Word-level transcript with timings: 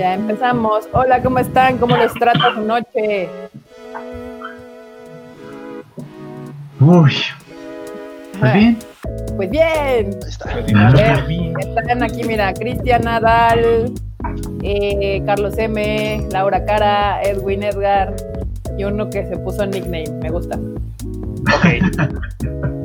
Ya 0.00 0.14
empezamos. 0.14 0.88
Hola, 0.92 1.22
¿cómo 1.22 1.40
están? 1.40 1.76
¿Cómo 1.76 1.94
les 1.94 2.14
trata 2.14 2.54
su 2.54 2.62
noche? 2.62 3.28
Uy. 6.80 7.12
Pues 8.40 8.54
bien. 8.54 8.78
Pues 9.36 9.50
bien. 9.50 10.18
A 10.74 10.90
ver, 10.92 11.22
están 11.58 12.02
aquí, 12.02 12.24
mira, 12.24 12.54
Cristian 12.54 13.02
Nadal, 13.02 13.92
eh, 14.62 15.22
Carlos 15.26 15.58
M, 15.58 16.26
Laura 16.32 16.64
Cara, 16.64 17.20
Edwin 17.22 17.62
Edgar 17.62 18.16
y 18.78 18.84
uno 18.84 19.10
que 19.10 19.26
se 19.26 19.36
puso 19.36 19.66
nickname. 19.66 20.10
Me 20.22 20.30
gusta. 20.30 20.58
Ok. 21.44 22.70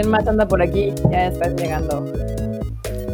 ¿Quién 0.00 0.12
más 0.12 0.26
anda 0.26 0.48
por 0.48 0.62
aquí? 0.62 0.94
Ya 1.10 1.26
están 1.26 1.54
llegando. 1.58 2.02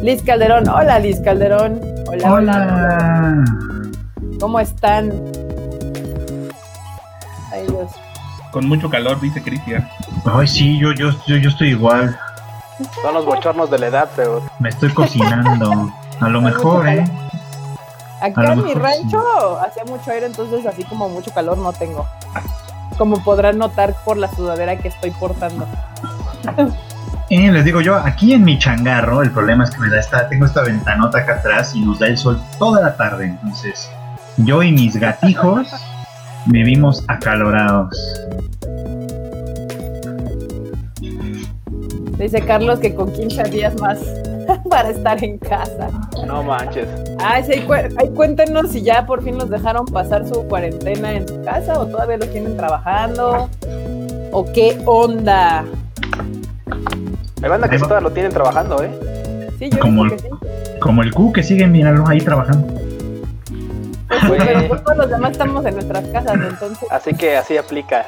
Liz 0.01 0.23
Calderón. 0.23 0.69
Hola, 0.69 0.99
Liz 0.99 1.19
Calderón. 1.19 1.81
Hola, 2.07 2.31
hola. 2.31 3.43
¿Cómo 4.39 4.57
están? 4.57 5.11
Ay, 7.51 7.67
Dios. 7.67 7.91
Con 8.53 8.69
mucho 8.69 8.89
calor, 8.89 9.19
dice 9.19 9.43
Cristian. 9.43 9.85
Ay, 10.23 10.47
sí, 10.47 10.79
yo, 10.79 10.93
yo, 10.93 11.09
yo, 11.27 11.35
yo 11.35 11.49
estoy 11.49 11.71
igual. 11.71 12.17
Son 13.01 13.13
los 13.13 13.25
bochornos 13.25 13.69
de 13.69 13.79
la 13.79 13.87
edad, 13.87 14.09
pero 14.15 14.41
Me 14.59 14.69
estoy 14.69 14.93
cocinando. 14.93 15.91
A 16.21 16.29
lo 16.29 16.41
mejor, 16.41 16.87
¿eh? 16.87 17.03
A 18.21 18.27
Acá 18.27 18.43
lo 18.43 18.51
en 18.53 18.63
mi 18.63 18.73
rancho 18.75 19.59
hacía 19.59 19.83
mucho 19.83 20.09
aire, 20.09 20.27
entonces 20.27 20.65
así 20.65 20.85
como 20.85 21.09
mucho 21.09 21.33
calor 21.33 21.57
no 21.57 21.73
tengo. 21.73 22.07
Como 22.97 23.21
podrán 23.25 23.57
notar 23.57 23.93
por 24.05 24.15
la 24.15 24.33
sudadera 24.33 24.77
que 24.77 24.87
estoy 24.87 25.11
portando. 25.11 25.67
Eh, 27.29 27.51
les 27.51 27.65
digo 27.65 27.81
yo, 27.81 27.95
aquí 27.95 28.33
en 28.33 28.43
mi 28.45 28.57
changarro, 28.57 29.21
el 29.21 29.31
problema 29.31 29.65
es 29.65 29.71
que 29.71 29.79
me 29.79 29.89
da 29.89 29.99
esta, 29.99 30.29
tengo 30.29 30.45
esta 30.45 30.61
ventanota 30.63 31.19
acá 31.19 31.35
atrás 31.35 31.75
y 31.75 31.81
nos 31.81 31.99
da 31.99 32.07
el 32.07 32.17
sol 32.17 32.39
toda 32.57 32.81
la 32.81 32.95
tarde. 32.95 33.25
Entonces, 33.25 33.89
yo 34.37 34.63
y 34.63 34.71
mis 34.71 34.95
gatijos 34.97 35.67
vivimos 36.45 37.03
acalorados. 37.09 37.97
Dice 42.17 42.41
Carlos 42.41 42.79
que 42.79 42.95
con 42.95 43.11
15 43.11 43.43
días 43.43 43.79
más 43.79 43.99
para 44.69 44.89
estar 44.89 45.23
en 45.23 45.37
casa. 45.37 45.89
no 46.25 46.41
manches. 46.43 46.87
Ay, 47.19 47.43
sí, 47.43 47.61
cu- 47.61 47.73
ay, 47.73 48.09
cuéntenos 48.15 48.71
si 48.71 48.81
ya 48.81 49.05
por 49.05 49.23
fin 49.23 49.37
los 49.37 49.49
dejaron 49.49 49.85
pasar 49.85 50.27
su 50.27 50.43
cuarentena 50.47 51.11
en 51.11 51.27
su 51.27 51.41
casa 51.43 51.79
o 51.79 51.85
todavía 51.85 52.17
los 52.17 52.31
tienen 52.31 52.57
trabajando. 52.57 53.49
¿O 54.31 54.45
qué 54.53 54.81
onda? 54.85 55.63
Hay 57.41 57.49
banda 57.49 57.67
que 57.67 57.75
Ahí 57.75 57.79
sí 57.79 57.83
todavía 57.87 58.07
lo 58.09 58.13
tienen 58.13 58.31
trabajando, 58.31 58.83
¿eh? 58.83 59.49
Sí, 59.59 59.69
yo 59.69 59.79
Como 59.79 60.05
el- 60.05 60.11
que 60.11 60.19
sí. 60.19 60.27
Como 60.79 61.01
el 61.03 61.13
Q 61.13 61.33
que 61.33 61.43
sigue, 61.43 61.67
míralo 61.67 62.07
ahí 62.07 62.19
trabajando. 62.19 62.67
Pues, 64.27 64.43
pero 64.45 64.67
pues, 64.67 64.83
todos 64.83 64.97
los 64.97 65.09
demás 65.09 65.31
estamos 65.31 65.65
en 65.65 65.73
nuestras 65.75 66.05
casas, 66.07 66.33
entonces 66.35 66.87
Así 66.91 67.13
que 67.13 67.37
así 67.37 67.57
aplica. 67.57 68.05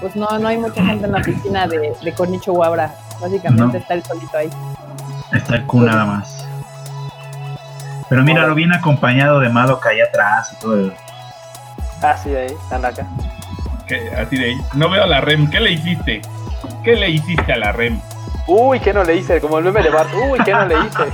pues 0.00 0.14
no, 0.16 0.26
no 0.38 0.48
hay 0.48 0.58
mucha 0.58 0.82
gente 0.84 1.06
en 1.06 1.12
la 1.12 1.18
oficina 1.18 1.66
de, 1.66 1.92
de 2.02 2.12
Conicho 2.12 2.52
Guabra. 2.52 2.94
Básicamente 3.20 3.64
No. 3.64 3.78
está 3.78 3.94
el 3.94 4.02
solito 4.04 4.36
ahí. 4.36 4.50
Está 5.32 5.56
el 5.56 5.64
Q 5.66 5.80
nada 5.80 6.04
más. 6.04 6.46
Pero 8.08 8.22
míralo 8.22 8.54
bien 8.54 8.72
acompañado 8.72 9.40
de 9.40 9.48
Madoka 9.48 9.88
ahí 9.90 10.00
atrás 10.00 10.52
y 10.52 10.60
todo. 10.60 10.74
el- 10.74 10.92
Ah, 12.02 12.16
sí, 12.22 12.34
ahí, 12.34 12.52
están 12.62 12.84
acá. 12.84 13.06
Que, 13.86 14.10
así 14.14 14.36
de, 14.36 14.54
no 14.74 14.90
veo 14.90 15.04
a 15.04 15.06
la 15.06 15.20
REM. 15.20 15.48
¿Qué 15.50 15.60
le 15.60 15.72
hiciste? 15.72 16.20
¿Qué 16.84 16.94
le 16.96 17.10
hiciste 17.10 17.52
a 17.52 17.56
la 17.56 17.72
REM? 17.72 17.98
Uy, 18.46 18.78
¿qué 18.80 18.92
no 18.92 19.04
le 19.04 19.16
hice? 19.16 19.40
Como 19.40 19.58
el 19.58 19.64
meme 19.64 19.82
de 19.82 19.90
Bart. 19.90 20.10
Uy, 20.30 20.38
¿qué 20.44 20.52
no 20.52 20.66
le 20.66 20.74
hice? 20.74 21.04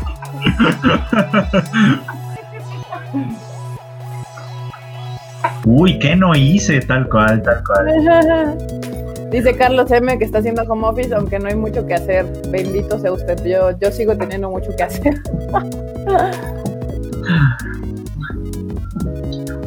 Uy, 5.64 5.98
¿qué 5.98 6.16
no 6.16 6.34
hice? 6.34 6.80
Tal 6.80 7.09
cual, 7.09 7.42
tal 7.42 7.62
cual. 7.64 8.59
Dice 9.30 9.54
Carlos 9.54 9.91
M 9.92 10.19
que 10.19 10.25
está 10.25 10.38
haciendo 10.38 10.62
home 10.62 10.88
office, 10.88 11.14
aunque 11.14 11.38
no 11.38 11.48
hay 11.48 11.54
mucho 11.54 11.86
que 11.86 11.94
hacer. 11.94 12.26
Bendito 12.48 12.98
sea 12.98 13.12
usted. 13.12 13.38
Yo, 13.44 13.70
yo 13.78 13.92
sigo 13.92 14.16
teniendo 14.16 14.50
mucho 14.50 14.70
que 14.76 14.82
hacer. 14.82 15.14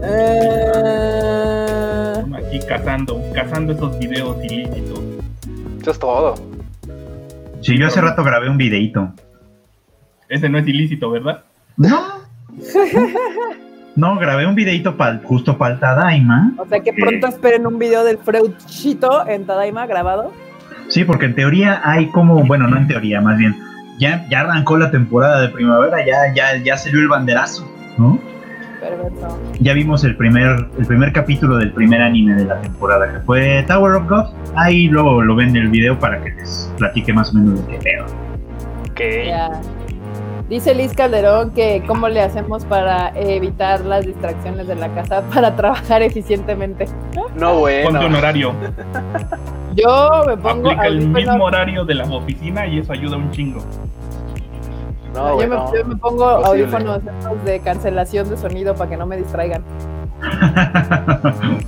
Eh, 0.05 2.23
Aquí 2.35 2.59
cazando, 2.67 3.21
cazando 3.33 3.71
esos 3.71 3.97
videos 3.99 4.35
ilícitos. 4.43 4.99
Eso 5.83 5.91
es 5.91 5.99
todo. 5.99 6.35
Sí, 7.59 7.77
yo 7.77 7.87
hace 7.87 7.99
rato 7.99 8.23
grabé 8.23 8.49
un 8.49 8.55
videito. 8.57 9.11
Ese 10.29 10.47
no 10.47 10.57
es 10.57 10.65
ilícito, 10.65 11.11
¿verdad? 11.11 11.43
No. 11.75 11.99
No, 13.97 14.17
grabé 14.17 14.47
un 14.47 14.55
videito 14.55 14.95
pal- 14.95 15.21
justo 15.25 15.57
para 15.57 15.73
el 15.73 15.79
Tadaima. 15.81 16.53
o 16.57 16.65
sea 16.65 16.79
que 16.79 16.93
pronto 16.93 17.27
esperen 17.27 17.67
un 17.67 17.77
video 17.77 18.05
del 18.05 18.17
Freudchito 18.17 19.27
en 19.27 19.45
Tadaima 19.45 19.85
grabado. 19.85 20.31
Sí, 20.87 21.03
porque 21.03 21.25
en 21.25 21.35
teoría 21.35 21.81
hay 21.83 22.07
como, 22.07 22.45
bueno, 22.45 22.65
no 22.69 22.77
en 22.77 22.87
teoría, 22.87 23.19
más 23.19 23.37
bien, 23.37 23.53
ya, 23.99 24.25
ya 24.29 24.39
arrancó 24.39 24.77
la 24.77 24.89
temporada 24.89 25.41
de 25.41 25.49
primavera, 25.49 25.97
ya, 26.05 26.33
ya, 26.33 26.63
ya 26.63 26.77
salió 26.77 27.01
el 27.01 27.09
banderazo, 27.09 27.69
¿no? 27.97 28.19
Perfecto. 28.89 29.39
Ya 29.59 29.73
vimos 29.73 30.03
el 30.03 30.15
primer, 30.17 30.67
el 30.77 30.85
primer 30.85 31.13
capítulo 31.13 31.57
del 31.57 31.71
primer 31.71 32.01
anime 32.01 32.35
de 32.35 32.45
la 32.45 32.59
temporada, 32.61 33.11
que 33.11 33.19
fue 33.21 33.63
Tower 33.67 33.93
of 33.93 34.09
God. 34.09 34.25
Ahí 34.55 34.87
luego 34.87 35.21
lo 35.21 35.35
ven 35.35 35.49
en 35.49 35.57
el 35.57 35.69
video 35.69 35.97
para 35.97 36.21
que 36.21 36.31
les 36.31 36.71
platique 36.77 37.13
más 37.13 37.31
o 37.31 37.37
menos 37.37 37.65
de 37.65 37.71
qué 37.73 37.79
pedo. 37.83 38.05
Ok. 38.91 39.01
Ya. 39.27 39.61
Dice 40.49 40.75
Liz 40.75 40.93
Calderón 40.93 41.51
que 41.51 41.81
cómo 41.87 42.09
le 42.09 42.21
hacemos 42.21 42.65
para 42.65 43.09
evitar 43.15 43.81
las 43.85 44.05
distracciones 44.05 44.67
de 44.67 44.75
la 44.75 44.93
casa 44.93 45.23
para 45.33 45.55
trabajar 45.55 46.01
eficientemente. 46.01 46.85
No, 47.35 47.61
Ponte 47.61 47.87
un 47.87 47.93
bueno. 47.93 48.17
horario. 48.17 48.53
Yo 49.75 50.23
me 50.27 50.37
pongo 50.37 50.69
Aplica 50.69 50.87
el 50.87 51.07
mismo 51.07 51.45
horario 51.45 51.85
de 51.85 51.95
la 51.95 52.03
oficina 52.03 52.67
y 52.67 52.79
eso 52.79 52.93
ayuda 52.93 53.17
un 53.17 53.31
chingo. 53.31 53.63
No, 55.13 55.39
yo, 55.41 55.47
me, 55.47 55.55
yo 55.77 55.85
me 55.85 55.95
pongo 55.95 56.25
audífonos 56.25 57.01
de 57.45 57.59
cancelación 57.59 58.29
de 58.29 58.37
sonido 58.37 58.73
para 58.75 58.89
que 58.89 58.97
no 58.97 59.05
me 59.05 59.17
distraigan. 59.17 59.63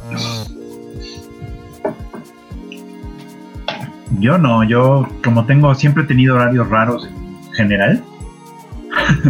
yo 4.20 4.38
no, 4.38 4.64
yo 4.64 5.08
como 5.24 5.46
tengo, 5.46 5.74
siempre 5.76 6.04
he 6.04 6.08
tenido 6.08 6.36
horarios 6.36 6.70
raros 6.70 7.08
en 7.50 7.54
general. 7.54 8.04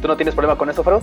¿Tú 0.00 0.08
no 0.08 0.16
tienes 0.16 0.34
problema 0.34 0.56
con 0.58 0.68
eso, 0.70 0.82
Freud? 0.82 1.02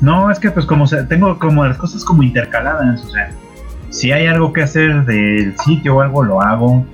No, 0.00 0.30
es 0.30 0.38
que 0.38 0.50
pues 0.50 0.64
como 0.66 0.86
se- 0.86 1.04
tengo 1.04 1.38
como 1.38 1.64
las 1.66 1.76
cosas 1.78 2.04
como 2.04 2.22
intercaladas, 2.22 3.04
o 3.04 3.08
sea, 3.10 3.30
si 3.90 4.12
hay 4.12 4.26
algo 4.26 4.52
que 4.52 4.62
hacer 4.62 5.04
del 5.04 5.56
sitio 5.58 5.96
o 5.96 6.00
algo, 6.00 6.22
lo 6.22 6.40
hago. 6.40 6.84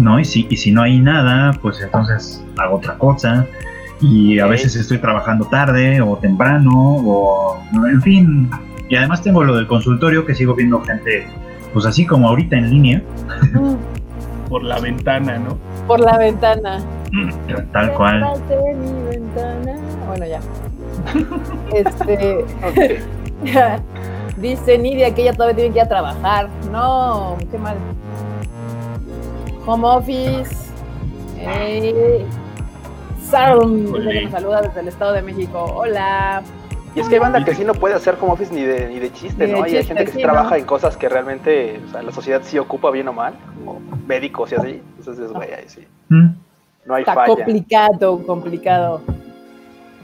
No, 0.00 0.18
y 0.18 0.24
si, 0.24 0.46
y 0.48 0.56
si 0.56 0.72
no 0.72 0.80
hay 0.80 0.98
nada, 0.98 1.52
pues 1.60 1.78
entonces 1.82 2.42
hago 2.56 2.76
otra 2.76 2.96
cosa. 2.96 3.46
Y 4.00 4.38
a 4.38 4.46
veces 4.46 4.74
estoy 4.76 4.96
trabajando 4.96 5.44
tarde 5.44 6.00
o 6.00 6.16
temprano, 6.16 6.70
o 6.74 7.62
en 7.86 8.00
fin. 8.00 8.50
Y 8.88 8.96
además 8.96 9.22
tengo 9.22 9.44
lo 9.44 9.54
del 9.54 9.66
consultorio 9.66 10.24
que 10.24 10.34
sigo 10.34 10.54
viendo 10.54 10.80
gente, 10.80 11.26
pues 11.74 11.84
así 11.84 12.06
como 12.06 12.28
ahorita 12.28 12.56
en 12.56 12.70
línea, 12.70 13.02
Por 14.48 14.64
la 14.64 14.80
ventana, 14.80 15.38
¿no? 15.38 15.58
Por 15.86 16.00
la 16.00 16.16
ventana. 16.16 16.80
tal 17.72 17.92
cual. 17.92 18.24
Mi 18.48 19.10
ventana. 19.10 19.76
Bueno, 20.06 20.26
ya. 20.26 20.40
Este. 21.74 22.44
Ok. 23.42 23.82
Dice 24.36 24.76
Nidia 24.76 25.14
que 25.14 25.22
ella 25.22 25.32
todavía 25.32 25.56
tiene 25.56 25.72
que 25.72 25.78
ir 25.78 25.84
a 25.84 25.88
trabajar. 25.88 26.48
No, 26.72 27.36
qué 27.50 27.58
mal. 27.58 27.76
Home 29.66 29.86
office. 29.86 30.70
Eh, 31.38 32.24
Sarum, 33.22 33.92
nos 33.92 34.30
saluda 34.30 34.62
desde 34.62 34.80
el 34.80 34.88
Estado 34.88 35.12
de 35.12 35.22
México. 35.22 35.64
Hola. 35.74 36.42
Y 36.94 37.00
es 37.00 37.08
que 37.08 37.14
hay 37.14 37.20
banda 37.20 37.44
que 37.44 37.54
sí 37.54 37.64
no 37.64 37.74
puede 37.74 37.94
hacer 37.94 38.16
home 38.20 38.32
office 38.32 38.52
ni 38.52 38.62
de, 38.62 38.88
ni 38.88 38.98
de 38.98 39.12
chiste, 39.12 39.46
Ni 39.46 39.52
de 39.52 39.60
¿no? 39.60 39.66
y 39.66 39.76
hay 39.76 39.84
gente 39.84 40.04
que 40.06 40.10
sí 40.10 40.16
sí, 40.16 40.22
trabaja 40.24 40.50
¿no? 40.50 40.56
en 40.56 40.64
cosas 40.64 40.96
que 40.96 41.08
realmente 41.08 41.80
o 41.86 41.90
sea, 41.92 42.02
la 42.02 42.10
sociedad 42.10 42.40
sí 42.42 42.58
ocupa 42.58 42.90
bien 42.90 43.06
o 43.06 43.12
mal, 43.12 43.34
como 43.64 43.80
médicos 44.08 44.50
y 44.50 44.54
así. 44.56 44.82
Entonces, 44.98 45.30
güey, 45.32 45.52
ahí 45.52 45.64
sí. 45.68 45.86
Mm. 46.08 46.30
No 46.86 46.94
hay 46.94 47.02
Está 47.02 47.14
falla. 47.14 47.34
complicado, 47.36 48.26
complicado. 48.26 49.02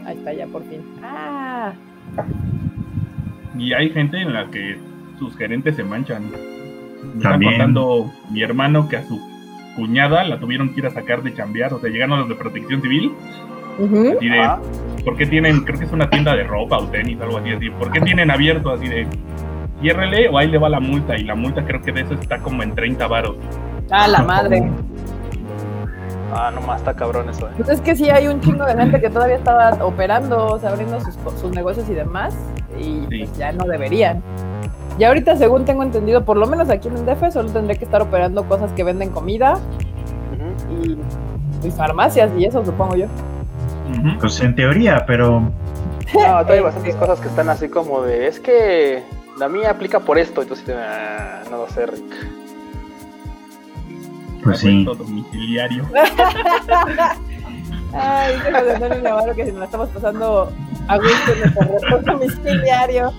Ahí 0.04 0.16
está, 0.16 0.32
ya 0.32 0.46
por 0.46 0.62
fin. 0.62 0.80
Ah, 1.02 1.72
Y 3.58 3.72
hay 3.72 3.90
gente 3.90 4.20
en 4.20 4.32
la 4.32 4.48
que 4.50 4.78
sus 5.18 5.36
gerentes 5.36 5.74
se 5.74 5.82
manchan. 5.82 6.30
Me 6.30 7.16
está 7.16 7.32
contando 7.32 8.12
mi 8.30 8.42
hermano 8.42 8.88
que 8.88 8.98
a 8.98 9.04
su 9.04 9.18
cuñada 9.76 10.24
la 10.24 10.40
tuvieron 10.40 10.70
que 10.74 10.80
ir 10.80 10.86
a 10.86 10.90
sacar 10.90 11.22
de 11.22 11.34
chambear. 11.34 11.72
O 11.74 11.78
sea, 11.80 11.90
llegaron 11.90 12.18
los 12.18 12.28
de 12.28 12.34
protección 12.34 12.80
civil. 12.82 13.12
Así 13.78 14.28
de, 14.28 14.40
Ajá. 14.40 14.60
¿por 15.04 15.16
qué 15.18 15.26
tienen, 15.26 15.60
creo 15.60 15.78
que 15.78 15.84
es 15.84 15.92
una 15.92 16.08
tienda 16.08 16.34
de 16.34 16.44
ropa 16.44 16.78
o 16.78 16.86
tenis, 16.88 17.20
algo 17.20 17.36
así, 17.36 17.50
así, 17.52 17.68
¿por 17.68 17.92
qué 17.92 18.00
tienen 18.00 18.30
abierto 18.30 18.70
así 18.72 18.88
de, 18.88 19.06
ciérrele 19.82 20.30
o 20.30 20.38
ahí 20.38 20.48
le 20.48 20.56
va 20.56 20.70
la 20.70 20.80
multa? 20.80 21.14
Y 21.18 21.24
la 21.24 21.34
multa 21.34 21.62
creo 21.62 21.82
que 21.82 21.92
de 21.92 22.00
eso 22.00 22.14
está 22.14 22.38
como 22.38 22.62
en 22.62 22.74
30 22.74 23.06
varos. 23.06 23.36
Ah, 23.90 24.08
la 24.08 24.22
madre. 24.22 24.66
Ah, 26.32 26.50
nomás 26.54 26.80
está 26.80 26.94
cabrón 26.94 27.28
eso, 27.28 27.48
eh. 27.48 27.52
Pues 27.56 27.68
es 27.68 27.80
que 27.82 27.94
sí 27.94 28.08
hay 28.10 28.26
un 28.28 28.40
chingo 28.40 28.64
de 28.64 28.74
gente 28.74 29.00
que 29.00 29.10
todavía 29.10 29.36
estaba 29.36 29.70
operando, 29.84 30.46
o 30.46 30.58
sea, 30.58 30.70
abriendo 30.70 30.98
sus, 31.00 31.14
sus 31.38 31.50
negocios 31.52 31.88
y 31.90 31.94
demás, 31.94 32.34
y 32.78 32.82
Sí. 33.10 33.18
pues 33.26 33.36
ya 33.38 33.52
no 33.52 33.64
deberían. 33.64 34.22
Y 34.98 35.04
ahorita, 35.04 35.36
según 35.36 35.64
tengo 35.64 35.82
entendido, 35.82 36.24
por 36.24 36.36
lo 36.36 36.46
menos 36.46 36.70
aquí 36.70 36.88
en 36.88 36.96
el 36.96 37.04
DF, 37.06 37.32
solo 37.32 37.50
tendré 37.50 37.76
que 37.76 37.84
estar 37.84 38.00
operando 38.00 38.44
cosas 38.48 38.72
que 38.72 38.82
venden 38.82 39.10
comida 39.10 39.58
y, 40.70 40.96
y 41.66 41.70
farmacias 41.70 42.30
y 42.38 42.46
eso, 42.46 42.64
supongo 42.64 42.96
yo. 42.96 43.06
Pues 44.20 44.40
en 44.40 44.54
teoría, 44.54 45.04
pero 45.06 45.40
No, 45.40 45.50
todavía 46.12 46.54
hay 46.54 46.60
bastantes 46.60 46.94
cosas 46.96 47.20
que 47.20 47.28
están 47.28 47.48
así 47.50 47.68
como 47.68 48.02
de, 48.02 48.26
es 48.26 48.40
que 48.40 49.02
la 49.38 49.48
mía 49.48 49.70
aplica 49.70 50.00
por 50.00 50.18
esto, 50.18 50.42
entonces 50.42 50.74
ah, 50.76 51.42
no 51.50 51.58
lo 51.58 51.68
sé, 51.68 51.86
Rick. 51.86 52.14
pues 54.42 54.58
sí. 54.60 54.84
Domiciliario. 54.84 55.84
Ay, 57.92 58.34
José 58.38 58.74
Antonio 58.74 59.02
Navarro 59.02 59.34
que 59.34 59.44
si 59.44 59.50
nos 59.50 59.60
la 59.60 59.64
estamos 59.66 59.88
pasando 59.90 60.52
a 60.88 60.96
gusto 60.96 61.32
en 61.32 61.40
nuestro 61.70 61.98
domiciliario. 62.02 63.12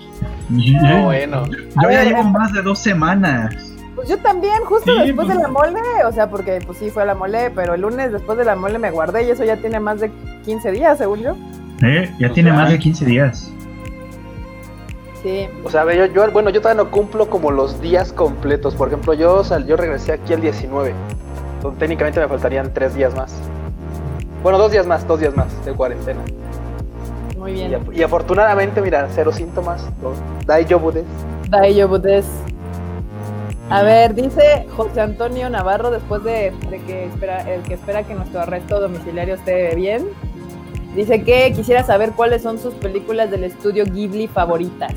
No, 0.50 1.06
bueno. 1.06 1.46
Yo 1.48 1.82
ya 1.82 1.88
ver, 1.88 2.08
llevo 2.08 2.24
más 2.26 2.54
de 2.54 2.62
dos 2.62 2.80
semanas. 2.80 3.56
Pues 3.96 4.08
yo 4.10 4.18
también, 4.20 4.54
justo 4.66 4.92
Sí, 4.92 4.98
después 5.08 5.26
pues- 5.28 5.38
de 5.38 5.44
la 5.44 5.50
mole, 5.50 5.80
o 6.06 6.12
sea, 6.12 6.30
porque 6.30 6.62
pues 6.66 6.78
sí 6.78 6.90
fue 6.90 7.04
a 7.04 7.06
la 7.06 7.16
mole, 7.16 7.50
pero 7.56 7.74
el 7.74 7.82
lunes 7.82 8.12
después 8.12 8.38
de 8.38 8.46
la 8.46 8.56
mole 8.56 8.78
me 8.80 8.92
guardé 8.92 9.26
y 9.28 9.32
eso 9.32 9.44
ya 9.44 9.58
tiene 9.58 9.80
más 9.80 10.00
de 10.00 10.12
15 10.46 10.72
días, 10.72 10.98
según 11.00 11.20
yo. 11.20 11.36
¿Eh? 11.84 12.10
Ya 12.20 12.28
Pues 12.28 12.34
tiene 12.34 12.52
más 12.54 12.70
de 12.70 12.80
15 12.80 13.06
días. 13.06 13.52
Sí. 15.24 15.48
O 15.64 15.70
sea, 15.70 15.84
yo, 15.94 16.06
yo, 16.06 16.32
bueno, 16.32 16.50
yo 16.52 16.62
todavía 16.62 16.84
no 16.84 16.92
cumplo 16.92 17.28
como 17.30 17.52
los 17.52 17.82
días 17.82 18.14
completos. 18.14 18.76
Por 18.76 18.88
ejemplo, 18.90 19.14
yo, 19.16 19.44
sal- 19.44 19.66
yo 19.66 19.76
regresé 19.76 20.14
aquí 20.14 20.34
el 20.34 20.42
19. 20.42 20.94
Entonces, 21.56 21.80
técnicamente 21.80 22.20
me 22.20 22.28
faltarían 22.28 22.72
tres 22.74 22.94
días 22.96 23.16
más. 23.16 23.34
Bueno, 24.44 24.60
dos 24.60 24.72
días 24.72 24.86
más, 24.86 25.06
dos 25.08 25.20
días 25.20 25.36
más 25.36 25.48
de 25.66 25.74
cuarentena. 25.74 26.22
Muy 27.38 27.51
Y, 27.51 27.54
bien. 27.56 27.74
af- 27.74 27.95
y 27.95 28.04
afortunadamente, 28.04 28.81
mira, 28.81 29.07
cero 29.12 29.31
síntomas. 29.31 29.84
no, 30.01 30.12
Dai 30.45 30.66
yo 30.66 30.80
budes. 30.80 31.06
Dayo 31.50 31.88
Budes. 31.88 32.25
A 33.69 33.84
ver, 33.84 34.13
dice 34.16 34.66
José 34.75 35.01
Antonio 35.01 35.50
Navarro, 35.50 35.92
después 35.92 36.24
de, 36.24 36.51
de 36.69 36.80
que 36.86 37.06
espera, 37.06 37.42
el 37.54 37.62
que 37.63 37.74
espera 37.75 38.04
que 38.04 38.16
nuestro 38.16 38.39
arresto 38.42 38.80
domiciliario 38.80 39.36
esté 39.36 39.75
bien, 39.75 40.06
dice 40.95 41.24
que 41.24 41.51
quisiera 41.54 41.84
saber 41.84 42.12
cuáles 42.12 42.42
son 42.42 42.60
sus 42.60 42.74
películas 42.75 43.30
del 43.30 43.44
estudio 43.44 43.84
Ghibli 43.86 44.28
favoritas. 44.28 44.94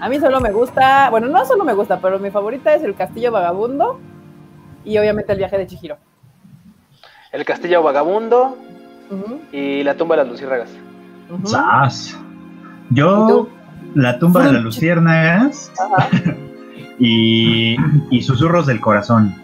A 0.00 0.08
mí 0.08 0.18
solo 0.20 0.40
me 0.40 0.52
gusta, 0.52 1.10
bueno, 1.10 1.28
no 1.28 1.44
solo 1.44 1.64
me 1.64 1.74
gusta, 1.74 2.00
pero 2.00 2.18
mi 2.18 2.30
favorita 2.30 2.74
es 2.74 2.82
El 2.84 2.94
Castillo 2.94 3.32
Vagabundo 3.32 3.98
y 4.84 4.96
obviamente 4.98 5.32
El 5.32 5.38
viaje 5.38 5.58
de 5.58 5.66
Chihiro. 5.66 5.96
El 7.32 7.44
castillo 7.44 7.82
vagabundo 7.82 8.56
y 9.50 9.82
la 9.82 9.96
tumba 9.96 10.14
de 10.16 10.22
las 10.22 10.30
luciérnagas. 10.30 10.70
Ujú. 11.34 11.46
¡Sas! 11.46 12.18
¿Y 12.90 12.94
Yo, 12.96 13.48
la 13.94 14.18
tumba 14.18 14.46
de 14.46 14.52
las 14.54 14.62
luciérnagas 14.62 15.72
y, 16.98 17.76
y 18.10 18.22
susurros 18.22 18.66
del 18.66 18.80
corazón. 18.80 19.34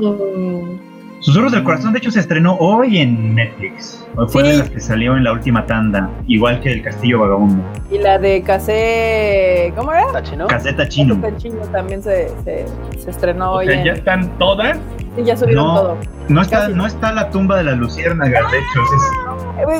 Mm, 0.00 0.90
Susurros 1.20 1.52
del 1.52 1.62
corazón, 1.62 1.92
de 1.92 1.98
hecho, 2.00 2.10
se 2.10 2.18
estrenó 2.18 2.56
hoy 2.56 2.98
en 2.98 3.36
Netflix. 3.36 4.04
Hoy 4.16 4.26
fue 4.28 4.42
Sí. 4.42 4.50
de 4.50 4.56
las 4.58 4.70
que 4.70 4.80
salió 4.80 5.16
en 5.16 5.22
la 5.22 5.30
última 5.32 5.64
tanda, 5.66 6.10
igual 6.26 6.60
que 6.60 6.72
El 6.72 6.82
Castillo 6.82 7.20
Vagabundo. 7.20 7.62
Y 7.92 7.98
la 7.98 8.18
de 8.18 8.42
Casé, 8.42 9.72
¿cómo 9.76 9.92
era? 9.92 10.06
Caseta 10.48 10.88
Chino. 10.88 11.20
Casé 11.20 11.36
Chino 11.36 11.58
también 11.70 12.02
se, 12.02 12.28
se, 12.42 12.66
se 12.98 13.10
estrenó 13.10 13.52
O 13.52 13.56
hoy. 13.58 13.66
sea, 13.66 13.78
en- 13.78 13.84
ya 13.84 13.92
están 13.92 14.36
todas. 14.38 14.78
Sí, 15.16 15.24
ya 15.24 15.36
subieron 15.36 15.66
No. 15.66 15.74
todo. 15.74 15.96
No 16.28 16.40
está, 16.40 16.60
Casi. 16.60 16.72
no 16.74 16.86
está 16.86 17.12
la 17.12 17.30
tumba 17.30 17.56
de 17.58 17.64
las 17.64 17.76
luciérnagas, 17.78 18.50
de 18.50 18.58
hecho. 18.58 18.80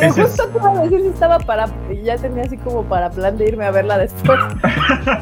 Eh, 0.03 0.07
Ese 0.07 0.23
justo 0.25 0.47
te 0.49 0.59
iba 0.59 0.71
a 0.71 0.83
decir 0.83 1.01
si 1.01 1.07
estaba 1.09 1.39
para. 1.39 1.67
Ya 2.05 2.17
tenía 2.17 2.43
así 2.45 2.57
como 2.59 2.83
para 2.85 3.09
plan 3.11 3.37
de 3.39 3.47
irme 3.49 3.65
a 3.65 3.71
verla 3.71 3.99
después. 3.99 4.39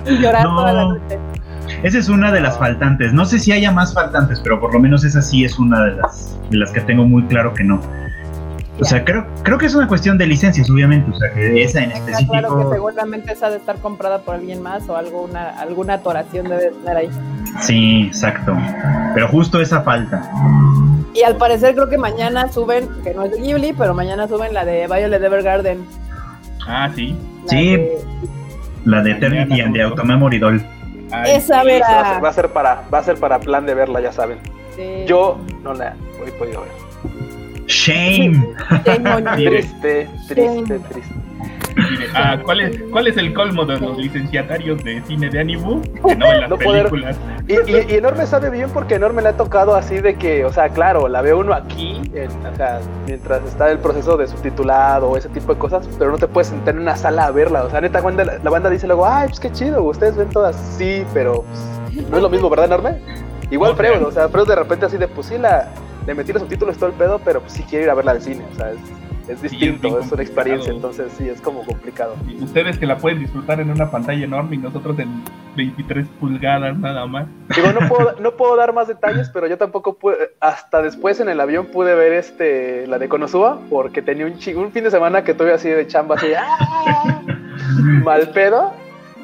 y 0.06 0.18
llorar 0.18 0.44
No. 0.48 0.56
toda 0.56 0.72
la 0.72 0.84
noche. 0.86 1.18
es, 1.82 1.84
esa 1.94 1.98
es 1.98 2.08
una 2.08 2.32
de 2.32 2.40
las 2.40 2.58
faltantes. 2.58 3.12
No 3.12 3.24
sé 3.24 3.38
si 3.38 3.52
haya 3.52 3.70
más 3.70 3.94
faltantes, 3.94 4.40
pero 4.40 4.58
por 4.58 4.72
lo 4.74 4.80
menos 4.80 5.04
esa 5.04 5.22
sí 5.22 5.44
es 5.44 5.58
una 5.58 5.84
de 5.84 5.92
las, 5.96 6.36
de 6.50 6.56
las 6.56 6.72
que 6.72 6.80
tengo 6.80 7.04
muy 7.04 7.22
claro 7.24 7.54
que 7.54 7.62
no. 7.64 7.80
O 8.80 8.84
sea, 8.84 9.04
creo, 9.04 9.26
creo 9.42 9.58
que 9.58 9.66
es 9.66 9.74
una 9.74 9.86
cuestión 9.86 10.16
de 10.18 10.26
licencias, 10.26 10.70
obviamente. 10.70 11.10
O 11.10 11.14
sea, 11.18 11.30
que 11.32 11.62
esa 11.62 11.82
en 11.82 11.92
específico. 11.92 12.32
claro 12.32 12.58
que 12.68 12.74
seguramente 12.74 13.32
esa 13.32 13.50
de 13.50 13.56
estar 13.58 13.76
comprada 13.76 14.20
por 14.22 14.34
alguien 14.36 14.62
más 14.62 14.88
o 14.88 14.96
algo, 14.96 15.22
una, 15.22 15.50
alguna 15.60 15.94
atoración 15.94 16.48
debe 16.48 16.70
tener 16.70 16.96
ahí. 16.96 17.10
Sí, 17.60 18.04
exacto. 18.06 18.56
Pero 19.14 19.28
justo 19.28 19.60
esa 19.60 19.82
falta. 19.82 20.30
Y 21.14 21.22
al 21.22 21.36
parecer 21.36 21.74
creo 21.74 21.88
que 21.88 21.98
mañana 21.98 22.50
suben, 22.50 22.88
que 23.04 23.12
no 23.12 23.24
es 23.24 23.32
de 23.32 23.40
Ghibli, 23.40 23.72
pero 23.74 23.92
mañana 23.94 24.26
suben 24.28 24.54
la 24.54 24.64
de 24.64 24.86
Violet 24.86 25.22
Evergarden. 25.22 25.84
Ah, 26.66 26.88
sí. 26.94 27.16
la 27.44 27.48
Sí. 27.50 27.76
de- 27.76 27.98
La 28.84 29.02
de 29.02 29.10
Eternity 29.12 29.60
and 29.60 29.74
the. 29.74 29.82
Automemory 29.82 30.38
Doll. 30.38 30.62
Ay, 31.12 31.32
Esa 31.36 31.40
Sí, 31.44 31.50
va, 31.52 31.60
a 31.60 31.64
ser, 31.64 31.72
verá. 31.72 32.20
va 32.20 32.28
a 32.28 32.32
ser 32.32 32.48
para, 32.48 32.82
va 32.92 32.98
a 32.98 33.02
ser 33.02 33.16
para 33.18 33.38
plan 33.40 33.66
de 33.66 33.74
verla, 33.74 34.00
ya 34.00 34.12
saben. 34.12 34.38
Sí. 34.76 35.04
Yo 35.06 35.38
no 35.62 35.74
la 35.74 35.94
he 36.26 36.30
podido 36.32 36.62
ver. 36.62 36.70
Shame. 37.70 38.55
Mire. 39.37 39.50
Triste, 39.62 40.08
triste, 40.28 40.78
triste. 40.90 41.14
mire, 41.76 42.06
ah, 42.14 42.37
¿cuál, 42.44 42.61
es, 42.61 42.81
¿Cuál 42.90 43.06
es 43.06 43.17
el 43.17 43.32
colmo 43.32 43.64
de 43.64 43.78
los 43.78 43.96
licenciatarios 43.96 44.82
de 44.82 45.00
cine 45.06 45.28
de 45.31 45.38
Animu? 45.40 45.81
Que 45.82 46.17
no 46.17 46.26
en 46.32 46.40
las 46.40 46.50
No 46.50 46.58
poder- 46.58 46.88
películas. 46.90 47.17
Y, 47.46 47.52
y- 47.55 47.87
y 47.88 47.94
Enorme 47.94 48.26
sabe 48.26 48.50
bien 48.50 48.70
porque 48.70 48.96
Enorme 48.96 49.22
le 49.22 49.28
ha 49.28 49.37
tocado 49.37 49.75
así 49.76 50.00
de 50.00 50.17
que, 50.17 50.44
o 50.44 50.52
sea, 50.52 50.69
claro, 50.70 51.06
la 51.08 51.22
ve 51.22 51.32
uno 51.32 51.55
aquí, 51.55 52.00
en- 52.12 52.31
o 52.46 52.56
sea, 52.56 52.81
mientras 53.06 53.43
está 53.44 53.70
el 53.70 53.78
proceso 53.78 54.16
de 54.16 54.26
subtitulado 54.26 55.08
o 55.11 55.16
ese 55.16 55.28
tipo 55.28 55.52
de 55.55 55.58
cosas, 55.61 55.88
pero 55.99 56.11
no 56.11 56.19
te 56.19 56.26
puedes 56.26 56.49
sentar 56.49 56.75
en 56.75 56.81
una 56.81 56.96
sala 56.96 57.26
a 57.26 57.31
verla. 57.31 57.62
O 57.64 57.70
sea, 57.70 57.81
neta, 57.81 58.02
cuando 58.02 58.25
la, 58.25 58.38
la 58.43 58.50
banda 58.50 58.69
dice 58.69 58.87
luego, 58.88 59.06
ay, 59.06 59.28
pues 59.28 59.38
qué 59.40 59.52
chido, 59.52 59.82
ustedes 59.84 60.16
ven 60.16 60.28
todas, 60.31 60.56
sí, 60.76 61.05
pero 61.14 61.44
pues, 61.44 62.08
no 62.11 62.16
es 62.16 62.23
lo 62.23 62.28
mismo, 62.28 62.50
¿verdad, 62.50 62.66
Enorme? 62.66 62.99
Igual 63.52 63.73
Ok. 63.73 63.76
Freud, 63.78 64.02
o 64.05 64.11
sea, 64.12 64.28
Freud 64.28 64.49
de 64.49 64.56
repente 64.56 64.87
así 64.87 64.96
de, 64.96 65.06
pues 65.08 65.28
sí, 65.28 65.38
la, 65.38 65.69
le 66.06 66.14
metí 66.14 66.32
los 66.32 66.43
subtítulos 66.43 66.76
todo 66.76 66.91
el 66.91 66.94
pedo, 66.94 67.20
pero 67.25 67.41
pues 67.41 67.52
sí 67.52 67.64
quiero 67.69 67.85
ir 67.85 67.91
a 67.91 67.94
verla 67.94 68.12
al 68.12 68.23
cine, 68.23 68.44
o 68.52 68.56
sea, 68.56 68.70
es, 68.73 68.79
es 69.29 69.43
distinto, 69.43 70.00
es 70.00 70.11
una 70.11 70.23
experiencia, 70.23 70.73
entonces 70.73 71.12
sí, 71.17 71.29
es 71.29 71.41
como 71.41 71.64
complicado. 71.64 72.17
Y 72.26 72.43
Ustedes 72.43 72.79
que 72.79 72.87
la 72.87 72.97
pueden 72.99 73.20
disfrutar 73.20 73.61
en 73.61 73.70
una 73.70 73.91
pantalla 73.91 74.25
enorme 74.25 74.56
y 74.56 74.58
nosotros 74.58 74.99
en 74.99 75.23
23 75.56 76.08
pulgadas 76.19 76.76
nada 76.78 77.07
más. 77.07 77.26
Digo, 77.54 77.73
no 77.73 77.88
puedo, 77.88 78.16
no 78.21 78.33
puedo 78.33 78.57
dar 78.57 78.73
más 78.73 78.88
detalles, 78.88 79.30
pero 79.33 79.47
yo 79.47 79.57
tampoco 79.57 79.95
pude, 79.95 80.33
hasta 80.40 80.83
después 80.83 81.21
en 81.21 81.28
el 81.28 81.40
avión 81.40 81.66
pude 81.66 81.95
ver 81.95 82.12
este 82.14 82.87
la 82.87 82.99
de 82.99 83.09
Konosuba, 83.09 83.61
porque 83.69 84.02
tenía 84.02 84.26
un, 84.26 84.33
un 84.33 84.73
fin 84.73 84.85
de 84.85 84.90
semana 84.90 85.23
que 85.23 85.35
tuve 85.35 85.52
así 85.52 85.69
de 85.69 85.87
chamba, 85.87 86.16
así, 86.16 86.28
¡ah! 86.37 87.23
mal 88.02 88.30
pedo, 88.30 88.73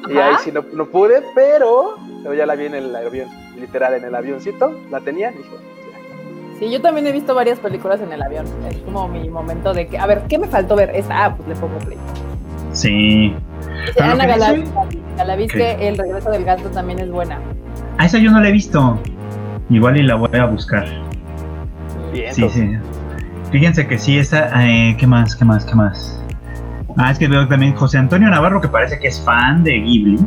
y 0.07 0.17
ahí 0.17 0.35
sí 0.43 0.51
no, 0.51 0.63
no 0.73 0.85
pude, 0.85 1.21
pero, 1.35 1.97
pero 2.23 2.33
ya 2.33 2.45
la 2.45 2.55
vi 2.55 2.65
en 2.65 2.75
el 2.75 2.95
avión, 2.95 3.27
literal, 3.59 3.93
en 3.95 4.05
el 4.05 4.15
avioncito, 4.15 4.73
la 4.89 5.01
tenía, 5.01 5.31
y 5.31 5.37
dije. 5.37 5.76
Sí, 6.59 6.71
yo 6.71 6.81
también 6.81 7.05
he 7.07 7.11
visto 7.11 7.35
varias 7.35 7.59
películas 7.59 8.01
en 8.01 8.11
el 8.11 8.21
avión. 8.21 8.45
Es 8.69 8.77
como 8.79 9.07
mi 9.07 9.29
momento 9.29 9.73
de 9.73 9.87
que, 9.87 9.97
a 9.99 10.07
ver, 10.07 10.23
¿qué 10.27 10.37
me 10.39 10.47
faltó 10.47 10.75
ver? 10.75 10.91
Esta, 10.95 11.25
ah, 11.25 11.35
pues 11.35 11.47
le 11.49 11.55
pongo 11.55 11.77
play. 11.79 11.97
Sí. 12.71 13.35
Lo 13.97 14.03
Ana 14.03 14.25
Galaviz 14.25 15.51
¿Qué? 15.51 15.57
que 15.77 15.87
El 15.87 15.97
regreso 15.97 16.29
del 16.31 16.43
gato 16.45 16.69
también 16.69 16.99
es 16.99 17.09
buena. 17.11 17.39
A 17.97 18.05
esa 18.05 18.17
yo 18.17 18.31
no 18.31 18.39
la 18.39 18.49
he 18.49 18.51
visto. 18.51 18.99
Igual 19.69 19.97
y 19.97 20.03
la 20.03 20.15
voy 20.15 20.29
a 20.39 20.45
buscar. 20.45 20.85
Bien, 22.11 22.33
Sí, 22.33 22.49
sí. 22.49 22.71
Fíjense 23.51 23.87
que 23.87 23.97
sí, 23.97 24.17
esa. 24.17 24.49
eh, 24.65 24.95
¿Qué 24.99 25.07
más? 25.07 25.35
¿Qué 25.35 25.45
más? 25.45 25.65
¿Qué 25.65 25.75
más? 25.75 26.23
Ah, 26.97 27.11
es 27.11 27.19
que 27.19 27.27
veo 27.27 27.47
también 27.47 27.75
José 27.75 27.99
Antonio 27.99 28.27
Navarro, 28.29 28.59
que 28.59 28.67
parece 28.67 28.97
que 28.99 29.07
es 29.07 29.21
fan 29.21 29.63
de 29.63 29.79
Ghibli. 29.79 30.19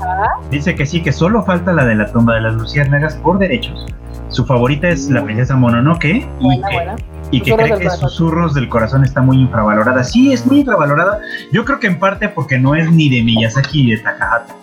Dice 0.50 0.74
que 0.74 0.84
sí, 0.84 1.02
que 1.02 1.10
solo 1.10 1.42
falta 1.42 1.72
la 1.72 1.86
de 1.86 1.94
la 1.94 2.12
tumba 2.12 2.34
de 2.34 2.42
las 2.42 2.54
luciérnagas 2.54 3.16
por 3.16 3.38
derechos. 3.38 3.86
Su 4.28 4.44
favorita 4.44 4.88
es 4.88 5.08
la 5.08 5.24
princesa 5.24 5.56
Mononoke 5.56 6.04
y 6.04 6.44
Buena, 6.44 6.68
que, 6.68 6.74
buena. 6.74 6.96
y 7.30 7.40
que 7.40 7.56
cree 7.56 7.78
que. 7.78 7.90
Susurros 7.90 8.52
del 8.52 8.68
Corazón 8.68 9.04
está 9.04 9.22
muy 9.22 9.38
infravalorada. 9.38 10.04
Sí, 10.04 10.32
es 10.32 10.44
muy 10.44 10.60
infravalorada. 10.60 11.18
Yo 11.50 11.64
creo 11.64 11.80
que 11.80 11.86
en 11.86 11.98
parte 11.98 12.28
porque 12.28 12.58
no 12.58 12.74
es 12.74 12.90
ni 12.92 13.08
de 13.08 13.22
Miyazaki 13.22 13.84
ni 13.84 13.90
de 13.92 13.98
Takahata. 13.98 14.54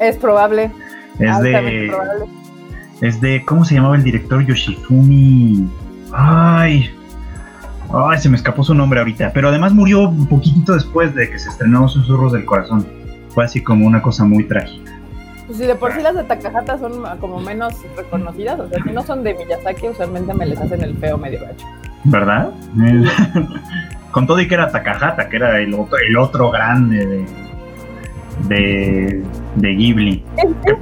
Es 0.00 0.16
probable. 0.16 0.72
Es 1.20 1.38
de. 1.40 1.86
probable. 1.90 2.24
Es 3.00 3.20
de. 3.20 3.44
¿Cómo 3.44 3.64
se 3.64 3.76
llamaba 3.76 3.94
el 3.94 4.02
director? 4.02 4.44
Yoshifumi. 4.44 5.68
Ay. 6.12 6.90
Ay, 7.94 8.18
se 8.18 8.28
me 8.28 8.36
escapó 8.36 8.64
su 8.64 8.74
nombre 8.74 8.98
ahorita. 8.98 9.32
Pero 9.32 9.48
además 9.48 9.72
murió 9.72 10.08
un 10.08 10.26
poquitito 10.26 10.74
después 10.74 11.14
de 11.14 11.30
que 11.30 11.38
se 11.38 11.48
estrenó 11.48 11.88
Susurros 11.88 12.32
del 12.32 12.44
Corazón. 12.44 12.86
Fue 13.28 13.44
así 13.44 13.62
como 13.62 13.86
una 13.86 14.02
cosa 14.02 14.24
muy 14.24 14.44
trágica. 14.44 14.92
Pues 15.46 15.58
si 15.58 15.66
de 15.66 15.74
por 15.74 15.92
sí 15.92 16.00
las 16.00 16.14
de 16.14 16.24
Takahata 16.24 16.78
son 16.78 17.04
como 17.20 17.38
menos 17.40 17.74
reconocidas, 17.96 18.58
o 18.60 18.68
sea, 18.68 18.82
si 18.82 18.90
no 18.90 19.02
son 19.02 19.22
de 19.22 19.34
Miyazaki, 19.34 19.88
usualmente 19.88 20.32
me 20.32 20.46
les 20.46 20.58
hacen 20.58 20.82
el 20.82 20.96
feo 20.96 21.18
medio 21.18 21.40
gacho. 21.40 21.66
¿Verdad? 22.04 22.50
Con 24.10 24.26
todo 24.26 24.40
y 24.40 24.48
que 24.48 24.54
era 24.54 24.70
Takahata, 24.70 25.28
que 25.28 25.36
era 25.36 25.58
el 25.60 25.74
otro, 25.74 25.98
el 25.98 26.16
otro 26.16 26.50
grande 26.50 27.04
de, 27.06 27.26
de, 28.48 29.22
de 29.56 29.74
Ghibli. 29.74 30.24
Que, 30.36 30.76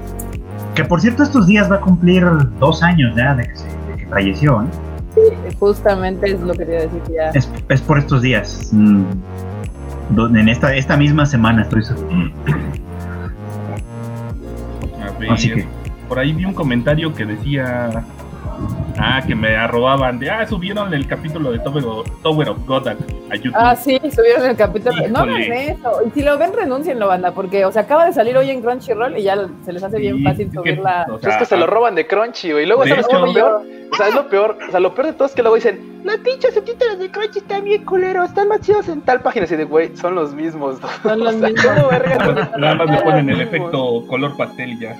que, 0.74 0.84
por 0.84 1.00
cierto 1.00 1.22
estos 1.22 1.46
días 1.46 1.70
va 1.70 1.76
a 1.76 1.80
cumplir 1.80 2.24
dos 2.58 2.82
años 2.82 3.16
ya 3.16 3.34
de 3.34 3.48
que, 3.48 3.56
se, 3.56 3.66
de 3.66 3.96
que 3.96 4.06
falleció. 4.06 4.62
¿eh? 4.62 4.91
Sí, 5.14 5.20
justamente 5.58 6.32
es 6.32 6.40
lo 6.40 6.52
que 6.54 6.64
te 6.64 6.72
iba 6.72 6.80
a 6.80 6.84
decir 6.84 7.02
ya. 7.14 7.30
Es, 7.30 7.50
es 7.68 7.80
por 7.80 7.98
estos 7.98 8.22
días. 8.22 8.70
mm, 8.72 9.02
donde 10.10 10.40
en 10.40 10.48
esta, 10.48 10.74
esta 10.74 10.96
misma 10.96 11.26
semana 11.26 11.62
estoy 11.62 11.82
Así 15.30 15.50
que- 15.50 15.66
por 16.08 16.18
ahí 16.18 16.32
vi 16.32 16.44
un 16.44 16.54
comentario 16.54 17.14
que 17.14 17.24
decía. 17.24 18.04
Ah, 18.98 19.22
que 19.26 19.34
me 19.34 19.56
arrobaban 19.56 20.18
de. 20.18 20.30
Ah, 20.30 20.46
subieron 20.46 20.92
el 20.94 21.06
capítulo 21.06 21.50
de 21.52 21.58
Tower 21.60 21.84
of, 21.84 22.06
Tower 22.22 22.48
of 22.50 22.66
God 22.66 22.88
a, 22.88 22.96
YouTube. 23.36 23.52
Ah, 23.54 23.74
sí, 23.74 23.98
subieron 24.14 24.46
el 24.50 24.56
capítulo. 24.56 24.94
No 25.08 25.20
hagan 25.20 25.40
Híjole. 25.40 25.70
eso. 25.70 25.92
Y 26.06 26.10
si 26.10 26.22
lo 26.22 26.36
ven, 26.38 26.52
renuncienlo, 26.52 27.06
banda, 27.08 27.32
porque, 27.32 27.64
o 27.64 27.72
sea, 27.72 27.82
acaba 27.82 28.04
de 28.06 28.12
salir 28.12 28.36
hoy 28.36 28.50
en 28.50 28.60
Crunchyroll 28.60 29.16
y 29.18 29.22
ya 29.22 29.36
se 29.64 29.72
les 29.72 29.82
hace 29.82 29.98
bien 29.98 30.22
fácil 30.22 30.46
es 30.46 30.52
que, 30.52 30.56
subirla. 30.58 31.06
o 31.10 31.16
es 31.16 31.22
sea, 31.22 31.38
que 31.38 31.44
se 31.46 31.56
lo 31.56 31.66
roban 31.66 31.94
de 31.94 32.06
Crunchy, 32.06 32.52
güey. 32.52 32.64
Y 32.64 32.66
luego, 32.66 32.82
¿sabes 32.86 33.06
es 33.06 33.06
hecho- 33.12 33.26
lo 33.26 33.32
peor? 33.32 33.62
O 33.92 33.96
sea, 33.96 34.08
es 34.08 34.14
lo 34.14 34.28
peor. 34.28 34.58
O 34.66 34.70
sea, 34.70 34.80
lo 34.80 34.94
peor 34.94 35.06
de 35.08 35.12
todo 35.14 35.26
es 35.26 35.32
que 35.34 35.42
luego 35.42 35.54
dicen, 35.56 36.00
los 36.04 36.16
pinches 36.18 36.54
subtítulos 36.54 36.98
de 36.98 37.10
Crunchy 37.10 37.38
están 37.40 37.64
bien 37.64 37.84
culeros, 37.84 38.28
están 38.28 38.48
más 38.48 38.60
chidos 38.60 38.88
en 38.88 39.00
tal 39.02 39.20
página. 39.20 39.44
Así 39.44 39.56
de, 39.56 39.64
güey, 39.64 39.96
son 39.96 40.14
los 40.14 40.34
mismos. 40.34 40.78
Son 41.02 41.18
los 41.20 41.34
O 41.34 41.38
sea, 41.38 41.48
mismos. 41.48 41.66
¿cómo 41.76 41.88
verga 41.88 42.16
Nada 42.16 42.32
más- 42.34 42.58
nada 42.58 42.74
más 42.74 42.90
le 42.90 43.02
ponen 43.02 43.30
el 43.30 43.40
efecto 43.40 44.06
color 44.06 44.36
pastel 44.36 44.78
ya. 44.78 44.96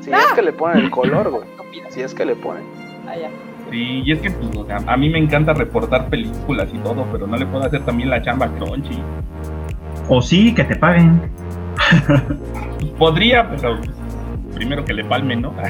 Sí, 0.00 0.10
es 0.12 0.32
que 0.34 0.42
le 0.42 0.52
ponen 0.52 0.84
el 0.84 0.90
color, 0.90 1.30
güey. 1.30 1.42
Sí, 1.90 2.00
es 2.02 2.14
que 2.14 2.24
le 2.24 2.34
ponen. 2.36 2.62
Ah. 3.08 3.14
Sí, 3.70 4.02
y 4.04 4.12
es 4.12 4.20
que 4.20 4.30
pues, 4.30 4.56
o 4.56 4.66
sea, 4.66 4.78
a 4.86 4.96
mí 4.96 5.08
me 5.08 5.18
encanta 5.18 5.52
reportar 5.54 6.08
películas 6.08 6.68
y 6.72 6.78
todo, 6.78 7.06
pero 7.12 7.26
no 7.26 7.36
le 7.36 7.46
puedo 7.46 7.64
hacer 7.64 7.84
también 7.84 8.10
la 8.10 8.22
chamba 8.22 8.46
a 8.46 8.50
Crunchy. 8.50 8.98
O 10.08 10.22
sí, 10.22 10.54
que 10.54 10.64
te 10.64 10.76
paguen. 10.76 11.20
Pues, 12.78 12.90
podría, 12.98 13.48
pero 13.50 13.78
primero 14.54 14.84
que 14.84 14.94
le 14.94 15.04
palmen, 15.04 15.42
¿no? 15.42 15.54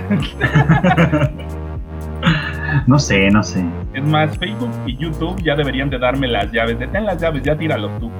No 2.87 2.99
sé, 2.99 3.31
no 3.31 3.43
sé. 3.43 3.65
es 3.95 4.05
más, 4.05 4.37
Facebook 4.39 4.71
y 4.87 4.97
YouTube 4.97 5.43
ya 5.43 5.57
deberían 5.57 5.89
de 5.89 5.99
darme 5.99 6.29
las 6.29 6.51
llaves. 6.53 6.79
Detén 6.79 7.07
las 7.07 7.21
llaves, 7.21 7.43
ya 7.43 7.57
tíralos 7.57 7.91
tú. 7.99 8.11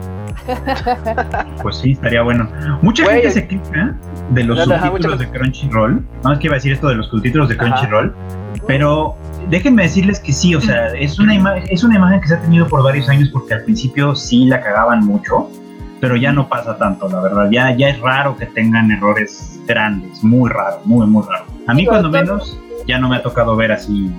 Pues 1.63 1.77
sí, 1.77 1.93
estaría 1.93 2.23
bueno. 2.23 2.49
Mucha 2.81 3.05
Güey, 3.05 3.17
gente 3.17 3.31
se 3.33 3.47
queja 3.47 3.97
de 4.31 4.45
los 4.45 4.59
subtítulos 4.65 5.19
de 5.19 5.29
Crunchyroll. 5.31 6.05
No 6.25 6.33
es 6.33 6.39
que 6.39 6.47
iba 6.47 6.55
a 6.55 6.59
decir 6.59 6.73
esto 6.73 6.89
de 6.89 6.95
los 6.97 7.09
subtítulos 7.09 7.49
de 7.49 7.55
Ajá. 7.55 7.65
Crunchyroll, 7.65 8.15
pero 8.67 9.17
déjenme 9.49 9.85
decirles 9.85 10.21
que 10.21 10.33
sí, 10.33 10.55
o 10.55 10.61
sea, 10.61 10.89
es 10.99 11.19
una, 11.19 11.35
ima- 11.35 11.57
es 11.71 11.83
una 11.85 11.97
imagen 11.97 12.21
que 12.21 12.29
se 12.29 12.35
ha 12.35 12.41
tenido 12.41 12.67
por 12.69 12.83
varios 12.83 13.09
años 13.09 13.29
porque 13.33 13.55
al 13.55 13.63
principio 13.65 14.15
sí 14.15 14.45
la 14.47 14.61
cagaban 14.61 15.05
mucho, 15.05 15.49
pero 16.01 16.15
ya 16.17 16.33
no 16.33 16.49
pasa 16.49 16.77
tanto, 16.79 17.09
la 17.09 17.21
verdad. 17.21 17.49
Ya, 17.51 17.75
ya 17.77 17.89
es 17.89 18.01
raro 18.01 18.37
que 18.37 18.47
tengan 18.47 18.91
errores 18.91 19.59
grandes, 19.67 20.23
muy 20.23 20.49
raro, 20.51 20.81
muy, 20.85 21.07
muy 21.07 21.25
raro. 21.27 21.45
A 21.67 21.75
mí 21.75 21.83
Pero 21.85 21.91
cuando 21.91 22.11
menos 22.11 22.59
ya 22.87 22.99
no 22.99 23.09
me 23.09 23.17
ha 23.17 23.23
tocado 23.23 23.55
ver 23.57 23.73
así 23.73 24.11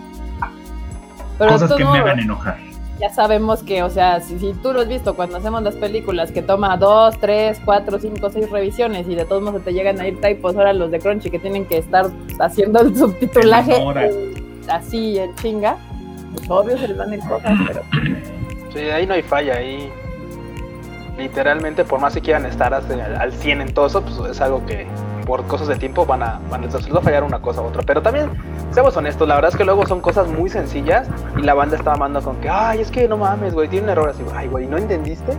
Pero 1.38 1.52
cosas 1.52 1.74
que 1.74 1.84
todo- 1.84 1.94
me 1.94 2.00
hagan 2.00 2.20
enojar. 2.20 2.58
Ya 3.00 3.10
sabemos 3.10 3.64
que, 3.64 3.82
o 3.82 3.90
sea, 3.90 4.20
si, 4.20 4.38
si 4.40 4.54
tú 4.54 4.74
lo 4.74 4.82
has 4.82 4.88
visto 4.88 5.16
cuando 5.16 5.38
hacemos 5.38 5.64
las 5.64 5.76
películas, 5.76 6.32
que 6.32 6.42
toma 6.42 6.76
dos, 6.76 7.18
tres, 7.20 7.60
cuatro, 7.64 7.98
cinco, 8.00 8.30
seis 8.30 8.50
revisiones 8.50 9.08
y 9.08 9.16
de 9.16 9.26
todos 9.26 9.42
modos 9.42 9.60
se 9.60 9.66
te 9.66 9.74
llegan 9.74 10.00
a 10.02 10.08
ir 10.08 10.20
typos, 10.20 10.56
ahora 10.56 10.74
los 10.74 10.92
de 10.92 11.00
Crunchy 11.00 11.30
que 11.30 11.40
tienen 11.40 11.66
que 11.66 11.78
estar 11.78 12.08
haciendo 12.40 12.82
el 12.82 12.96
subtitulaje 12.96 13.76
eh, 13.96 14.34
así 14.70 15.18
en 15.18 15.34
chinga, 15.36 15.78
pues 16.34 16.50
obvio 16.50 16.78
se 16.78 16.90
les 16.90 16.98
van 16.98 17.12
a 17.12 17.16
ir 17.16 17.22
cosas, 17.22 17.58
pero 17.68 17.82
Sí, 18.74 18.80
ahí 18.80 19.08
no 19.08 19.14
hay 19.14 19.24
falla, 19.24 19.56
ahí 19.56 19.90
literalmente 21.18 21.84
por 21.84 22.00
más 22.00 22.14
que 22.14 22.22
quieran 22.22 22.46
estar 22.46 22.74
al 22.74 22.84
al 23.02 23.34
100 23.34 23.62
en 23.62 23.74
todo 23.74 23.88
eso, 23.88 24.02
pues 24.02 24.32
es 24.32 24.42
algo 24.42 24.66
que 24.66 24.86
por 25.30 25.46
cosas 25.46 25.68
de 25.68 25.76
tiempo 25.76 26.08
van 26.08 26.24
a, 26.24 26.40
van 26.50 26.64
a, 26.64 26.72
se 26.72 26.80
les 26.80 26.92
va 26.96 26.98
a 26.98 27.02
fallar 27.04 27.24
una 27.24 27.40
cosa 27.40 27.62
u 27.62 27.66
otra. 27.66 27.84
Pero 27.86 28.02
también, 28.02 28.32
seamos 28.72 28.98
honestos, 28.98 29.28
la 29.28 29.36
verdad 29.36 29.52
es 29.52 29.56
que 29.58 29.64
luego 29.64 29.86
son 29.86 30.02
cosas 30.02 30.28
muy 30.28 30.50
sencillas 30.50 31.08
y 31.38 31.44
la 31.44 31.54
banda 31.54 31.78
está 31.78 31.94
amando 31.94 32.20
con 32.24 32.38
que, 32.38 32.50
ay, 32.50 32.82
es 32.82 32.90
que 32.90 33.08
no 33.08 33.16
mames, 33.18 33.54
güey, 33.54 33.68
tiene 33.68 33.84
un 33.84 33.90
error 33.92 34.10
así, 34.10 34.24
ay, 34.36 34.48
güey, 34.48 34.66
¿no 34.66 34.78
entendiste? 34.78 35.34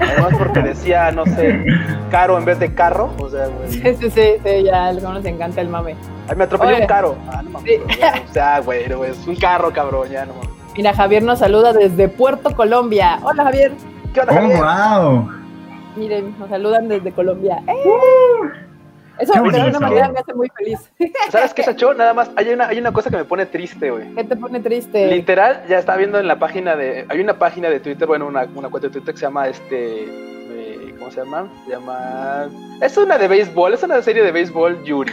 Además 0.00 0.32
porque 0.38 0.62
decía, 0.62 1.12
no 1.12 1.26
sé, 1.26 1.62
caro 2.10 2.38
en 2.38 2.46
vez 2.46 2.58
de 2.58 2.72
carro, 2.72 3.10
o 3.18 3.28
sea, 3.28 3.48
güey, 3.48 3.70
sí, 3.70 3.82
sí, 4.00 4.10
sí, 4.10 4.32
sí, 4.42 4.62
ya 4.64 4.84
a 4.84 4.88
algunos 4.88 5.16
les 5.22 5.26
encanta 5.26 5.60
el 5.60 5.68
mame. 5.68 5.94
ay, 6.26 6.34
me 6.34 6.44
atropelló 6.44 6.72
Oye. 6.72 6.80
un 6.80 6.86
carro. 6.88 7.14
Ah, 7.30 7.42
no 7.42 7.50
mames, 7.50 7.70
Sí. 7.70 8.00
o 8.30 8.32
sea, 8.32 8.60
güey, 8.60 8.88
no, 8.88 9.04
es 9.04 9.26
un 9.26 9.36
carro, 9.36 9.70
cabrón, 9.74 10.08
ya 10.08 10.24
no 10.24 10.32
mames. 10.32 10.48
Mira, 10.74 10.94
Javier 10.94 11.22
nos 11.22 11.40
saluda 11.40 11.74
desde 11.74 12.08
Puerto 12.08 12.56
Colombia. 12.56 13.18
Hola, 13.22 13.44
Javier. 13.44 13.72
¿Qué 14.14 14.20
onda, 14.20 14.32
¡Oh, 14.32 14.36
Javier? 14.36 14.58
wow! 14.58 15.28
Miren, 15.96 16.34
nos 16.38 16.48
saludan 16.48 16.88
desde 16.88 17.12
Colombia. 17.12 17.60
¡Eh! 17.66 18.67
Eso 19.18 19.32
Qué 19.32 19.50
de 19.50 19.60
alguna 19.60 19.80
manera 19.80 20.08
me 20.10 20.18
hace 20.20 20.34
muy 20.34 20.48
feliz. 20.56 20.78
¿Sabes 21.30 21.52
qué, 21.54 21.62
Sacho? 21.62 21.92
Nada 21.94 22.14
más, 22.14 22.30
hay 22.36 22.50
una, 22.50 22.68
hay 22.68 22.78
una 22.78 22.92
cosa 22.92 23.10
que 23.10 23.16
me 23.16 23.24
pone 23.24 23.46
triste, 23.46 23.90
güey. 23.90 24.14
¿Qué 24.14 24.24
te 24.24 24.36
pone 24.36 24.60
triste? 24.60 25.06
Literal, 25.08 25.64
ya 25.68 25.78
estaba 25.78 25.98
viendo 25.98 26.18
en 26.18 26.26
la 26.28 26.38
página 26.38 26.76
de. 26.76 27.04
Hay 27.08 27.20
una 27.20 27.38
página 27.38 27.68
de 27.68 27.80
Twitter, 27.80 28.06
bueno, 28.06 28.26
una, 28.26 28.46
una 28.54 28.68
cuenta 28.68 28.88
de 28.88 28.92
Twitter 28.92 29.14
que 29.14 29.18
se 29.20 29.26
llama 29.26 29.48
este. 29.48 30.04
eh, 30.04 30.94
¿Cómo 30.98 31.10
se 31.10 31.20
llama? 31.20 31.48
Se 31.64 31.70
llama. 31.72 32.48
Es 32.80 32.96
una 32.96 33.18
de 33.18 33.28
béisbol, 33.28 33.74
es 33.74 33.82
una 33.82 34.00
serie 34.02 34.22
de 34.22 34.32
béisbol 34.32 34.84
Yuri. 34.84 35.12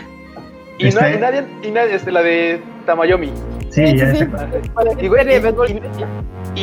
Y, 0.77 0.83
no, 0.83 0.89
Este- 0.89 1.15
y 1.15 1.17
nadie, 1.19 1.43
y 1.63 1.71
nadie, 1.71 1.95
este, 1.95 2.11
la 2.11 2.21
de 2.21 2.61
Tamayomi. 2.85 3.31
Sí, 3.69 3.87
Sí, 3.87 3.97
ya 3.97 4.15
sí. 4.15 4.27
Y, 4.99 5.07
güey, 5.07 5.23
y- 5.23 5.39
béisbol. 5.39 5.69
y- 5.69 5.81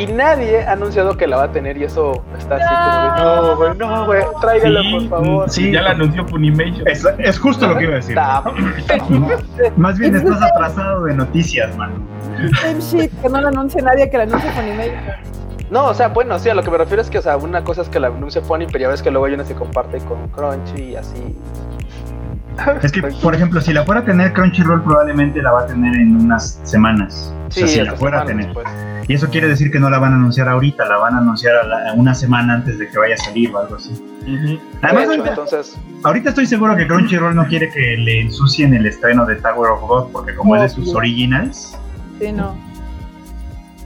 y 0.03 0.07
nadie 0.07 0.65
ha 0.65 0.73
anunciado 0.73 1.17
que 1.17 1.27
la 1.27 1.37
va 1.37 1.43
a 1.45 1.53
tener 1.53 1.77
y 1.77 1.85
eso 1.85 2.23
está 2.39 2.57
así 2.57 3.23
No. 3.23 3.43
no, 3.43 3.57
güey, 3.57 3.77
no, 3.77 4.07
güey, 4.07 4.23
tráigala 4.41 4.81
Sí, 4.81 4.91
por 5.09 5.09
favor. 5.25 5.51
Sí. 5.51 5.71
ya 5.73 5.83
la 5.83 5.91
anunció 5.91 6.27
Funimation. 6.27 6.87
Es, 6.89 7.05
es 7.19 7.39
justo 7.39 7.67
lo 7.67 7.77
que 7.77 7.85
iba 7.85 7.93
a 7.93 7.97
decir. 7.97 8.17
Más 9.77 9.99
bien 9.99 10.17
estás 10.17 10.41
atrasado 10.43 11.05
de 11.05 11.15
noticias, 11.15 11.77
mano. 11.77 11.95
Same 12.61 12.81
shit, 12.81 13.13
que 13.21 13.29
no 13.29 13.41
lo 13.41 13.49
anuncie 13.49 13.83
nadie, 13.83 14.09
que 14.09 14.17
lo 14.17 14.23
anuncie 14.23 14.51
email. 14.73 14.93
No, 15.71 15.87
o 15.87 15.95
sea, 15.95 16.09
bueno, 16.09 16.39
sí, 16.39 16.49
a 16.49 16.55
lo 16.55 16.63
que 16.63 16.71
me 16.71 16.79
refiero 16.79 17.03
es 17.03 17.09
que, 17.11 17.19
o 17.19 17.23
sea, 17.23 17.37
una 17.37 17.63
cosa 17.65 17.83
es 17.83 17.89
que 17.89 17.99
la 18.01 18.09
anuncie 18.09 18.41
Funny, 18.43 18.67
pero 18.67 18.79
ya 18.81 18.89
ves 18.89 19.03
que 19.03 19.11
luego 19.11 19.27
hay 19.27 19.35
una 19.35 19.43
que 19.43 19.51
se 19.51 19.55
comparte 19.55 19.99
con 20.01 20.29
Crunchy 20.29 20.83
y 20.83 20.97
así. 20.97 21.35
Es 22.83 22.93
que, 22.93 23.03
por 23.03 23.35
ejemplo, 23.35 23.61
si 23.61 23.73
la 23.73 23.85
fuera 23.85 24.01
a 24.03 24.05
tener 24.05 24.33
Crunchyroll, 24.33 24.83
probablemente 24.83 25.41
la 25.43 25.53
va 25.53 25.63
a 25.63 25.67
tener 25.67 25.95
en 25.97 26.17
unas 26.17 26.61
semanas. 26.65 27.33
O 27.49 27.51
sea, 27.51 27.67
si 27.67 27.81
la 27.81 27.95
fuera 27.95 28.21
a 28.23 28.25
tener. 28.25 28.47
después. 28.47 28.67
Y 29.09 29.15
eso 29.15 29.29
quiere 29.31 29.49
decir 29.49 29.71
que 29.71 29.81
no 29.81 29.91
la 29.91 29.99
van 29.99 30.13
a 30.13 30.17
anunciar 30.17 30.49
ahorita, 30.49 30.85
la 30.87 30.97
van 30.99 31.15
a 31.15 31.19
anunciar 31.19 31.57
a 31.57 31.67
la- 31.67 31.93
una 31.95 32.15
semana 32.15 32.55
antes 32.55 32.79
de 32.79 32.89
que 32.89 32.99
vaya 32.99 33.15
a 33.15 33.19
salir 33.19 33.51
o 33.55 33.59
algo 33.59 33.77
así. 33.77 33.91
Además, 34.81 35.03
hecho, 35.05 35.11
ahorita, 35.13 35.29
entonces, 35.31 35.79
ahorita 36.05 36.29
estoy 36.31 36.47
seguro 36.47 36.77
que 36.77 36.87
Crunchyroll 36.87 37.35
no 37.35 37.47
quiere 37.47 37.69
que 37.71 37.97
le 37.97 38.21
ensucien 38.23 38.75
el 38.75 38.87
estreno 38.87 39.27
de 39.27 39.37
Tower 39.37 39.71
of 39.73 39.81
God, 39.89 40.13
porque 40.13 40.35
como 40.35 40.55
es 40.57 40.63
de 40.63 40.69
sus 40.69 40.95
originals, 40.95 41.77
Sí, 42.21 42.31
no. 42.33 42.55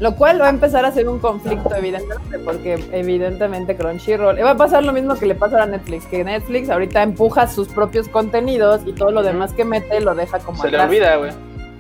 Lo 0.01 0.15
cual 0.15 0.41
va 0.41 0.47
a 0.47 0.51
empezar 0.51 0.85
a 0.85 0.93
ser 0.93 1.09
un 1.09 1.19
conflicto, 1.19 1.75
evidentemente, 1.75 2.39
porque 2.41 2.75
evidentemente 2.93 3.77
Crunchyroll. 3.77 4.39
y 4.39 4.43
Va 4.43 4.51
a 4.51 4.57
pasar 4.57 4.85
lo 4.85 4.93
mismo 4.93 5.15
que 5.15 5.25
le 5.27 5.35
pasa 5.35 5.63
a 5.63 5.67
Netflix, 5.67 6.05
que 6.07 6.23
Netflix 6.23 6.69
ahorita 6.69 7.03
empuja 7.03 7.47
sus 7.47 7.69
propios 7.69 8.07
contenidos 8.09 8.83
y 8.85 8.93
todo 8.93 9.11
lo 9.11 9.23
demás 9.23 9.53
que 9.55 9.65
mete 9.65 10.01
lo 10.01 10.15
deja 10.15 10.39
como 10.41 10.61
se 10.63 10.71
le 10.71 10.77
atrás. 10.77 10.89
olvida, 10.91 11.17
güey. 11.17 11.31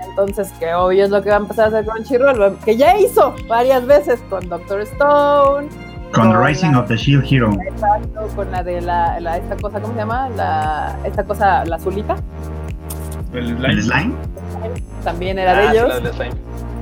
Entonces, 0.08 0.50
que 0.58 0.72
obvio 0.74 1.04
es 1.04 1.10
lo 1.10 1.22
que 1.22 1.28
va 1.28 1.36
a 1.36 1.40
empezar 1.40 1.66
a 1.66 1.68
hacer 1.68 1.84
Crunchyroll, 1.84 2.56
que 2.64 2.76
ya 2.76 2.98
hizo 2.98 3.34
varias 3.48 3.84
veces 3.86 4.18
con 4.30 4.48
Doctor 4.48 4.80
Stone, 4.80 5.68
con 6.14 6.32
Con 6.32 6.42
Rising 6.46 6.72
la- 6.72 6.80
of 6.80 6.88
the 6.88 6.96
Shield 6.96 7.24
Hero. 7.30 7.50
con 8.34 8.50
la 8.50 8.62
de 8.62 8.80
la, 8.80 9.20
la- 9.20 9.36
esta 9.36 9.56
cosa, 9.56 9.78
¿cómo 9.80 9.92
se 9.92 9.98
llama? 10.00 10.30
La, 10.30 10.96
esta 11.04 11.22
cosa, 11.24 11.64
la 11.66 11.76
azulita, 11.76 12.16
El 13.34 13.48
slime. 13.56 13.68
¿El 13.68 13.82
slime? 13.82 14.14
también 15.04 15.38
era 15.38 15.52
Ah, 15.52 15.60
de 15.60 15.68
sí, 15.70 15.76
ellos. 15.76 15.88
la 15.88 16.00
del 16.00 16.12
slime. 16.14 16.34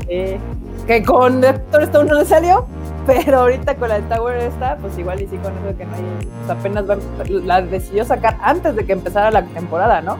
Que 0.06 1.02
con 1.04 1.40
Doctor 1.40 1.82
Stone 1.84 2.10
no 2.10 2.18
le 2.18 2.24
salió, 2.24 2.66
pero 3.06 3.40
ahorita 3.40 3.74
con 3.76 3.88
la 3.88 4.00
de 4.00 4.14
Tower 4.14 4.36
esta, 4.38 4.76
pues 4.76 4.96
igual 4.98 5.20
y 5.22 5.26
sí 5.26 5.36
con 5.38 5.52
eso 5.58 5.76
que 5.76 5.84
no 5.84 5.94
hay, 5.94 6.02
pues 6.46 6.50
apenas 6.58 6.88
va, 6.88 6.96
la 7.28 7.62
decidió 7.62 8.04
sacar 8.04 8.36
antes 8.42 8.76
de 8.76 8.84
que 8.84 8.92
empezara 8.92 9.30
la 9.30 9.44
temporada, 9.44 10.00
¿no? 10.00 10.16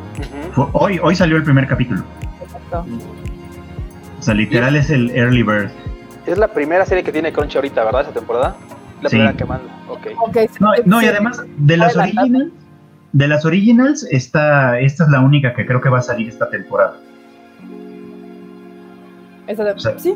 Hoy, 0.72 0.98
hoy 1.02 1.14
salió 1.14 1.36
el 1.36 1.42
primer 1.44 1.66
capítulo. 1.66 2.02
Exacto. 2.42 2.84
O 4.18 4.22
sea, 4.22 4.34
literal 4.34 4.76
es 4.76 4.90
el 4.90 5.10
Early 5.10 5.42
Bird. 5.42 5.70
Es 6.26 6.38
la 6.38 6.48
primera 6.48 6.86
serie 6.86 7.04
que 7.04 7.12
tiene 7.12 7.32
Crunchy 7.32 7.56
ahorita, 7.58 7.84
¿verdad? 7.84 8.02
Esa 8.02 8.12
temporada. 8.12 8.56
La 9.02 9.10
Sí. 9.10 9.16
primera 9.16 9.36
que 9.36 9.44
manda. 9.44 9.66
Ok. 9.90 10.06
Ok, 10.18 10.36
sí, 10.50 10.56
No, 10.60 10.70
no, 10.86 11.02
y 11.02 11.06
además, 11.06 11.42
de 11.58 11.76
las 11.76 11.94
originals, 11.96 12.52
de 13.12 13.28
las 13.28 13.44
originals, 13.44 14.08
esta, 14.10 14.78
esta 14.80 15.04
es 15.04 15.10
la 15.10 15.20
única 15.20 15.52
que 15.54 15.66
creo 15.66 15.80
que 15.82 15.90
va 15.90 15.98
a 15.98 16.02
salir 16.02 16.28
esta 16.30 16.48
temporada. 16.48 16.96
Esa 19.46 19.64
de- 19.64 19.72
o 19.72 19.78
sea, 19.78 19.98
sí, 19.98 20.14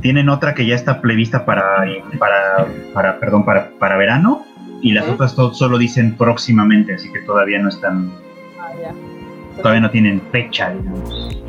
Tienen 0.00 0.28
otra 0.28 0.54
que 0.54 0.66
ya 0.66 0.74
está 0.74 1.00
prevista 1.00 1.46
para, 1.46 1.84
para, 2.18 2.66
para, 2.92 3.18
perdón, 3.20 3.44
para, 3.46 3.70
para 3.78 3.96
verano, 3.96 4.44
y 4.82 4.92
las 4.92 5.08
otras 5.08 5.32
solo 5.32 5.78
dicen 5.78 6.14
próximamente, 6.16 6.94
así 6.94 7.10
que 7.10 7.20
todavía 7.20 7.58
no 7.58 7.70
están, 7.70 8.10
ah, 8.60 8.70
ya. 8.82 8.92
todavía 9.62 9.80
no 9.80 9.90
tienen 9.90 10.20
fecha, 10.30 10.74
digamos. 10.74 11.42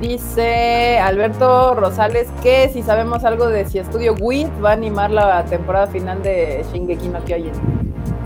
Dice 0.00 0.98
Alberto 0.98 1.74
Rosales 1.74 2.28
que 2.42 2.68
si 2.68 2.82
sabemos 2.82 3.24
algo 3.24 3.46
de 3.46 3.64
si 3.64 3.78
Estudio 3.78 4.14
WIT 4.20 4.48
va 4.62 4.70
a 4.70 4.72
animar 4.74 5.10
la 5.10 5.44
temporada 5.44 5.86
final 5.86 6.22
de 6.22 6.64
Shingeki 6.72 7.08
no 7.08 7.20
Kyojin. 7.24 7.52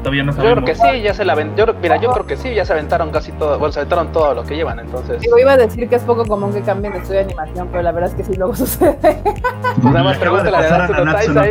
Todavía 0.02 0.22
no 0.22 0.30
Yo 0.32 0.38
creo 0.38 0.48
sabemos. 0.54 0.70
que 0.70 0.74
sí, 0.76 1.02
ya 1.02 1.12
se 1.12 1.24
la 1.24 1.34
yo 1.34 1.64
creo- 1.64 1.74
Mira, 1.82 1.96
yo 1.96 2.10
creo 2.12 2.24
que 2.26 2.36
sí, 2.36 2.54
ya 2.54 2.64
se 2.64 2.72
aventaron 2.72 3.10
casi 3.10 3.32
todo. 3.32 3.58
Bueno, 3.58 3.72
se 3.72 3.80
aventaron 3.80 4.12
todo 4.12 4.32
lo 4.32 4.44
que 4.44 4.54
llevan, 4.56 4.78
entonces. 4.78 5.20
Digo, 5.20 5.36
iba 5.38 5.52
a 5.52 5.56
decir 5.56 5.88
que 5.88 5.96
es 5.96 6.02
poco 6.04 6.24
común 6.24 6.52
que 6.52 6.62
cambien 6.62 6.92
de 6.92 7.00
estudio 7.00 7.18
de 7.18 7.24
animación, 7.26 7.68
pero 7.70 7.82
la 7.82 7.92
verdad 7.92 8.10
es 8.10 8.14
que 8.16 8.24
sí 8.24 8.34
luego 8.38 8.54
sucede. 8.56 8.96
Pues 9.02 9.84
nada 9.84 10.04
más 10.04 10.16
pregúntale 10.18 10.56
a 10.56 10.84
a 10.84 10.88
Nanatsu 10.88 11.32
no. 11.32 11.42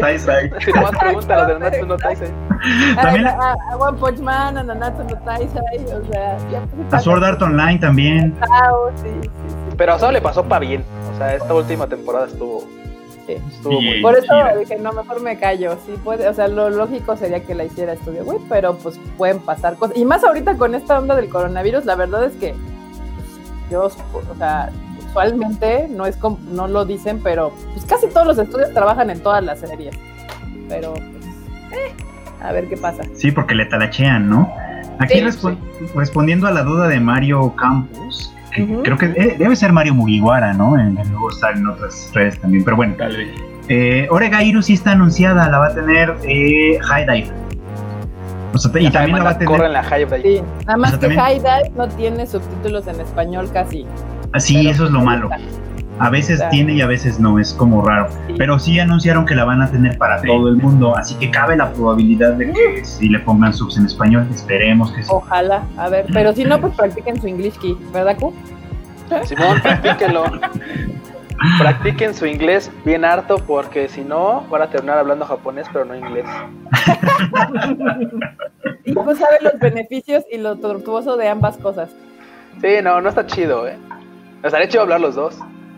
Si 0.60 0.72
nomás 0.74 0.92
pregúntale 0.98 1.54
de 1.54 1.60
Nanatsu 1.60 1.86
no. 1.86 1.98
También 1.98 3.28
a, 3.28 3.32
a- 3.32 3.52
a- 3.52 3.74
a 3.74 3.78
One 3.78 3.98
Punch 3.98 4.20
Man, 4.20 4.58
a 4.58 4.64
Nanatsu 4.64 5.04
no 5.04 5.18
Taizai, 5.20 5.86
o 5.86 6.12
sea, 6.12 6.38
ya 6.50 6.62
pues, 6.62 6.94
A 6.94 7.00
Sword 7.00 7.24
Art 7.24 7.42
Online 7.42 7.80
también. 7.80 8.34
Sí, 8.96 9.10
sí, 9.12 9.30
sí. 9.50 9.56
Pero 9.78 9.94
a 9.94 10.00
Sao 10.00 10.12
le 10.12 10.22
pasó 10.22 10.44
para 10.44 10.60
bien. 10.66 10.84
O 11.14 11.18
sea, 11.18 11.36
esta 11.36 11.54
última 11.54 11.88
temporada 11.88 12.28
estuvo. 12.28 12.62
Sí. 13.26 13.34
Estuvo 13.34 13.74
muy 13.74 13.84
Bien. 13.84 14.02
Por 14.02 14.16
eso 14.16 14.24
Chida. 14.26 14.56
dije, 14.56 14.78
no, 14.80 14.92
mejor 14.94 15.22
me 15.22 15.38
callo. 15.38 15.78
Sí, 15.86 15.94
puede, 16.04 16.28
o 16.28 16.34
sea, 16.34 16.48
lo 16.48 16.70
lógico 16.70 17.16
sería 17.18 17.44
que 17.44 17.54
la 17.56 17.66
hiciera 17.66 17.94
Estudio 17.94 18.24
Wii, 18.24 18.40
pero 18.50 18.76
pues 18.78 19.00
pueden 19.18 19.40
pasar 19.40 19.76
cosas. 19.76 19.98
Y 19.98 20.06
más 20.06 20.24
ahorita 20.24 20.56
con 20.58 20.74
esta 20.76 20.98
onda 21.00 21.16
del 21.16 21.30
coronavirus, 21.30 21.86
la 21.86 21.96
verdad 21.96 22.24
es 22.24 22.34
que 22.38 22.54
pues, 22.54 23.70
yo, 23.72 23.84
o 23.86 24.36
sea, 24.38 24.70
usualmente 25.10 25.88
no 25.90 26.06
es 26.06 26.16
como, 26.16 26.40
no 26.52 26.68
lo 26.68 26.86
dicen, 26.86 27.20
pero 27.22 27.52
pues 27.74 27.86
casi 27.86 28.08
todos 28.08 28.28
los 28.28 28.38
estudios 28.38 28.74
trabajan 28.74 29.10
en 29.10 29.20
todas 29.22 29.44
las 29.44 29.60
series. 29.60 29.96
Pero 30.70 30.94
pues, 30.94 31.04
eh, 31.74 31.94
a 32.42 32.52
ver 32.54 32.68
qué 32.70 32.78
pasa. 32.78 33.04
Sí, 33.14 33.32
porque 33.32 33.56
le 33.56 33.66
talachean, 33.66 34.30
¿no? 34.30 34.54
Aquí 35.00 35.16
Sí, 35.16 35.22
respo- 35.22 35.58
respondiendo 35.96 36.48
a 36.48 36.52
la 36.52 36.64
duda 36.64 36.88
de 36.88 37.00
Mario 37.00 37.54
Campos, 37.58 38.34
creo 38.84 38.98
que 38.98 39.08
debe 39.38 39.56
ser 39.56 39.72
Mario 39.74 39.94
Mugiwara, 39.94 40.54
¿no? 40.54 40.78
En, 40.80 40.98
en- 40.98 41.10
luego 41.12 41.30
está 41.32 41.52
en 41.52 41.68
otras 41.68 42.10
redes 42.14 42.40
también. 42.40 42.64
Pero 42.64 42.78
bueno, 42.78 42.96
Tal 42.98 43.16
vez. 43.16 43.28
eh, 43.70 44.08
sí 44.62 44.74
está 44.74 44.92
anunciada, 44.94 45.50
la 45.50 45.58
va 45.60 45.68
a 45.68 45.74
tener 45.76 46.16
eh, 46.28 46.80
High 46.82 47.06
Dive. 47.06 47.32
O 48.54 48.58
sea, 48.60 48.72
y 48.82 48.90
también 48.90 49.18
la 49.18 49.24
va 49.26 49.30
a 49.32 49.38
tener. 49.38 49.62
en 49.66 49.74
la 49.74 49.84
ahí. 50.16 50.22
Sí, 50.24 50.42
nada 50.66 50.78
más 50.78 50.94
O 50.94 50.98
sea, 50.98 51.00
que 51.10 51.16
también- 51.16 51.42
High 51.44 51.62
Dive 51.64 51.72
no 51.78 51.88
tiene 51.90 52.26
subtítulos 52.28 52.88
en 52.88 53.00
español 53.02 53.50
casi. 53.54 53.86
Ah, 54.34 54.40
eso 54.68 54.86
es 54.86 54.92
lo 54.92 55.02
malo. 55.02 55.30
está. 55.32 55.38
A 56.00 56.10
veces 56.10 56.38
Claro. 56.38 56.52
tiene 56.52 56.74
y 56.74 56.82
a 56.82 56.88
veces 56.88 57.20
no, 57.20 57.40
es 57.40 57.54
como 57.54 57.82
raro. 57.84 58.08
Sí. 58.28 58.36
Pero 58.38 58.60
sí 58.60 58.80
anunciaron 58.80 59.26
que 59.26 59.36
la 59.36 59.46
van 59.46 59.62
a 59.62 59.70
tener 59.72 59.98
para 59.98 60.20
Sí. 60.20 60.28
todo 60.28 60.48
el 60.50 60.58
mundo, 60.58 60.96
así 60.96 61.16
que 61.16 61.32
cabe 61.32 61.58
la 61.58 61.72
probabilidad 61.72 62.34
de 62.34 62.52
que 62.54 62.86
si 62.86 63.10
le 63.10 63.20
pongan 63.20 63.54
subs 63.54 63.78
en 63.78 63.86
español, 63.86 64.28
esperemos 64.32 64.92
que 64.94 65.04
sí. 65.04 65.10
Ojalá, 65.12 65.64
a 65.78 65.90
ver, 65.90 66.06
pero 66.14 66.34
si 66.34 66.44
no, 66.46 66.60
pues 66.62 66.74
practiquen 66.76 67.20
su 67.20 67.28
English 67.28 67.58
key, 67.60 67.78
¿verdad, 67.94 68.16
Q? 68.20 68.34
Simón, 69.24 69.62
practíquenlo. 69.62 70.24
Practiquen 71.60 72.14
su 72.16 72.26
inglés 72.26 72.72
bien 72.84 73.06
harto 73.06 73.38
porque 73.38 73.88
si 73.90 74.02
no 74.02 74.42
van 74.50 74.64
a 74.64 74.70
terminar 74.72 74.98
hablando 74.98 75.24
japonés 75.24 75.68
pero 75.72 75.86
no 75.86 75.96
inglés. 75.96 76.26
Y 78.86 78.94
pues 78.94 79.20
sabe 79.20 79.38
los 79.42 79.60
beneficios 79.60 80.24
y 80.32 80.38
lo 80.38 80.56
tortuoso 80.58 81.18
de 81.18 81.28
ambas 81.28 81.58
cosas. 81.58 81.90
Sí, 82.62 82.68
no, 82.84 83.02
no 83.02 83.10
está 83.10 83.26
chido, 83.28 83.68
eh. 83.68 83.78
Estaría 84.44 84.68
chido 84.68 84.84
hablar 84.84 85.00
los 85.02 85.16
dos, 85.16 85.38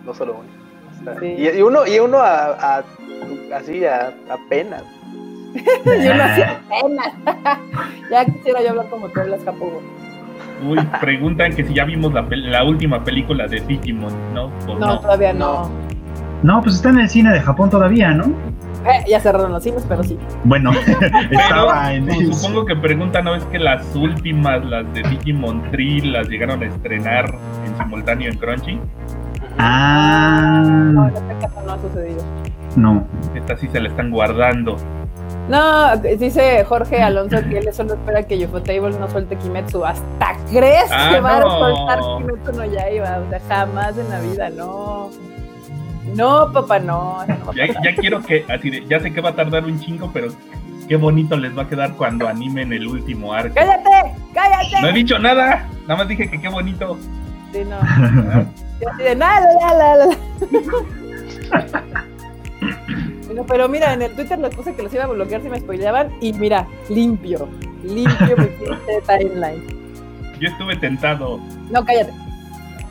no 0.10 0.16
solo 0.16 0.38
uno. 0.39 1.20
Sí. 1.20 1.28
Y, 1.38 1.50
y 1.60 1.62
uno, 1.62 1.86
y 1.88 2.00
uno 2.00 2.18
a, 2.18 2.78
a- 2.78 2.84
así 3.56 3.86
a, 3.86 4.12
apenas. 4.30 4.84
Y 5.54 6.08
uno 6.08 6.24
así 6.24 6.42
apenas. 6.42 7.13
ya 8.12 8.25
quisiera 8.25 8.62
yo 8.62 8.70
hablar 8.72 8.89
como 8.89 9.08
tú 9.10 9.20
hablas, 9.20 9.44
Japogo. 9.46 9.82
Uy, 10.68 10.80
preguntan 11.00 11.56
que 11.56 11.63
si 11.63 11.74
ya 11.74 11.86
vimos 11.86 12.13
la, 12.13 12.25
la 12.30 12.63
última 12.63 13.04
película 13.04 13.48
de 13.48 13.62
Digimon, 13.62 14.13
¿no? 14.34 14.51
Pues 14.66 14.78
No, 14.80 15.00
todavía 15.00 15.32
no. 15.32 15.70
No, 16.44 16.62
pues 16.62 16.75
está 16.75 16.89
en 16.89 17.00
el 17.00 17.10
cine 17.10 17.32
de 17.32 17.39
Japón 17.42 17.70
todavía, 17.70 18.12
¿no? 18.12 18.25
Eh, 18.86 19.04
ya 19.10 19.20
cerraron 19.20 19.51
los 19.51 19.63
cines, 19.63 19.86
pero 19.88 20.04
sí. 20.04 20.18
Bueno, 20.44 20.72
estaba 21.32 21.94
en 21.94 22.06
pues, 22.08 22.38
supongo 22.42 22.66
que 22.66 22.75
preguntan, 22.75 23.25
¿no? 23.25 23.36
Es 23.36 23.44
que 23.46 23.60
las 23.60 23.94
últimas, 23.96 24.63
las 24.66 24.92
de 24.94 25.04
Digimon 25.04 25.70
Thrill, 25.72 26.13
las 26.13 26.28
llegaron 26.28 26.62
a 26.63 26.66
estrenar 26.66 27.34
en 27.66 27.78
simultáneo 27.78 28.30
en 28.32 28.38
Crunchy. 28.38 28.80
No, 29.57 29.64
Ah, 29.64 31.09
en 31.09 31.16
este 31.16 31.48
caso 31.48 31.62
no 31.66 31.72
ha 31.74 31.77
sucedido. 31.79 32.24
no. 32.75 33.07
Estas 33.35 33.59
sí 33.59 33.68
se 33.68 33.79
la 33.79 33.90
están 33.90 34.12
guardando. 34.12 34.77
No, 35.50 35.98
dice 35.98 36.64
Jorge 36.66 37.01
Alonso 37.01 37.38
que 37.50 37.57
él 37.57 37.74
solo 37.74 37.96
espera 37.96 38.22
que 38.24 38.46
Ufotable 38.46 38.92
no 39.00 39.09
suelte 39.09 39.35
Kimetsu. 39.35 39.83
¿Hasta 39.83 40.35
crees 40.51 40.90
Ah, 40.92 41.09
que 41.12 41.20
va 41.22 41.40
no. 41.40 41.48
a 41.48 41.59
soltar 41.59 42.00
Kimetsu 42.18 42.51
no 42.53 42.66
Yaiba? 42.66 43.20
O 43.25 43.29
sea, 43.29 43.40
jamás 43.48 43.98
en 43.98 44.09
la 44.09 44.20
vida, 44.20 44.50
no. 44.51 45.09
No, 46.16 46.51
papá, 46.53 46.79
no. 46.79 47.25
no 47.27 47.53
Ya, 47.53 47.66
ya 47.68 47.96
quiero 47.96 48.22
que, 48.22 48.46
así 48.48 48.70
de, 48.70 48.85
ya 48.88 49.00
sé 49.00 49.12
que 49.12 49.22
va 49.22 49.29
a 49.29 49.35
tardar 49.35 49.66
un 49.66 49.79
chingo, 49.79 50.09
pero 50.14 50.27
qué 50.88 50.96
bonito 50.98 51.35
les 51.38 51.55
va 51.57 51.64
a 51.64 51.68
quedar 51.68 51.94
cuando 51.94 52.27
animen 52.27 52.72
el 52.74 52.85
último 52.88 53.33
arco. 53.33 53.55
¡Cállate! 53.55 54.14
¡Cállate! 54.33 54.81
No 54.81 54.88
he 54.88 54.94
dicho 54.94 55.18
nada, 55.20 55.68
nada 55.88 55.98
más 55.98 56.07
dije 56.07 56.29
que 56.29 56.40
qué 56.40 56.50
bonito. 56.50 56.98
Sí, 57.51 57.59
no. 57.68 57.77
Yo 58.81 58.89
así 58.89 59.03
de 59.03 59.15
la, 59.15 59.39
la, 59.42 59.74
la, 59.75 59.96
la. 60.05 60.18
Bueno, 63.25 63.46
pero 63.48 63.70
mira, 63.70 63.94
en 63.94 64.01
el 64.01 64.11
Twitter 64.15 64.39
les 64.39 64.55
puse 64.55 64.74
que 64.75 64.81
los 64.81 64.92
iba 64.92 65.03
a 65.03 65.07
bloquear 65.07 65.42
si 65.44 65.50
me 65.50 65.59
spoileaban 65.59 66.09
y 66.20 66.33
mira, 66.33 66.65
limpio, 66.89 67.48
limpio 67.83 68.35
mi 68.37 68.48
timeline. 69.05 69.63
Yo 70.39 70.48
estuve 70.50 70.75
tentado 70.77 71.39
No, 71.70 71.85
cállate. 71.85 72.11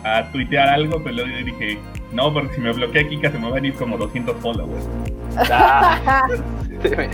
a 0.05 0.31
tuitear 0.31 0.69
algo, 0.69 1.03
pero 1.03 1.17
luego 1.17 1.45
dije, 1.45 1.79
no, 2.13 2.33
porque 2.33 2.55
si 2.55 2.61
me 2.61 2.73
bloquea 2.73 3.09
Kika 3.09 3.33
se 3.33 3.39
me 3.39 3.51
van 3.51 3.65
a 3.65 3.67
ir 3.67 3.75
como 3.75 3.97
200 3.99 4.37
followers. 4.37 4.85
Ah, 5.51 6.23
güey. 6.95 7.09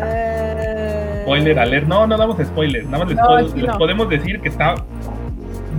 Eh, 0.00 1.20
Spoiler 1.22 1.58
alert, 1.58 1.86
no, 1.86 2.06
no 2.06 2.16
damos 2.16 2.38
spoilers, 2.38 2.86
nada 2.86 2.98
más 3.04 3.08
les, 3.08 3.16
No, 3.18 3.24
puedo- 3.26 3.48
aquí 3.48 3.60
les 3.60 3.66
no. 3.72 3.78
podemos 3.78 4.08
decir 4.08 4.40
que 4.40 4.48
está 4.48 4.74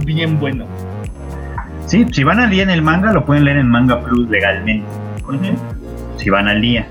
bien 0.06 0.40
bueno. 0.40 0.66
Sí, 1.86 2.06
si 2.12 2.24
van 2.24 2.40
al 2.40 2.50
día 2.50 2.64
en 2.64 2.70
el 2.70 2.82
manga, 2.82 3.12
lo 3.12 3.26
pueden 3.26 3.46
leer 3.46 3.58
en 3.58 3.68
Manga 3.70 4.00
Plus 4.04 4.30
legalmente. 4.30 4.88
Si 6.18 6.30
van 6.30 6.48
al 6.48 6.62
día. 6.62 6.88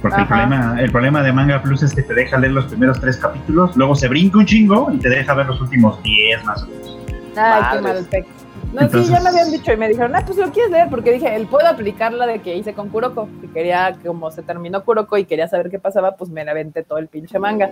Porque 0.00 0.20
el 0.20 0.26
problema, 0.28 0.76
el 0.80 0.90
problema 0.92 1.22
de 1.22 1.32
Manga 1.32 1.60
Plus 1.60 1.82
es 1.82 1.92
que 1.94 2.02
te 2.02 2.14
deja 2.14 2.38
leer 2.38 2.52
los 2.52 2.66
primeros 2.66 3.00
tres 3.00 3.16
capítulos, 3.16 3.76
luego 3.76 3.94
se 3.96 4.06
brinca 4.08 4.38
un 4.38 4.46
chingo 4.46 4.90
y 4.92 4.98
te 4.98 5.08
deja 5.08 5.34
ver 5.34 5.46
los 5.46 5.60
últimos 5.60 6.00
10 6.02 6.44
más 6.44 6.62
o 6.62 6.66
menos. 6.68 6.98
Ay, 7.36 7.62
qué 7.72 7.80
mal 7.82 8.06
pec. 8.08 8.26
No, 8.72 8.82
Entonces- 8.82 9.06
sí, 9.08 9.12
ya 9.12 9.20
me 9.20 9.28
habían 9.30 9.50
dicho 9.50 9.72
y 9.72 9.76
me 9.76 9.88
dijeron, 9.88 10.14
ah, 10.14 10.22
pues 10.24 10.38
lo 10.38 10.52
quieres 10.52 10.70
leer, 10.70 10.88
porque 10.88 11.12
dije, 11.12 11.34
él 11.34 11.46
puedo 11.46 11.66
aplicar 11.66 12.12
la 12.12 12.26
de 12.26 12.40
que 12.40 12.54
hice 12.56 12.74
con 12.74 12.90
Kuroko, 12.90 13.28
que 13.40 13.48
quería, 13.50 13.96
como 14.04 14.30
se 14.30 14.42
terminó 14.42 14.84
Kuroko 14.84 15.16
y 15.18 15.24
quería 15.24 15.48
saber 15.48 15.70
qué 15.70 15.78
pasaba, 15.78 16.16
pues 16.16 16.30
me 16.30 16.44
la 16.44 16.52
aventé 16.52 16.84
todo 16.84 16.98
el 16.98 17.08
pinche 17.08 17.38
manga. 17.38 17.70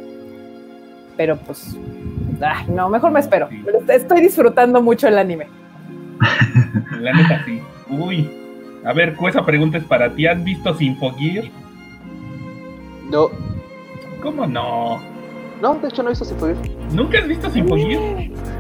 Pero 1.17 1.37
pues, 1.37 1.77
ay, 2.43 2.67
no, 2.69 2.89
mejor 2.89 3.11
me 3.11 3.21
espero. 3.21 3.49
Sí. 3.51 3.63
Pero 3.65 3.79
estoy 3.89 4.21
disfrutando 4.21 4.81
mucho 4.83 5.09
el 5.09 5.19
anime. 5.19 5.49
La 7.01 7.13
neta 7.13 7.43
sí. 7.45 7.61
Uy. 7.91 8.31
A 8.85 8.93
ver, 8.93 9.17
esa 9.29 9.45
pregunta 9.45 9.79
es 9.79 9.85
para 9.85 10.11
ti. 10.15 10.27
¿Has 10.27 10.43
visto 10.43 10.73
Sinfogear? 10.75 11.45
No, 13.11 13.29
¿Cómo 14.23 14.47
no? 14.47 15.01
no, 15.63 15.75
de 15.77 15.89
hecho 15.89 16.03
no 16.03 16.09
he 16.09 16.13
visto 16.13 16.25
Sinfogear. 16.25 16.57
¿Nunca 16.93 17.19
has 17.19 17.29
visto 17.29 17.51
Sinfogear? 17.51 18.01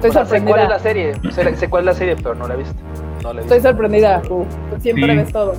Estoy 0.02 0.10
O 0.10 0.12
sea, 0.12 0.24
sé 0.26 0.42
cuál 0.42 0.60
es 0.60 0.68
la 0.68 0.78
sorprendida. 0.78 0.78
serie, 0.78 1.32
sé, 1.32 1.56
sé 1.56 1.68
cuál 1.70 1.82
es 1.82 1.86
la 1.86 1.94
serie, 1.94 2.16
pero 2.16 2.34
no 2.34 2.46
la 2.48 2.54
he 2.54 2.56
visto. 2.58 2.74
No 3.22 3.32
la 3.32 3.40
he 3.40 3.44
Estoy 3.44 3.60
sorprendida. 3.60 4.22
Tú 4.22 4.44
Siempre 4.80 5.10
Sí. 5.12 5.16
ves 5.16 5.32
todo. 5.32 5.54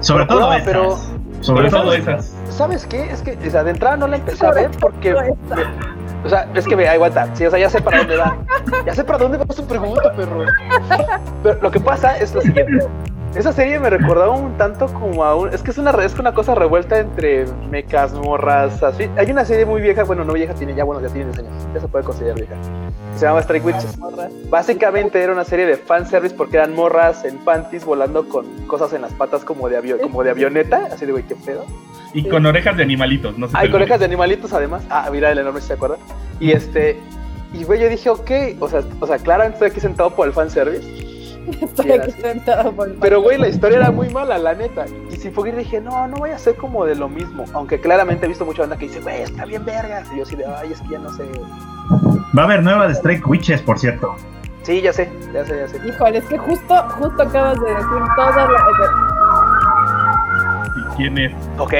Sobre 0.00 0.26
Pero, 0.26 0.38
todo 0.38 0.50
no, 0.50 0.52
esas. 0.54 0.66
pero- 0.66 0.96
Sobre 1.42 1.70
todo 1.70 1.82
todo 1.82 1.92
esas. 1.94 2.34
¿Sabes 2.50 2.86
qué? 2.86 3.10
Es 3.10 3.22
que 3.22 3.36
o 3.46 3.50
sea, 3.50 3.62
de 3.64 3.70
entrada 3.72 3.96
no 3.96 4.06
la 4.08 4.16
empecé 4.16 4.46
a 4.46 4.52
ver 4.52 4.70
porque. 4.80 5.14
O 6.26 6.28
sea, 6.28 6.48
es 6.54 6.66
que 6.66 6.74
ve, 6.74 6.88
aguanta, 6.88 7.28
sí, 7.34 7.46
o 7.46 7.50
sea, 7.50 7.58
ya 7.58 7.70
sé 7.70 7.80
para 7.80 7.98
dónde 7.98 8.16
va. 8.16 8.36
Ya 8.84 8.94
sé 8.94 9.04
para 9.04 9.18
dónde 9.18 9.38
va 9.38 9.46
su 9.54 9.64
pregunta, 9.64 10.12
perro. 10.12 10.44
Pero 11.42 11.58
lo 11.62 11.70
que 11.70 11.80
pasa 11.80 12.18
es 12.18 12.34
lo 12.34 12.40
siguiente. 12.40 12.86
Esa 13.36 13.52
serie 13.52 13.78
me 13.78 13.90
recordaba 13.90 14.30
un 14.34 14.56
tanto 14.56 14.86
como 14.86 15.22
a 15.24 15.34
un... 15.36 15.52
Es 15.52 15.62
que 15.62 15.70
es 15.70 15.78
una, 15.78 15.90
es 16.02 16.18
una 16.18 16.32
cosa 16.32 16.54
revuelta 16.54 16.98
entre 16.98 17.44
mecas, 17.70 18.12
morras, 18.14 18.82
así. 18.82 19.08
Hay 19.16 19.30
una 19.30 19.44
serie 19.44 19.66
muy 19.66 19.82
vieja, 19.82 20.04
bueno, 20.04 20.24
no 20.24 20.32
vieja, 20.32 20.54
tiene 20.54 20.74
ya, 20.74 20.84
bueno, 20.84 21.02
ya 21.06 21.08
tiene 21.12 21.30
10 21.32 21.38
años. 21.46 21.66
Ya 21.74 21.80
se 21.80 21.88
puede 21.88 22.04
considerar 22.04 22.36
vieja. 22.36 22.54
Se 23.16 23.26
llama 23.26 23.40
Strike 23.40 23.64
Witches. 23.64 23.98
Morras. 23.98 24.32
Básicamente 24.48 25.22
era 25.22 25.32
una 25.32 25.44
serie 25.44 25.66
de 25.66 25.76
fanservice 25.76 26.34
porque 26.34 26.56
eran 26.56 26.74
morras 26.74 27.24
en 27.24 27.36
panties 27.38 27.84
volando 27.84 28.26
con 28.28 28.46
cosas 28.66 28.92
en 28.94 29.02
las 29.02 29.12
patas 29.12 29.44
como 29.44 29.68
de, 29.68 29.78
avio- 29.82 30.00
como 30.00 30.22
de 30.22 30.30
avioneta. 30.30 30.88
Así 30.92 31.04
de, 31.04 31.12
güey, 31.12 31.24
qué 31.24 31.34
pedo. 31.36 31.64
Y 32.14 32.26
con 32.28 32.46
orejas 32.46 32.76
de 32.78 32.82
animalitos, 32.84 33.36
no 33.36 33.48
sé. 33.48 33.54
Hay 33.58 33.70
colegas 33.70 33.98
de 33.98 34.06
animalitos 34.06 34.52
además. 34.54 34.82
Ah, 34.88 35.08
mira 35.12 35.30
el 35.30 35.38
enorme, 35.38 35.60
si 35.60 35.66
se 35.68 35.72
acuerdan. 35.74 35.98
Y 36.40 36.52
este... 36.52 36.98
Y 37.52 37.64
güey, 37.64 37.80
yo 37.80 37.88
dije, 37.88 38.08
ok, 38.10 38.30
o 38.60 38.68
sea, 38.68 38.82
o 39.00 39.06
sea, 39.06 39.18
claramente 39.18 39.54
estoy 39.56 39.70
aquí 39.70 39.80
sentado 39.80 40.10
por 40.10 40.26
el 40.26 40.32
fanservice. 40.32 41.05
Estoy 41.60 41.92
aquí 41.92 42.10
sentado 42.12 42.72
por 42.72 42.94
Pero, 42.96 43.22
güey, 43.22 43.38
la 43.38 43.48
historia 43.48 43.78
era 43.78 43.90
muy 43.90 44.08
mala, 44.10 44.38
la 44.38 44.54
neta. 44.54 44.86
Y 45.10 45.16
sin 45.16 45.32
Fogir 45.32 45.54
dije, 45.56 45.80
no, 45.80 46.06
no 46.08 46.16
voy 46.16 46.30
a 46.30 46.38
ser 46.38 46.56
como 46.56 46.84
de 46.84 46.94
lo 46.94 47.08
mismo. 47.08 47.44
Aunque 47.52 47.80
claramente 47.80 48.26
he 48.26 48.28
visto 48.28 48.44
mucha 48.44 48.62
banda 48.62 48.76
que 48.76 48.86
dice, 48.86 49.00
güey, 49.00 49.22
está 49.22 49.44
bien 49.44 49.64
verga. 49.64 50.02
Y 50.12 50.18
yo 50.18 50.22
así 50.24 50.36
de, 50.36 50.44
ay, 50.46 50.72
es 50.72 50.80
que 50.80 50.88
ya 50.90 50.98
no 50.98 51.12
sé. 51.12 51.24
Va 52.36 52.42
a 52.42 52.44
haber 52.44 52.62
nueva 52.62 52.88
de 52.88 52.94
Strike 52.94 53.26
Witches, 53.26 53.62
por 53.62 53.78
cierto. 53.78 54.16
Sí, 54.62 54.80
ya 54.80 54.92
sé, 54.92 55.10
ya 55.32 55.44
sé, 55.44 55.56
ya 55.56 55.68
sé. 55.68 55.80
Híjole, 55.86 56.18
es 56.18 56.24
que 56.24 56.38
justo, 56.38 56.74
justo 56.98 57.22
acabas 57.22 57.60
de 57.60 57.68
decir 57.68 58.02
toda 58.16 58.48
la... 58.48 58.60
¿Y 60.76 60.96
quién 60.96 61.18
es? 61.18 61.32
Ok. 61.58 61.72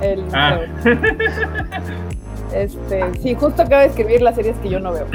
El 0.00 0.24
Ah. 0.32 0.60
Este, 2.52 3.04
sí, 3.20 3.34
justo 3.34 3.62
acaba 3.62 3.82
de 3.82 3.88
escribir 3.88 4.22
las 4.22 4.34
series 4.34 4.56
que 4.58 4.68
yo 4.68 4.80
no 4.80 4.92
veo. 4.92 5.06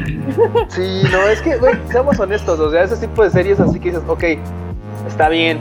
Sí, 0.69 1.03
no, 1.11 1.27
es 1.27 1.41
que, 1.41 1.57
güey, 1.57 1.75
seamos 1.89 2.19
honestos, 2.19 2.59
o 2.59 2.71
sea, 2.71 2.83
ese 2.83 2.97
tipo 2.97 3.23
de 3.23 3.29
series 3.29 3.59
así 3.59 3.79
que 3.79 3.89
dices, 3.91 4.03
ok, 4.07 4.23
está 5.07 5.29
bien. 5.29 5.59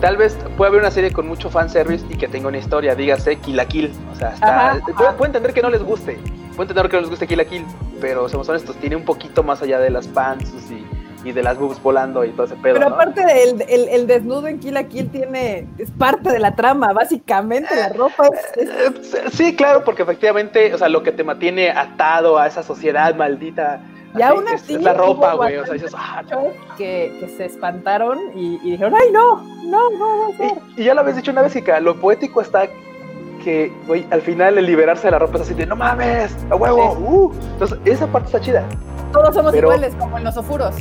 Tal 0.00 0.16
vez 0.16 0.36
puede 0.56 0.70
haber 0.70 0.80
una 0.80 0.90
serie 0.90 1.12
con 1.12 1.28
mucho 1.28 1.48
fanservice 1.48 2.04
y 2.10 2.16
que 2.16 2.26
tenga 2.26 2.48
una 2.48 2.58
historia, 2.58 2.94
dígase 2.94 3.36
Kill 3.36 3.56
la 3.56 3.66
Kill. 3.66 3.92
O 4.12 4.16
sea, 4.16 4.30
está, 4.30 4.70
Ajá, 4.70 4.80
puedo, 4.84 5.16
puedo 5.16 5.26
entender 5.26 5.52
que 5.52 5.62
no 5.62 5.70
les 5.70 5.82
guste, 5.82 6.18
puedo 6.56 6.62
entender 6.62 6.88
que 6.88 6.96
no 6.96 7.00
les 7.02 7.10
guste 7.10 7.26
Kill 7.26 7.38
la 7.38 7.44
Kill, 7.44 7.64
pero 8.00 8.28
seamos 8.28 8.48
honestos, 8.48 8.74
tiene 8.76 8.96
un 8.96 9.04
poquito 9.04 9.42
más 9.42 9.62
allá 9.62 9.78
de 9.78 9.90
las 9.90 10.08
pants 10.08 10.52
y, 10.70 10.84
y 11.24 11.32
de 11.32 11.42
las 11.42 11.58
boobs 11.58 11.80
volando 11.82 12.24
y 12.24 12.30
todo 12.30 12.46
ese 12.46 12.56
pedo, 12.56 12.74
Pero 12.74 12.88
¿no? 12.88 12.94
aparte 12.96 13.24
del 13.24 13.62
el, 13.68 13.88
el 13.88 14.06
desnudo 14.06 14.48
en 14.48 14.58
Kill 14.58 14.74
la 14.74 14.84
Kill 14.84 15.08
tiene, 15.10 15.66
es 15.78 15.90
parte 15.92 16.30
de 16.32 16.38
la 16.38 16.54
trama, 16.56 16.92
básicamente 16.92 17.74
la 17.76 17.90
ropa 17.90 18.28
es, 18.56 18.68
es- 18.68 19.14
Eh, 19.14 19.24
Sí, 19.32 19.54
claro, 19.54 19.84
porque 19.84 20.02
efectivamente, 20.02 20.74
o 20.74 20.78
sea, 20.78 20.88
lo 20.88 21.02
que 21.02 21.12
te 21.12 21.22
mantiene 21.24 21.70
atado 21.70 22.38
a 22.38 22.46
esa 22.46 22.62
sociedad 22.62 23.14
maldita 23.14 23.80
Y 24.16 24.20
así, 24.20 24.22
aún 24.24 24.46
es, 24.48 24.54
así, 24.62 24.74
es 24.74 24.82
la 24.82 24.94
ropa, 24.94 25.34
güey. 25.34 25.56
O 25.56 25.64
sea, 25.64 25.74
dices, 25.74 25.92
ah, 25.96 26.22
no. 26.30 26.48
que, 26.76 27.16
que 27.20 27.28
se 27.36 27.44
espantaron 27.46 28.18
y, 28.34 28.56
y 28.62 28.72
dijeron, 28.72 28.94
ay 28.94 29.10
no, 29.12 29.36
no, 29.64 29.90
no, 29.90 30.36
ser. 30.36 30.52
Y, 30.76 30.82
y 30.82 30.84
ya 30.84 30.94
lo 30.94 31.00
habéis 31.00 31.16
dicho 31.16 31.30
una 31.30 31.42
vez, 31.42 31.52
Kika, 31.52 31.80
lo 31.80 31.98
poético 32.00 32.40
está 32.42 32.68
que, 33.42 33.72
güey, 33.86 34.06
al 34.10 34.22
final 34.22 34.56
el 34.58 34.66
liberarse 34.66 35.06
de 35.08 35.10
la 35.12 35.18
ropa 35.18 35.36
es 35.36 35.42
así 35.42 35.54
de, 35.54 35.66
no 35.66 35.76
mames, 35.76 36.36
a 36.50 36.56
huevo, 36.56 36.92
uh. 36.92 37.32
Entonces, 37.52 37.78
esa 37.84 38.06
parte 38.06 38.26
está 38.26 38.40
chida. 38.40 38.64
Todos 39.12 39.34
somos 39.34 39.52
Pero- 39.52 39.68
iguales, 39.68 39.94
como 39.98 40.16
en 40.18 40.24
los 40.24 40.36
ofuros. 40.36 40.74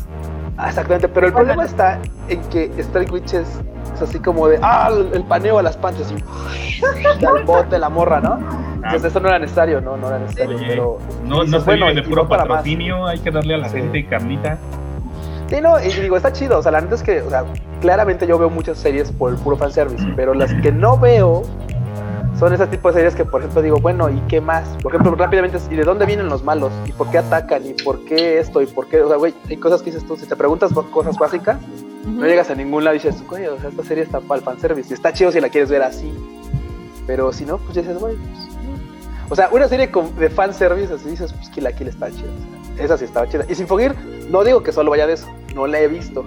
Ah, 0.57 0.67
exactamente, 0.69 1.07
pero 1.07 1.27
el 1.27 1.33
problema 1.33 1.65
está 1.65 1.99
en 2.27 2.39
que 2.49 2.71
Strike 2.77 3.11
Witch 3.11 3.33
es, 3.33 3.47
es 3.95 4.01
así 4.01 4.19
como 4.19 4.47
de, 4.47 4.59
ah, 4.61 4.89
el, 4.91 5.09
el 5.13 5.23
paneo 5.23 5.57
a 5.57 5.63
las 5.63 5.75
panties, 5.77 6.07
así, 6.11 7.25
al 7.25 7.43
bote, 7.45 7.79
la 7.79 7.89
morra, 7.89 8.19
¿no? 8.19 8.37
Entonces, 8.75 9.05
eso 9.05 9.19
no 9.19 9.29
era 9.29 9.39
necesario, 9.39 9.81
no, 9.81 9.97
no 9.97 10.07
era 10.07 10.19
necesario, 10.19 10.57
Oye, 10.57 10.65
pero... 10.67 10.97
No, 11.25 11.43
no 11.43 11.59
bueno, 11.61 11.87
vive 11.87 12.01
de 12.01 12.07
y 12.07 12.09
puro 12.09 12.27
para 12.27 12.45
patrocinio, 12.45 13.07
hay 13.07 13.19
que 13.19 13.31
darle 13.31 13.55
a 13.55 13.57
la 13.59 13.69
Sí. 13.69 13.77
gente 13.77 14.05
carnita. 14.07 14.57
Sí, 15.49 15.59
no, 15.61 15.79
y 15.81 15.89
digo, 15.89 16.15
está 16.15 16.31
chido. 16.31 16.59
O 16.59 16.61
sea, 16.63 16.71
la 16.71 16.81
neta 16.81 16.95
es 16.95 17.03
que, 17.03 17.21
o 17.21 17.29
sea, 17.29 17.43
claramente 17.81 18.25
yo 18.25 18.37
veo 18.37 18.49
muchas 18.49 18.77
series 18.77 19.11
por 19.11 19.31
el 19.31 19.37
puro 19.37 19.57
fanservice, 19.57 20.05
pero 20.15 20.33
las 20.33 20.53
que 20.55 20.71
no 20.71 20.97
veo 20.97 21.43
son 22.41 22.53
ese 22.53 22.65
tipo 22.65 22.87
de 22.87 22.95
series 22.95 23.13
que, 23.13 23.23
por 23.23 23.41
ejemplo, 23.41 23.61
digo, 23.61 23.77
bueno, 23.77 24.09
¿y 24.09 24.19
qué 24.21 24.41
más? 24.41 24.67
Por 24.81 24.91
ejemplo, 24.91 25.13
rápidamente, 25.13 25.59
¿y 25.69 25.75
de 25.75 25.83
dónde 25.83 26.07
vienen 26.07 26.27
los 26.27 26.43
malos? 26.43 26.71
¿Y 26.87 26.91
por 26.91 27.07
qué 27.11 27.19
atacan? 27.19 27.63
¿Y 27.67 27.73
por 27.75 28.03
qué 28.03 28.39
esto? 28.39 28.63
¿Y 28.63 28.65
por 28.65 28.87
qué? 28.87 28.99
O 28.99 29.07
sea, 29.09 29.17
güey, 29.17 29.35
hay 29.47 29.57
cosas 29.57 29.83
que 29.83 29.91
dices 29.91 30.07
tú, 30.07 30.17
si 30.17 30.25
te 30.25 30.35
preguntas 30.35 30.73
cosas 30.91 31.19
básicas, 31.19 31.59
no 32.03 32.25
llegas 32.25 32.49
a 32.49 32.55
ningún 32.55 32.83
lado 32.83 32.95
y 32.95 32.97
dices, 32.97 33.23
güey, 33.27 33.45
o 33.45 33.59
sea, 33.59 33.69
esta 33.69 33.83
serie 33.83 34.03
está 34.03 34.21
para 34.21 34.39
el 34.39 34.43
fanservice. 34.43 34.89
Y 34.89 34.93
está 34.95 35.13
chido 35.13 35.31
si 35.31 35.39
la 35.39 35.49
quieres 35.49 35.69
ver 35.69 35.83
así. 35.83 36.11
Pero 37.05 37.31
si 37.31 37.45
no, 37.45 37.59
pues 37.59 37.75
dices, 37.75 37.99
güey, 37.99 38.15
pues. 38.15 38.49
O 39.29 39.35
sea, 39.35 39.49
una 39.51 39.67
serie 39.67 39.91
de 40.17 40.29
fanservice, 40.31 40.91
así 40.91 41.11
dices, 41.11 41.31
pues 41.33 41.47
que 41.49 41.61
la 41.61 41.71
Kill 41.73 41.89
está 41.89 42.09
chida. 42.09 42.31
o 42.73 42.75
sea, 42.75 42.85
esa 42.85 42.97
sí 42.97 43.05
estaba 43.05 43.29
chida. 43.29 43.45
Y 43.49 43.53
sin 43.53 43.67
fogir, 43.67 43.93
no 44.31 44.43
digo 44.43 44.63
que 44.63 44.71
solo 44.71 44.89
vaya 44.89 45.05
de 45.05 45.13
eso, 45.13 45.27
no 45.53 45.67
la 45.67 45.79
he 45.79 45.87
visto. 45.87 46.25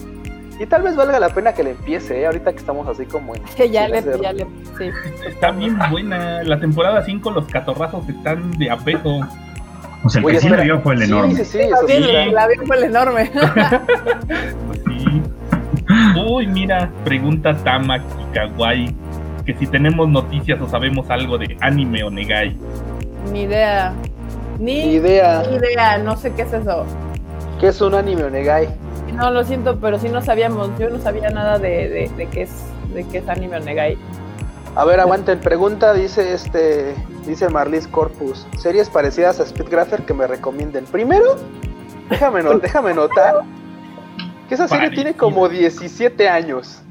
Y 0.60 0.66
tal 0.66 0.82
vez 0.82 0.94
valga 0.94 1.18
la 1.18 1.30
pena 1.30 1.52
que 1.52 1.64
le 1.64 1.70
empiece, 1.70 2.20
¿eh? 2.20 2.26
ahorita 2.26 2.52
que 2.52 2.58
estamos 2.58 2.86
así 2.88 3.06
como 3.06 3.34
en... 3.34 3.42
Que 3.56 3.68
ya 3.72 3.88
le, 3.88 3.98
hacer- 3.98 4.20
ya 4.20 4.32
le, 4.32 4.46
sí. 4.78 4.90
Está 5.26 5.50
bien 5.50 5.76
buena. 5.90 6.42
La 6.44 6.60
temporada 6.60 7.04
5, 7.04 7.30
los 7.32 7.46
catorrazos 7.46 8.08
están 8.08 8.52
de 8.52 8.70
apejo. 8.70 9.20
O 10.04 10.08
sea, 10.10 10.20
el 10.20 10.26
Oye, 10.26 10.34
que 10.36 10.40
sí 10.40 10.46
espera. 10.46 10.62
vio 10.64 10.80
fue 10.80 10.94
el 10.94 11.00
Sí, 11.00 11.06
enorme. 11.06 11.34
sí, 11.34 11.44
sí, 11.44 11.58
eso 11.60 11.76
sí. 11.88 11.94
sí. 11.94 12.30
la 12.32 12.42
avión 12.44 12.66
fue 12.66 12.76
el 12.76 12.84
enorme. 12.84 13.30
Pues 14.66 14.80
sí. 14.86 15.22
Uy, 16.30 16.46
mira, 16.46 16.90
pregunta 17.04 17.54
Tama 17.64 17.98
Kikawai. 18.00 18.94
Que 19.44 19.54
si 19.54 19.66
tenemos 19.66 20.08
noticias 20.08 20.60
o 20.60 20.68
sabemos 20.68 21.10
algo 21.10 21.36
de 21.36 21.56
anime 21.60 22.02
o 22.04 22.10
negai. 22.10 22.56
Ni 23.32 23.42
idea. 23.42 23.92
Ni, 24.58 24.74
Ni 24.86 24.92
idea. 24.94 25.42
ni 25.50 25.56
idea, 25.56 25.98
no 25.98 26.16
sé 26.16 26.32
qué 26.32 26.42
es 26.42 26.52
eso. 26.52 26.86
¿Qué 27.60 27.68
es 27.68 27.80
un 27.80 27.94
anime 27.94 28.24
Onegai? 28.24 28.68
No, 29.12 29.30
lo 29.30 29.44
siento, 29.44 29.78
pero 29.80 29.98
sí 29.98 30.08
no 30.08 30.20
sabíamos. 30.22 30.70
Yo 30.78 30.90
no 30.90 30.98
sabía 30.98 31.30
nada 31.30 31.58
de, 31.58 31.88
de, 31.88 32.10
de 32.16 32.26
qué 32.26 32.42
es 32.42 32.64
de 32.94 33.04
qué 33.04 33.18
es 33.18 33.28
anime 33.28 33.56
o 33.56 33.60
negai. 33.60 33.96
A 34.76 34.84
ver, 34.84 34.98
aguanten. 35.00 35.38
Pregunta, 35.40 35.92
dice 35.92 36.32
este, 36.34 36.94
dice 37.26 37.48
Marlis 37.48 37.86
Corpus. 37.86 38.46
Series 38.58 38.88
parecidas 38.90 39.38
a 39.40 39.46
Speedgrapher 39.46 40.02
que 40.02 40.14
me 40.14 40.26
recomienden. 40.26 40.84
Primero, 40.86 41.36
déjame, 42.10 42.42
no- 42.42 42.58
déjame 42.58 42.92
notar 42.94 43.42
que 44.48 44.54
esa 44.56 44.66
serie 44.68 44.90
tiene 44.90 45.14
como 45.14 45.48
17 45.48 46.28
años. 46.28 46.82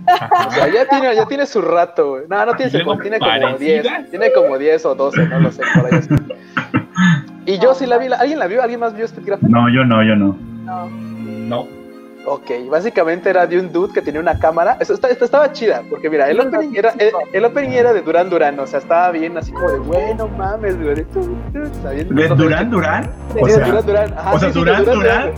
O 0.48 0.52
sea, 0.52 0.68
ya 0.70 0.86
tiene, 0.88 1.14
ya 1.16 1.26
tiene 1.26 1.46
su 1.46 1.62
rato, 1.62 2.12
güey. 2.12 2.24
No, 2.30 2.46
no 2.46 2.54
tiene, 2.56 2.72
¿Y 2.74 2.76
luego 2.78 2.96
su- 2.96 3.00
tiene 3.02 3.20
como 3.20 3.32
parecidas? 3.32 3.84
10. 4.02 4.10
Tiene 4.12 4.32
como 4.34 4.58
10 4.58 4.86
o 4.86 4.96
12, 4.96 5.28
no 5.28 5.40
lo 5.40 5.52
sé, 5.52 5.62
por 5.76 5.86
ahí 5.94 6.00
así. 6.00 6.10
Y 7.46 7.60
yo 7.60 7.74
sí 7.76 7.86
la 7.86 7.98
vi. 7.98 8.08
¿Alguien 8.08 8.40
la 8.40 8.48
vio? 8.48 8.62
¿Alguien 8.62 8.80
más 8.80 8.94
vio 8.96 9.06
Speedgrapher? 9.08 9.50
No, 9.50 9.70
yo 9.70 9.84
no, 9.84 10.02
yo 10.04 10.16
no. 10.16 10.38
No. 10.64 10.88
No. 10.90 11.83
Ok, 12.26 12.50
básicamente 12.70 13.30
era 13.30 13.46
de 13.46 13.60
un 13.60 13.72
dude 13.72 13.94
que 13.94 14.02
tenía 14.02 14.22
una 14.22 14.40
cámara. 14.40 14.78
Eso 14.80 14.94
está- 14.94 15.10
esta 15.10 15.26
estaba 15.26 15.52
chida, 15.52 15.84
porque 15.90 16.10
mira, 16.10 16.30
el 16.30 16.40
opening 16.40 16.72
era, 16.76 16.92
el, 16.98 17.12
el 17.34 17.46
opening 17.46 17.72
era 17.72 17.92
de 17.92 18.02
Duran 18.02 18.30
Duran, 18.30 18.58
o 18.60 18.66
sea, 18.68 18.80
estaba 18.80 19.12
bien 19.12 19.38
así 19.38 19.52
como 19.52 19.70
de, 19.70 19.80
bueno, 19.80 20.28
mames, 20.30 20.82
güey. 20.82 20.96
de 20.96 21.04
tu, 21.06 21.20
tu, 21.22 21.62
o 21.62 21.82
sea, 21.82 21.92
bien- 21.92 22.08
¿De 22.16 22.30
no 22.30 22.36
sé, 22.38 22.42
Durán, 22.44 22.70
Durán? 22.72 23.04
Sí, 23.34 23.40
O 23.42 23.48
sea, 23.50 23.66
Duran 23.66 23.86
Duran. 23.86 24.08
Sí, 24.08 24.14
sí, 24.46 24.54
Durán, 24.54 24.86
Durán. 24.86 25.22
güey. 25.22 25.34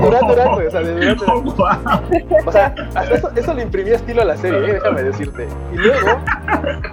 Duran 0.00 0.26
Duran, 0.28 0.48
o 0.66 0.70
sea, 0.70 0.80
de 0.80 0.94
Duran 0.94 1.16
Duran. 1.18 1.28
Oh, 1.28 1.42
wow. 1.42 2.46
O 2.46 2.52
sea, 2.52 2.74
hasta 2.94 3.14
eso, 3.14 3.30
eso 3.36 3.52
le 3.54 3.62
imprimía 3.62 3.96
estilo 3.96 4.22
a 4.22 4.24
la 4.24 4.36
serie, 4.36 4.70
¿eh? 4.70 4.72
déjame 4.74 5.02
decirte. 5.02 5.46
Y 5.72 5.76
luego, 5.76 6.18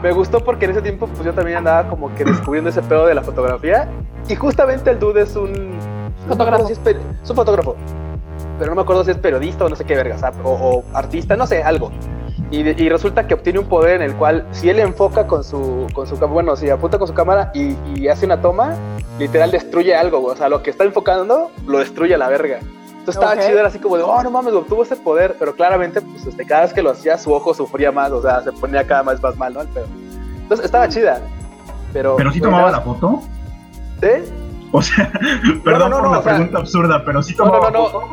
me 0.01 0.11
gustó 0.11 0.43
porque 0.43 0.65
en 0.65 0.71
ese 0.71 0.81
tiempo, 0.81 1.07
pues 1.07 1.23
yo 1.23 1.33
también 1.33 1.59
andaba 1.59 1.87
como 1.87 2.13
que 2.15 2.25
descubriendo 2.25 2.69
ese 2.71 2.81
pedo 2.81 3.05
de 3.05 3.13
la 3.15 3.21
fotografía. 3.21 3.87
Y 4.27 4.35
justamente 4.35 4.89
el 4.89 4.99
dude 4.99 5.21
es 5.21 5.35
un. 5.35 5.77
Fotógrafo. 6.27 6.63
no 6.63 6.67
si 6.67 6.73
es 6.73 7.29
un 7.29 7.35
fotógrafo. 7.35 7.75
Pero 8.59 8.71
no 8.71 8.75
me 8.75 8.81
acuerdo 8.81 9.03
si 9.03 9.11
es 9.11 9.17
periodista 9.17 9.65
o 9.65 9.69
no 9.69 9.75
sé 9.75 9.83
qué 9.85 9.95
vergas, 9.95 10.21
o, 10.43 10.49
o 10.51 10.83
artista, 10.93 11.35
no 11.35 11.47
sé, 11.47 11.63
algo. 11.63 11.91
Y, 12.51 12.61
resulta 12.87 13.25
que 13.25 13.33
obtiene 13.33 13.57
un 13.57 13.65
poder 13.65 13.95
en 13.95 14.03
el 14.03 14.15
cual, 14.15 14.45
si 14.51 14.69
él 14.69 14.77
enfoca 14.79 15.25
con 15.25 15.43
su, 15.43 15.87
con 15.91 16.05
su 16.05 16.13
cámara, 16.15 16.33
bueno, 16.33 16.55
si 16.55 16.69
apunta 16.69 16.99
con 16.99 17.07
su 17.07 17.13
cámara 17.15 17.49
y, 17.55 17.75
y 17.95 18.07
hace 18.09 18.27
una 18.27 18.41
toma, 18.41 18.75
literal 19.17 19.49
destruye 19.49 19.95
algo, 19.95 20.19
güey. 20.19 20.35
O 20.35 20.37
sea, 20.37 20.49
lo 20.49 20.61
que 20.61 20.69
está 20.69 20.83
enfocando 20.83 21.49
lo 21.65 21.79
destruye 21.79 22.13
a 22.13 22.17
la 22.19 22.27
verga. 22.27 22.59
Entonces 22.89 23.15
estaba 23.15 23.33
Ok. 23.33 23.39
chido, 23.47 23.57
era 23.57 23.69
así 23.69 23.79
como 23.79 23.97
de, 23.97 24.03
oh, 24.03 24.21
no 24.21 24.29
mames, 24.29 24.53
obtuvo 24.53 24.83
ese 24.83 24.95
poder. 24.95 25.35
Pero 25.39 25.55
claramente, 25.55 25.99
pues 26.01 26.27
este, 26.27 26.45
cada 26.45 26.61
vez 26.61 26.73
que 26.73 26.83
lo 26.83 26.91
hacía, 26.91 27.17
su 27.17 27.33
ojo 27.33 27.55
sufría 27.55 27.91
más, 27.91 28.11
o 28.11 28.21
sea, 28.21 28.43
se 28.43 28.51
ponía 28.51 28.85
cada 28.85 29.01
vez 29.01 29.21
más 29.21 29.35
mal, 29.35 29.53
¿no? 29.55 29.61
El 29.61 29.67
pedo. 29.69 29.87
Entonces 30.43 30.65
estaba 30.65 30.87
chida. 30.89 31.21
Pero, 31.91 32.17
¿Pero 32.17 32.31
sí 32.31 32.39
tomaba 32.39 32.69
la 32.69 32.81
foto? 32.81 33.21
¿Sí? 33.99 34.31
O 34.75 34.81
sea, 34.81 35.09
perdón 35.63 35.91
no, 35.91 35.97
por 35.99 36.05
no, 36.07 36.11
la 36.13 36.19
o 36.19 36.23
sea- 36.23 36.33
pregunta 36.33 36.57
absurda, 36.57 37.05
pero 37.05 37.21
sí 37.21 37.35
No, 37.37 37.45
tomaba 37.45 37.69
no, 37.71 37.79
no, 37.83 37.89
foto. 37.89 38.09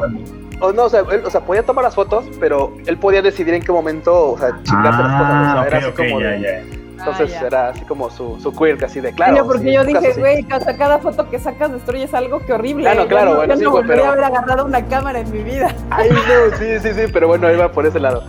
O 0.62 0.72
no, 0.74 0.84
o 0.84 0.88
sea, 0.90 1.00
él, 1.10 1.22
o 1.24 1.30
sea, 1.30 1.40
podía 1.40 1.62
tomar 1.64 1.82
las 1.84 1.94
fotos, 1.94 2.26
pero 2.38 2.74
él 2.86 2.98
podía 2.98 3.22
decidir 3.22 3.54
en 3.54 3.62
qué 3.62 3.72
momento, 3.72 4.32
o 4.32 4.38
sea, 4.38 4.50
chingarse 4.62 5.02
las 5.02 5.12
cosas. 5.12 5.30
O 5.30 5.52
sea, 5.52 5.60
Ah, 5.62 5.66
era 5.66 5.78
ok, 5.78 5.82
así 5.84 5.90
ok, 5.90 5.96
como 5.96 6.20
ya, 6.20 6.28
de- 6.28 6.40
ya. 6.42 6.76
Entonces 7.00 7.34
Ah, 7.40 7.46
era 7.46 7.68
así 7.70 7.82
como 7.86 8.10
su, 8.10 8.38
su 8.42 8.54
quirk, 8.54 8.82
así 8.82 9.00
de 9.00 9.14
claro. 9.14 9.46
Porque 9.46 9.62
sí, 9.62 9.72
yo 9.72 9.84
dije, 9.86 10.12
sí. 10.12 10.20
güey, 10.20 10.42
cada, 10.44 10.76
cada 10.76 10.98
foto 10.98 11.30
que 11.30 11.38
sacas 11.38 11.72
destruyes 11.72 12.12
algo 12.12 12.40
que 12.44 12.52
horrible. 12.52 12.90
Ah, 12.90 12.94
no, 12.94 13.02
Yo 13.04 13.08
claro, 13.08 13.30
no, 13.30 13.36
bueno, 13.36 13.54
yo 13.54 13.58
sí, 13.58 13.64
no 13.64 13.70
volvería 13.70 13.94
pero- 13.94 14.04
a 14.04 14.12
haber 14.12 14.24
agarrado 14.24 14.64
una 14.66 14.84
cámara 14.84 15.20
en 15.20 15.32
mi 15.32 15.42
vida. 15.42 15.74
Ay, 15.88 16.10
no, 16.10 16.56
sí, 16.58 16.78
sí, 16.80 16.92
sí, 16.92 17.10
pero 17.10 17.26
bueno, 17.26 17.50
iba 17.50 17.72
por 17.72 17.86
ese 17.86 17.98
lado. 17.98 18.22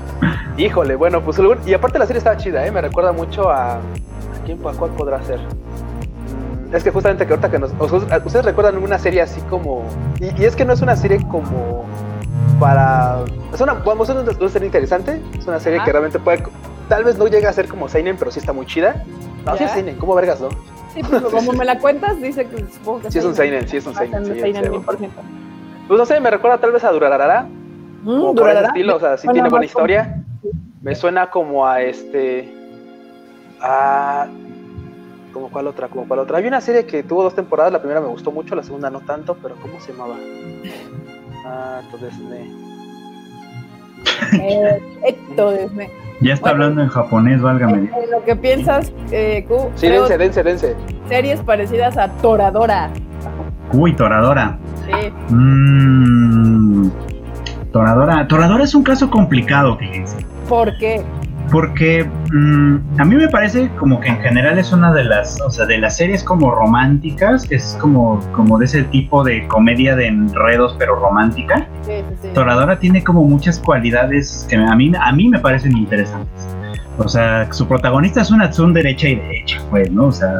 Híjole, 0.56 0.96
bueno, 0.96 1.20
pues 1.20 1.38
y 1.65 1.74
aparte 1.74 2.00
la 2.00 2.06
serie 2.06 2.20
estaba 2.20 2.38
chida, 2.38 2.65
¿eh? 2.65 2.72
Me 2.72 2.80
recuerda 2.80 3.12
mucho 3.12 3.50
a... 3.50 3.74
¿A 3.74 3.80
quién, 4.46 4.58
a 4.65 4.72
cuál 4.72 4.91
podrá 4.91 5.22
ser? 5.22 5.39
Es 6.72 6.84
que 6.84 6.92
justamente 6.92 7.26
que 7.26 7.34
ahorita 7.34 7.52
que 7.52 7.60
nos... 7.60 7.72
¿Ustedes 7.80 8.46
recuerdan 8.46 8.78
una 8.78 8.98
serie 8.98 9.22
así 9.22 9.42
como... 9.50 9.84
Y, 10.20 10.42
y 10.42 10.46
es 10.46 10.56
que 10.56 10.64
no 10.66 10.74
es 10.74 10.82
una 10.82 10.96
serie 10.96 11.20
como 11.28 11.86
para... 12.60 13.20
Es 13.54 13.60
una, 13.60 13.74
vamos, 13.74 14.10
es 14.10 14.16
una, 14.16 14.32
una 14.32 14.50
serie 14.50 14.68
interesante, 14.68 15.22
es 15.38 15.46
una 15.48 15.60
serie 15.60 15.82
que 15.84 15.92
realmente 15.92 16.20
puede... 16.20 16.44
Tal 16.88 17.04
vez 17.04 17.18
no 17.18 17.28
llega 17.28 17.50
a 17.50 17.54
ser 17.54 17.68
como 17.68 17.88
Seinen, 17.90 18.18
pero 18.18 18.32
sí 18.32 18.40
está 18.40 18.54
muy 18.54 18.66
chida. 18.66 19.04
No, 19.46 19.54
sí 19.54 19.60
Ya. 19.60 19.66
es 19.66 19.72
Seinen, 19.74 19.96
¿cómo 19.98 20.16
vergas, 20.16 20.40
no? 20.40 20.50
Sí, 20.94 21.02
pues 21.10 21.22
como 21.24 21.52
me 21.58 21.66
la 21.66 21.78
cuentas, 21.80 22.22
dice 22.22 22.46
que 22.48 22.58
supongo 22.74 23.02
que 23.02 23.12
Sí 23.12 23.20
es 23.20 23.26
un 23.26 23.36
Seinen, 23.36 23.68
sí 23.68 23.78
es 23.78 23.86
un 23.88 23.96
Seinen, 23.96 24.26
sí, 24.26 24.40
Seinen, 24.40 24.66
sí. 24.66 24.80
Pues 25.88 25.98
no 26.00 26.06
sé, 26.06 26.20
me 26.22 26.30
recuerda 26.30 26.58
tal 26.58 26.72
vez 26.72 26.84
a 26.84 26.92
Durararara, 26.92 27.48
Mm, 28.04 28.08
como 28.20 28.34
por 28.34 28.50
ese 28.50 28.64
estilo, 28.66 28.96
o 28.96 29.00
sea, 29.00 29.16
sí 29.16 29.28
tiene 29.28 29.42
buena 29.42 29.52
como- 29.52 29.64
historia. 29.64 30.24
Me 30.82 30.96
suena 30.96 31.30
como 31.30 31.68
a 31.68 31.82
este. 31.84 32.52
A. 33.62 34.26
¿Como 35.34 35.50
cuál 35.50 35.67
otra? 35.67 35.88
¿Como 35.88 36.06
cuál 36.08 36.20
otra? 36.22 36.38
Había 36.38 36.50
una 36.50 36.62
serie 36.62 36.86
que 36.86 37.04
tuvo 37.04 37.24
dos 37.24 37.36
temporadas, 37.36 37.72
la 37.72 37.80
primera 37.80 38.02
me 38.02 38.08
gustó 38.08 38.32
mucho, 38.32 38.56
la 38.56 38.63
segunda 38.63 38.89
no 38.89 39.00
tanto, 39.02 39.36
pero 39.41 39.56
¿cómo 39.56 39.80
se 39.80 39.91
llamaba? 39.94 40.15
Ah, 41.46 41.82
entonces. 41.84 42.13
Eh, 44.34 44.80
Ecto, 45.04 45.52
Disney. 45.52 45.88
Ya 46.22 46.34
está 46.34 46.52
Bueno. 46.52 46.63
hablando 46.65 46.82
en 46.84 46.89
japonés, 46.89 47.41
válgame. 47.41 47.82
Dios. 47.82 47.94
Eh, 47.98 48.08
lo 48.12 48.24
que 48.24 48.36
piensas, 48.36 48.91
eh, 49.12 49.44
Q, 49.48 49.72
Sí, 49.76 49.89
dense, 49.89 50.17
dense, 50.17 50.44
dense. 50.44 50.76
series 51.10 51.41
parecidas 51.41 51.98
a 51.98 52.08
Toradora. 52.22 52.89
Uy, 53.74 53.94
Toradora. 53.96 54.58
Sí, 54.86 55.12
Mmm. 55.34 56.89
Toradora. 57.74 58.28
Toradora 58.28 58.63
es 58.63 58.74
un 58.76 58.84
caso 58.84 59.10
complicado, 59.10 59.78
fíjense. 59.78 60.26
¿por 60.48 60.78
qué? 60.78 61.02
Porque 61.52 62.10
mm, 62.32 63.00
a 63.00 63.06
mí 63.06 63.16
me 63.16 63.28
parece 63.28 63.70
como 63.78 64.00
que 64.00 64.08
en 64.08 64.20
general 64.20 64.58
es 64.58 64.72
una 64.72 64.94
de 64.94 65.04
las, 65.04 65.40
o 65.42 65.50
sea, 65.50 65.66
de 65.66 65.78
las 65.78 65.98
series 65.98 66.24
como 66.24 66.52
románticas, 66.52 67.46
es 67.52 67.78
como, 67.80 68.20
como 68.32 68.58
de 68.58 68.66
ese 68.66 68.84
tipo 68.86 69.24
de 69.24 69.48
comedia 69.48 69.96
de 69.96 70.08
enredos 70.08 70.76
pero 70.80 70.96
romántica. 70.96 71.68
Sí, 71.82 71.92
sí, 71.98 72.16
sí. 72.22 72.28
Toradora 72.34 72.80
tiene 72.80 73.04
como 73.04 73.24
muchas 73.24 73.60
cualidades 73.60 74.46
que 74.50 74.56
a 74.56 74.76
mí, 74.76 74.92
a 74.98 75.12
mí 75.12 75.28
me 75.28 75.40
parecen 75.40 75.78
interesantes. 75.78 76.48
O 76.98 77.10
sea, 77.10 77.52
su 77.52 77.68
protagonista 77.68 78.22
es 78.22 78.32
una 78.32 78.50
Tsun 78.50 78.74
derecha 78.74 79.10
y 79.10 79.16
derecha, 79.16 79.62
pues, 79.70 79.92
¿no? 79.92 80.06
O 80.06 80.12
sea, 80.12 80.34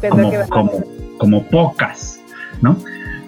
que 0.00 0.08
como, 0.08 0.82
como 1.18 1.42
pocas, 1.44 2.20
¿no? 2.62 2.76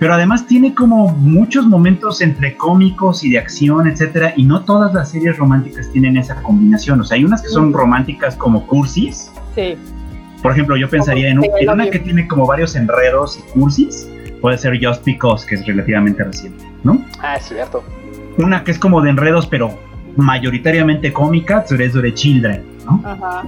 Pero 0.00 0.14
además 0.14 0.46
tiene 0.46 0.74
como 0.74 1.08
muchos 1.10 1.66
momentos 1.66 2.20
entre 2.22 2.56
cómicos 2.56 3.22
y 3.22 3.30
de 3.30 3.38
acción, 3.38 3.86
etcétera, 3.86 4.32
y 4.34 4.44
no 4.44 4.64
todas 4.64 4.92
las 4.94 5.10
series 5.10 5.36
románticas 5.36 5.88
tienen 5.92 6.16
esa 6.16 6.42
combinación. 6.42 7.00
O 7.02 7.04
sea, 7.04 7.16
hay 7.18 7.24
unas 7.24 7.42
que 7.42 7.48
son 7.48 7.72
románticas 7.72 8.34
como 8.34 8.66
cursis. 8.66 9.30
Sí, 9.54 9.76
Por 10.42 10.52
ejemplo, 10.52 10.74
yo 10.78 10.88
pensaría 10.88 11.28
en, 11.28 11.38
un- 11.40 11.44
en 11.60 11.68
una 11.68 11.90
que 11.90 11.98
tiene 11.98 12.26
como 12.26 12.46
varios 12.46 12.74
enredos 12.74 13.38
y 13.38 13.42
cursis. 13.52 14.08
Puede 14.40 14.56
ser 14.56 14.82
Just 14.82 15.04
Because, 15.04 15.44
que 15.46 15.56
es 15.56 15.66
relativamente 15.66 16.24
reciente, 16.24 16.64
¿no? 16.82 17.04
Ah, 17.20 17.36
es 17.36 17.44
cierto. 17.44 17.84
Una 18.38 18.64
que 18.64 18.70
es 18.70 18.78
como 18.78 19.02
de 19.02 19.10
enredos, 19.10 19.46
pero 19.46 19.78
mayoritariamente 20.16 21.12
cómica, 21.12 21.62
Tsure 21.64 22.14
Children, 22.14 22.64
¿no? 22.86 23.02
ajá. 23.04 23.42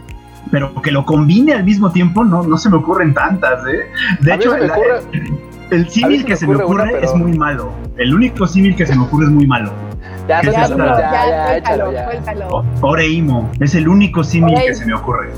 Pero 0.51 0.75
que 0.83 0.91
lo 0.91 1.07
combine 1.07 1.55
al 1.55 1.65
mismo 1.65 1.91
tiempo, 1.91 2.25
no, 2.25 2.43
no 2.43 2.59
se 2.59 2.69
me 2.69 2.77
ocurren 2.77 3.15
tantas, 3.15 3.61
¿eh? 3.69 3.87
De 4.21 4.33
A 4.33 4.37
mí 4.37 4.43
hecho, 4.43 4.53
se 4.53 4.61
me 4.61 4.67
la- 4.67 4.75
ocurre- 4.77 5.41
el 5.73 5.89
símil 5.89 6.25
que 6.25 6.37
se 6.37 6.47
me 6.47 6.55
me 6.57 6.63
ocurre 6.65 6.83
ocurre 6.83 6.83
una, 6.85 6.93
pero- 7.01 7.05
es 7.13 7.15
muy 7.15 7.33
malo. 7.37 7.71
El 7.97 8.15
único 8.15 8.47
símil 8.47 8.77
que 8.77 8.87
se 8.87 8.95
me 8.95 9.03
ocurre 9.03 9.25
es 9.27 9.31
muy 9.31 9.47
malo. 9.47 9.71
Ya, 10.29 10.41
¿Qué 10.41 10.49
es 10.49 10.53
Ya, 10.55 10.63
esta? 10.65 10.77
ya, 10.77 10.85
ya, 10.87 11.11
ya, 11.29 11.57
échalo, 11.57 11.85
suéltalo, 11.87 11.93
ya. 11.93 12.05
suéltalo. 12.07 12.65
Oreimo, 12.83 13.51
es 13.61 13.75
el 13.75 13.89
único 13.89 14.23
símil 14.23 14.55
que 14.61 14.75
se 14.75 14.87
me 14.87 14.95
ocurre. 14.95 15.31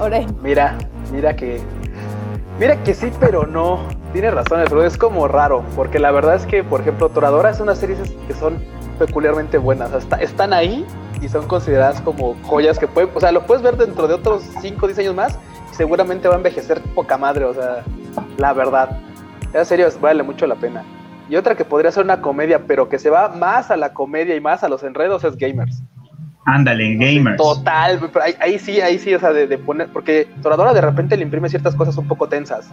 Ore. 0.00 0.26
Mira, 0.42 0.74
mira 1.12 1.34
que. 1.34 1.60
Mira 2.60 2.76
que 2.82 2.94
sí, 2.94 3.10
pero 3.20 3.46
no. 3.46 3.80
Tienes 4.12 4.32
razón, 4.34 4.60
pero 4.68 4.84
es 4.84 4.96
como 4.96 5.28
raro. 5.28 5.62
Porque 5.76 5.98
la 5.98 6.10
verdad 6.12 6.36
es 6.36 6.46
que, 6.46 6.62
por 6.64 6.80
ejemplo, 6.80 7.08
Toradora 7.08 7.50
es 7.50 7.60
unas 7.60 7.78
series 7.78 7.98
que 8.26 8.34
son 8.34 8.58
peculiarmente 8.98 9.58
buenas. 9.58 9.90
Están 10.20 10.52
ahí 10.52 10.84
y 11.20 11.28
son 11.28 11.46
consideradas 11.46 12.00
como 12.00 12.36
joyas 12.44 12.78
que 12.78 12.86
pueden. 12.86 13.10
O 13.14 13.20
sea, 13.20 13.32
lo 13.32 13.44
puedes 13.46 13.62
ver 13.62 13.76
dentro 13.76 14.06
de 14.08 14.14
otros 14.14 14.42
5 14.60 14.84
o 14.86 14.88
10 14.88 14.98
años 15.00 15.14
más. 15.14 15.38
Y 15.72 15.74
seguramente 15.74 16.26
va 16.28 16.34
a 16.34 16.36
envejecer 16.38 16.80
poca 16.94 17.16
madre. 17.18 17.44
O 17.44 17.54
sea, 17.54 17.82
la 18.38 18.52
verdad. 18.52 18.98
En 19.52 19.64
serio, 19.64 19.88
vale 20.00 20.22
mucho 20.22 20.46
la 20.46 20.54
pena. 20.54 20.84
Y 21.28 21.36
otra 21.36 21.54
que 21.54 21.64
podría 21.64 21.92
ser 21.92 22.04
una 22.04 22.20
comedia, 22.20 22.60
pero 22.66 22.88
que 22.88 22.98
se 22.98 23.10
va 23.10 23.28
más 23.28 23.70
a 23.70 23.76
la 23.76 23.92
comedia 23.92 24.34
y 24.34 24.40
más 24.40 24.64
a 24.64 24.68
los 24.68 24.82
enredos 24.82 25.24
es 25.24 25.36
Gamers. 25.36 25.82
Ándale, 26.46 26.94
gamers. 26.94 27.36
Total, 27.36 27.98
pero 28.10 28.24
ahí, 28.24 28.34
ahí 28.40 28.58
sí, 28.58 28.80
ahí 28.80 28.98
sí, 28.98 29.14
o 29.14 29.20
sea, 29.20 29.34
de, 29.34 29.46
de 29.46 29.58
poner, 29.58 29.88
porque 29.88 30.26
Toradora 30.42 30.72
de 30.72 30.80
repente 30.80 31.14
le 31.14 31.22
imprime 31.22 31.50
ciertas 31.50 31.74
cosas 31.74 31.98
un 31.98 32.08
poco 32.08 32.26
tensas. 32.26 32.70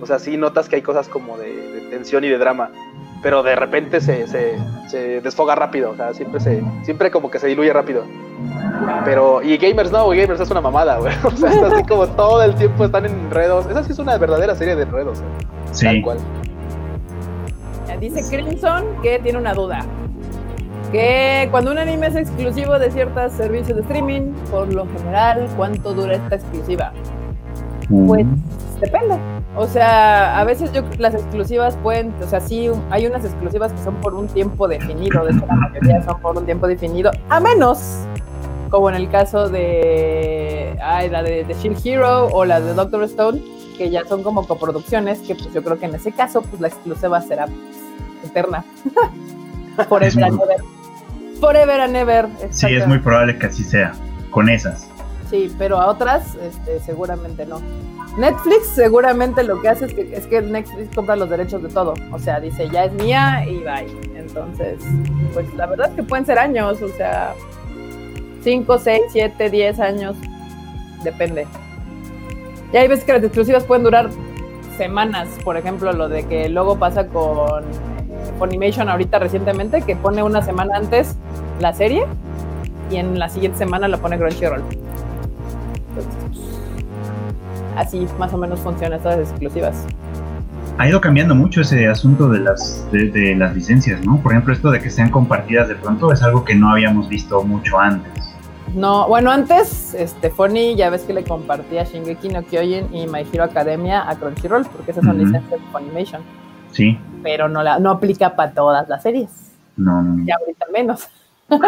O 0.00 0.06
sea, 0.06 0.18
sí 0.18 0.38
notas 0.38 0.66
que 0.66 0.76
hay 0.76 0.82
cosas 0.82 1.08
como 1.08 1.36
de, 1.36 1.52
de 1.52 1.80
tensión 1.90 2.24
y 2.24 2.28
de 2.28 2.38
drama, 2.38 2.70
pero 3.22 3.42
de 3.42 3.54
repente 3.56 4.00
se, 4.00 4.26
se, 4.26 4.56
se 4.88 5.20
desfoga 5.20 5.54
rápido, 5.54 5.90
o 5.92 5.96
sea, 5.96 6.12
siempre 6.12 6.40
se, 6.40 6.62
siempre 6.82 7.10
como 7.10 7.30
que 7.30 7.38
se 7.38 7.46
diluye 7.46 7.72
rápido. 7.72 8.04
Pero, 9.04 9.40
y 9.42 9.56
Gamers 9.58 9.92
no, 9.92 10.06
güey, 10.06 10.20
Gamers 10.20 10.40
es 10.40 10.50
una 10.50 10.60
mamada, 10.60 10.98
güey. 10.98 11.12
O 11.24 11.30
sea, 11.30 11.50
está 11.50 11.66
así 11.68 11.84
como 11.84 12.06
todo 12.08 12.42
el 12.42 12.54
tiempo 12.56 12.84
están 12.84 13.06
en 13.06 13.12
enredos. 13.12 13.66
Esa 13.66 13.84
sí 13.84 13.92
es 13.92 13.98
una 13.98 14.18
verdadera 14.18 14.54
serie 14.56 14.74
de 14.74 14.82
enredos, 14.82 15.20
eh, 15.20 15.22
tal 15.66 15.74
Sí. 15.74 16.02
cual. 16.02 16.18
Dice 18.00 18.22
Crimson 18.28 18.84
que 19.02 19.20
tiene 19.20 19.38
una 19.38 19.54
duda. 19.54 19.84
Que 20.90 21.46
cuando 21.52 21.70
un 21.70 21.78
anime 21.78 22.08
es 22.08 22.16
exclusivo 22.16 22.78
de 22.78 22.90
ciertos 22.90 23.32
servicios 23.32 23.76
de 23.76 23.82
streaming, 23.82 24.32
por 24.50 24.72
lo 24.72 24.86
general, 24.88 25.48
¿cuánto 25.56 25.94
dura 25.94 26.14
esta 26.14 26.34
exclusiva? 26.34 26.92
Pues 27.88 28.26
depende. 28.82 29.16
O 29.56 29.66
sea, 29.66 30.38
a 30.38 30.44
veces 30.44 30.72
yo 30.72 30.82
las 30.98 31.14
exclusivas 31.14 31.76
pueden, 31.82 32.12
o 32.22 32.26
sea, 32.26 32.40
sí, 32.40 32.68
hay 32.90 33.06
unas 33.06 33.24
exclusivas 33.24 33.72
que 33.72 33.82
son 33.82 33.94
por 33.96 34.14
un 34.14 34.26
tiempo 34.26 34.68
definido, 34.68 35.24
de 35.24 35.32
hecho 35.32 35.46
la 35.46 35.54
mayoría 35.54 36.02
son 36.02 36.20
por 36.20 36.36
un 36.36 36.44
tiempo 36.44 36.66
definido, 36.66 37.10
a 37.28 37.40
menos 37.40 38.06
como 38.70 38.88
en 38.88 38.96
el 38.96 39.10
caso 39.10 39.48
de 39.50 40.78
ay, 40.82 41.10
la 41.10 41.22
de, 41.22 41.44
de 41.44 41.54
Shield 41.54 41.78
Hero 41.84 42.28
o 42.32 42.44
la 42.44 42.60
de 42.60 42.72
Doctor 42.74 43.04
Stone, 43.04 43.42
que 43.76 43.90
ya 43.90 44.04
son 44.06 44.22
como 44.22 44.46
coproducciones, 44.46 45.18
que 45.20 45.34
pues 45.34 45.52
yo 45.52 45.62
creo 45.62 45.78
que 45.78 45.86
en 45.86 45.94
ese 45.94 46.12
caso 46.12 46.42
pues 46.42 46.60
la 46.60 46.68
exclusiva 46.68 47.20
será 47.20 47.46
pues, 47.46 48.30
eterna. 48.30 48.64
Forever 49.88 50.24
and 50.24 50.34
muy- 50.36 50.44
ever. 50.44 50.64
Forever 51.40 51.80
and 51.80 51.96
ever. 51.96 52.28
Sí, 52.50 52.74
es 52.74 52.86
muy 52.86 52.98
probable 52.98 53.38
que 53.38 53.46
así 53.46 53.64
sea. 53.64 53.92
Con 54.30 54.48
esas. 54.48 54.86
Sí, 55.28 55.54
pero 55.58 55.78
a 55.78 55.86
otras 55.88 56.34
este, 56.36 56.80
seguramente 56.80 57.44
no. 57.44 57.60
Netflix 58.16 58.66
seguramente 58.66 59.42
lo 59.42 59.60
que 59.60 59.68
hace 59.68 59.86
es 59.86 59.94
que, 59.94 60.14
es 60.14 60.26
que 60.26 60.42
Netflix 60.42 60.94
compra 60.94 61.16
los 61.16 61.30
derechos 61.30 61.62
de 61.62 61.68
todo. 61.68 61.94
O 62.10 62.18
sea, 62.18 62.40
dice, 62.40 62.68
ya 62.68 62.84
es 62.84 62.92
mía 62.92 63.44
y 63.46 63.58
bye. 63.58 63.86
Entonces, 64.14 64.80
pues 65.32 65.52
la 65.54 65.66
verdad 65.66 65.90
es 65.90 65.96
que 65.96 66.02
pueden 66.02 66.26
ser 66.26 66.38
años, 66.38 66.82
o 66.82 66.88
sea, 66.88 67.34
5, 68.42 68.78
6, 68.78 69.02
7, 69.10 69.50
10 69.50 69.80
años, 69.80 70.16
depende. 71.04 71.46
Y 72.72 72.76
hay 72.76 72.88
veces 72.88 73.04
que 73.04 73.12
las 73.12 73.22
exclusivas 73.22 73.64
pueden 73.64 73.84
durar 73.84 74.10
semanas, 74.76 75.28
por 75.44 75.56
ejemplo, 75.56 75.92
lo 75.92 76.08
de 76.08 76.24
que 76.24 76.48
luego 76.48 76.78
pasa 76.78 77.06
con 77.06 77.64
Funimation 78.38 78.88
ahorita 78.88 79.18
recientemente, 79.18 79.82
que 79.82 79.96
pone 79.96 80.22
una 80.22 80.42
semana 80.42 80.76
antes 80.76 81.16
la 81.60 81.72
serie 81.72 82.06
y 82.90 82.96
en 82.96 83.18
la 83.18 83.28
siguiente 83.28 83.58
semana 83.58 83.88
la 83.88 83.98
pone 83.98 84.18
Crunchyroll. 84.18 84.62
Entonces, 85.90 86.51
así 87.76 88.06
más 88.18 88.32
o 88.32 88.38
menos 88.38 88.60
funcionan 88.60 88.98
estas 88.98 89.18
exclusivas. 89.18 89.86
Ha 90.78 90.88
ido 90.88 91.00
cambiando 91.00 91.34
mucho 91.34 91.60
ese 91.60 91.86
asunto 91.86 92.28
de 92.28 92.40
las, 92.40 92.86
de, 92.90 93.10
de 93.10 93.34
las 93.36 93.54
licencias, 93.54 94.04
¿no? 94.04 94.18
Por 94.18 94.32
ejemplo, 94.32 94.52
esto 94.52 94.70
de 94.70 94.80
que 94.80 94.90
sean 94.90 95.10
compartidas 95.10 95.68
de 95.68 95.74
pronto 95.74 96.12
es 96.12 96.22
algo 96.22 96.44
que 96.44 96.54
no 96.54 96.70
habíamos 96.70 97.08
visto 97.08 97.42
mucho 97.42 97.78
antes. 97.78 98.32
No, 98.74 99.06
bueno, 99.06 99.30
antes, 99.30 99.92
este, 99.92 100.30
Funny, 100.30 100.76
ya 100.76 100.88
ves 100.88 101.02
que 101.02 101.12
le 101.12 101.24
compartía 101.24 101.84
Shingeki 101.84 102.28
no 102.30 102.42
Kyojin 102.42 102.94
y 102.94 103.06
My 103.06 103.26
Hero 103.30 103.44
Academia 103.44 104.08
a 104.08 104.16
Crunchyroll, 104.16 104.64
porque 104.64 104.92
esas 104.92 105.04
son 105.04 105.18
licencias 105.18 105.50
de 105.50 105.58
Funimation, 105.70 106.22
Sí, 106.70 106.98
pero 107.22 107.50
no, 107.50 107.62
la, 107.62 107.78
no 107.78 107.90
aplica 107.90 108.34
para 108.34 108.52
todas 108.52 108.88
las 108.88 109.02
series, 109.02 109.52
no, 109.76 110.02
no, 110.02 110.24
ya 110.24 110.36
ahorita 110.36 110.66
menos. 110.72 111.08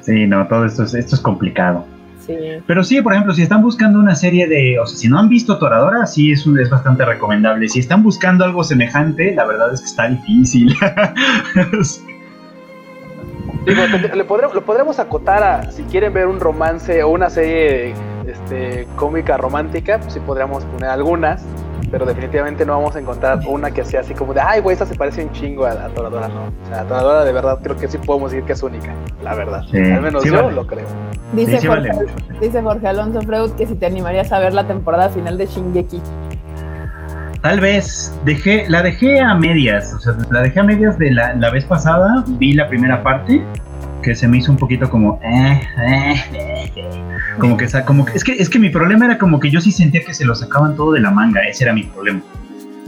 Sí, 0.00 0.26
no, 0.26 0.48
todo 0.48 0.64
esto 0.64 0.84
es, 0.84 0.94
esto 0.94 1.14
es 1.14 1.20
complicado. 1.20 1.84
Sí, 2.38 2.62
Pero 2.66 2.84
sí, 2.84 3.00
por 3.02 3.12
ejemplo, 3.12 3.34
si 3.34 3.42
están 3.42 3.62
buscando 3.62 3.98
una 3.98 4.14
serie 4.14 4.46
de, 4.46 4.78
o 4.78 4.86
sea, 4.86 4.96
si 4.96 5.08
no 5.08 5.18
han 5.18 5.28
visto 5.28 5.58
Toradora, 5.58 6.06
sí 6.06 6.32
es, 6.32 6.46
un, 6.46 6.58
es 6.58 6.70
bastante 6.70 7.04
recomendable. 7.04 7.68
Si 7.68 7.80
están 7.80 8.02
buscando 8.02 8.44
algo 8.44 8.62
semejante, 8.64 9.34
la 9.34 9.44
verdad 9.46 9.72
es 9.74 9.80
que 9.80 9.86
está 9.86 10.08
difícil. 10.08 10.74
Digo, 13.66 13.82
le 14.14 14.24
podremos, 14.24 14.54
lo 14.54 14.64
podremos 14.64 14.98
acotar 14.98 15.42
a 15.42 15.70
si 15.70 15.82
quieren 15.84 16.14
ver 16.14 16.26
un 16.26 16.40
romance 16.40 17.02
o 17.02 17.10
una 17.10 17.28
serie 17.28 17.94
este, 18.26 18.86
cómica 18.96 19.36
romántica, 19.36 19.98
pues 19.98 20.14
sí 20.14 20.20
podríamos 20.20 20.64
poner 20.64 20.88
algunas, 20.88 21.44
pero 21.90 22.04
definitivamente 22.06 22.64
no 22.66 22.72
vamos 22.76 22.96
a 22.96 23.00
encontrar 23.00 23.40
una 23.46 23.70
que 23.70 23.84
sea 23.84 24.00
así 24.00 24.14
como 24.14 24.32
de, 24.34 24.40
ay, 24.40 24.60
güey, 24.60 24.74
esta 24.74 24.86
se 24.86 24.94
parece 24.94 25.24
un 25.24 25.32
chingo 25.32 25.64
a, 25.66 25.72
a 25.72 25.88
Toradora, 25.88 26.28
no. 26.28 26.44
O 26.44 26.68
sea, 26.68 26.84
Toradora 26.84 27.24
de 27.24 27.32
verdad 27.32 27.58
creo 27.62 27.76
que 27.76 27.88
sí 27.88 27.98
podemos 27.98 28.30
decir 28.30 28.44
que 28.46 28.52
es 28.54 28.62
única, 28.62 28.92
la 29.22 29.34
verdad. 29.34 29.62
Sí, 29.70 29.78
Al 29.78 30.00
menos 30.02 30.22
sí 30.22 30.28
yo 30.30 30.42
vale. 30.42 30.54
lo 30.54 30.66
creo. 30.66 30.86
dice, 31.32 31.52
Sí, 31.52 31.58
sí 31.62 31.66
Jorge, 31.66 31.88
vale 31.88 32.06
dice 32.40 32.62
Jorge 32.62 32.86
Alonso 32.88 33.20
Freud 33.22 33.50
que 33.52 33.66
si 33.66 33.74
te 33.74 33.86
animarías 33.86 34.32
a 34.32 34.38
ver 34.38 34.52
la 34.54 34.66
temporada 34.66 35.08
final 35.10 35.36
de 35.38 35.46
Shingeki. 35.46 36.00
Tal 37.42 37.58
vez 37.60 38.14
dejé, 38.26 38.66
la 38.68 38.82
dejé 38.82 39.18
a 39.20 39.34
medias, 39.34 39.94
o 39.94 39.98
sea, 39.98 40.12
la 40.30 40.42
dejé 40.42 40.60
a 40.60 40.62
medias 40.62 40.98
de 40.98 41.10
la, 41.10 41.34
la 41.34 41.50
vez 41.50 41.64
pasada, 41.64 42.22
vi 42.26 42.52
la 42.52 42.68
primera 42.68 43.02
parte, 43.02 43.42
que 44.02 44.14
se 44.14 44.28
me 44.28 44.38
hizo 44.38 44.50
un 44.52 44.58
poquito 44.58 44.88
como, 44.88 45.20
eh, 45.22 45.60
eh, 45.78 46.14
eh, 46.76 46.92
como 47.38 47.56
que, 47.56 47.66
como 47.84 48.04
que, 48.04 48.12
es 48.16 48.24
que, 48.24 48.32
es 48.32 48.48
que 48.48 48.58
mi 48.58 48.70
problema 48.70 49.06
era 49.06 49.18
como 49.18 49.40
que 49.40 49.50
yo 49.50 49.60
sí 49.60 49.72
sentía 49.72 50.02
que 50.04 50.14
se 50.14 50.24
lo 50.24 50.34
sacaban 50.34 50.76
todo 50.76 50.92
de 50.92 51.00
la 51.00 51.10
manga, 51.10 51.40
ese 51.42 51.64
era 51.64 51.72
mi 51.72 51.84
problema. 51.84 52.20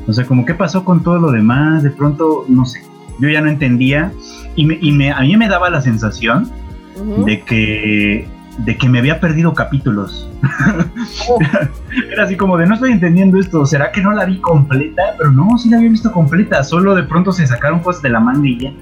O 0.07 0.13
sea, 0.13 0.25
como 0.25 0.45
qué 0.45 0.55
pasó 0.55 0.85
con 0.85 1.03
todo 1.03 1.19
lo 1.19 1.31
demás, 1.31 1.83
de 1.83 1.91
pronto, 1.91 2.45
no 2.49 2.65
sé, 2.65 2.83
yo 3.19 3.29
ya 3.29 3.41
no 3.41 3.49
entendía 3.49 4.13
y, 4.57 4.67
me, 4.67 4.79
y 4.81 4.93
me, 4.93 5.13
a 5.13 5.21
mí 5.21 5.37
me 5.37 5.49
daba 5.49 5.71
la 5.71 5.81
sensación 5.81 6.51
Ujú. 6.97 7.25
de 7.25 7.41
que 7.43 8.29
de 8.59 8.77
que 8.77 8.89
me 8.89 8.99
había 8.99 9.19
perdido 9.19 9.55
capítulos. 9.55 10.29
Oh. 11.29 11.39
Era 12.13 12.25
así 12.25 12.37
como 12.37 12.57
de 12.59 12.67
no 12.67 12.75
estoy 12.75 12.93
entendiendo 12.93 13.39
esto, 13.39 13.65
¿será 13.65 13.93
que 13.93 14.03
no 14.03 14.13
la 14.13 14.25
vi 14.25 14.39
completa? 14.41 15.15
Pero 15.17 15.31
no, 15.31 15.57
sí 15.59 15.71
la 15.71 15.79
había 15.79 15.89
visto 15.89 16.13
completa, 16.13 16.63
solo 16.63 16.95
de 16.95 17.03
pronto 17.05 17.33
se 17.33 17.47
sacaron 17.47 17.81
cosas 17.81 18.03
de 18.03 18.11
la 18.11 18.21
manga 18.21 18.47
y 18.47 18.59
ya. 18.59 18.73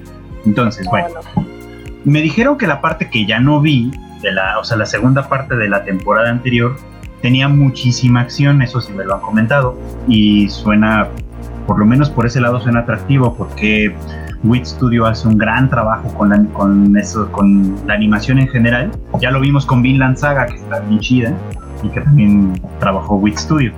Entonces, 0.45 0.85
No, 0.85 0.91
bueno, 0.91 1.07
bueno. 1.35 1.60
Me 2.03 2.21
dijeron 2.21 2.57
que 2.57 2.67
la 2.67 2.81
parte 2.81 3.09
que 3.09 3.25
ya 3.25 3.39
no 3.39 3.61
vi, 3.61 3.91
de 4.21 4.31
la, 4.31 4.59
o 4.59 4.63
sea, 4.63 4.77
la 4.77 4.85
segunda 4.85 5.27
parte 5.27 5.55
de 5.55 5.69
la 5.69 5.83
temporada 5.83 6.29
anterior, 6.29 6.75
tenía 7.21 7.47
muchísima 7.47 8.21
acción, 8.21 8.61
eso 8.61 8.81
sí 8.81 8.93
me 8.93 9.03
lo 9.03 9.15
han 9.15 9.21
comentado, 9.21 9.77
y 10.07 10.49
suena 10.49 11.07
por 11.67 11.77
lo 11.77 11.85
menos 11.85 12.09
por 12.09 12.25
ese 12.25 12.41
lado 12.41 12.59
suena 12.59 12.79
atractivo 12.79 13.35
porque 13.35 13.95
Wit 14.43 14.65
Studio 14.65 15.05
hace 15.05 15.27
un 15.27 15.37
gran 15.37 15.69
trabajo 15.69 16.11
con 16.15 16.29
la, 16.29 16.43
con 16.53 16.97
eso, 16.97 17.31
con 17.31 17.75
la 17.85 17.93
animación 17.93 18.39
en 18.39 18.47
general. 18.47 18.91
Ya 19.19 19.29
lo 19.29 19.39
vimos 19.39 19.65
con 19.65 19.81
Vinland 19.81 20.17
Saga, 20.17 20.47
que 20.47 20.55
está 20.55 20.79
bien 20.79 20.99
chida 20.99 21.33
y 21.83 21.89
que 21.89 22.01
también 22.01 22.61
trabajó 22.79 23.15
Wit 23.15 23.37
Studio. 23.37 23.73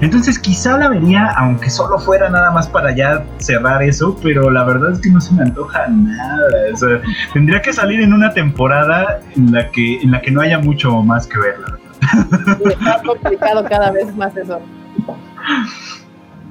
Entonces 0.00 0.38
quizá 0.38 0.78
la 0.78 0.88
vería, 0.88 1.32
aunque 1.36 1.70
solo 1.70 1.98
fuera 1.98 2.28
nada 2.28 2.50
más 2.50 2.68
para 2.68 2.94
ya 2.94 3.24
cerrar 3.38 3.82
eso, 3.82 4.16
pero 4.22 4.50
la 4.50 4.64
verdad 4.64 4.92
es 4.92 5.00
que 5.00 5.10
no 5.10 5.20
se 5.20 5.34
me 5.34 5.42
antoja 5.42 5.88
nada. 5.88 6.48
O 6.72 6.76
sea, 6.76 7.00
tendría 7.32 7.60
que 7.62 7.72
salir 7.72 8.00
en 8.00 8.12
una 8.12 8.32
temporada 8.32 9.20
en 9.36 9.52
la 9.52 9.70
que, 9.70 10.00
en 10.00 10.10
la 10.10 10.20
que 10.20 10.30
no 10.30 10.40
haya 10.40 10.58
mucho 10.58 11.02
más 11.02 11.26
que 11.26 11.38
ver, 11.38 11.58
la 11.58 11.66
verdad. 11.72 12.58
Y 12.64 12.68
está 12.68 13.02
complicado 13.04 13.64
cada 13.64 13.90
vez 13.90 14.14
más 14.16 14.36
eso. 14.36 14.60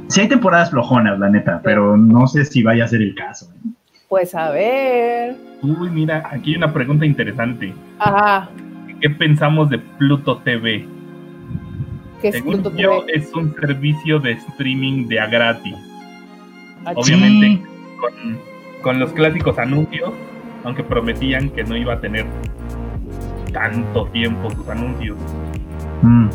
Sí 0.08 0.22
hay 0.22 0.28
temporadas 0.28 0.70
flojonas, 0.70 1.20
la 1.20 1.30
neta, 1.30 1.62
pero 1.64 1.98
no 1.98 2.28
sé 2.28 2.46
si 2.46 2.64
vaya 2.64 2.86
a 2.86 2.88
ser 2.88 3.02
el 3.02 3.14
caso. 3.16 3.48
¿eh? 3.54 3.70
Pues 4.08 4.34
a 4.36 4.52
ver. 4.52 5.36
Uy, 5.62 5.90
mira, 5.90 6.24
aquí 6.32 6.52
hay 6.52 6.58
una 6.58 6.72
pregunta 6.72 7.06
interesante. 7.06 7.74
Ajá. 8.00 8.50
¿Qué 9.02 9.10
pensamos 9.10 9.70
de 9.70 9.80
Pluto 9.80 10.38
TV? 10.40 10.86
¿Qué 12.22 12.30
es 12.30 12.36
Según 12.36 12.62
Pluto 12.62 12.76
yo, 12.76 13.04
TV? 13.06 13.20
es 13.20 13.34
un 13.34 13.54
servicio 13.56 14.20
de 14.20 14.32
streaming 14.32 15.08
de 15.08 15.20
a 15.20 15.28
gratis. 15.28 15.76
Ah, 16.86 16.94
Obviamente 16.96 17.62
con, 18.00 18.40
con 18.82 19.00
los 19.00 19.12
clásicos 19.14 19.58
anuncios, 19.60 20.14
aunque 20.64 20.84
prometían 20.84 21.50
que 21.50 21.64
no 21.64 21.76
iba 21.76 21.94
a 21.94 22.00
tener 22.00 22.26
tanto 23.54 24.08
tiempo 24.08 24.50
sus 24.52 24.68
anuncios. 24.70 25.18
Mm. 26.02 26.28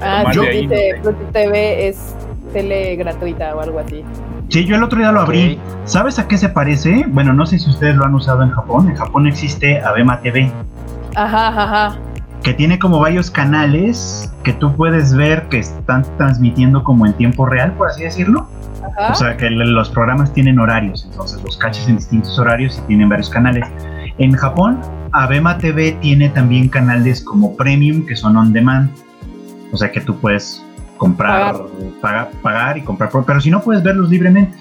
Ah, 0.00 0.24
de 0.32 0.48
ahí, 0.48 0.66
dice 0.66 0.90
no 0.90 0.94
sé. 0.96 1.00
Pluto 1.02 1.32
TV 1.32 1.88
es 1.88 2.14
tele 2.52 2.96
gratuita 2.96 3.54
o 3.56 3.60
algo 3.60 3.78
así. 3.80 4.04
Sí, 4.48 4.64
yo 4.64 4.76
el 4.76 4.82
otro 4.82 4.98
día 4.98 5.10
lo 5.10 5.20
abrí. 5.20 5.58
¿Sabes 5.84 6.18
a 6.18 6.28
qué 6.28 6.36
se 6.36 6.48
parece? 6.48 7.04
Bueno, 7.08 7.32
no 7.32 7.46
sé 7.46 7.58
si 7.58 7.70
ustedes 7.70 7.96
lo 7.96 8.04
han 8.04 8.14
usado 8.14 8.42
en 8.42 8.50
Japón. 8.50 8.88
En 8.88 8.94
Japón 8.94 9.26
existe 9.26 9.80
Abema 9.80 10.20
TV, 10.20 10.50
Ajá, 11.16 11.96
que 12.42 12.52
tiene 12.52 12.78
como 12.78 13.00
varios 13.00 13.30
canales 13.30 14.30
que 14.42 14.52
tú 14.52 14.76
puedes 14.76 15.14
ver 15.14 15.48
que 15.48 15.60
están 15.60 16.04
transmitiendo 16.18 16.84
como 16.84 17.06
en 17.06 17.14
tiempo 17.14 17.46
real, 17.46 17.72
por 17.72 17.88
así 17.88 18.02
decirlo. 18.02 18.46
ajá. 18.82 19.12
O 19.12 19.14
sea, 19.14 19.36
que 19.36 19.48
los 19.48 19.88
programas 19.88 20.32
tienen 20.32 20.58
horarios, 20.58 21.06
entonces 21.10 21.42
los 21.42 21.56
cachas 21.56 21.88
en 21.88 21.96
distintos 21.96 22.38
horarios 22.38 22.78
y 22.78 22.86
tienen 22.88 23.08
varios 23.08 23.30
canales. 23.30 23.66
En 24.18 24.32
Japón, 24.32 24.80
Abema 25.12 25.56
TV 25.58 25.92
tiene 26.02 26.28
también 26.28 26.68
canales 26.68 27.22
como 27.24 27.56
Premium, 27.56 28.04
que 28.04 28.14
son 28.14 28.36
on 28.36 28.52
demand. 28.52 28.90
O 29.72 29.76
sea, 29.76 29.90
que 29.90 30.00
tú 30.00 30.16
puedes 30.20 30.62
comprar, 30.98 31.56
pagar, 32.00 32.30
pagar 32.42 32.78
y 32.78 32.82
comprar, 32.82 33.10
pero 33.26 33.40
si 33.40 33.50
no 33.50 33.60
puedes 33.60 33.82
verlos 33.82 34.10
libremente. 34.10 34.56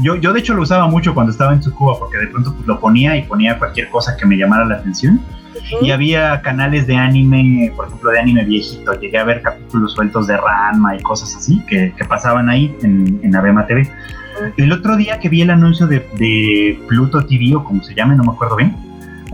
Yo, 0.00 0.16
yo 0.16 0.32
de 0.32 0.40
hecho 0.40 0.54
lo 0.54 0.62
usaba 0.62 0.86
mucho 0.88 1.14
cuando 1.14 1.32
estaba 1.32 1.52
en 1.52 1.60
Tsukuba 1.60 1.98
porque 1.98 2.16
de 2.18 2.28
pronto 2.28 2.54
pues, 2.54 2.66
lo 2.66 2.78
ponía 2.80 3.16
y 3.16 3.22
ponía 3.22 3.58
cualquier 3.58 3.90
cosa 3.90 4.16
que 4.16 4.24
me 4.24 4.36
llamara 4.36 4.64
la 4.64 4.76
atención. 4.76 5.20
Y 5.80 5.90
había 5.90 6.40
canales 6.42 6.86
de 6.86 6.96
anime, 6.96 7.72
por 7.76 7.86
ejemplo, 7.86 8.10
de 8.10 8.18
anime 8.20 8.44
viejito. 8.44 8.92
Llegué 9.00 9.18
a 9.18 9.24
ver 9.24 9.42
capítulos 9.42 9.92
sueltos 9.92 10.26
de 10.26 10.36
Ranma 10.36 10.96
y 10.96 11.02
cosas 11.02 11.34
así 11.36 11.62
que, 11.66 11.92
que 11.96 12.04
pasaban 12.04 12.48
ahí 12.48 12.74
en, 12.82 13.20
en 13.22 13.36
Abema 13.36 13.66
TV. 13.66 13.90
El 14.56 14.72
otro 14.72 14.96
día 14.96 15.18
que 15.20 15.28
vi 15.28 15.42
el 15.42 15.50
anuncio 15.50 15.86
de, 15.86 16.00
de 16.18 16.78
Pluto 16.88 17.24
TV 17.24 17.54
o 17.54 17.64
como 17.64 17.82
se 17.82 17.94
llame, 17.94 18.16
no 18.16 18.24
me 18.24 18.32
acuerdo 18.32 18.56
bien, 18.56 18.74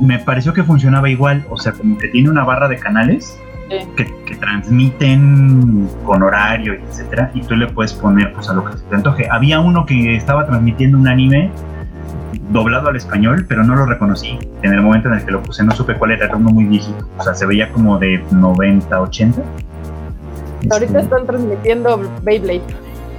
me 0.00 0.18
pareció 0.18 0.52
que 0.52 0.62
funcionaba 0.62 1.08
igual. 1.08 1.44
O 1.50 1.56
sea, 1.56 1.72
como 1.72 1.96
que 1.98 2.08
tiene 2.08 2.28
una 2.30 2.44
barra 2.44 2.68
de 2.68 2.76
canales 2.76 3.38
Sí. 3.70 3.76
que, 3.96 4.04
que 4.26 4.34
transmiten 4.34 5.88
con 6.04 6.24
horario, 6.24 6.72
etcétera, 6.74 7.30
y 7.34 7.40
tú 7.42 7.54
le 7.54 7.68
puedes 7.68 7.92
poner 7.92 8.32
pues 8.32 8.48
a 8.48 8.52
lo 8.54 8.64
que 8.64 8.72
se 8.76 8.82
te 8.84 8.96
antoje. 8.96 9.28
Había 9.30 9.60
uno 9.60 9.86
que 9.86 10.16
estaba 10.16 10.44
transmitiendo 10.44 10.98
un 10.98 11.06
anime 11.06 11.52
doblado 12.50 12.88
al 12.88 12.96
español, 12.96 13.46
pero 13.48 13.64
no 13.64 13.74
lo 13.74 13.86
reconocí. 13.86 14.38
En 14.62 14.72
el 14.72 14.82
momento 14.82 15.08
en 15.08 15.14
el 15.14 15.24
que 15.24 15.30
lo 15.30 15.42
puse 15.42 15.64
no 15.64 15.72
supe 15.72 15.96
cuál 15.96 16.12
era, 16.12 16.26
era 16.26 16.36
uno 16.36 16.50
muy 16.50 16.64
viejito. 16.64 17.06
O 17.18 17.22
sea, 17.22 17.34
se 17.34 17.46
veía 17.46 17.70
como 17.72 17.98
de 17.98 18.22
90, 18.30 19.00
80. 19.00 19.42
Ahorita 20.70 20.84
Este, 20.84 21.00
están 21.00 21.26
transmitiendo 21.26 22.00
Beyblade. 22.22 22.62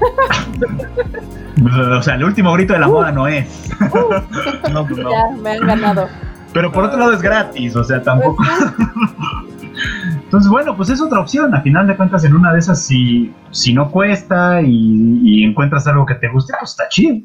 o 1.97 2.01
sea, 2.01 2.15
el 2.15 2.23
último 2.23 2.53
grito 2.53 2.73
de 2.73 2.79
la 2.79 2.87
moda 2.87 3.11
no 3.11 3.27
es. 3.27 3.69
No, 4.71 4.85
pues 4.85 4.99
no. 4.99 5.09
Ya, 5.09 5.35
me 5.41 5.51
han 5.51 5.67
ganado. 5.67 6.07
Pero 6.53 6.71
por 6.71 6.85
otro 6.85 6.97
lado 6.97 7.13
es 7.13 7.21
gratis, 7.21 7.75
o 7.75 7.83
sea, 7.83 8.01
tampoco. 8.01 8.43
Entonces, 10.23 10.49
bueno, 10.49 10.77
pues 10.77 10.89
es 10.89 11.01
otra 11.01 11.19
opción. 11.19 11.53
A 11.53 11.61
final 11.61 11.87
de 11.87 11.97
cuentas, 11.97 12.23
en 12.23 12.33
una 12.33 12.53
de 12.53 12.59
esas, 12.59 12.81
si, 12.81 13.33
si 13.51 13.73
no 13.73 13.91
cuesta 13.91 14.61
y, 14.61 15.19
y 15.23 15.43
encuentras 15.43 15.87
algo 15.87 16.05
que 16.05 16.15
te 16.15 16.29
guste, 16.29 16.53
pues 16.57 16.71
está 16.71 16.87
chido. 16.87 17.17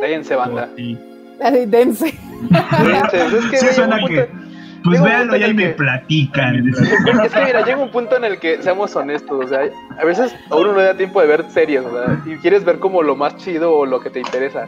Déjense, 0.00 0.36
banda. 0.36 0.68
Sí. 0.76 0.96
Así, 1.42 1.66
dense. 1.66 2.14
Déjense, 2.50 3.36
es 3.38 3.44
que 3.50 3.56
Sí, 3.58 3.66
suena 3.74 3.96
punto- 3.98 4.14
que. 4.14 4.46
Pues 4.84 5.02
véanlo 5.02 5.36
y 5.36 5.42
ahí 5.42 5.50
el 5.50 5.56
me 5.56 5.68
platican. 5.70 6.68
Es 7.24 7.32
que 7.32 7.44
mira, 7.44 7.64
llega 7.64 7.78
un 7.78 7.90
punto 7.90 8.16
en 8.16 8.24
el 8.24 8.38
que, 8.38 8.62
seamos 8.62 8.94
honestos, 8.94 9.44
o 9.44 9.48
sea, 9.48 9.62
a 10.00 10.04
veces 10.04 10.32
a 10.48 10.54
uno 10.54 10.72
no 10.72 10.78
le 10.78 10.84
da 10.84 10.94
tiempo 10.96 11.20
de 11.20 11.26
ver 11.26 11.44
series, 11.50 11.82
o 11.84 11.90
sea, 11.90 12.20
y 12.24 12.36
quieres 12.36 12.64
ver 12.64 12.78
como 12.78 13.02
lo 13.02 13.16
más 13.16 13.36
chido 13.36 13.72
o 13.74 13.84
lo 13.84 13.98
que 14.00 14.10
te 14.10 14.20
interesa. 14.20 14.66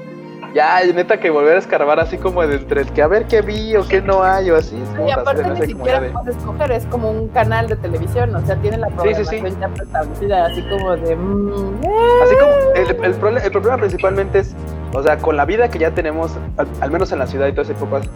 Ya, 0.55 0.81
neta, 0.93 1.21
que 1.21 1.31
volver 1.31 1.57
a 1.57 1.59
escarbar 1.59 2.01
así 2.01 2.17
como 2.17 2.45
de 2.45 2.57
entre 2.57 2.81
el 2.81 2.89
que 2.93 3.03
a 3.03 3.07
ver 3.07 3.27
qué 3.27 3.43
vi 3.43 3.77
o 3.77 3.87
qué 3.87 4.01
no 4.01 4.25
hay 4.25 4.51
o 4.51 4.57
así. 4.57 4.77
Y 5.07 5.11
aparte 5.13 5.43
no 5.43 5.55
ni 5.55 5.67
siquiera 5.67 6.01
de- 6.01 6.09
puedes 6.11 6.37
escoger, 6.37 6.73
es 6.73 6.87
como 6.87 7.11
un 7.13 7.29
canal 7.29 7.69
de 7.69 7.77
televisión, 7.77 8.35
o 8.35 8.45
sea, 8.45 8.57
tiene 8.57 8.79
la 8.79 8.89
sí, 8.89 8.95
programación 8.97 9.47
sí. 9.53 9.57
ya 9.61 9.69
preestablecida, 9.69 10.47
así 10.47 10.63
como 10.63 10.97
de... 10.97 11.15
mm, 11.15 11.85
eh, 11.85 12.21
Así 12.25 12.35
como, 12.41 12.53
el, 12.75 13.05
el, 13.05 13.21
prole- 13.21 13.45
el 13.45 13.51
problema 13.53 13.77
principalmente 13.77 14.39
es, 14.41 14.57
o 14.93 15.03
sea, 15.03 15.19
con 15.19 15.37
la 15.37 15.45
vida 15.45 15.71
que 15.71 15.79
ya 15.79 15.93
tenemos, 15.93 16.37
al, 16.57 16.69
al 16.81 16.91
menos 16.91 17.13
en 17.13 17.19
la 17.19 17.27
ciudad 17.27 17.47
y 17.47 17.53
todas 17.53 17.69
esas 17.69 17.83
épocas, 17.83 18.09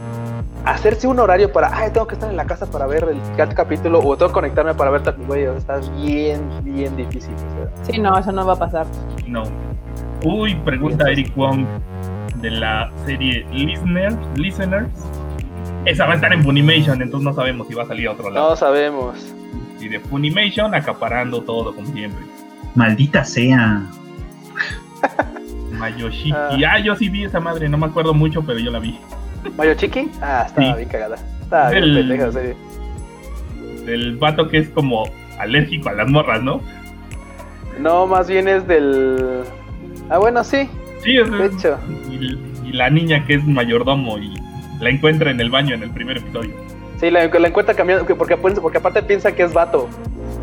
hacerse 0.64 1.06
un 1.06 1.18
horario 1.18 1.52
para, 1.52 1.76
ay, 1.76 1.90
tengo 1.92 2.06
que 2.06 2.14
estar 2.14 2.30
en 2.30 2.36
la 2.36 2.46
casa 2.46 2.70
para 2.70 2.86
ver 2.86 3.08
el 3.08 3.54
capítulo 3.54 3.98
o 3.98 4.16
tengo 4.16 4.28
que 4.28 4.34
conectarme 4.34 4.74
para 4.74 4.90
ver 4.90 5.02
tal, 5.02 5.16
güey, 5.26 5.46
o 5.46 5.60
sea, 5.60 5.78
está 5.78 5.92
bien, 5.96 6.40
bien 6.62 6.96
difícil. 6.96 7.34
o 7.34 7.84
sea. 7.84 7.84
Sí, 7.84 7.98
no, 7.98 8.16
eso 8.18 8.32
no 8.32 8.46
va 8.46 8.54
a 8.54 8.58
pasar. 8.58 8.86
No. 9.26 9.42
Uy, 10.24 10.54
pregunta 10.64 11.10
Eric 11.10 11.34
Wong 11.36 11.66
de 12.36 12.50
la 12.50 12.90
serie 13.04 13.44
Listeners. 13.52 14.16
Listeners. 14.36 14.90
Esa 15.84 16.06
va 16.06 16.12
a 16.12 16.14
estar 16.14 16.32
en 16.32 16.44
Funimation, 16.44 17.02
entonces 17.02 17.24
no 17.24 17.34
sabemos 17.34 17.66
si 17.66 17.74
va 17.74 17.82
a 17.82 17.86
salir 17.86 18.06
a 18.06 18.12
otro 18.12 18.30
lado. 18.30 18.50
No 18.50 18.56
sabemos. 18.56 19.34
Y 19.80 19.88
de 19.88 19.98
Funimation 19.98 20.74
acaparando 20.74 21.42
todo 21.42 21.74
como 21.74 21.88
siempre. 21.88 22.24
Maldita 22.76 23.24
sea. 23.24 23.82
Mayoshiki. 25.82 26.32
Ah. 26.32 26.56
Ah. 26.74 26.78
yo 26.78 26.94
sí 26.96 27.08
vi 27.08 27.24
esa 27.24 27.40
madre, 27.40 27.68
no 27.68 27.76
me 27.78 27.86
acuerdo 27.86 28.14
mucho, 28.14 28.42
pero 28.42 28.58
yo 28.58 28.70
la 28.70 28.78
vi. 28.78 28.98
¿Mayo 29.56 29.74
Chiqui? 29.74 30.08
Ah, 30.20 30.44
estaba 30.46 30.68
Sí. 30.72 30.76
bien 30.76 30.88
cagada. 30.88 31.16
Estaba 31.42 31.70
bien 31.70 31.82
El- 31.84 31.94
pendeja. 32.08 32.30
Del 33.84 34.16
vato 34.16 34.48
que 34.48 34.58
es 34.58 34.68
como 34.68 35.04
alérgico 35.40 35.88
a 35.88 35.92
las 35.94 36.08
morras, 36.08 36.40
¿no? 36.42 36.60
No, 37.80 38.06
más 38.06 38.28
bien 38.28 38.46
es 38.46 38.66
del. 38.68 39.42
Ah, 40.08 40.18
bueno, 40.18 40.44
sí, 40.44 40.68
Sí, 41.02 41.16
es 41.16 41.28
de 41.30 41.46
hecho. 41.46 41.78
y, 42.10 42.38
y 42.68 42.72
la 42.72 42.88
niña 42.90 43.24
que 43.26 43.34
es 43.34 43.44
mayordomo 43.44 44.18
y 44.18 44.32
la 44.80 44.90
encuentra 44.90 45.30
en 45.32 45.40
el 45.40 45.50
baño 45.50 45.74
en 45.74 45.82
el 45.82 45.90
primer 45.90 46.18
episodio. 46.18 46.54
Sí, 47.00 47.10
la, 47.10 47.26
la 47.26 47.48
encuentra 47.48 47.74
cambiando, 47.74 48.06
que 48.06 48.14
porque, 48.14 48.36
porque 48.36 48.78
aparte 48.78 49.02
piensa 49.02 49.32
que 49.32 49.42
es 49.42 49.52
vato. 49.52 49.88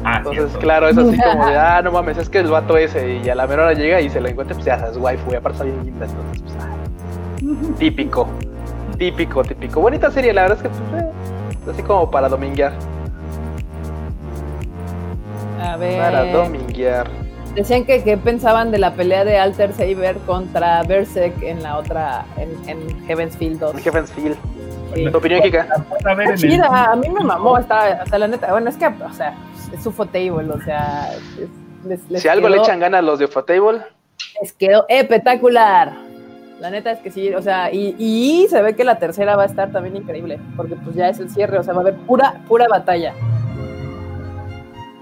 Ah, 0.04 0.18
Entonces, 0.18 0.44
cierto. 0.44 0.60
claro, 0.60 0.88
es 0.90 0.98
así 0.98 1.18
como 1.18 1.46
de, 1.46 1.58
ah, 1.58 1.82
no 1.84 1.92
mames, 1.92 2.18
es 2.18 2.30
que 2.30 2.40
el 2.40 2.48
vato 2.48 2.78
ese. 2.78 3.18
Y 3.24 3.30
a 3.30 3.36
la 3.36 3.48
menor 3.48 3.66
hora 3.66 3.74
llega 3.74 4.02
y 4.02 4.10
se 4.10 4.22
la 4.22 4.30
encuentra, 4.30 4.56
pues 4.56 4.66
ya 4.66 4.76
es 4.76 4.98
waifu. 4.98 5.32
Y 5.32 5.36
aparte 5.36 5.58
está 5.58 5.64
bien 5.66 5.86
linda, 5.86 6.06
entonces, 6.06 6.42
pues, 6.42 6.56
ah, 6.62 7.76
típico. 7.78 8.28
Típico, 8.98 9.44
típico. 9.44 9.82
Bonita 9.82 10.12
serie, 10.12 10.34
la 10.34 10.44
verdad 10.44 10.58
es 10.58 10.64
que, 10.64 10.70
pues, 10.70 11.04
eh, 11.04 11.72
así 11.72 11.84
como 11.84 12.10
para 12.10 12.30
dominguear. 12.30 12.74
A 15.62 15.78
ver. 15.78 16.00
Para 16.00 16.26
dominguear. 16.32 17.08
Decían 17.56 17.84
que 17.84 18.04
qué 18.04 18.16
pensaban 18.16 18.72
de 18.72 18.78
la 18.78 18.94
pelea 18.94 19.26
de 19.26 19.38
Alter 19.38 19.74
Saber 19.74 20.18
contra 20.26 20.84
Berserk 20.84 21.42
en 21.42 21.64
la 21.64 21.78
otra, 21.78 22.26
en, 22.38 22.50
en 22.70 23.06
Heaven's 23.08 23.36
Field 23.36 23.60
2. 23.60 23.76
Heaven's 23.82 24.12
Feel. 24.14 24.38
¿Tu 24.94 25.18
opinión, 25.18 25.42
a 25.42 26.14
ver 26.16 26.28
en 26.30 26.52
el- 26.52 26.64
a 26.64 26.96
mí 26.96 27.10
me 27.10 27.24
mamó, 27.24 27.58
está, 27.58 28.02
o 28.04 28.08
sea, 28.08 28.20
la 28.20 28.28
neta, 28.28 28.52
bueno, 28.52 28.70
es 28.70 28.76
que, 28.78 28.88
o 28.88 29.14
sea, 29.14 29.34
es 29.74 29.84
su 29.84 29.92
table, 29.92 30.50
o 30.52 30.62
sea, 30.62 31.12
es- 31.14 31.50
les, 31.88 32.10
les 32.10 32.22
Si 32.22 32.28
algo 32.28 32.50
le 32.50 32.58
echan 32.58 32.80
ganas 32.80 33.04
los 33.04 33.20
de 33.20 33.28
Fatable, 33.28 33.82
les 34.42 34.54
quedó 34.54 34.86
espectacular. 34.90 35.94
La 36.60 36.70
neta 36.70 36.92
es 36.92 37.00
que 37.00 37.10
sí, 37.10 37.34
o 37.34 37.42
sea, 37.42 37.72
y, 37.72 37.96
y 37.98 38.48
se 38.50 38.62
ve 38.62 38.76
que 38.76 38.84
la 38.84 39.00
tercera 39.00 39.36
va 39.38 39.44
a 39.44 39.46
estar 39.46 39.72
también 39.72 39.96
increíble, 39.96 40.40
porque 40.58 40.76
pues 40.76 40.96
ya 40.96 41.08
es 41.08 41.20
el 41.20 41.30
cierre, 41.30 41.58
o 41.58 41.64
sea, 41.64 41.74
va 41.74 41.80
a 41.80 41.84
haber 41.84 41.96
pura, 41.96 42.42
pura 42.48 42.68
batalla. 42.68 43.14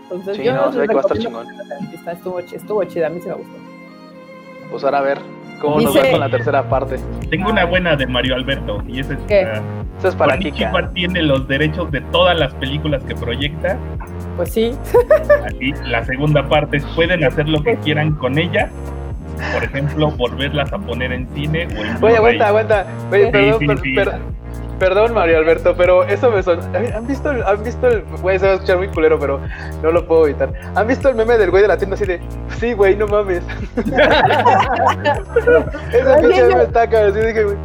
Entonces 0.04 0.38
Sí, 0.38 0.44
yo 0.44 0.54
no, 0.54 0.72
se 0.72 0.80
ve 0.80 0.88
que 0.88 0.94
va 0.94 1.02
a 1.02 1.04
estar 1.04 1.18
que 1.18 1.24
la 1.24 1.94
está- 1.94 2.12
estuvo, 2.12 2.40
estuvo 2.40 2.84
chida, 2.84 3.08
a 3.08 3.10
mí 3.10 3.20
se 3.22 3.30
me 3.30 3.36
gustó. 3.36 3.54
pues 4.70 4.84
ahora 4.84 4.98
a 5.00 5.02
ver 5.02 5.18
cómo 5.62 5.82
nos 5.82 5.98
va 5.98 6.10
con 6.10 6.20
la 6.20 6.30
tercera 6.30 6.70
parte. 6.70 6.98
Tengo 7.30 7.50
una 7.50 7.66
buena 7.66 7.96
de 7.96 8.08
Mario 8.08 8.36
Alberto 8.36 8.84
y 8.88 9.00
esa 9.00 9.14
es 9.14 9.20
¿Qué? 9.28 9.42
ah, 9.46 9.62
Eso 10.00 10.10
es 10.10 10.16
para 10.16 10.38
Kika. 10.38 10.72
tiene 10.94 11.22
los 11.24 11.48
derechos 11.48 11.92
de 11.92 12.02
todas 12.02 12.38
las 12.38 12.54
películas 12.56 13.04
que 13.04 13.16
proyecta. 13.16 13.78
Pues 14.36 14.52
sí, 14.54 14.76
Así, 15.46 15.74
la 15.86 16.04
segunda 16.06 16.48
parte 16.48 16.78
es, 16.78 16.86
pueden 16.96 17.24
hacer 17.24 17.50
lo 17.50 17.64
que 17.64 17.76
quieran 17.78 18.12
con 18.14 18.38
ella. 18.38 18.70
por 19.54 19.64
ejemplo, 19.64 20.10
volverlas 20.12 20.72
a 20.74 20.78
poner 20.80 21.12
en 21.12 21.28
cine 21.36 21.68
o 21.68 21.84
en 21.84 22.04
Oye, 22.04 22.18
aguanta, 22.18 22.48
aguanta. 22.48 22.88
Oye, 23.12 23.26
Sí, 23.26 23.32
perdón, 23.32 23.60
sí, 23.60 23.68
per- 23.68 23.80
sí. 23.82 23.94
per- 23.94 24.20
perdón, 24.80 25.14
Mario 25.14 25.38
Alberto, 25.40 25.76
pero 25.76 26.04
eso 26.04 26.30
me 26.32 26.42
son. 26.44 26.60
¿Han 26.76 27.08
visto 27.08 27.32
el, 27.32 27.44
han 27.44 27.64
visto 27.64 27.88
el, 27.88 28.04
güey, 28.22 28.40
se 28.40 28.46
va 28.46 28.52
a 28.52 28.56
escuchar 28.56 28.78
muy 28.78 28.88
culero, 28.90 29.20
pero 29.20 29.40
no 29.82 29.92
lo 29.92 30.06
puedo 30.08 30.26
evitar. 30.28 30.52
¿Han 30.76 30.88
visto 30.88 31.10
el 31.10 31.16
meme 31.16 31.38
del 31.38 31.50
güey 31.52 31.62
de 31.62 31.68
la 31.68 31.78
tienda 31.78 31.96
así 31.96 32.06
de, 32.06 32.20
sí, 32.60 32.74
güey, 32.74 32.96
no 32.96 33.08
mames? 33.08 33.44
Oye, 35.94 36.20
pinche 36.22 36.38
yo- 36.38 36.48
meme 36.48 36.64
está 36.64 36.90
cabrón, 36.90 37.12
así 37.12 37.20
dije, 37.28 37.44
güey. 37.44 37.58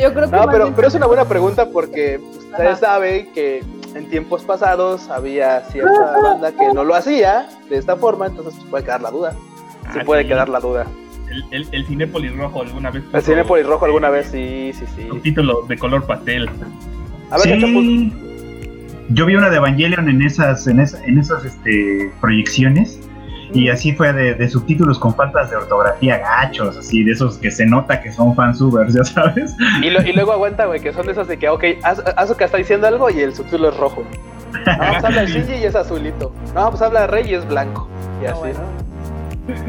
Yo, 0.00 0.12
creo 0.14 0.30
que 0.30 0.36
No, 0.36 0.46
pero, 0.50 0.72
pero 0.74 0.88
es 0.88 0.94
una 0.94 1.06
buena 1.06 1.24
pregunta 1.24 1.66
porque 1.66 2.20
ustedes 2.38 2.70
Ajá. 2.70 2.76
saben 2.76 3.32
que 3.32 3.62
en 3.94 4.08
tiempos 4.08 4.42
pasados 4.44 5.10
había 5.10 5.60
cierta 5.62 6.18
banda 6.22 6.52
que 6.52 6.72
no 6.72 6.84
lo 6.84 6.94
hacía 6.94 7.46
de 7.68 7.76
esta 7.76 7.96
forma, 7.96 8.26
entonces 8.26 8.54
puede 8.70 8.84
quedar 8.84 9.02
la 9.02 9.10
duda. 9.10 9.32
Sí 9.92 9.98
Ah, 10.00 10.04
puede 10.06 10.22
sí. 10.22 10.28
quedar 10.28 10.48
la 10.48 10.60
duda. 10.60 10.86
El, 11.32 11.44
el, 11.50 11.66
el 11.72 11.86
Cinépolis 11.86 12.36
Rojo 12.36 12.62
alguna 12.62 12.90
vez. 12.90 13.02
El 13.12 13.22
cine 13.22 13.36
puso, 13.38 13.48
polirrojo 13.48 13.84
alguna 13.86 14.10
vez, 14.10 14.26
sí, 14.26 14.72
sí, 14.74 14.84
sí. 14.94 15.06
Subtítulos 15.08 15.66
de 15.68 15.78
color 15.78 16.06
pastel. 16.06 16.48
A 17.30 17.38
ver, 17.38 17.60
Sí. 17.60 18.12
Yo 19.08 19.26
vi 19.26 19.34
una 19.34 19.50
de 19.50 19.56
Evangelion 19.56 20.08
en 20.08 20.22
esas, 20.22 20.66
en 20.66 20.80
esa- 20.80 21.02
en 21.04 21.18
esas 21.18 21.44
este, 21.44 22.10
proyecciones. 22.20 23.00
Y 23.54 23.68
así 23.68 23.92
fue 23.92 24.12
de, 24.14 24.34
de 24.34 24.48
subtítulos 24.48 24.98
con 24.98 25.14
faltas 25.14 25.50
de 25.50 25.56
ortografía 25.56 26.16
gachos, 26.18 26.74
así 26.78 27.04
de 27.04 27.12
esos 27.12 27.36
que 27.36 27.50
se 27.50 27.66
nota 27.66 28.00
que 28.00 28.10
son 28.10 28.34
fansubers, 28.34 28.94
ya 28.94 29.04
sabes. 29.04 29.54
Y, 29.82 29.90
lo- 29.90 30.00
y 30.02 30.12
luego 30.14 30.32
aguanta, 30.32 30.64
güey, 30.66 30.80
que 30.80 30.92
son 30.94 31.04
de 31.04 31.12
esas 31.12 31.28
de 31.28 31.38
que, 31.38 31.50
ok, 31.50 31.60
que 31.60 32.44
está 32.44 32.56
diciendo 32.56 32.86
algo 32.86 33.10
y 33.10 33.20
el 33.20 33.34
subtítulo 33.34 33.68
es 33.68 33.76
rojo. 33.76 34.04
No, 34.52 34.76
pues 34.92 35.04
habla 35.04 35.20
de 35.22 35.26
Shinji 35.32 35.54
y 35.56 35.64
es 35.64 35.74
azulito. 35.74 36.32
No, 36.54 36.70
pues 36.70 36.80
habla 36.80 37.02
de 37.02 37.06
Rey 37.08 37.24
y 37.30 37.34
es 37.34 37.46
blanco. 37.46 37.88
Y 38.22 38.26
Ah, 38.26 38.30
así, 38.32 38.40
bueno. 38.40 38.58
¿no? 38.60 38.81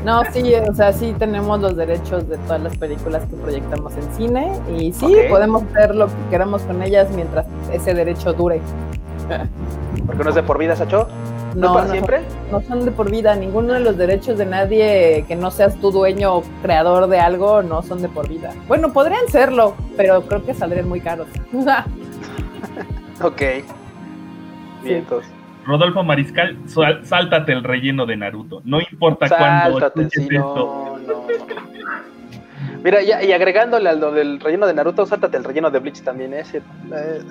No, 0.04 0.22
sí, 0.32 0.54
o 0.56 0.74
sea, 0.74 0.92
sí 0.94 1.16
tenemos 1.18 1.60
los 1.62 1.76
derechos 1.76 2.28
de 2.28 2.38
todas 2.40 2.62
las 2.62 2.78
películas 2.78 3.24
que 3.30 3.36
proyectamos 3.36 3.94
en 3.96 4.14
cine 4.16 4.52
y 4.78 4.92
sí, 4.94 5.16
podemos 5.30 5.64
hacer 5.64 5.96
lo 5.96 6.08
que 6.08 6.14
queramos 6.30 6.62
con 6.64 6.82
ellas 6.82 7.10
mientras 7.16 7.46
ese 7.72 7.94
derecho 7.94 8.34
dure. 8.34 8.62
Porque 10.06 10.24
no 10.24 10.30
es 10.30 10.36
de 10.36 10.44
por 10.44 10.58
vida, 10.58 10.76
Sacho. 10.76 11.08
¿No, 11.56 11.76
para 11.76 11.88
siempre? 11.88 12.22
no 12.52 12.62
son 12.62 12.84
de 12.84 12.92
por 12.92 13.12
vida, 13.12 13.36
ninguno 13.36 13.74
de 13.74 13.80
los 13.80 13.96
derechos 13.96 14.40
de 14.40 14.46
nadie 14.48 15.24
que 15.28 15.36
no 15.36 15.52
seas 15.52 15.76
tu 15.76 15.92
dueño 15.92 16.38
o 16.38 16.44
creador 16.64 17.08
de 17.08 17.20
algo 17.20 17.62
no 17.62 17.84
son 17.84 18.02
de 18.02 18.10
por 18.10 18.28
vida. 18.28 18.52
Bueno, 18.68 18.92
podrían 18.92 19.28
serlo, 19.30 19.76
pero 19.96 20.24
creo 20.24 20.44
que 20.44 20.54
saldrían 20.56 20.90
muy 20.90 21.00
caros. 21.00 21.28
Ok. 23.22 23.40
Bien, 23.40 23.64
Sí. 24.84 24.94
entonces. 24.96 25.32
Rodolfo 25.66 26.04
Mariscal, 26.04 26.58
sal- 26.66 27.06
sáltate 27.06 27.52
el 27.54 27.64
relleno 27.64 28.06
de 28.06 28.18
Naruto. 28.18 28.62
No 28.66 28.80
importa 28.82 29.28
cuándo 29.30 29.80
esto. 29.80 30.28
no, 30.32 30.98
no. 31.00 31.24
Mira, 32.84 33.02
ya, 33.02 33.24
y 33.24 33.32
agregándole 33.32 33.90
a 33.90 33.94
lo 33.94 34.12
del 34.12 34.42
relleno 34.42 34.68
de 34.68 34.74
Naruto, 34.74 35.06
sáltate 35.06 35.38
el 35.38 35.44
relleno 35.46 35.72
de 35.72 35.80
Bleach 35.80 36.02
también, 36.02 36.34
¿eh? 36.34 36.44
Sí, 36.44 36.58
eh, 36.58 37.22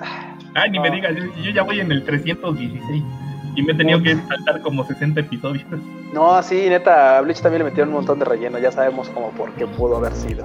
Ay, 0.55 0.71
ni 0.71 0.79
me 0.79 0.89
digas, 0.89 1.13
yo, 1.15 1.23
yo 1.43 1.51
ya 1.51 1.61
voy 1.61 1.79
en 1.79 1.91
el 1.91 2.03
316 2.03 3.03
y 3.55 3.61
me 3.61 3.73
he 3.73 3.75
tenido 3.75 4.01
que 4.01 4.15
saltar 4.15 4.61
como 4.61 4.83
60 4.83 5.19
episodios. 5.19 5.63
No, 6.11 6.41
sí, 6.41 6.65
neta, 6.69 7.19
a 7.19 7.21
Bleach 7.21 7.41
también 7.41 7.59
le 7.59 7.65
metieron 7.69 7.89
un 7.89 7.95
montón 7.97 8.17
de 8.17 8.25
relleno, 8.25 8.57
ya 8.57 8.71
sabemos 8.71 9.09
como 9.09 9.29
por 9.31 9.51
qué 9.53 9.67
pudo 9.67 9.97
haber 9.97 10.13
sido. 10.13 10.43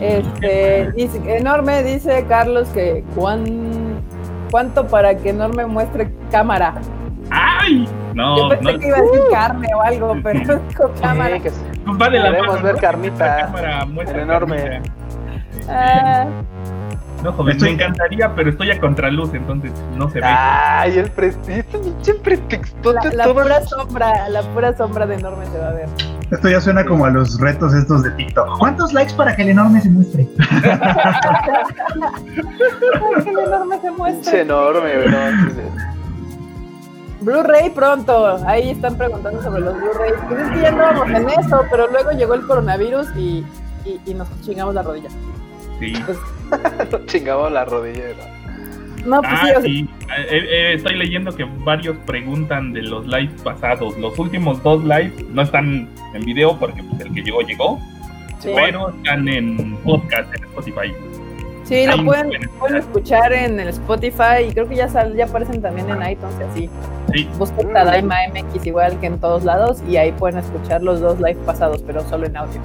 Este, 0.00 0.90
dice, 0.92 1.20
enorme, 1.36 1.82
dice 1.82 2.24
Carlos 2.28 2.68
que 2.70 3.04
cuán, 3.14 3.79
cuánto 4.50 4.86
para 4.86 5.16
que 5.16 5.30
enorme 5.30 5.66
muestre 5.66 6.12
cámara. 6.30 6.74
¡Ay! 7.30 7.86
Yo 7.86 8.14
No, 8.14 8.48
pensé 8.48 8.72
no, 8.72 8.78
que 8.78 8.88
iba 8.88 8.96
a 8.98 9.02
decir 9.02 9.20
carne 9.30 9.68
o 9.74 9.80
algo, 9.82 10.16
pero 10.22 10.56
dijo 10.68 10.90
cámara. 11.00 11.36
Sí, 11.36 11.42
que 11.42 11.50
sí. 11.50 11.62
va 12.00 12.08
de 12.10 12.18
la 12.18 12.24
Queremos 12.30 12.48
mano, 12.54 12.62
ver 12.64 12.74
¿no? 12.74 12.80
carnita. 12.80 13.26
La 13.26 13.36
cámara 13.46 13.84
muestra 13.86 14.22
enorme. 14.22 14.82
Ah, 15.68 16.26
No, 17.22 17.32
joven, 17.34 17.52
Estoy- 17.56 17.68
me 17.68 17.74
encantaría, 17.74 18.34
pero 18.34 18.48
estoy 18.50 18.70
a 18.70 18.80
contraluz, 18.80 19.34
entonces 19.34 19.72
no 19.94 20.08
se 20.08 20.20
ve. 20.20 20.26
Ay, 20.26 20.98
el 20.98 21.10
pretexto, 21.10 21.78
pinche 21.80 22.14
pretexto. 22.14 22.92
la, 22.94 23.02
la 23.12 23.24
pura 23.32 23.60
sombra, 23.66 24.28
la 24.30 24.40
pura 24.42 24.74
sombra 24.76 25.06
de 25.06 25.16
enorme 25.16 25.44
se 25.46 25.58
va 25.58 25.68
a 25.68 25.72
ver. 25.72 25.88
Esto 26.30 26.48
ya 26.48 26.60
suena 26.60 26.84
como 26.84 27.06
a 27.06 27.10
los 27.10 27.40
retos 27.40 27.74
estos 27.74 28.04
de 28.04 28.10
TikTok. 28.12 28.58
¿Cuántos 28.58 28.92
likes 28.92 29.14
para 29.14 29.34
que 29.34 29.42
el 29.42 29.48
enorme 29.50 29.80
se 29.80 29.90
muestre? 29.90 30.28
Ay, 30.38 30.40
que 33.24 33.30
el 33.30 33.38
enorme 33.38 33.80
se 33.80 33.90
muestre. 33.90 34.40
enorme, 34.42 34.90
sí. 35.50 35.60
Blu-ray 37.22 37.70
pronto. 37.70 38.38
Ahí 38.46 38.70
están 38.70 38.96
preguntando 38.96 39.42
sobre 39.42 39.62
los 39.62 39.74
Blu-rays. 39.76 40.14
Pues 40.28 40.40
es 40.40 40.50
que 40.50 40.60
ya 40.62 40.68
andábamos 40.68 41.08
en 41.10 41.28
eso, 41.30 41.64
pero 41.70 41.88
luego 41.90 42.12
llegó 42.12 42.34
el 42.34 42.46
coronavirus 42.46 43.08
y, 43.16 43.44
y, 43.84 44.00
y 44.06 44.14
nos 44.14 44.28
chingamos 44.42 44.74
la 44.74 44.82
rodilla. 44.82 45.08
Sí. 45.80 45.94
Pues, 46.06 46.18
Nos 46.90 47.06
chingamos 47.06 47.50
la 47.52 47.64
rodilla. 47.64 48.04
¿no? 48.16 48.49
No, 49.04 49.20
pues 49.22 49.32
Ah, 49.34 49.40
sí, 49.42 49.50
o 49.50 49.52
sea, 49.52 49.62
sí. 49.62 49.88
Eh, 50.18 50.46
eh, 50.50 50.72
estoy 50.74 50.96
leyendo 50.96 51.34
que 51.34 51.44
varios 51.64 51.96
preguntan 52.06 52.72
de 52.72 52.82
los 52.82 53.06
lives 53.06 53.40
pasados. 53.42 53.96
Los 53.98 54.18
últimos 54.18 54.62
dos 54.62 54.82
lives 54.84 55.12
no 55.30 55.42
están 55.42 55.88
en 56.14 56.24
video 56.24 56.58
porque 56.58 56.82
pues, 56.82 57.00
el 57.02 57.12
que 57.12 57.22
llegó, 57.22 57.40
llegó. 57.42 57.78
sí. 58.40 58.50
Pero 58.54 58.90
están 58.90 59.28
en 59.28 59.76
podcast 59.84 60.34
en 60.34 60.44
Spotify. 60.44 60.92
Sí, 61.64 61.86
lo 61.86 62.04
pueden, 62.04 62.26
pueden 62.26 62.48
pueden 62.58 62.76
escuchar 62.78 63.32
en 63.32 63.60
el 63.60 63.68
Spotify 63.68 64.42
y 64.48 64.52
creo 64.52 64.68
que 64.68 64.74
ya 64.74 64.88
sal, 64.88 65.14
ya 65.14 65.26
aparecen 65.26 65.62
también 65.62 65.88
en 65.88 66.10
iTunes 66.10 66.34
y 66.40 66.42
así. 66.42 66.70
Sí. 67.14 67.28
Busquen 67.38 67.72
Tadaima 67.72 68.16
MX 68.34 68.66
igual 68.66 68.98
que 68.98 69.06
en 69.06 69.20
todos 69.20 69.44
lados 69.44 69.80
y 69.88 69.96
ahí 69.96 70.10
pueden 70.10 70.38
escuchar 70.38 70.82
los 70.82 71.00
dos 71.00 71.18
live 71.18 71.38
pasados, 71.46 71.80
pero 71.86 72.00
solo 72.08 72.26
en 72.26 72.36
audio. 72.36 72.60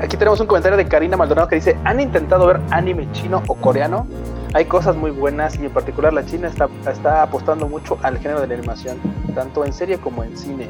Aquí 0.00 0.16
tenemos 0.16 0.38
un 0.40 0.46
comentario 0.46 0.76
de 0.76 0.86
Karina 0.86 1.16
Maldonado 1.16 1.48
que 1.48 1.56
dice: 1.56 1.76
¿Han 1.84 2.00
intentado 2.00 2.46
ver 2.46 2.60
anime 2.70 3.08
chino 3.12 3.42
o 3.46 3.54
coreano? 3.54 4.06
Hay 4.54 4.64
cosas 4.66 4.96
muy 4.96 5.10
buenas 5.10 5.58
y 5.58 5.64
en 5.66 5.70
particular 5.70 6.12
la 6.12 6.24
China 6.24 6.48
está, 6.48 6.68
está 6.90 7.22
apostando 7.22 7.68
mucho 7.68 7.98
al 8.02 8.18
género 8.18 8.40
de 8.40 8.46
la 8.48 8.54
animación, 8.54 8.96
tanto 9.34 9.64
en 9.64 9.72
serie 9.72 9.98
como 9.98 10.24
en 10.24 10.36
cine. 10.36 10.68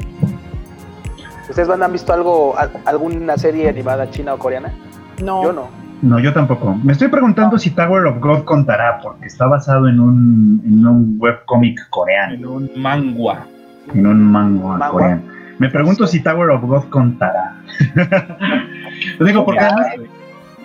¿Ustedes 1.49 1.67
van, 1.67 1.81
han 1.81 1.91
visto 1.91 2.13
algo, 2.13 2.57
al- 2.57 2.71
alguna 2.85 3.37
serie 3.37 3.69
animada 3.69 4.09
china 4.09 4.33
o 4.35 4.37
coreana? 4.37 4.71
No, 5.23 5.43
Yo 5.43 5.53
no. 5.53 5.67
No, 6.01 6.17
yo 6.19 6.31
tampoco. 6.33 6.75
Me 6.81 6.93
estoy 6.93 7.09
preguntando 7.09 7.57
si 7.57 7.71
Tower 7.71 8.05
of 8.05 8.19
God 8.21 8.43
contará, 8.45 8.99
porque 9.03 9.25
está 9.25 9.47
basado 9.47 9.89
en 9.89 9.99
un, 9.99 10.61
en 10.65 10.85
un 10.87 11.17
webcómic 11.19 11.77
En 11.77 11.89
coreano, 11.89 12.51
un 12.53 12.69
mangua. 12.77 13.45
en 13.93 14.07
un 14.07 14.23
manga 14.31 14.89
coreano. 14.89 15.21
Me 15.57 15.69
pregunto 15.69 16.07
si 16.07 16.21
Tower 16.21 16.51
of 16.51 16.61
God 16.63 16.83
contará. 16.89 17.57
Lo 19.17 19.25
digo 19.25 19.45
porque 19.45 19.59
además 19.61 19.87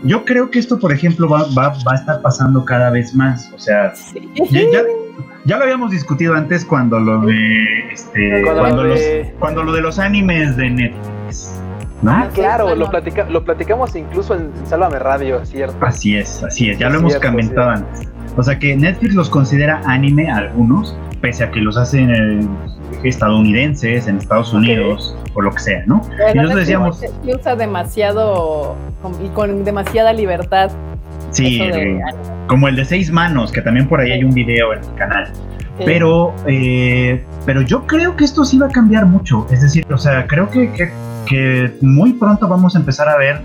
yo 0.03 0.24
creo 0.24 0.51
que 0.51 0.59
esto, 0.59 0.78
por 0.78 0.93
ejemplo, 0.93 1.28
va, 1.28 1.45
va, 1.57 1.68
va 1.87 1.93
a 1.93 1.95
estar 1.95 2.20
pasando 2.22 2.64
cada 2.64 2.91
vez 2.91 3.14
más. 3.14 3.51
O 3.55 3.59
sea, 3.59 3.95
Sí. 3.95 4.28
ya, 4.51 4.61
ya, 4.72 4.82
ya 5.45 5.57
lo 5.57 5.62
habíamos 5.64 5.91
discutido 5.91 6.35
antes 6.35 6.64
cuando 6.64 6.99
lo 7.01 7.20
de 7.22 7.93
este, 7.93 8.43
Cuando 8.43 8.61
cuando, 8.61 8.82
lo 8.85 8.89
los, 8.91 9.01
cuando 9.39 9.62
lo 9.64 9.72
de 9.72 9.80
los 9.80 9.99
animes 9.99 10.57
de 10.57 10.70
Netflix. 10.70 11.61
¿no? 12.03 12.11
Ah, 12.11 12.28
claro, 12.35 12.74
lo, 12.74 12.91
platica- 12.91 13.26
lo 13.30 13.45
platicamos 13.45 13.97
incluso 13.97 14.35
en 14.35 14.51
Sálvame 14.66 14.99
Radio, 14.99 15.43
¿cierto? 15.47 15.76
Así 15.87 16.16
es, 16.18 16.43
así 16.43 16.68
es, 16.68 16.78
ya 16.78 16.89
Sí, 16.89 16.93
lo 16.93 16.99
hemos 16.99 17.12
cierto, 17.12 17.30
comentado 17.30 17.70
antes. 17.70 18.09
O 18.37 18.43
sea 18.43 18.59
que 18.59 18.76
Netflix 18.76 19.14
los 19.14 19.30
considera 19.30 19.80
anime 19.87 20.30
a 20.30 20.37
algunos, 20.39 20.95
pese 21.24 21.42
a 21.42 21.50
que 21.50 21.60
los 21.60 21.78
hacen 21.78 22.10
eh, 22.10 22.46
estadounidenses, 23.02 24.06
en 24.06 24.18
Estados. 24.18 24.52
Unidos, 24.52 25.16
o 25.32 25.40
lo 25.40 25.50
que 25.52 25.58
sea, 25.58 25.82
¿no? 25.86 26.02
Y 26.32 26.36
nosotros 26.36 26.60
decíamos, 26.60 27.00
sí 27.00 27.06
usa 27.34 27.56
demasiado 27.56 28.76
con- 29.00 29.24
y 29.24 29.28
con 29.30 29.64
demasiada 29.64 30.12
libertad. 30.12 30.70
sí, 31.30 31.58
de 31.60 31.92
eh, 31.92 32.00
como 32.46 32.68
el 32.68 32.76
de 32.76 32.84
seis 32.84 33.10
manos, 33.10 33.50
que 33.52 33.62
también 33.62 33.88
por 33.88 34.00
ahí 34.00 34.12
hay 34.12 34.22
un 34.22 34.34
video 34.34 34.74
en 34.74 34.80
el 34.80 34.94
canal. 34.96 35.26
Sí. 35.78 35.84
Pero, 35.86 36.34
eh, 36.46 37.24
pero 37.46 37.62
yo 37.62 37.86
creo 37.86 38.16
que 38.16 38.24
esto 38.24 38.44
sí 38.44 38.58
va 38.58 38.66
a 38.66 38.70
cambiar 38.70 39.06
mucho. 39.06 39.46
Es 39.50 39.62
decir, 39.62 39.86
o 39.90 39.96
sea, 39.96 40.26
creo 40.26 40.50
que, 40.50 40.70
que, 40.72 40.92
que 41.24 41.72
muy 41.80 42.12
pronto 42.12 42.46
vamos 42.48 42.76
a 42.76 42.78
empezar 42.80 43.08
a 43.08 43.16
ver 43.16 43.40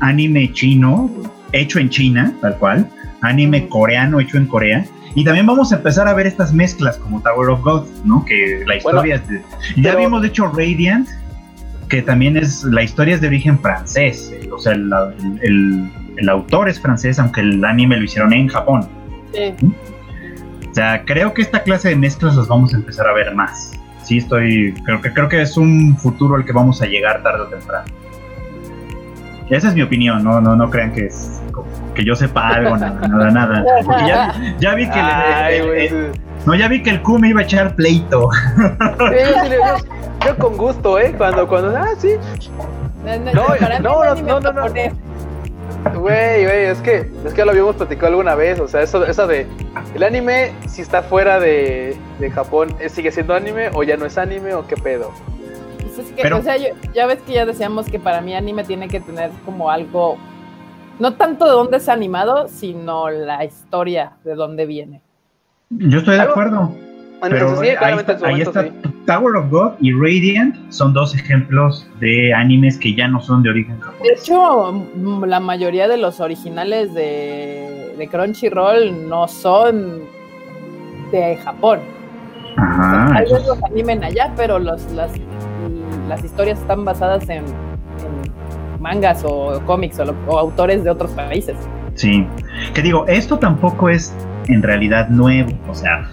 anime 0.00 0.52
chino 0.52 1.08
hecho 1.52 1.78
en 1.78 1.90
China, 1.90 2.34
tal 2.40 2.56
cual, 2.56 2.88
anime 3.22 3.68
coreano 3.68 4.18
hecho 4.18 4.36
en 4.36 4.46
Corea. 4.46 4.84
Y 5.14 5.24
también 5.24 5.46
vamos 5.46 5.72
a 5.72 5.76
empezar 5.76 6.06
a 6.08 6.14
ver 6.14 6.26
estas 6.26 6.52
mezclas 6.52 6.96
como 6.98 7.20
Tower 7.20 7.50
of 7.50 7.62
God, 7.62 7.86
¿no? 8.04 8.24
Que 8.24 8.62
la 8.66 8.76
historia 8.76 9.16
es 9.16 9.28
de... 9.28 9.38
Ya 9.76 9.90
pero- 9.90 9.98
vimos, 9.98 10.22
de 10.22 10.28
hecho, 10.28 10.46
Radiant, 10.48 11.08
que 11.88 12.00
también 12.02 12.36
es... 12.36 12.62
La 12.64 12.82
historia 12.82 13.14
es 13.16 13.20
de 13.20 13.26
origen 13.26 13.58
francés. 13.58 14.30
eh, 14.32 14.48
O 14.52 14.58
sea, 14.58 14.72
el, 14.72 14.90
el- 15.42 15.90
el 16.16 16.28
autor 16.28 16.68
es 16.68 16.80
francés, 16.80 17.18
aunque 17.18 17.40
el 17.40 17.64
anime 17.64 17.96
lo 17.96 18.04
hicieron 18.04 18.32
en 18.32 18.46
Japón. 18.48 18.86
Sí. 19.32 19.54
O 20.70 20.74
sea, 20.74 21.04
creo 21.04 21.32
que 21.34 21.42
esta 21.42 21.62
clase 21.62 21.88
de 21.88 21.96
mezclas 21.96 22.36
las 22.36 22.46
vamos 22.46 22.72
a 22.74 22.76
empezar 22.76 23.06
a 23.08 23.12
ver 23.12 23.34
más. 23.34 23.72
Sí, 24.04 24.18
estoy. 24.18 24.74
Creo 24.84 25.00
que 25.00 25.12
creo 25.12 25.28
que 25.28 25.40
es 25.42 25.56
un 25.56 25.96
futuro 25.96 26.34
al 26.36 26.44
que 26.44 26.52
vamos 26.52 26.82
a 26.82 26.86
llegar 26.86 27.22
tarde 27.22 27.42
o 27.42 27.46
temprano. 27.46 27.84
Esa 29.48 29.68
es 29.68 29.74
mi 29.74 29.82
opinión, 29.82 30.22
no, 30.22 30.40
no, 30.40 30.54
no 30.54 30.70
crean 30.70 30.92
que 30.92 31.06
es 31.06 31.40
como 31.52 31.69
que 32.00 32.06
yo 32.06 32.16
sepa 32.16 32.48
algo, 32.48 32.76
nada, 32.76 33.08
nada, 33.08 33.30
nada. 33.30 33.64
Porque 33.84 34.06
ya, 34.06 34.34
ya 34.58 34.74
vi 34.74 34.88
que 34.88 34.98
el- 34.98 35.04
Ay, 35.06 35.56
el, 35.56 35.66
güey, 35.66 35.86
el- 35.86 36.12
sí. 36.14 36.20
No, 36.46 36.54
ya 36.54 36.68
vi 36.68 36.82
que 36.82 36.90
el 36.90 37.02
Q 37.02 37.18
me 37.18 37.28
iba 37.28 37.40
a 37.40 37.44
echar 37.44 37.74
pleito. 37.76 38.30
Sí, 38.32 39.16
yo, 39.34 39.42
sí 39.42 39.48
le- 39.50 39.56
yo- 39.56 40.26
yo 40.26 40.36
con 40.38 40.56
gusto, 40.56 40.98
¿eh? 40.98 41.14
Cuando, 41.16 41.46
cuando, 41.46 41.76
ah, 41.76 41.88
sí, 41.98 42.12
No, 43.04 43.18
no, 43.18 43.32
No, 43.32 43.48
no, 43.80 44.14
no, 44.14 44.14
no, 44.14 44.40
no, 44.40 44.52
no. 44.52 44.60
japonés. 44.62 44.92
Güey, 45.94 46.44
güey, 46.44 46.64
es 46.66 46.78
que, 46.80 47.10
es 47.24 47.32
que 47.32 47.44
lo 47.44 47.52
habíamos 47.52 47.76
platicado 47.76 48.08
alguna 48.08 48.34
vez, 48.34 48.60
o 48.60 48.68
sea, 48.68 48.82
eso, 48.82 49.04
eso 49.06 49.26
de, 49.26 49.46
el 49.94 50.02
anime, 50.02 50.52
si 50.68 50.82
está 50.82 51.02
fuera 51.02 51.40
de, 51.40 51.96
de 52.18 52.30
Japón, 52.30 52.74
¿eh, 52.80 52.90
¿sigue 52.90 53.10
siendo 53.12 53.34
anime 53.34 53.70
o 53.72 53.82
ya 53.82 53.96
no 53.96 54.04
es 54.04 54.18
anime 54.18 54.52
o 54.54 54.66
qué 54.66 54.76
pedo? 54.76 55.10
Pues 55.80 55.98
es 56.06 56.12
que, 56.12 56.22
Pero- 56.22 56.38
o 56.38 56.42
sea, 56.42 56.56
yo- 56.58 56.74
ya 56.94 57.06
ves 57.06 57.18
que 57.26 57.32
ya 57.32 57.46
decíamos 57.46 57.86
que 57.86 57.98
para 57.98 58.20
mí 58.20 58.34
anime 58.34 58.64
tiene 58.64 58.88
que 58.88 59.00
tener 59.00 59.30
como 59.46 59.70
algo, 59.70 60.18
no 61.00 61.14
tanto 61.14 61.44
de 61.46 61.50
dónde 61.52 61.78
es 61.78 61.88
animado, 61.88 62.46
sino 62.48 63.10
la 63.10 63.44
historia 63.44 64.12
de 64.24 64.34
dónde 64.34 64.66
viene. 64.66 65.00
Yo 65.70 65.98
estoy 65.98 66.16
de 66.16 66.22
acuerdo. 66.22 66.72
Bueno, 67.20 67.36
Pero 67.36 67.56
sí, 67.60 67.68
ahí 67.78 67.98
está, 67.98 68.18
ahí 68.26 68.44
sí. 68.44 68.72
Tower 69.06 69.36
of 69.36 69.50
God 69.50 69.72
y 69.80 69.92
Radiant 69.92 70.56
son 70.72 70.94
dos 70.94 71.14
ejemplos 71.14 71.86
de 72.00 72.32
animes 72.32 72.78
que 72.78 72.94
ya 72.94 73.08
no 73.08 73.20
son 73.20 73.42
de 73.42 73.50
origen 73.50 73.76
De 73.76 73.82
japonés. 73.82 74.22
hecho, 74.22 74.70
m- 74.70 75.26
la 75.26 75.38
mayoría 75.38 75.86
de 75.86 75.98
los 75.98 76.20
originales 76.20 76.94
de, 76.94 77.94
de 77.98 78.08
Crunchyroll 78.08 79.06
no 79.08 79.28
son 79.28 80.00
de 81.12 81.36
Japón. 81.44 81.80
Ajá. 82.56 83.06
Tal 83.12 83.22
vez 83.24 83.32
esos- 83.32 83.46
los 83.48 83.62
animen 83.64 84.02
allá, 84.02 84.32
pero 84.36 84.58
los, 84.58 84.90
las, 84.92 85.12
las 86.08 86.24
historias 86.24 86.58
están 86.58 86.84
basadas 86.86 87.28
en 87.28 87.44
mangas 88.80 89.22
o 89.24 89.60
cómics 89.66 90.00
o, 90.00 90.38
autores 90.38 90.82
de 90.82 90.90
otros 90.90 91.10
países. 91.12 91.56
Sí. 91.94 92.26
Que 92.74 92.82
digo, 92.82 93.06
esto 93.06 93.38
tampoco 93.38 93.88
es 93.88 94.14
en 94.48 94.62
realidad 94.62 95.08
nuevo. 95.08 95.50
O 95.68 95.74
sea, 95.74 96.08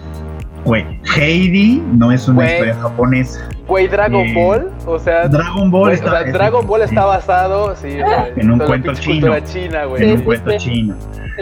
güey, 0.64 0.84
Heidi 1.16 1.82
no 1.94 2.12
es 2.12 2.28
una 2.28 2.36
Güey. 2.36 2.52
historia 2.52 2.74
japonesa. 2.74 3.48
Güey, 3.66 3.88
Dragon 3.88 4.20
Eh, 4.26 4.34
Ball, 4.34 4.70
o 4.86 4.98
sea, 4.98 5.28
Dragon 5.28 5.70
Ball 5.70 5.92
está. 5.92 6.06
o 6.06 6.10
sea, 6.10 6.20
es- 6.22 6.32
Dragon 6.32 6.66
Ball 6.66 6.82
está 6.82 7.04
basado, 7.04 7.74
sí, 7.76 7.98
En 8.36 8.50
un 8.50 8.58
cuento 8.58 8.94
chino. 8.94 9.34
en 9.34 10.10
un 10.12 10.22
cuento 10.22 10.50
chino. 10.58 10.94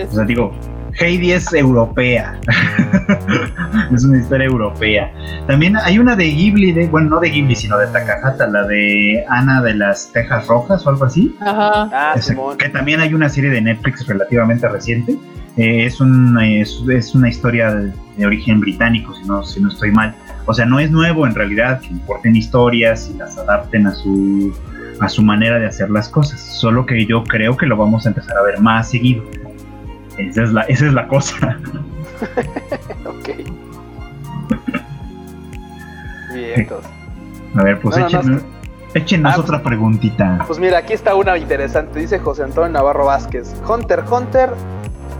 O 0.08 0.12
sea, 0.12 0.24
digo, 0.24 0.52
Heidi 0.98 1.32
es 1.32 1.52
europea. 1.52 2.38
es 3.94 4.04
una 4.04 4.18
historia 4.18 4.46
europea. 4.46 5.12
También 5.46 5.76
hay 5.76 5.98
una 5.98 6.16
de 6.16 6.24
Ghibli, 6.24 6.72
de, 6.72 6.86
bueno, 6.88 7.10
no 7.10 7.20
de 7.20 7.30
Ghibli, 7.30 7.54
sino 7.54 7.78
de 7.78 7.86
Takahata, 7.88 8.46
la 8.46 8.66
de 8.66 9.24
Ana 9.28 9.62
de 9.62 9.74
las 9.74 10.12
Tejas 10.12 10.46
Rojas 10.46 10.86
o 10.86 10.90
algo 10.90 11.04
así. 11.04 11.36
Ajá. 11.40 11.90
Ah, 11.92 12.14
que 12.58 12.68
también 12.68 13.00
hay 13.00 13.14
una 13.14 13.28
serie 13.28 13.50
de 13.50 13.60
Netflix 13.60 14.06
relativamente 14.06 14.68
reciente. 14.68 15.16
Eh, 15.56 15.86
es, 15.86 16.00
un, 16.00 16.38
es, 16.40 16.82
es 16.90 17.14
una 17.14 17.28
historia 17.28 17.74
de, 17.74 17.92
de 18.16 18.26
origen 18.26 18.60
británico, 18.60 19.14
si 19.14 19.26
no, 19.26 19.42
si 19.42 19.60
no 19.60 19.68
estoy 19.68 19.90
mal. 19.90 20.14
O 20.46 20.54
sea, 20.54 20.66
no 20.66 20.78
es 20.78 20.90
nuevo 20.90 21.26
en 21.26 21.34
realidad 21.34 21.80
que 21.80 21.88
importen 21.88 22.36
historias 22.36 23.10
y 23.12 23.18
las 23.18 23.36
adapten 23.38 23.86
a 23.86 23.92
su, 23.92 24.54
a 25.00 25.08
su 25.08 25.22
manera 25.22 25.58
de 25.58 25.66
hacer 25.66 25.90
las 25.90 26.08
cosas. 26.08 26.40
Solo 26.40 26.86
que 26.86 27.04
yo 27.06 27.24
creo 27.24 27.56
que 27.56 27.66
lo 27.66 27.76
vamos 27.76 28.06
a 28.06 28.10
empezar 28.10 28.36
a 28.36 28.42
ver 28.42 28.60
más 28.60 28.90
seguido. 28.90 29.24
Esa 30.18 30.42
es 30.44 30.52
la, 30.52 30.62
esa 30.62 30.86
es 30.86 30.92
la 30.92 31.06
cosa. 31.08 31.58
Ok. 33.06 33.28
Bien, 36.32 36.60
entonces. 36.60 36.90
A 37.54 37.62
ver, 37.62 37.80
pues 37.80 37.96
No, 37.96 38.02
no, 38.02 38.08
no, 38.10 38.18
échenos, 38.20 38.42
échenos 38.94 39.34
Ah, 39.36 39.40
otra 39.40 39.62
preguntita. 39.62 40.44
Pues 40.46 40.58
mira, 40.58 40.78
aquí 40.78 40.92
está 40.92 41.14
una 41.14 41.36
interesante. 41.38 41.98
Dice 42.00 42.18
José 42.18 42.42
Antonio 42.44 42.70
Navarro 42.70 43.06
Vázquez: 43.06 43.54
¿Hunter 43.68 44.02
Hunter 44.10 44.50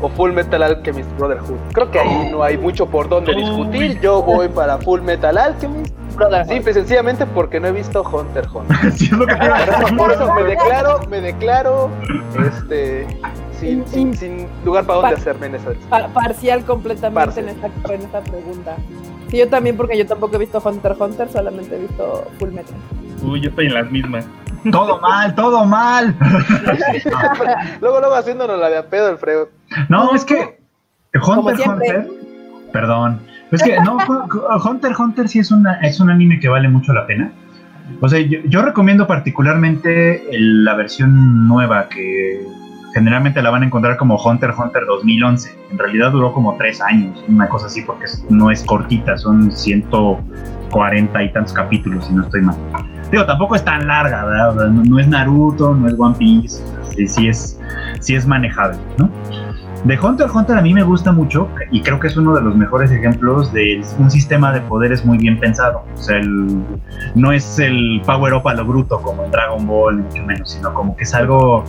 o 0.02 0.08
Full 0.08 0.32
Metal 0.32 0.62
Alchemist 0.62 1.08
Brotherhood? 1.18 1.58
Creo 1.72 1.90
que 1.90 1.98
ahí 1.98 2.28
no 2.30 2.42
hay 2.42 2.56
mucho 2.58 2.86
por 2.86 3.08
dónde 3.08 3.32
Uy. 3.34 3.42
discutir. 3.42 4.00
Yo 4.00 4.22
voy 4.22 4.48
para 4.48 4.78
Full 4.78 5.00
Metal 5.02 5.36
Alchemist. 5.36 5.94
Brotherhood. 6.16 6.48
Simple 6.50 6.70
y 6.70 6.74
sencillamente 6.74 7.26
porque 7.26 7.60
no 7.60 7.68
he 7.68 7.72
visto 7.72 8.02
Hunter 8.02 8.46
Hunter. 8.52 8.92
Sí, 8.96 9.06
es 9.06 9.12
lo 9.12 9.26
que 9.26 9.34
Por 9.36 9.50
eso, 9.50 9.96
por 9.98 10.12
eso 10.12 10.34
me 10.34 10.42
declaro, 10.44 11.00
me 11.10 11.20
declaro, 11.20 11.90
este, 12.46 13.06
sin, 13.60 13.86
sin, 13.86 14.14
sin 14.16 14.46
lugar 14.64 14.84
para 14.84 15.00
dónde 15.00 15.14
Pa- 15.16 15.20
hacerme 15.20 15.46
en 15.46 15.54
esa. 15.56 15.70
Pa- 15.88 16.08
parcial 16.08 16.64
completamente 16.64 17.24
Parcial. 17.26 17.48
En, 17.48 17.54
esta, 17.56 17.94
en 17.94 18.00
esta 18.02 18.20
pregunta. 18.22 18.76
Sí, 19.28 19.38
yo 19.38 19.48
también, 19.48 19.76
porque 19.76 19.98
yo 19.98 20.06
tampoco 20.06 20.36
he 20.36 20.38
visto 20.38 20.62
Hunter 20.64 20.92
x 20.92 21.00
Hunter, 21.00 21.28
solamente 21.28 21.74
he 21.76 21.80
visto 21.80 22.28
Full 22.38 22.50
Metal. 22.50 22.74
Uy, 23.22 23.40
yo 23.40 23.48
estoy 23.50 23.66
en 23.66 23.74
las 23.74 23.90
mismas. 23.90 24.24
Todo 24.70 25.00
mal, 25.00 25.34
todo 25.34 25.64
mal. 25.64 26.14
Luego, 27.80 28.00
luego 28.00 28.14
haciéndonos 28.14 28.58
la 28.58 28.68
de 28.68 28.78
a 28.78 28.86
pedo, 28.86 29.08
Alfredo. 29.08 29.48
No, 29.88 30.12
es 30.14 30.24
que 30.24 30.58
Hunter 31.14 31.54
x. 31.54 31.66
Hunter. 31.66 32.08
Perdón. 32.72 33.20
Es 33.52 33.62
que 33.62 33.78
no, 33.80 33.96
Hu- 33.98 34.64
Hunter 34.70 34.90
x 34.90 35.00
Hunter 35.00 35.28
sí 35.28 35.38
es, 35.38 35.50
una, 35.50 35.74
es 35.80 36.00
un 36.00 36.10
anime 36.10 36.40
que 36.40 36.48
vale 36.48 36.68
mucho 36.68 36.92
la 36.92 37.06
pena. 37.06 37.30
O 38.00 38.08
sea, 38.08 38.18
yo, 38.20 38.40
yo 38.46 38.62
recomiendo 38.62 39.06
particularmente 39.06 40.28
el- 40.34 40.64
la 40.64 40.74
versión 40.74 41.46
nueva 41.46 41.88
que 41.88 42.44
generalmente 42.96 43.42
la 43.42 43.50
van 43.50 43.62
a 43.62 43.66
encontrar 43.66 43.98
como 43.98 44.16
Hunter 44.16 44.54
Hunter 44.56 44.86
2011. 44.86 45.54
En 45.70 45.76
realidad 45.78 46.12
duró 46.12 46.32
como 46.32 46.56
tres 46.56 46.80
años, 46.80 47.22
una 47.28 47.46
cosa 47.46 47.66
así, 47.66 47.82
porque 47.82 48.06
no 48.30 48.50
es 48.50 48.64
cortita, 48.64 49.18
son 49.18 49.52
140 49.52 51.22
y 51.22 51.30
tantos 51.30 51.52
capítulos, 51.52 52.06
si 52.06 52.14
no 52.14 52.22
estoy 52.22 52.40
mal. 52.40 52.56
Digo, 53.10 53.26
tampoco 53.26 53.54
es 53.54 53.62
tan 53.62 53.86
larga, 53.86 54.24
¿verdad? 54.24 54.70
No, 54.70 54.98
es 54.98 55.06
Naruto, 55.08 55.74
no 55.74 55.88
es 55.88 55.94
One 55.98 56.14
Piece, 56.16 56.62
sí, 57.06 57.06
sí 57.06 58.14
es, 58.14 58.26
manejable, 58.26 58.78
¿no? 58.96 59.10
De 59.84 60.00
Hunter 60.00 60.28
Hunter 60.34 60.56
a 60.56 60.62
mí 60.62 60.72
me 60.72 60.82
gusta 60.82 61.12
mucho 61.12 61.50
y 61.70 61.82
creo 61.82 62.00
que 62.00 62.06
es 62.06 62.16
uno 62.16 62.34
de 62.34 62.40
los 62.40 62.56
mejores 62.56 62.90
ejemplos 62.90 63.52
de 63.52 63.84
un 63.98 64.10
sistema 64.10 64.50
de 64.54 64.62
poderes 64.62 65.04
muy 65.04 65.18
bien 65.18 65.38
pensado. 65.38 65.84
O 65.94 66.02
sea, 66.02 66.16
el- 66.16 66.64
no 67.14 67.30
es 67.30 67.58
el 67.58 68.00
power 68.06 68.32
up 68.32 68.48
a 68.48 68.54
lo 68.54 68.64
bruto 68.64 69.02
como 69.02 69.22
en 69.24 69.30
Dragon 69.30 69.66
Ball, 69.66 69.98
mucho 69.98 70.24
menos, 70.24 70.50
sino 70.50 70.72
como 70.72 70.96
que 70.96 71.04
es 71.04 71.14
algo 71.14 71.62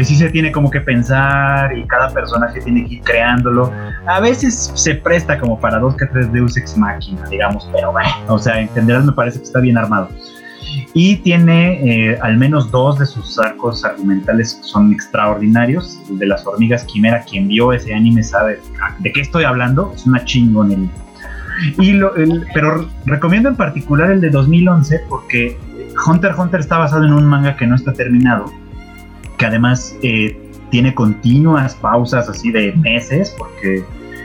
que 0.00 0.04
sí 0.06 0.16
se 0.16 0.30
tiene 0.30 0.50
como 0.50 0.70
que 0.70 0.80
pensar 0.80 1.76
y 1.76 1.84
cada 1.86 2.08
personaje 2.08 2.58
tiene 2.62 2.86
que 2.86 2.94
ir 2.94 3.02
creándolo. 3.02 3.70
A 4.06 4.18
veces 4.18 4.72
se 4.74 4.94
presta 4.94 5.38
como 5.38 5.60
para 5.60 5.78
dos 5.78 5.94
que 5.94 6.06
tres 6.06 6.32
Deus 6.32 6.56
Ex 6.56 6.74
Machina, 6.78 7.28
digamos, 7.28 7.68
pero 7.70 7.92
bueno, 7.92 8.08
o 8.28 8.38
sea, 8.38 8.58
en 8.60 8.70
general 8.70 9.04
me 9.04 9.12
parece 9.12 9.36
que 9.40 9.44
está 9.44 9.60
bien 9.60 9.76
armado. 9.76 10.08
Y 10.94 11.16
tiene 11.16 12.12
eh, 12.12 12.18
al 12.22 12.38
menos 12.38 12.70
dos 12.70 12.98
de 12.98 13.04
sus 13.04 13.38
arcos 13.38 13.84
argumentales 13.84 14.54
que 14.54 14.62
son 14.62 14.90
extraordinarios. 14.90 16.00
El 16.08 16.18
de 16.18 16.26
las 16.28 16.46
hormigas 16.46 16.84
quimera, 16.84 17.22
quien 17.28 17.46
vio 17.48 17.74
ese 17.74 17.94
anime 17.94 18.22
sabe 18.22 18.58
de 19.00 19.12
qué 19.12 19.20
estoy 19.20 19.44
hablando, 19.44 19.92
es 19.94 20.06
una 20.06 20.24
chingonería. 20.24 20.88
Y 21.78 21.92
lo, 21.92 22.16
el- 22.16 22.46
pero 22.54 22.88
recomiendo 23.04 23.50
en 23.50 23.56
particular 23.56 24.10
el 24.12 24.22
de 24.22 24.30
2011 24.30 25.02
porque 25.10 25.58
Hunter 26.06 26.30
x 26.30 26.40
Hunter 26.40 26.60
está 26.60 26.78
basado 26.78 27.04
en 27.04 27.12
un 27.12 27.26
manga 27.26 27.54
que 27.56 27.66
no 27.66 27.74
está 27.76 27.92
terminado, 27.92 28.46
que 29.40 29.46
además 29.46 29.96
eh, 30.02 30.38
tiene 30.68 30.94
continuas 30.94 31.74
pausas 31.74 32.28
así 32.28 32.52
de 32.52 32.72
meses 32.72 33.34
porque 33.38 33.82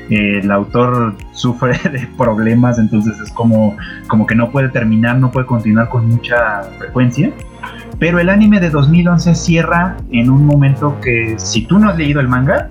eh, 0.09 0.39
el 0.43 0.51
autor 0.51 1.16
sufre 1.32 1.80
de 1.89 2.05
problemas, 2.18 2.78
entonces 2.78 3.18
es 3.22 3.32
como, 3.32 3.78
como 4.07 4.28
que 4.28 4.36
no 4.36 4.51
puede 4.51 4.68
terminar, 4.68 5.18
no 5.18 5.32
puede 5.32 5.47
continuar 5.47 5.88
con 5.88 6.09
mucha 6.09 6.63
frecuencia. 6.78 7.32
Pero 7.97 8.20
el 8.20 8.30
anime 8.30 8.59
de 8.59 8.70
2011 8.70 9.36
cierra 9.36 9.95
en 10.11 10.30
un 10.30 10.45
momento 10.45 10.99
que 10.99 11.36
si 11.38 11.66
tú 11.66 11.80
no 11.80 11.89
has 11.89 11.97
leído 11.97 12.20
el 12.20 12.28
manga, 12.28 12.70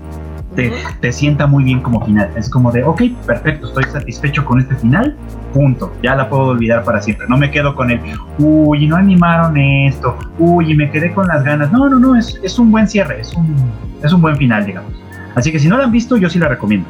te, 0.55 0.73
te 1.01 1.13
sienta 1.13 1.47
muy 1.47 1.65
bien 1.65 1.81
como 1.81 2.05
final. 2.05 2.31
Es 2.37 2.49
como 2.49 2.71
de, 2.73 2.83
ok, 2.83 3.03
perfecto, 3.27 3.69
estoy 3.69 3.85
satisfecho 3.85 4.45
con 4.45 4.61
este 4.61 4.75
final, 4.77 5.17
punto. 5.53 5.93
Ya 6.03 6.15
la 6.15 6.29
puedo 6.29 6.45
olvidar 6.45 6.85
para 6.85 7.01
siempre. 7.01 7.27
No 7.29 7.37
me 7.37 7.51
quedo 7.51 7.75
con 7.75 7.91
el, 7.91 8.01
uy, 8.39 8.87
no 8.87 8.97
animaron 8.97 9.57
esto, 9.57 10.17
uy, 10.39 10.75
me 10.75 10.91
quedé 10.91 11.13
con 11.13 11.27
las 11.27 11.45
ganas. 11.45 11.71
No, 11.73 11.89
no, 11.89 11.99
no, 11.99 12.17
es, 12.17 12.39
es 12.43 12.59
un 12.59 12.71
buen 12.71 12.89
cierre, 12.89 13.21
es 13.21 13.33
un, 13.35 13.55
es 14.03 14.13
un 14.13 14.21
buen 14.21 14.37
final, 14.37 14.67
digamos. 14.67 14.93
Así 15.35 15.51
que 15.51 15.59
si 15.59 15.69
no 15.69 15.77
la 15.77 15.85
han 15.85 15.93
visto, 15.93 16.17
yo 16.17 16.29
sí 16.29 16.39
la 16.39 16.49
recomiendo. 16.49 16.89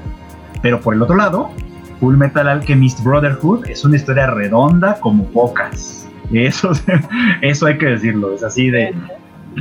Pero 0.62 0.80
por 0.80 0.94
el 0.94 1.02
otro 1.02 1.16
lado, 1.16 1.50
Full 2.00 2.16
Metal 2.16 2.46
Alchemist 2.48 3.02
Brotherhood 3.02 3.66
es 3.68 3.84
una 3.84 3.96
historia 3.96 4.26
redonda 4.26 4.98
como 5.00 5.24
pocas. 5.24 6.08
Eso, 6.32 6.72
eso 7.42 7.66
hay 7.66 7.78
que 7.78 7.86
decirlo, 7.86 8.34
es 8.34 8.42
así 8.42 8.70
de 8.70 8.94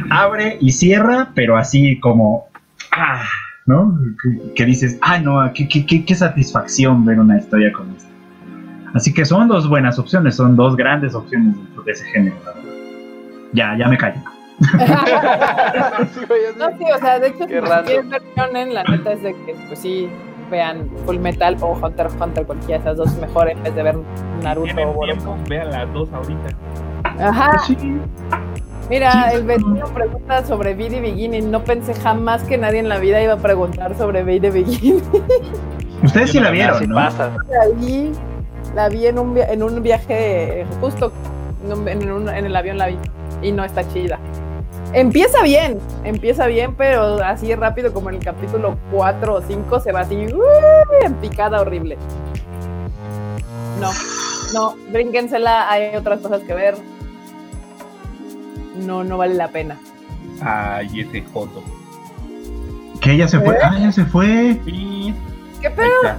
abre 0.09 0.57
y 0.59 0.71
cierra, 0.71 1.31
pero 1.35 1.57
así 1.57 1.99
como, 1.99 2.45
ah, 2.91 3.23
¿no? 3.65 3.97
Que, 4.21 4.53
que 4.53 4.65
dices, 4.65 4.97
ah, 5.01 5.19
no, 5.19 5.39
qué, 5.53 5.67
qué, 5.67 5.85
qué, 5.85 6.05
qué 6.05 6.15
satisfacción 6.15 7.05
ver 7.05 7.19
una 7.19 7.37
historia 7.37 7.71
como 7.73 7.95
esta. 7.95 8.09
Así 8.93 9.13
que 9.13 9.25
son 9.25 9.47
dos 9.47 9.67
buenas 9.67 9.97
opciones, 9.97 10.35
son 10.35 10.55
dos 10.55 10.75
grandes 10.75 11.15
opciones 11.15 11.55
dentro 11.57 11.83
de 11.83 11.91
ese 11.91 12.05
género. 12.05 12.35
la 12.45 12.51
verdad. 12.53 12.69
Ya, 13.53 13.77
ya 13.77 13.87
me 13.87 13.97
callo. 13.97 14.21
Sí. 16.13 16.21
No, 16.57 16.69
sí, 16.77 16.83
o 16.95 16.99
sea, 16.99 17.19
de 17.19 17.27
hecho, 17.27 17.47
Qué 17.47 17.61
si 17.61 17.83
quieren 17.85 18.09
ver 18.09 18.21
shonen, 18.37 18.73
la 18.73 18.83
neta 18.83 19.13
es 19.13 19.23
de 19.23 19.33
que, 19.45 19.55
pues 19.67 19.79
sí, 19.79 20.09
vean 20.51 20.87
Full 21.05 21.17
Metal 21.19 21.57
o 21.61 21.73
Hunter 21.73 22.05
x 22.07 22.17
Hunter, 22.21 22.45
cualquiera 22.45 22.83
de 22.83 22.91
esas 22.91 22.97
dos 22.97 23.15
mejor 23.17 23.49
en 23.49 23.61
vez 23.63 23.73
de 23.75 23.83
ver 23.83 23.97
Naruto 24.43 24.71
o 24.81 24.93
Boruto. 24.93 25.03
tiempo, 25.05 25.37
vean 25.49 25.71
las 25.71 25.91
dos 25.93 26.09
ahorita. 26.13 26.49
Ajá, 27.19 27.57
Sí. 27.59 27.77
Mira, 28.89 29.31
el 29.33 29.43
vecino 29.43 29.85
pregunta 29.93 30.45
sobre 30.45 30.73
Be 30.75 30.89
the 30.89 31.01
Beginning. 31.01 31.49
No 31.51 31.63
pensé 31.63 31.93
jamás 31.93 32.43
que 32.43 32.57
nadie 32.57 32.79
en 32.79 32.89
la 32.89 32.99
vida 32.99 33.21
iba 33.21 33.33
a 33.33 33.37
preguntar 33.37 33.95
sobre 33.97 34.23
Be 34.23 34.39
the 34.39 34.51
Beginning. 34.51 35.01
Ustedes 36.03 36.31
sí 36.31 36.39
la 36.39 36.51
vieron, 36.51 36.87
¿no? 36.89 36.95
pasa. 36.95 37.31
La 37.49 37.67
vi, 37.75 38.11
la 38.75 38.89
vi 38.89 39.07
en 39.07 39.19
un, 39.19 39.33
via- 39.33 39.47
en 39.51 39.63
un 39.63 39.81
viaje 39.81 40.65
justo 40.81 41.11
en, 41.65 41.73
un- 41.79 41.87
en 41.87 42.11
un- 42.11 42.29
en 42.29 42.45
el 42.45 42.55
avión 42.55 42.77
la 42.77 42.87
vi 42.87 42.97
y 43.41 43.51
no 43.51 43.63
está 43.63 43.87
chida. 43.87 44.19
Empieza 44.91 45.41
bien, 45.41 45.79
empieza 46.03 46.45
bien, 46.45 46.75
pero 46.75 47.15
así 47.23 47.55
rápido 47.55 47.93
como 47.93 48.09
en 48.09 48.17
el 48.17 48.23
capítulo 48.23 48.77
4 48.91 49.33
o 49.35 49.41
5 49.41 49.79
se 49.79 49.91
va 49.91 50.01
así 50.01 50.15
¡uy! 50.15 51.05
en 51.05 51.13
picada 51.15 51.61
horrible. 51.61 51.97
No, 53.79 53.89
no, 54.53 54.75
brínquensela, 54.91 55.69
hay 55.71 55.95
otras 55.95 56.19
cosas 56.19 56.41
que 56.41 56.53
ver. 56.53 56.75
No, 58.75 59.03
no 59.03 59.17
vale 59.17 59.35
la 59.35 59.47
pena. 59.49 59.77
Ay, 60.41 61.01
ese 61.01 61.21
joto. 61.33 61.63
Que 63.01 63.11
ella 63.13 63.27
se 63.27 63.39
fue. 63.39 63.55
¿Eh? 63.55 63.59
Ah, 63.63 63.77
ya 63.79 63.91
se 63.91 64.05
fue. 64.05 64.59
Sí, 64.65 65.13
¿Qué 65.61 65.69
pedo? 65.69 65.87
está. 66.03 66.17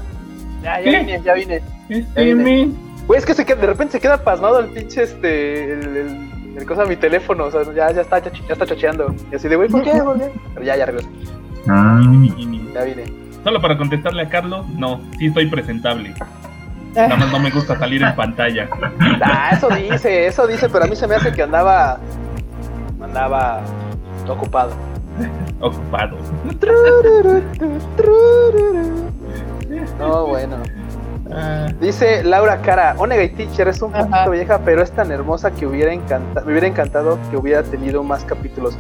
Ya, 0.62 0.80
¿Qué? 0.82 0.92
ya 0.92 0.98
vine, 1.00 1.22
ya 1.24 1.34
vine. 1.34 1.61
Este 1.88 2.24
viene. 2.24 2.42
men. 2.42 2.76
Güey, 3.07 3.18
es 3.18 3.26
que 3.26 3.34
se 3.34 3.44
queda- 3.44 3.61
de 3.61 3.66
repente 3.66 3.92
se 3.92 4.00
queda 4.00 4.22
pasmado 4.22 4.61
el 4.61 4.66
pinche 4.68 5.02
este. 5.02 5.72
El, 5.72 5.96
el- 5.96 6.30
el 6.57 6.66
cosa 6.66 6.82
de 6.82 6.88
mi 6.90 6.96
teléfono. 6.96 7.44
O 7.44 7.50
sea, 7.50 7.62
ya, 7.74 7.90
ya, 7.92 8.00
está, 8.02 8.22
chachi- 8.22 8.46
ya 8.46 8.52
está 8.52 8.66
chocheando. 8.66 9.14
Y 9.32 9.34
así 9.34 9.48
de, 9.48 9.57
güey, 9.57 9.68
¿por 9.68 9.82
qué? 9.82 9.90
¿Por 9.92 10.18
qué? 10.18 10.30
Pero 10.55 10.64
ya, 10.66 10.76
ya 10.76 10.86
regresó. 10.86 11.09
Ah, 11.68 12.00
Ya 12.74 12.82
vine. 12.84 13.05
Solo 13.42 13.61
para 13.61 13.76
contestarle 13.76 14.22
a 14.22 14.28
Carlos, 14.30 14.66
no, 14.70 15.00
sí 15.18 15.26
estoy 15.26 15.46
presentable. 15.46 16.14
Nada 16.94 17.16
más 17.16 17.30
no 17.32 17.38
me 17.40 17.50
gusta 17.50 17.78
salir 17.78 18.02
en 18.02 18.14
pantalla. 18.16 18.68
Ah, 19.20 19.50
eso 19.52 19.68
dice, 19.68 20.26
eso 20.28 20.46
dice, 20.46 20.68
pero 20.70 20.84
a 20.84 20.86
mí 20.86 20.94
se 20.96 21.07
me 21.07 21.14
hace 21.16 21.32
que 21.32 21.42
andaba. 21.42 21.98
Andaba 23.05 23.61
ocupado. 24.28 24.72
Ocupado. 25.61 26.16
No, 29.98 30.26
bueno. 30.26 30.57
Dice 31.80 32.22
Laura 32.22 32.61
Cara, 32.62 32.94
Onegay 32.98 33.30
Teacher 33.30 33.68
es 33.68 33.82
un 33.82 33.94
Ajá. 33.94 34.05
poquito 34.05 34.30
vieja, 34.30 34.61
pero 34.64 34.82
es 34.82 34.90
tan 34.90 35.11
hermosa 35.11 35.50
que 35.50 35.66
hubiera 35.66 35.92
encantado, 35.92 36.46
me 36.46 36.52
hubiera 36.52 36.66
encantado 36.66 37.18
que 37.30 37.36
hubiera 37.36 37.62
tenido 37.62 38.02
más 38.02 38.24
capítulos. 38.24 38.76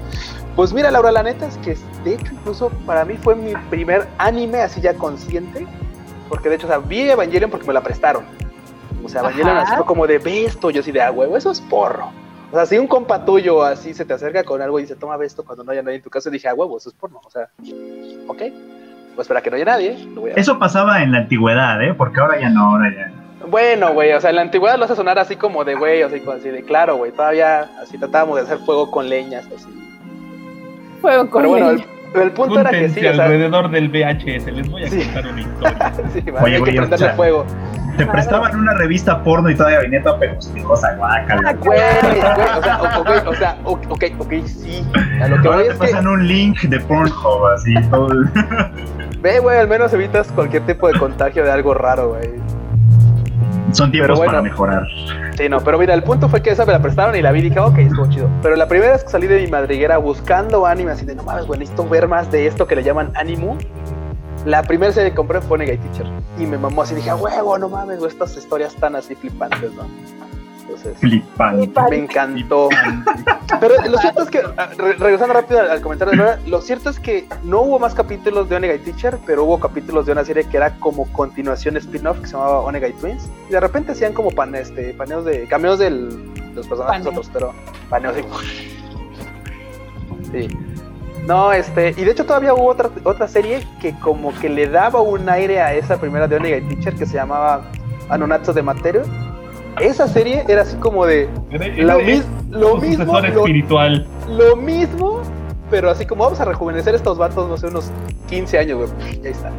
Pues 0.54 0.72
mira, 0.72 0.90
Laura, 0.90 1.10
la 1.10 1.22
neta 1.22 1.46
es 1.46 1.56
que 1.58 1.76
de 2.04 2.14
hecho 2.14 2.32
incluso 2.32 2.70
para 2.86 3.04
mí 3.04 3.16
fue 3.16 3.34
mi 3.34 3.54
primer 3.70 4.06
anime 4.18 4.60
así 4.60 4.80
ya 4.80 4.94
consciente, 4.94 5.66
porque 6.28 6.48
de 6.48 6.56
hecho, 6.56 6.66
o 6.66 6.70
sea, 6.70 6.78
vi 6.78 7.10
Evangelion 7.10 7.50
porque 7.50 7.66
me 7.66 7.74
la 7.74 7.82
prestaron. 7.82 8.24
O 9.04 9.08
sea, 9.08 9.20
Evangelion 9.20 9.56
Ajá. 9.56 9.62
así 9.62 9.76
fue 9.76 9.86
como 9.86 10.06
de 10.06 10.18
ve 10.18 10.44
esto, 10.44 10.70
yo 10.70 10.80
así 10.80 10.92
de 10.92 11.02
ah, 11.02 11.10
huevo, 11.10 11.36
eso 11.36 11.50
es 11.50 11.60
porro. 11.60 12.10
O 12.54 12.56
sea, 12.56 12.66
si 12.66 12.78
un 12.78 12.86
compa 12.86 13.24
tuyo 13.24 13.64
así 13.64 13.94
se 13.94 14.04
te 14.04 14.14
acerca 14.14 14.44
con 14.44 14.62
algo 14.62 14.78
y 14.78 14.82
dice, 14.82 14.94
toma 14.94 15.16
ve 15.16 15.26
esto 15.26 15.44
cuando 15.44 15.64
no 15.64 15.72
haya 15.72 15.82
nadie 15.82 15.96
en 15.96 16.02
tu 16.02 16.08
casa, 16.08 16.30
dije, 16.30 16.46
ah, 16.46 16.54
huevo, 16.54 16.78
eso 16.78 16.88
es 16.88 16.94
porno. 16.94 17.20
O 17.24 17.28
sea, 17.28 17.48
ok, 18.28 18.42
pues 19.16 19.26
para 19.26 19.42
que 19.42 19.50
no 19.50 19.56
haya 19.56 19.64
nadie, 19.64 19.98
lo 20.14 20.20
voy 20.20 20.30
a 20.30 20.34
Eso 20.34 20.56
pasaba 20.56 21.02
en 21.02 21.10
la 21.10 21.18
antigüedad, 21.18 21.82
¿eh? 21.82 21.94
Porque 21.94 22.20
ahora 22.20 22.40
ya 22.40 22.50
no, 22.50 22.70
ahora 22.70 22.94
ya. 22.94 23.46
Bueno, 23.48 23.92
güey, 23.92 24.12
o 24.12 24.20
sea, 24.20 24.30
en 24.30 24.36
la 24.36 24.42
antigüedad 24.42 24.78
lo 24.78 24.84
hace 24.84 24.94
sonar 24.94 25.18
así 25.18 25.34
como 25.34 25.64
de 25.64 25.74
güey, 25.74 26.02
así, 26.02 26.20
como 26.20 26.36
así 26.36 26.48
de 26.48 26.62
claro, 26.62 26.94
güey, 26.94 27.10
todavía 27.10 27.68
así 27.82 27.98
tratábamos 27.98 28.36
de 28.36 28.42
hacer 28.42 28.58
fuego 28.58 28.88
con 28.88 29.08
leñas, 29.08 29.46
así. 29.46 29.66
Fuego 31.00 31.28
con 31.28 31.42
Pero 31.42 31.50
bueno, 31.50 31.70
el, 31.70 31.84
el 32.22 32.30
punto 32.32 32.60
era 32.60 32.70
que 32.70 32.88
sí, 32.88 33.04
o 33.06 33.14
sea, 33.14 33.24
alrededor 33.24 33.70
del 33.70 33.88
VHS, 33.88 34.46
les 34.52 34.68
voy 34.70 34.84
a 34.84 34.88
Sí. 34.88 34.98
contar 35.04 35.26
una 35.26 35.40
historia. 35.40 35.92
sí, 36.12 36.24
Oye, 36.42 36.44
hay 36.46 36.52
que 36.52 36.58
güey, 36.60 36.72
o 36.78 36.80
prenderle 36.80 36.98
sea, 36.98 37.14
fuego. 37.14 37.46
Te 37.96 38.06
prestaban 38.06 38.56
una 38.58 38.74
revista 38.74 39.22
porno 39.22 39.48
y 39.50 39.54
todavía 39.54 39.78
venía 39.78 40.02
toda 40.02 40.18
pegostigosa, 40.18 40.94
guácala. 40.96 41.52
Güey, 41.52 41.78
güey, 42.02 42.18
o 42.58 42.62
sea, 42.62 42.80
o- 42.82 43.00
ok, 43.00 43.10
o 43.28 43.34
sea, 43.36 43.56
o- 43.62 43.72
ok, 43.88 44.04
ok, 44.18 44.32
sí. 44.46 44.84
A 45.22 45.28
lo 45.28 45.40
que 45.40 45.46
Ahora 45.46 45.58
voy 45.58 45.66
te 45.66 45.72
es 45.74 45.78
que, 45.78 45.86
pasan 45.92 46.06
un 46.08 46.26
link 46.26 46.60
de 46.62 46.80
Pornhub, 46.80 47.46
así, 47.54 47.72
todo. 47.90 48.08
ve, 49.20 49.38
güey, 49.38 49.58
al 49.58 49.68
menos 49.68 49.92
evitas 49.92 50.30
cualquier 50.32 50.64
tipo 50.66 50.88
de 50.92 50.98
contagio 50.98 51.44
de 51.44 51.52
algo 51.52 51.72
raro, 51.74 52.08
güey. 52.14 52.30
Son 53.74 53.90
tiempos 53.90 54.16
bueno. 54.16 54.32
para 54.32 54.42
mejorar. 54.42 54.86
Sí, 55.36 55.48
no, 55.48 55.58
pero 55.60 55.78
mira, 55.78 55.94
el 55.94 56.04
punto 56.04 56.28
fue 56.28 56.40
que 56.40 56.50
esa 56.50 56.64
me 56.64 56.72
la 56.72 56.80
prestaron 56.80 57.16
y 57.16 57.22
la 57.22 57.32
vi 57.32 57.40
y 57.40 57.42
dije, 57.42 57.58
ok, 57.58 57.76
estuvo 57.78 58.08
chido. 58.08 58.28
Pero 58.40 58.54
la 58.54 58.68
primera 58.68 58.92
vez 58.92 59.02
que 59.02 59.10
salí 59.10 59.26
de 59.26 59.40
mi 59.40 59.48
madriguera 59.48 59.98
buscando 59.98 60.64
anime, 60.64 60.92
así 60.92 61.04
de, 61.04 61.16
no 61.16 61.24
mames, 61.24 61.46
güey, 61.46 61.58
necesito 61.58 61.88
ver 61.88 62.06
más 62.06 62.30
de 62.30 62.46
esto 62.46 62.66
que 62.68 62.76
le 62.76 62.84
llaman 62.84 63.10
animu. 63.16 63.58
La 64.46 64.62
primera 64.62 64.92
serie 64.92 65.10
que 65.10 65.16
compré 65.16 65.40
fue 65.40 65.58
Negay 65.58 65.78
Teacher. 65.78 66.06
Y 66.38 66.46
me 66.46 66.56
mamó 66.56 66.82
así, 66.82 66.94
dije, 66.94 67.10
a 67.10 67.16
huevo, 67.16 67.58
no 67.58 67.68
mames, 67.68 67.98
güey, 67.98 68.10
estas 68.10 68.36
historias 68.36 68.74
tan 68.76 68.94
así 68.94 69.14
flipantes, 69.16 69.72
¿no? 69.74 69.84
Entonces, 70.66 70.96
Flipante. 70.98 71.80
me 71.90 71.96
encantó. 71.96 72.68
Pero 73.60 73.74
lo 73.86 73.98
cierto 73.98 74.22
es 74.22 74.30
que, 74.30 74.42
ah, 74.56 74.68
re- 74.78 74.94
regresando 74.94 75.34
rápido 75.34 75.60
al, 75.60 75.70
al 75.70 75.80
comentario 75.82 76.12
de 76.12 76.16
Laura, 76.16 76.38
lo 76.46 76.60
cierto 76.62 76.88
es 76.88 76.98
que 76.98 77.26
no 77.42 77.60
hubo 77.60 77.78
más 77.78 77.94
capítulos 77.94 78.48
de 78.48 78.56
Onegai 78.56 78.78
Teacher, 78.78 79.18
pero 79.26 79.44
hubo 79.44 79.60
capítulos 79.60 80.06
de 80.06 80.12
una 80.12 80.24
serie 80.24 80.44
que 80.48 80.56
era 80.56 80.70
como 80.80 81.04
continuación 81.12 81.76
spin-off 81.76 82.18
que 82.20 82.26
se 82.26 82.32
llamaba 82.32 82.60
Onegai 82.60 82.92
Twins. 82.94 83.28
Y 83.48 83.52
de 83.52 83.60
repente 83.60 83.92
hacían 83.92 84.14
como 84.14 84.30
pan, 84.30 84.54
este, 84.54 84.94
paneos 84.94 85.24
de, 85.26 85.46
cameos 85.46 85.78
del, 85.78 86.32
de 86.34 86.54
los 86.54 86.66
personajes 86.66 87.06
otros, 87.06 87.30
pero 87.32 87.52
paneos 87.90 88.14
de... 88.16 88.24
Sí. 90.32 90.48
No, 91.26 91.52
este, 91.52 91.90
y 91.96 92.04
de 92.04 92.10
hecho 92.10 92.26
todavía 92.26 92.52
hubo 92.54 92.66
otra, 92.66 92.90
otra 93.04 93.28
serie 93.28 93.66
que 93.80 93.98
como 94.00 94.34
que 94.40 94.48
le 94.48 94.66
daba 94.68 95.00
un 95.00 95.28
aire 95.28 95.60
a 95.60 95.72
esa 95.74 95.98
primera 95.98 96.26
de 96.26 96.36
Onegai 96.36 96.62
Teacher 96.68 96.94
que 96.94 97.06
se 97.06 97.14
llamaba 97.14 97.62
Anonatsu 98.08 98.52
de 98.52 98.62
Materu. 98.62 99.02
Esa 99.80 100.06
serie 100.08 100.44
era 100.48 100.62
así 100.62 100.76
como 100.76 101.04
de 101.06 101.28
lo, 101.78 101.98
mis- 101.98 102.24
mismo, 102.80 103.20
lo, 103.20 103.24
espiritual. 103.24 104.06
lo 104.28 104.56
mismo, 104.56 105.20
pero 105.70 105.90
así 105.90 106.06
como 106.06 106.24
vamos 106.24 106.40
a 106.40 106.44
rejuvenecer 106.44 106.94
estos 106.94 107.18
vatos, 107.18 107.48
no 107.48 107.56
sé, 107.56 107.66
unos 107.66 107.90
15 108.28 108.58
años, 108.58 108.78
güey. 108.78 109.20
Ya 109.20 109.30
está. 109.30 109.50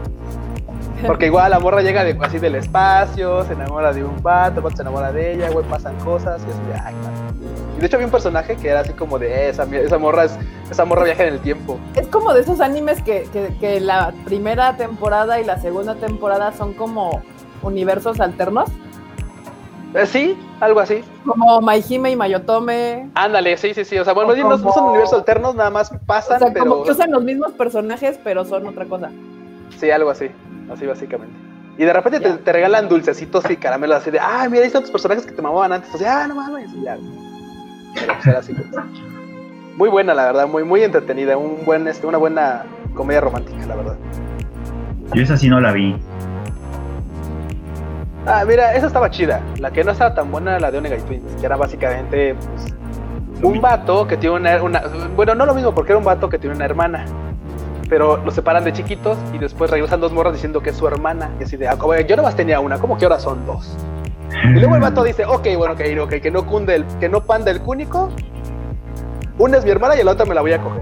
Porque 1.06 1.26
igual 1.28 1.52
la 1.52 1.60
morra 1.60 1.82
llega 1.82 2.04
de, 2.06 2.18
así 2.22 2.40
del 2.40 2.56
espacio, 2.56 3.44
se 3.46 3.54
enamora 3.54 3.92
de 3.92 4.04
un 4.04 4.24
vato, 4.24 4.58
el 4.60 4.64
vato 4.64 4.78
se 4.78 4.82
enamora 4.82 5.12
de 5.12 5.34
ella, 5.34 5.50
güey, 5.52 5.66
pasan 5.68 5.96
cosas 5.98 6.42
y 6.48 6.50
así 6.50 6.60
de, 6.72 6.74
ay, 6.80 6.94
man. 6.96 7.14
Y 7.78 7.82
de 7.82 7.86
hecho 7.88 7.98
había 7.98 8.08
un 8.08 8.12
personaje 8.12 8.56
que 8.56 8.70
era 8.70 8.80
así 8.80 8.94
como 8.94 9.20
de, 9.20 9.28
"Eh, 9.28 9.50
esa, 9.50 9.64
esa 9.76 9.98
morra 9.98 10.24
es, 10.24 10.38
esa 10.72 10.86
morra 10.86 11.04
viaja 11.04 11.24
en 11.26 11.34
el 11.34 11.40
tiempo. 11.42 11.78
Es 11.96 12.08
como 12.08 12.34
de 12.34 12.42
esos 12.42 12.62
animes 12.62 13.02
que, 13.02 13.28
que, 13.34 13.54
que 13.60 13.82
la 13.82 14.14
primera 14.24 14.78
temporada 14.78 15.42
y 15.42 15.44
la 15.44 15.60
segunda 15.60 15.96
temporada 15.96 16.54
son 16.54 16.74
como 16.74 17.22
universos 17.62 18.22
alternos, 18.22 18.70
Eh, 19.96 20.06
sí, 20.06 20.38
algo 20.60 20.82
así. 20.82 21.02
como 21.26 21.62
Maihime 21.62 22.12
y 22.12 22.16
Mayotome. 22.18 23.10
Ándale, 23.16 23.56
sí, 23.56 23.74
sí, 23.74 23.86
sí. 23.86 23.98
O 23.98 24.04
sea, 24.04 24.14
bueno, 24.14 24.36
no, 24.36 24.50
no 24.50 24.58
son 24.58 24.74
Como- 24.74 24.90
universos 24.90 25.20
alternos, 25.20 25.56
nada 25.56 25.70
más 25.70 25.92
O 25.92 25.98
pasan, 26.06 26.40
sea, 26.40 26.50
pero. 26.52 26.66
como 26.66 26.84
que 26.84 26.92
usan 26.92 27.12
los 27.12 27.24
mismos 27.24 27.54
personajes, 27.54 28.20
pero 28.24 28.44
son 28.44 28.68
otra 28.68 28.86
cosa. 28.86 29.10
Sí, 29.80 29.90
algo 29.92 30.10
así, 30.10 30.28
así 30.72 30.86
básicamente. 30.86 31.34
Y 31.78 31.84
de 31.86 31.94
repente 31.94 32.20
te, 32.20 32.52
regalan 32.54 32.88
dulcecitos 32.90 33.50
y 33.50 33.58
caramelos 33.58 33.98
así 33.98 34.12
de, 34.12 34.20
ah, 34.20 34.48
mira, 34.50 34.62
ahí 34.62 34.68
están 34.68 34.82
tus 34.82 34.92
personajes 34.92 35.26
que 35.26 35.32
te 35.32 35.42
mamaban 35.42 35.72
antes. 35.74 35.94
Así, 35.96 36.06
ah, 36.06 36.26
no 36.28 36.36
mames, 36.36 36.74
y 36.74 36.84
ya. 36.84 36.98
Pero 37.96 38.14
pues 38.14 38.28
era 38.28 38.40
así. 38.40 38.54
pues. 38.54 38.70
Muy 39.78 39.90
buena, 39.90 40.14
la 40.14 40.26
verdad, 40.26 40.48
muy, 40.48 40.64
muy 40.64 40.84
entretenida. 40.84 41.38
Un 41.38 41.66
buen, 41.66 41.88
este, 41.88 42.08
una 42.08 42.18
buena 42.18 42.64
comedia 42.94 43.22
romántica, 43.22 43.66
la 43.66 43.76
verdad. 43.76 43.96
Yo 45.14 45.22
esa 45.22 45.36
sí 45.38 45.50
no 45.50 45.60
la 45.60 45.72
vi. 45.74 45.96
Ah, 48.26 48.44
mira, 48.48 48.74
esa 48.74 48.88
estaba 48.88 49.10
chida. 49.10 49.42
La 49.60 49.72
que 49.72 49.84
no 49.84 49.92
estaba 49.92 50.14
tan 50.16 50.32
buena 50.32 50.52
era 50.52 50.60
la 50.60 50.72
de 50.72 50.78
Onegai 50.80 51.02
Twins, 51.02 51.36
que 51.40 51.46
era 51.46 51.56
básicamente 51.58 52.36
pues, 52.36 52.74
un 53.44 53.62
vato 53.62 54.08
que 54.08 54.18
tiene 54.18 54.36
una, 54.38 54.64
una- 54.64 54.84
Bueno, 55.16 55.36
no 55.36 55.46
lo 55.46 55.54
mismo, 55.54 55.74
porque 55.76 55.92
era 55.92 56.00
un 56.00 56.06
vato 56.06 56.28
que 56.30 56.40
tiene 56.40 56.56
una 56.56 56.66
hermana. 56.66 57.06
Pero 57.88 58.18
los 58.18 58.34
separan 58.34 58.64
de 58.64 58.74
chiquitos 58.74 59.16
y 59.32 59.38
después 59.38 59.70
regresan 59.70 60.00
dos 60.02 60.12
morras 60.12 60.34
diciendo 60.34 60.62
que 60.62 60.72
es 60.72 60.76
su 60.78 60.88
hermana. 60.88 61.30
Y 61.40 61.44
así 61.44 61.56
de, 61.56 61.68
ah, 61.68 61.78
como, 61.78 61.96
yo 61.96 62.16
nomás 62.16 62.36
tenía 62.36 62.60
una, 62.60 62.80
¿cómo 62.80 62.98
que 62.98 63.06
ahora 63.06 63.20
son 63.20 63.46
dos? 63.46 63.78
Y 64.44 64.60
luego 64.60 64.76
el 64.76 64.82
vato 64.82 65.04
dice, 65.04 65.24
ok, 65.26 65.48
bueno, 65.56 65.76
ok, 65.76 65.82
ok, 66.02 66.10
que 66.22 66.32
no 66.32 66.46
cunde 66.48 66.76
el, 66.76 66.86
que 67.00 67.08
no 67.10 67.22
panda 67.22 67.52
el 67.52 67.62
cúnico. 67.62 68.10
Una 69.38 69.58
es 69.58 69.66
mi 69.66 69.70
hermana 69.72 69.96
y 69.96 70.04
la 70.04 70.12
otra 70.14 70.26
me 70.26 70.34
la 70.34 70.42
voy 70.42 70.54
a 70.54 70.60
coger. 70.62 70.82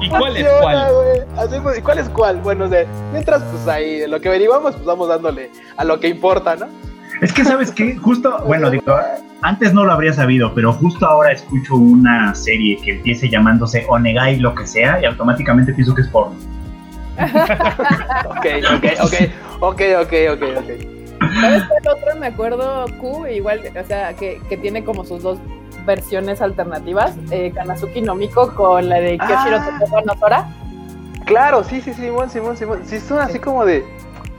¿Y 0.00 0.08
cuál 0.08 0.36
es 0.36 0.46
cuál? 0.60 1.26
Así 1.38 1.60
fue- 1.60 1.78
¿Y 1.78 1.82
cuál 1.82 1.98
es 1.98 2.08
cuál? 2.10 2.40
Bueno, 2.40 2.64
o 2.66 2.68
sea, 2.68 2.84
mientras 3.12 3.42
pues 3.44 3.66
ahí, 3.68 4.06
lo 4.06 4.20
que 4.20 4.28
averiguamos, 4.28 4.74
pues 4.74 4.84
vamos 4.84 5.08
dándole 5.08 5.50
a 5.76 5.84
lo 5.84 5.98
que 6.00 6.08
importa, 6.08 6.56
¿no? 6.56 6.66
Es 7.20 7.32
que, 7.32 7.44
¿sabes 7.44 7.70
qué? 7.70 7.96
Justo, 7.96 8.42
bueno, 8.46 8.70
digo, 8.70 8.96
antes 9.42 9.72
no 9.72 9.84
lo 9.84 9.92
habría 9.92 10.12
sabido, 10.12 10.52
pero 10.54 10.72
justo 10.72 11.06
ahora 11.06 11.32
escucho 11.32 11.76
una 11.76 12.34
serie 12.34 12.76
que 12.82 12.92
empiece 12.96 13.28
llamándose 13.28 13.86
Onegai 13.88 14.40
lo 14.40 14.54
que 14.54 14.66
sea 14.66 15.00
y 15.00 15.04
automáticamente 15.04 15.72
pienso 15.72 15.94
que 15.94 16.02
es 16.02 16.08
porno. 16.08 16.36
Ok, 17.16 18.46
ok, 18.74 18.84
ok, 19.00 19.14
ok, 19.60 19.80
ok, 20.00 20.12
ok, 20.32 20.42
ok. 20.58 20.70
¿Sabes 21.40 21.62
cuál 21.64 21.96
otro? 21.96 22.16
Me 22.18 22.26
acuerdo, 22.26 22.84
Q, 23.00 23.26
igual, 23.28 23.60
o 23.80 23.86
sea, 23.86 24.12
que, 24.14 24.40
que 24.48 24.56
tiene 24.56 24.84
como 24.84 25.04
sus 25.04 25.22
dos 25.22 25.38
versiones 25.84 26.40
alternativas. 26.42 27.14
Eh, 27.30 27.52
Kanazuki 27.54 28.02
no 28.02 28.14
Miko 28.14 28.54
con 28.54 28.88
la 28.88 28.96
de 29.00 29.18
Kyoshiro 29.18 29.58
Ah. 30.30 30.48
Claro, 31.24 31.64
sí, 31.64 31.80
sí, 31.80 31.94
Simón, 31.94 32.28
Simón, 32.30 32.56
Simón. 32.56 32.80
Sí, 32.84 33.00
son 33.00 33.18
así 33.18 33.38
como 33.38 33.64
de. 33.64 33.84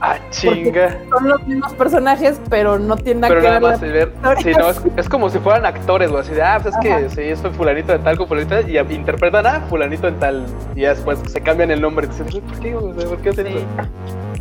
Ah, 0.00 0.16
chinga. 0.30 0.98
Son 1.08 1.26
los 1.26 1.46
mismos 1.46 1.72
personajes, 1.72 2.38
pero 2.50 2.78
no 2.78 2.96
tienen 2.96 3.22
nada 3.22 3.30
Pero 3.30 3.40
que 3.40 3.48
nada 3.48 3.60
más 3.60 3.80
ver. 3.80 4.12
Sí, 4.42 4.52
no, 4.52 4.68
es, 4.68 4.82
es 4.94 5.08
como 5.08 5.30
si 5.30 5.38
fueran 5.38 5.64
actores, 5.64 6.10
güey. 6.10 6.20
Así 6.20 6.34
de, 6.34 6.42
ah, 6.42 6.58
pues 6.62 6.74
es 6.74 6.80
que 6.82 7.08
sí, 7.34 7.40
soy 7.42 7.50
fulanito 7.52 7.92
de 7.92 7.98
tal 8.00 8.18
con 8.18 8.28
fulanito 8.28 8.60
y 8.60 8.78
interpretan 8.94 9.46
a 9.46 9.60
fulanito 9.62 10.06
en 10.06 10.18
tal. 10.20 10.46
Y 10.74 10.82
después 10.82 11.18
se 11.26 11.40
cambian 11.40 11.70
el 11.70 11.80
nombre. 11.80 12.08
¿por 12.08 12.60
qué? 12.60 12.72
¿Por 12.72 13.18
qué 13.18 13.30
hacen 13.30 13.46
Sí. 13.46 13.52
eso? 13.56 13.66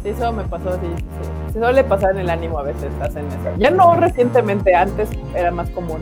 Sí, 0.03 0.09
eso 0.09 0.31
me 0.33 0.43
pasó. 0.43 0.73
Sí, 0.73 0.87
sí. 0.97 1.53
Se 1.53 1.59
suele 1.59 1.83
pasar 1.85 2.11
en 2.11 2.17
el 2.17 2.29
ánimo 2.29 2.59
a 2.59 2.63
veces, 2.63 2.91
hacen 3.01 3.25
eso. 3.27 3.57
Ya 3.57 3.69
no 3.71 3.95
recientemente, 3.95 4.75
antes 4.75 5.09
era 5.33 5.51
más 5.51 5.69
común. 5.69 6.01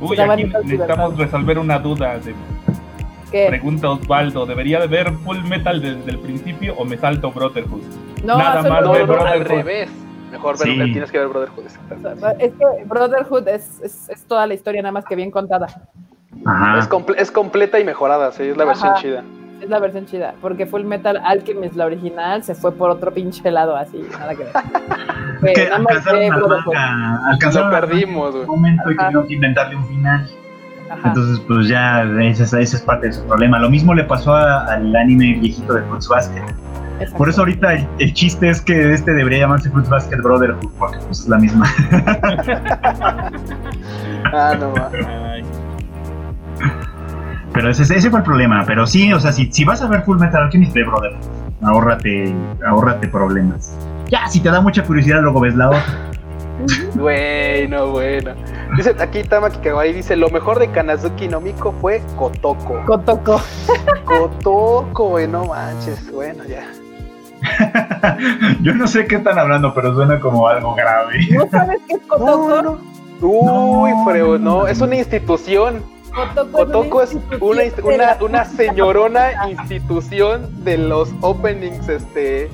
Uy, 0.00 0.18
aquí 0.20 0.44
necesitamos 0.44 1.16
resolver 1.16 1.58
una 1.58 1.78
duda. 1.78 2.18
De, 2.18 2.34
pregunta 3.48 3.90
Osvaldo, 3.90 4.46
¿debería 4.46 4.80
de 4.80 4.86
ver 4.86 5.10
Full 5.12 5.42
Metal 5.44 5.80
desde 5.80 6.10
el 6.10 6.18
principio 6.18 6.74
o 6.76 6.84
me 6.84 6.96
salto 6.96 7.32
Brotherhood? 7.32 7.82
no, 8.24 8.38
nada 8.38 8.62
más 8.62 8.82
No, 8.82 8.92
de 8.92 9.06
no, 9.06 9.16
no, 9.16 9.24
al 9.24 9.44
revés. 9.44 9.90
Mejor 10.30 10.58
ver, 10.58 10.68
Sí. 10.68 10.92
tienes 10.92 11.10
que 11.10 11.18
ver 11.18 11.28
Brotherhood. 11.28 11.64
Es 12.38 12.52
que 12.52 12.84
Brotherhood 12.84 13.48
es, 13.48 13.80
es, 13.82 14.08
es 14.08 14.24
toda 14.24 14.46
la 14.46 14.54
historia, 14.54 14.82
nada 14.82 14.92
más 14.92 15.04
que 15.04 15.16
bien 15.16 15.30
contada. 15.30 15.66
Ajá. 16.44 16.78
Es, 16.78 16.88
comple- 16.88 17.14
es 17.18 17.30
completa 17.30 17.78
y 17.80 17.84
mejorada, 17.84 18.30
sí, 18.32 18.44
es 18.44 18.56
la 18.56 18.64
versión 18.64 18.94
chida. 18.96 19.24
Es 19.60 19.68
la 19.70 19.78
versión 19.78 20.04
chida, 20.06 20.34
porque 20.42 20.66
Full 20.66 20.84
Metal 20.84 21.18
Alchemist, 21.24 21.76
la 21.76 21.86
original, 21.86 22.42
se 22.44 22.54
fue 22.54 22.72
por 22.72 22.90
otro 22.90 23.10
pinche 23.12 23.50
lado 23.50 23.74
así, 23.74 24.04
nada 24.18 24.34
que 24.34 24.44
ver. 24.44 24.52
Es 25.42 25.54
que 25.54 25.62
Eh, 25.64 25.68
nada 25.68 25.78
más 25.80 25.96
alcanzaron 26.06 26.28
manga, 26.30 27.18
Lo 27.20 27.26
alcanzaron 27.32 27.70
perdimos, 27.70 28.34
güey. 28.34 28.46
momento 28.46 28.90
y 28.90 28.96
tuvieron 28.96 29.26
que 29.26 29.34
inventarle 29.34 29.76
un 29.76 29.86
final. 29.86 30.26
Ajá. 30.90 31.08
Entonces, 31.08 31.40
pues 31.48 31.68
ya, 31.68 32.02
ese, 32.22 32.44
es- 32.44 32.52
ese 32.52 32.76
es 32.76 32.82
parte 32.82 33.06
de 33.08 33.12
su 33.14 33.24
problema. 33.26 33.58
Lo 33.58 33.68
mismo 33.70 33.92
le 33.94 34.04
pasó 34.04 34.34
a- 34.34 34.66
al 34.66 34.94
anime 34.94 35.34
viejito 35.40 35.74
de 35.74 35.82
Fruits 35.82 36.08
Basket. 36.08 36.42
Exacto. 36.98 37.18
Por 37.18 37.28
eso 37.28 37.40
ahorita 37.42 37.74
el, 37.74 37.86
el 37.98 38.14
chiste 38.14 38.48
es 38.48 38.60
que 38.62 38.92
este 38.94 39.12
debería 39.12 39.40
llamarse 39.40 39.70
Fruits 39.70 39.88
Basket 39.90 40.16
Brotherhood, 40.22 40.70
porque 40.78 40.98
pues, 41.06 41.20
es 41.20 41.28
la 41.28 41.38
misma. 41.38 41.66
Ah, 44.32 44.54
no, 44.58 44.72
va. 44.72 44.90
Pero 47.56 47.70
ese, 47.70 47.82
ese 47.84 48.10
fue 48.10 48.18
el 48.18 48.24
problema. 48.24 48.64
Pero 48.66 48.86
sí, 48.86 49.10
o 49.14 49.18
sea, 49.18 49.32
si, 49.32 49.50
si 49.50 49.64
vas 49.64 49.80
a 49.80 49.88
ver 49.88 50.02
Full 50.02 50.18
Metal 50.18 50.42
Alchemist, 50.42 50.74
ve 50.74 50.84
Brotherhood. 50.84 51.24
Ahórrate, 51.62 52.34
ahórrate 52.66 53.08
problemas. 53.08 53.74
Ya, 54.10 54.28
si 54.28 54.40
te 54.40 54.50
da 54.50 54.60
mucha 54.60 54.84
curiosidad, 54.84 55.22
luego 55.22 55.40
ves 55.40 55.54
la 55.56 55.68
otra. 55.70 55.82
Bueno, 56.94 57.88
bueno. 57.90 58.32
Dice 58.76 58.94
aquí 58.98 59.22
Tamaki 59.22 59.58
Kawaii, 59.58 59.92
dice, 59.92 60.16
lo 60.16 60.30
mejor 60.30 60.58
de 60.58 60.68
Kanazuki 60.70 61.28
no 61.28 61.40
Miko 61.40 61.72
fue 61.80 62.02
Kotoko. 62.16 62.82
Kotoko. 62.86 63.40
Kotoko, 64.04 65.08
güey, 65.10 65.28
no 65.28 65.44
manches. 65.44 66.10
Bueno, 66.12 66.42
ya. 66.44 66.64
Yo 68.62 68.74
no 68.74 68.86
sé 68.86 69.06
qué 69.06 69.16
están 69.16 69.38
hablando, 69.38 69.74
pero 69.74 69.94
suena 69.94 70.18
como 70.18 70.48
algo 70.48 70.74
grave. 70.74 71.26
¿No 71.30 71.46
sabes 71.50 71.78
qué 71.86 71.94
es 71.94 72.00
Kotoko? 72.06 72.48
No, 72.48 72.62
no. 72.62 72.78
Uy, 73.20 73.90
No. 73.90 74.04
Freo, 74.04 74.38
no, 74.38 74.66
es 74.66 74.80
una 74.80 74.96
institución. 74.96 75.82
Kotoko, 76.52 77.02
es 77.02 77.16
una, 77.40 77.62
una, 77.82 78.16
una 78.20 78.44
señorona 78.44 79.48
institución 79.48 80.64
de 80.64 80.78
los 80.78 81.10
openings, 81.20 81.88
este. 81.88 82.50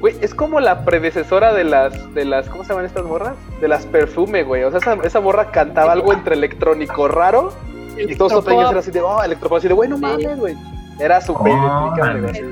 Güey, 0.00 0.16
es 0.22 0.34
como 0.34 0.60
la 0.60 0.84
predecesora 0.84 1.52
de 1.52 1.64
las, 1.64 2.14
de 2.14 2.24
las, 2.24 2.48
¿cómo 2.48 2.62
se 2.64 2.70
llaman 2.70 2.86
estas 2.86 3.04
morras? 3.04 3.34
De 3.60 3.68
las 3.68 3.84
perfume, 3.86 4.42
güey. 4.44 4.64
O 4.64 4.70
sea, 4.70 4.78
esa, 4.80 4.94
esa 5.04 5.20
morra 5.20 5.50
cantaba 5.50 5.92
algo 5.92 6.12
entre 6.12 6.34
electrónico 6.36 7.06
raro 7.06 7.52
y 7.98 8.16
todos 8.16 8.32
los 8.32 8.40
openings 8.42 8.64
eran 8.64 8.78
así 8.78 8.90
de, 8.90 9.00
oh, 9.02 9.22
electropop, 9.22 9.58
así 9.58 9.68
de, 9.68 9.74
güey, 9.74 9.90
no 9.90 9.96
Sí. 9.96 10.02
mames, 10.02 10.38
güey. 10.38 10.56
Era 11.00 11.20
me 11.20 11.24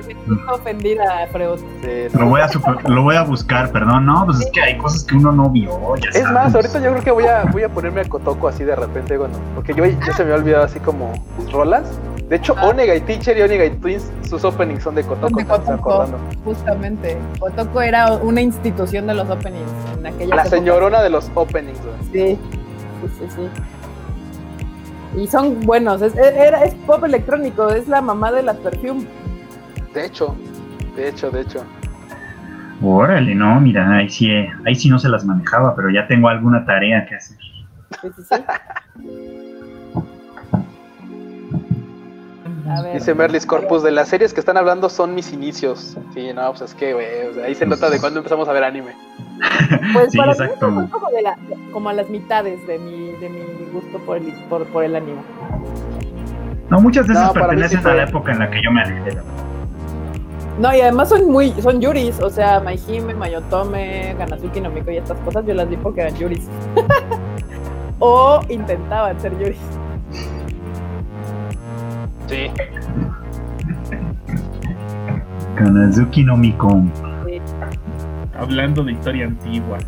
siento 0.02 0.54
ofendida, 0.54 1.26
Freud. 1.32 1.58
Sí, 1.82 1.88
no. 2.14 2.20
Lo 2.20 2.26
voy, 2.30 2.40
a 2.40 2.48
super- 2.48 2.88
lo 2.90 3.02
voy 3.02 3.16
a 3.16 3.22
buscar, 3.22 3.70
perdón. 3.70 4.06
No, 4.06 4.24
pues 4.26 4.40
es 4.40 4.50
que 4.52 4.60
hay 4.60 4.78
cosas 4.78 5.04
que 5.04 5.16
uno 5.16 5.32
no 5.32 5.50
vio. 5.50 5.70
Ya 5.96 6.10
Es 6.18 6.30
más, 6.30 6.54
ahorita 6.54 6.80
yo 6.80 6.90
creo 6.92 7.04
que 7.04 7.10
voy 7.10 7.24
a, 7.26 7.44
voy 7.44 7.62
a 7.62 7.68
ponerme 7.68 8.00
a 8.00 8.04
Kotoko 8.08 8.48
así 8.48 8.64
de 8.64 8.74
repente, 8.76 9.16
bueno, 9.18 9.34
porque 9.54 9.74
yo 9.74 9.84
ya 9.84 10.12
se 10.14 10.24
me 10.24 10.32
había 10.32 10.42
olvidado 10.42 10.64
así 10.64 10.80
como 10.80 11.12
sus 11.36 11.52
rolas. 11.52 11.84
De 12.28 12.36
hecho, 12.36 12.54
Ah. 12.58 12.66
Onega 12.66 12.94
y 12.94 13.00
Teacher 13.00 13.38
y 13.38 13.42
Onega 13.42 13.64
y 13.64 13.70
Twins, 13.70 14.10
sus 14.28 14.44
openings 14.44 14.82
son 14.82 14.94
de 14.94 15.02
Kotoko, 15.02 15.28
Son 15.28 15.36
de 15.38 15.44
Kotoko. 15.46 15.72
acordando. 15.72 16.18
Justamente. 16.44 17.16
Kotoko 17.40 17.80
era 17.80 18.12
una 18.14 18.40
institución 18.42 19.06
de 19.06 19.14
los 19.14 19.30
openings 19.30 19.70
en 19.98 20.06
aquella 20.06 20.34
La 20.36 20.44
señorona 20.44 21.00
de 21.02 21.08
los 21.10 21.30
openings, 21.34 21.78
güey. 21.80 22.36
Sí, 22.36 22.38
sí, 23.00 23.08
sí, 23.18 23.26
sí. 23.34 23.48
Y 25.16 25.26
son 25.26 25.60
buenos, 25.60 26.02
es, 26.02 26.14
es- 26.16 26.36
era, 26.36 26.64
es 26.64 26.74
pop 26.74 27.04
electrónico, 27.04 27.68
es 27.70 27.88
la 27.88 28.00
mamá 28.00 28.30
de 28.32 28.42
las 28.42 28.56
perfume. 28.56 29.06
De 29.94 30.04
hecho, 30.06 30.36
de 30.96 31.08
hecho, 31.08 31.30
de 31.30 31.40
hecho. 31.42 31.64
Órale, 32.82 33.34
no, 33.34 33.60
mira, 33.60 33.90
ahí 33.96 34.08
sí, 34.08 34.30
eh, 34.30 34.52
ahí 34.66 34.74
sí 34.74 34.88
no 34.88 34.98
se 34.98 35.08
las 35.08 35.24
manejaba, 35.24 35.74
pero 35.74 35.90
ya 35.90 36.06
tengo 36.06 36.28
alguna 36.28 36.64
tarea 36.64 37.04
que 37.06 37.16
hacer. 37.16 37.36
Sí, 38.00 38.08
sí, 38.16 38.22
sí. 38.28 38.34
A 42.68 42.82
ver. 42.82 42.94
Dice 42.94 43.14
Merlis 43.14 43.46
Corpus, 43.46 43.82
de 43.82 43.90
las 43.90 44.08
series 44.08 44.34
que 44.34 44.40
están 44.40 44.56
hablando 44.58 44.88
son 44.90 45.14
mis 45.14 45.32
inicios. 45.32 45.96
Sí, 46.14 46.32
no, 46.34 46.50
pues 46.50 46.62
es 46.62 46.74
que, 46.74 46.92
güey, 46.92 47.26
o 47.30 47.34
sea, 47.34 47.44
ahí 47.46 47.54
se 47.54 47.64
nota 47.66 47.88
de 47.88 47.98
cuándo 47.98 48.18
empezamos 48.20 48.46
a 48.48 48.52
ver 48.52 48.62
anime. 48.64 48.92
Pues 49.92 50.10
Sí, 50.12 50.18
para 50.18 50.32
exacto. 50.32 50.70
mí 50.70 50.86
como, 50.88 51.10
de 51.10 51.22
la- 51.22 51.38
como 51.72 51.88
a 51.88 51.92
las 51.92 52.08
mitades 52.10 52.64
de 52.66 52.78
mi, 52.78 53.12
de 53.20 53.28
mi 53.28 53.40
gusto 53.72 53.98
por 53.98 54.16
el, 54.18 54.32
por, 54.48 54.64
por 54.66 54.84
el 54.84 54.96
anime. 54.96 55.20
No, 56.70 56.80
muchas 56.80 57.06
de 57.06 57.14
No, 57.14 57.20
esas 57.20 57.34
mí 57.34 57.40
pertenecen 57.40 57.82
sí 57.82 57.88
a 57.88 57.94
la 57.94 58.02
época 58.04 58.32
en 58.32 58.38
la 58.40 58.50
que 58.50 58.62
yo 58.62 58.70
me 58.70 58.82
alejé. 58.82 59.18
No, 60.58 60.74
y 60.74 60.80
además 60.80 61.08
son 61.10 61.30
muy, 61.30 61.52
son 61.62 61.80
yuris, 61.80 62.18
o 62.20 62.28
sea, 62.30 62.58
Maihime, 62.60 63.14
Mayotome, 63.14 64.14
Ganazuki, 64.18 64.60
Nomiko 64.60 64.90
y 64.90 64.96
estas 64.96 65.16
cosas 65.20 65.46
yo 65.46 65.54
las 65.54 65.68
vi 65.68 65.76
porque 65.76 66.00
eran 66.00 66.14
yuris. 66.16 66.48
o 68.00 68.40
intentaban 68.48 69.18
ser 69.20 69.38
yuris. 69.38 69.58
Sí. 72.26 72.50
Kanazuki 75.54 76.24
no 76.24 76.36
Miko. 76.36 76.82
Hablando 78.38 78.82
de 78.84 78.92
historia 78.92 79.26
antigua. 79.26 79.78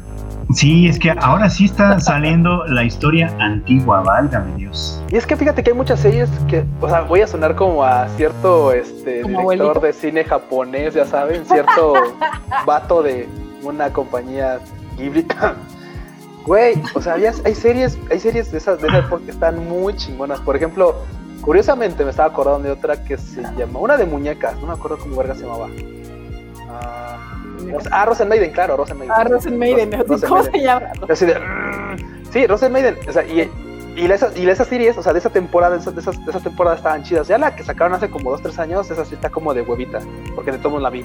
Sí, 0.55 0.88
es 0.88 0.98
que 0.98 1.11
ahora 1.11 1.48
sí 1.48 1.66
está 1.66 2.01
saliendo 2.01 2.66
la 2.66 2.82
historia 2.82 3.32
antigua, 3.38 4.03
válgame 4.03 4.57
Dios. 4.57 5.01
Y 5.09 5.16
es 5.16 5.24
que 5.24 5.36
fíjate 5.36 5.62
que 5.62 5.70
hay 5.70 5.76
muchas 5.76 6.01
series 6.01 6.28
que, 6.48 6.64
o 6.80 6.88
sea, 6.88 7.03
voy 7.03 7.20
a 7.20 7.28
sonar 7.28 7.55
como 7.55 7.84
a 7.84 8.09
cierto 8.16 8.72
este 8.72 9.20
¿Como 9.22 9.51
director 9.51 9.76
abuelito? 9.76 9.80
de 9.80 9.92
cine 9.92 10.24
japonés, 10.24 10.94
ya 10.94 11.07
saben, 11.07 11.44
cierto 11.46 11.94
vato 12.66 13.03
de 13.03 13.28
una 13.62 13.92
compañía 13.92 14.59
Ghibli. 14.96 15.24
Güey, 16.46 16.82
o 16.94 17.01
sea, 17.03 17.16
ya 17.16 17.32
hay 17.44 17.55
series, 17.55 17.96
hay 18.11 18.18
series 18.18 18.51
de 18.51 18.59
esas 18.59 18.80
de 18.80 18.88
esa 18.88 18.98
época 18.98 19.24
que 19.24 19.30
están 19.30 19.68
muy 19.68 19.94
chingonas. 19.94 20.40
Por 20.40 20.57
ejemplo, 20.57 20.96
curiosamente 21.42 22.03
me 22.03 22.11
estaba 22.11 22.30
acordando 22.30 22.66
de 22.66 22.72
otra 22.72 23.05
que 23.05 23.16
se 23.18 23.42
llama, 23.57 23.78
una 23.78 23.96
de 23.96 24.05
muñecas, 24.07 24.59
no 24.61 24.66
me 24.66 24.72
acuerdo 24.72 24.98
cómo 24.98 25.14
verga 25.14 25.36
se 25.36 25.42
llamaba. 25.42 25.68
Ah, 26.68 27.30
ah, 27.91 28.05
Rosen 28.07 28.29
Maiden, 28.29 28.51
claro, 28.53 28.77
Rosen 28.77 28.99
Maiden. 28.99 29.15
Ah, 29.17 29.25
Rosen 29.25 29.59
Maiden, 29.59 29.93
Ros- 29.93 30.07
Rosen 30.09 30.29
¿cómo 30.29 30.43
Maiden. 30.43 30.61
se 30.61 30.67
llama? 30.67 30.87
Así 31.09 31.27
de, 31.27 31.35
"Mm". 31.39 32.33
sí, 32.33 32.47
Rosen 32.47 32.73
Maiden. 32.73 32.97
O 33.09 33.13
sea, 33.13 33.25
y, 33.25 33.51
y, 33.97 34.09
la- 34.09 34.19
y 34.37 34.49
esas 34.49 34.69
series, 34.69 34.97
o 34.99 35.03
sea, 35.03 35.13
de 35.13 35.19
esa 35.19 35.31
temporada, 35.31 35.75
de 35.75 35.81
esas, 35.81 35.95
de 35.95 36.01
esas, 36.01 36.25
de 36.25 36.31
esas 36.31 36.43
temporadas 36.43 36.79
estaban 36.79 37.03
chidas. 37.03 37.29
Ya 37.29 37.39
la 37.39 37.55
que 37.57 37.63
sacaron 37.65 37.95
hace 37.95 38.09
como 38.11 38.31
2, 38.31 38.43
3 38.43 38.59
años, 38.59 38.91
esa 38.91 39.05
sí 39.05 39.15
está 39.15 39.31
como 39.31 39.53
de 39.55 39.63
huevita, 39.63 40.01
porque 40.35 40.53
de 40.53 40.59
todos 40.59 40.81
la 40.81 40.91
vi. 40.91 41.05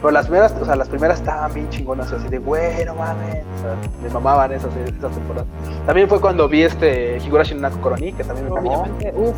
Pero 0.00 0.10
las 0.12 0.26
primeras, 0.26 0.52
o 0.60 0.64
sea, 0.64 0.76
las 0.76 0.88
primeras 0.88 1.18
estaban 1.20 1.52
bien 1.52 1.68
chingonas, 1.68 2.10
así 2.10 2.26
de, 2.28 2.38
güey, 2.38 2.84
no 2.86 2.94
mames. 2.94 3.44
O 3.58 3.60
sea, 3.60 3.74
me 4.02 4.08
mamaban 4.08 4.50
esas, 4.52 4.74
esas 4.76 5.12
temporadas. 5.12 5.46
También 5.86 6.08
fue 6.08 6.20
cuando 6.20 6.48
vi 6.48 6.62
este 6.62 7.18
Higurashi 7.18 7.54
no 7.54 7.60
Naku 7.62 7.80
Koroni, 7.80 8.12
que 8.14 8.24
también 8.24 8.48
me 8.48 8.54
mamó. 8.54 8.86
Uf. 9.14 9.34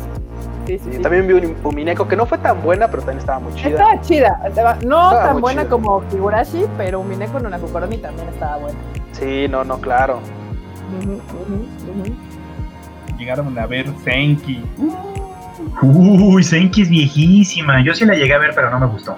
Sí, 0.65 0.79
sí, 0.79 0.99
también 1.01 1.27
vi 1.27 1.33
un 1.33 1.57
Umineko, 1.61 2.07
que 2.07 2.15
no 2.15 2.25
fue 2.25 2.37
tan 2.37 2.61
buena, 2.63 2.87
pero 2.87 2.99
también 3.01 3.17
estaba 3.19 3.39
muy 3.39 3.53
chida. 3.53 3.69
Estaba 3.71 4.01
chida, 4.01 4.41
estaba- 4.45 4.75
no 4.85 5.03
Estaba 5.11 5.23
tan 5.33 5.41
buena 5.41 5.61
chida. 5.63 5.69
como 5.69 6.01
Higurashi, 6.13 6.65
pero 6.77 7.03
Mineko 7.03 7.39
no 7.41 7.49
Nakukoroni 7.49 7.97
también 7.97 8.29
estaba 8.29 8.57
buena. 8.59 8.77
Sí, 9.11 9.47
no, 9.49 9.65
no, 9.65 9.77
claro. 9.79 10.19
Llegaron 13.17 13.57
a 13.57 13.65
ver 13.65 13.87
Senki. 14.03 14.63
Uy, 15.81 16.43
Senki 16.43 16.81
es 16.83 16.89
viejísima. 16.89 17.83
Yo 17.83 17.93
sí 17.93 18.05
la 18.05 18.13
llegué 18.15 18.33
a 18.33 18.37
ver, 18.39 18.51
pero 18.55 18.69
no 18.69 18.79
me 18.79 18.87
gustó. 18.87 19.17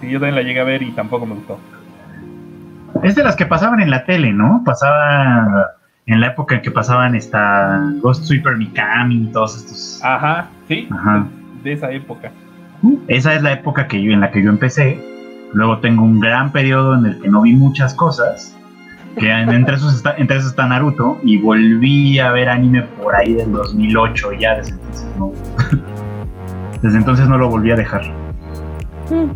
Sí, 0.00 0.08
yo 0.10 0.18
también 0.18 0.34
la 0.36 0.42
llegué 0.42 0.60
a 0.60 0.64
ver 0.64 0.82
y 0.82 0.92
tampoco 0.92 1.26
me 1.26 1.34
gustó. 1.34 1.58
Es 3.02 3.14
de 3.14 3.22
las 3.24 3.36
que 3.36 3.46
pasaban 3.46 3.80
en 3.80 3.90
la 3.90 4.04
tele, 4.04 4.32
¿no? 4.32 4.62
Pasaba 4.64 5.66
en 6.06 6.20
la 6.20 6.28
época 6.28 6.56
en 6.56 6.62
que 6.62 6.70
pasaban 6.70 7.14
esta 7.14 7.80
Ghost 8.00 8.24
Sweeper 8.24 8.56
Mikami 8.56 9.24
y 9.24 9.26
todos 9.32 9.56
estos. 9.56 10.00
Ajá, 10.04 10.48
sí, 10.68 10.88
Ajá. 10.90 11.26
de 11.62 11.72
esa 11.72 11.90
época. 11.92 12.30
Esa 13.08 13.34
es 13.34 13.42
la 13.42 13.52
época 13.52 13.86
que 13.86 14.02
yo, 14.02 14.12
en 14.12 14.20
la 14.20 14.30
que 14.30 14.42
yo 14.42 14.50
empecé. 14.50 14.98
Luego 15.52 15.78
tengo 15.78 16.02
un 16.04 16.18
gran 16.20 16.50
periodo 16.52 16.94
en 16.96 17.06
el 17.06 17.20
que 17.20 17.28
no 17.28 17.42
vi 17.42 17.52
muchas 17.54 17.94
cosas. 17.94 18.56
Que 19.18 19.30
en- 19.30 19.50
entre, 19.50 19.74
esos 19.76 19.94
está, 19.94 20.14
entre 20.16 20.36
esos 20.38 20.50
está 20.50 20.66
Naruto. 20.66 21.18
Y 21.22 21.38
volví 21.38 22.18
a 22.18 22.30
ver 22.32 22.48
anime 22.48 22.82
por 23.02 23.14
ahí 23.14 23.34
del 23.34 23.52
2008. 23.52 24.32
Y 24.32 24.38
ya 24.40 24.56
desde 24.56 24.72
entonces 24.72 25.06
no. 25.18 25.32
Desde 26.82 26.96
entonces 26.96 27.28
no 27.28 27.36
lo 27.36 27.48
volví 27.50 27.70
a 27.72 27.76
dejar. 27.76 28.02
Mm. 29.10 29.30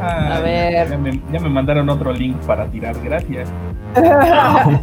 Ay, 0.00 0.32
A 0.32 0.40
ver. 0.40 0.88
Ya 0.90 0.98
me, 0.98 1.20
ya 1.32 1.40
me 1.40 1.48
mandaron 1.48 1.88
otro 1.88 2.12
link 2.12 2.36
para 2.46 2.66
tirar, 2.66 2.96
gracias. 3.02 3.48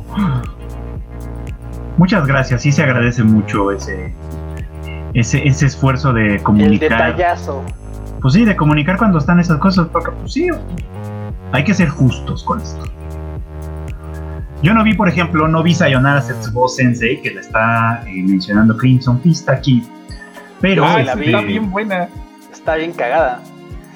Muchas 1.97 2.27
gracias, 2.27 2.61
sí 2.61 2.71
se 2.71 2.83
agradece 2.83 3.23
mucho 3.23 3.71
ese, 3.71 4.13
ese, 5.13 5.47
ese 5.47 5.65
esfuerzo 5.67 6.11
de 6.11 6.35
El 6.35 6.43
comunicar. 6.43 7.13
detallazo. 7.15 7.63
Pues 8.21 8.33
sí, 8.33 8.43
de 8.43 8.55
comunicar 8.55 8.97
cuando 8.97 9.17
están 9.19 9.39
esas 9.39 9.59
cosas, 9.59 9.87
porque 9.91 10.11
pues 10.11 10.33
sí, 10.33 10.49
hay 11.53 11.63
que 11.63 11.73
ser 11.73 11.87
justos 11.89 12.43
con 12.43 12.59
esto. 12.59 12.83
Yo 14.61 14.73
no 14.73 14.83
vi, 14.83 14.93
por 14.93 15.07
ejemplo, 15.07 15.47
no 15.47 15.63
vi 15.63 15.73
Sayonara 15.75 16.21
Setsubo 16.21 16.67
Sensei, 16.67 17.21
que 17.21 17.31
la 17.33 17.41
está 17.41 18.03
eh, 18.07 18.23
mencionando 18.27 18.75
Crimson 18.75 19.21
Fist 19.21 19.47
aquí, 19.49 19.83
pero, 20.59 20.83
Ah, 20.85 20.95
la 20.97 21.01
esa 21.03 21.15
vi. 21.15 21.25
está 21.27 21.41
bien 21.41 21.69
buena. 21.71 22.09
Está 22.51 22.75
bien 22.75 22.91
cagada. 22.93 23.41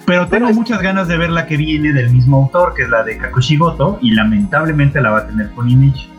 Pero 0.09 0.27
tengo 0.27 0.45
Bueno, 0.47 0.59
muchas 0.61 0.81
ganas 0.81 1.07
de 1.07 1.17
ver 1.19 1.29
la 1.29 1.45
que 1.45 1.55
viene 1.55 1.93
del 1.93 2.09
mismo 2.09 2.37
autor, 2.37 2.73
que 2.73 2.81
es 2.81 2.89
la 2.89 3.03
de 3.03 3.15
Kakushigoto, 3.19 3.99
y 4.01 4.15
lamentablemente 4.15 4.99
la 5.01 5.11
va 5.11 5.17
a 5.19 5.27
tener 5.27 5.49
Funimation. 5.49 6.09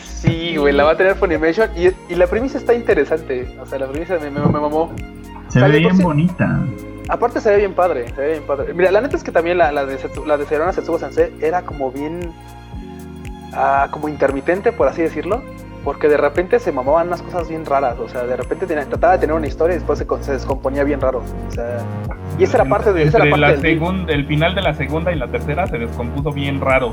Sí, 0.00 0.56
güey, 0.56 0.72
la 0.72 0.84
va 0.84 0.92
a 0.92 0.96
tener 0.96 1.16
Funimation 1.16 1.68
y, 1.76 1.88
y 2.12 2.14
la 2.14 2.28
premisa 2.28 2.56
está 2.58 2.72
interesante. 2.72 3.48
O 3.60 3.66
sea, 3.66 3.80
la 3.80 3.88
premisa 3.88 4.16
me, 4.20 4.30
me, 4.30 4.38
me 4.38 4.60
mamó. 4.60 4.92
Se 5.48 5.58
Sale 5.58 5.72
ve 5.72 5.78
bien 5.80 5.96
si- 5.96 6.02
bonita. 6.04 6.60
Aparte 7.08 7.40
se 7.40 7.50
ve 7.50 7.56
bien 7.56 7.74
padre, 7.74 8.06
se 8.14 8.20
ve 8.20 8.28
bien 8.34 8.42
padre. 8.44 8.72
Mira, 8.74 8.92
la 8.92 9.00
neta 9.00 9.16
es 9.16 9.24
que 9.24 9.32
también 9.32 9.58
la, 9.58 9.72
la 9.72 9.84
de 9.86 9.98
la 10.24 10.38
de 10.38 10.46
Sayonara 10.46 10.72
Setsubo 10.72 11.00
Sensei 11.00 11.32
era 11.40 11.62
como 11.62 11.90
bien 11.90 12.30
ah, 13.54 13.88
como 13.90 14.08
intermitente, 14.08 14.70
por 14.70 14.86
así 14.86 15.02
decirlo, 15.02 15.42
porque 15.84 16.08
de 16.08 16.16
repente 16.16 16.58
se 16.60 16.70
mamaban 16.72 17.08
unas 17.08 17.22
cosas 17.22 17.48
bien 17.48 17.66
raras, 17.66 17.98
o 17.98 18.08
sea, 18.08 18.22
de 18.24 18.36
repente 18.36 18.66
tenía- 18.66 18.84
trataba 18.86 19.14
de 19.14 19.18
tener 19.20 19.34
una 19.34 19.46
historia 19.46 19.74
y 19.74 19.78
después 19.78 19.98
se, 20.24 20.32
descomponía 20.32 20.84
bien 20.84 21.00
raro. 21.00 21.22
O 21.48 21.50
sea, 21.52 21.78
y 22.38 22.44
esa 22.44 22.58
era 22.58 22.68
parte 22.68 22.92
de 22.92 23.02
esa 23.04 23.18
era 23.18 23.30
parte 23.30 23.40
la 23.40 23.48
del 23.56 23.60
segun- 23.80 24.08
el 24.08 24.26
final 24.26 24.54
de 24.54 24.62
la 24.62 24.74
segunda 24.74 25.12
y 25.12 25.16
la 25.16 25.26
tercera 25.28 25.66
se 25.66 25.78
descompuso 25.78 26.30
bien 26.32 26.60
raro. 26.60 26.92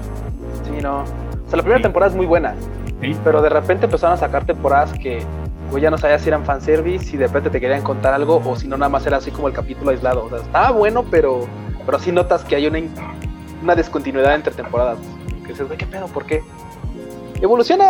Sí, 0.63 0.81
no. 0.81 1.01
O 1.01 1.49
sea, 1.49 1.57
la 1.57 1.63
primera 1.63 1.77
Sí. 1.77 1.83
temporada 1.83 2.09
es 2.11 2.15
muy 2.17 2.25
buena, 2.25 2.55
¿sí? 3.01 3.15
pero 3.23 3.41
de 3.41 3.49
repente 3.49 3.85
empezaron 3.85 4.15
a 4.15 4.17
sacar 4.17 4.45
temporadas 4.45 4.91
que 4.93 5.23
güey, 5.71 5.83
ya 5.83 5.91
no 5.91 5.99
sabías 5.99 6.21
si 6.23 6.29
eran 6.29 6.45
fanservice, 6.45 7.05
si 7.05 7.15
de 7.17 7.27
repente 7.27 7.51
te 7.51 7.59
querían 7.61 7.83
contar 7.83 8.11
algo 8.15 8.41
o 8.43 8.55
si 8.55 8.67
no 8.67 8.75
nada 8.75 8.89
más 8.89 9.05
era 9.05 9.17
así 9.17 9.29
como 9.29 9.47
el 9.47 9.53
capítulo 9.53 9.91
aislado. 9.91 10.25
O 10.25 10.29
sea, 10.29 10.39
estaba 10.39 10.71
bueno, 10.71 11.05
pero 11.11 11.45
pero 11.85 11.99
sí 11.99 12.11
notas 12.11 12.43
que 12.43 12.55
hay 12.55 12.65
una, 12.67 12.79
una 13.63 13.75
descontinuidad 13.75 14.33
entre 14.33 14.51
temporadas. 14.53 14.97
Que 15.43 15.49
dices, 15.49 15.67
güey, 15.67 15.77
¿qué 15.77 15.85
pedo? 15.85 16.07
¿Por 16.07 16.25
qué? 16.25 16.41
Evoluciona 17.41 17.85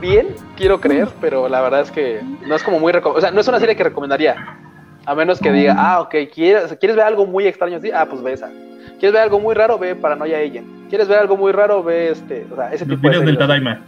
bien, 0.00 0.28
quiero 0.56 0.80
creer, 0.80 1.08
pero 1.20 1.48
la 1.48 1.60
verdad 1.60 1.80
es 1.80 1.90
que 1.90 2.20
no 2.46 2.54
es 2.54 2.62
como 2.62 2.78
muy... 2.80 2.92
reco- 2.92 3.14
O 3.14 3.20
sea, 3.20 3.30
no 3.30 3.40
es 3.40 3.48
una 3.48 3.58
serie 3.60 3.76
que 3.76 3.84
recomendaría. 3.84 4.56
A 5.04 5.14
menos 5.14 5.38
que 5.40 5.52
diga, 5.52 5.74
ah, 5.78 6.00
ok, 6.00 6.14
¿quieres, 6.34 6.76
¿quieres 6.80 6.96
ver 6.96 7.06
algo 7.06 7.26
muy 7.26 7.46
extraño? 7.46 7.78
Sí, 7.80 7.90
ah, 7.94 8.06
pues 8.10 8.22
ve 8.22 8.32
esa. 8.32 8.50
¿Quieres 8.98 9.12
ver 9.12 9.22
algo 9.22 9.38
muy 9.38 9.54
raro? 9.54 9.78
Ve 9.78 9.94
Paranoia 9.94 10.38
Agent. 10.38 10.66
¿Quieres 10.88 11.06
ver 11.08 11.18
algo 11.18 11.36
muy 11.36 11.52
raro? 11.52 11.82
Ve 11.82 12.10
este... 12.10 12.46
O 12.52 12.56
sea, 12.56 12.72
ese 12.72 12.86
Los 12.86 12.96
tipo 12.98 13.08
de 13.08 13.18
videos 13.18 13.24
del 13.26 13.34
series. 13.36 13.38
Tadaima. 13.38 13.80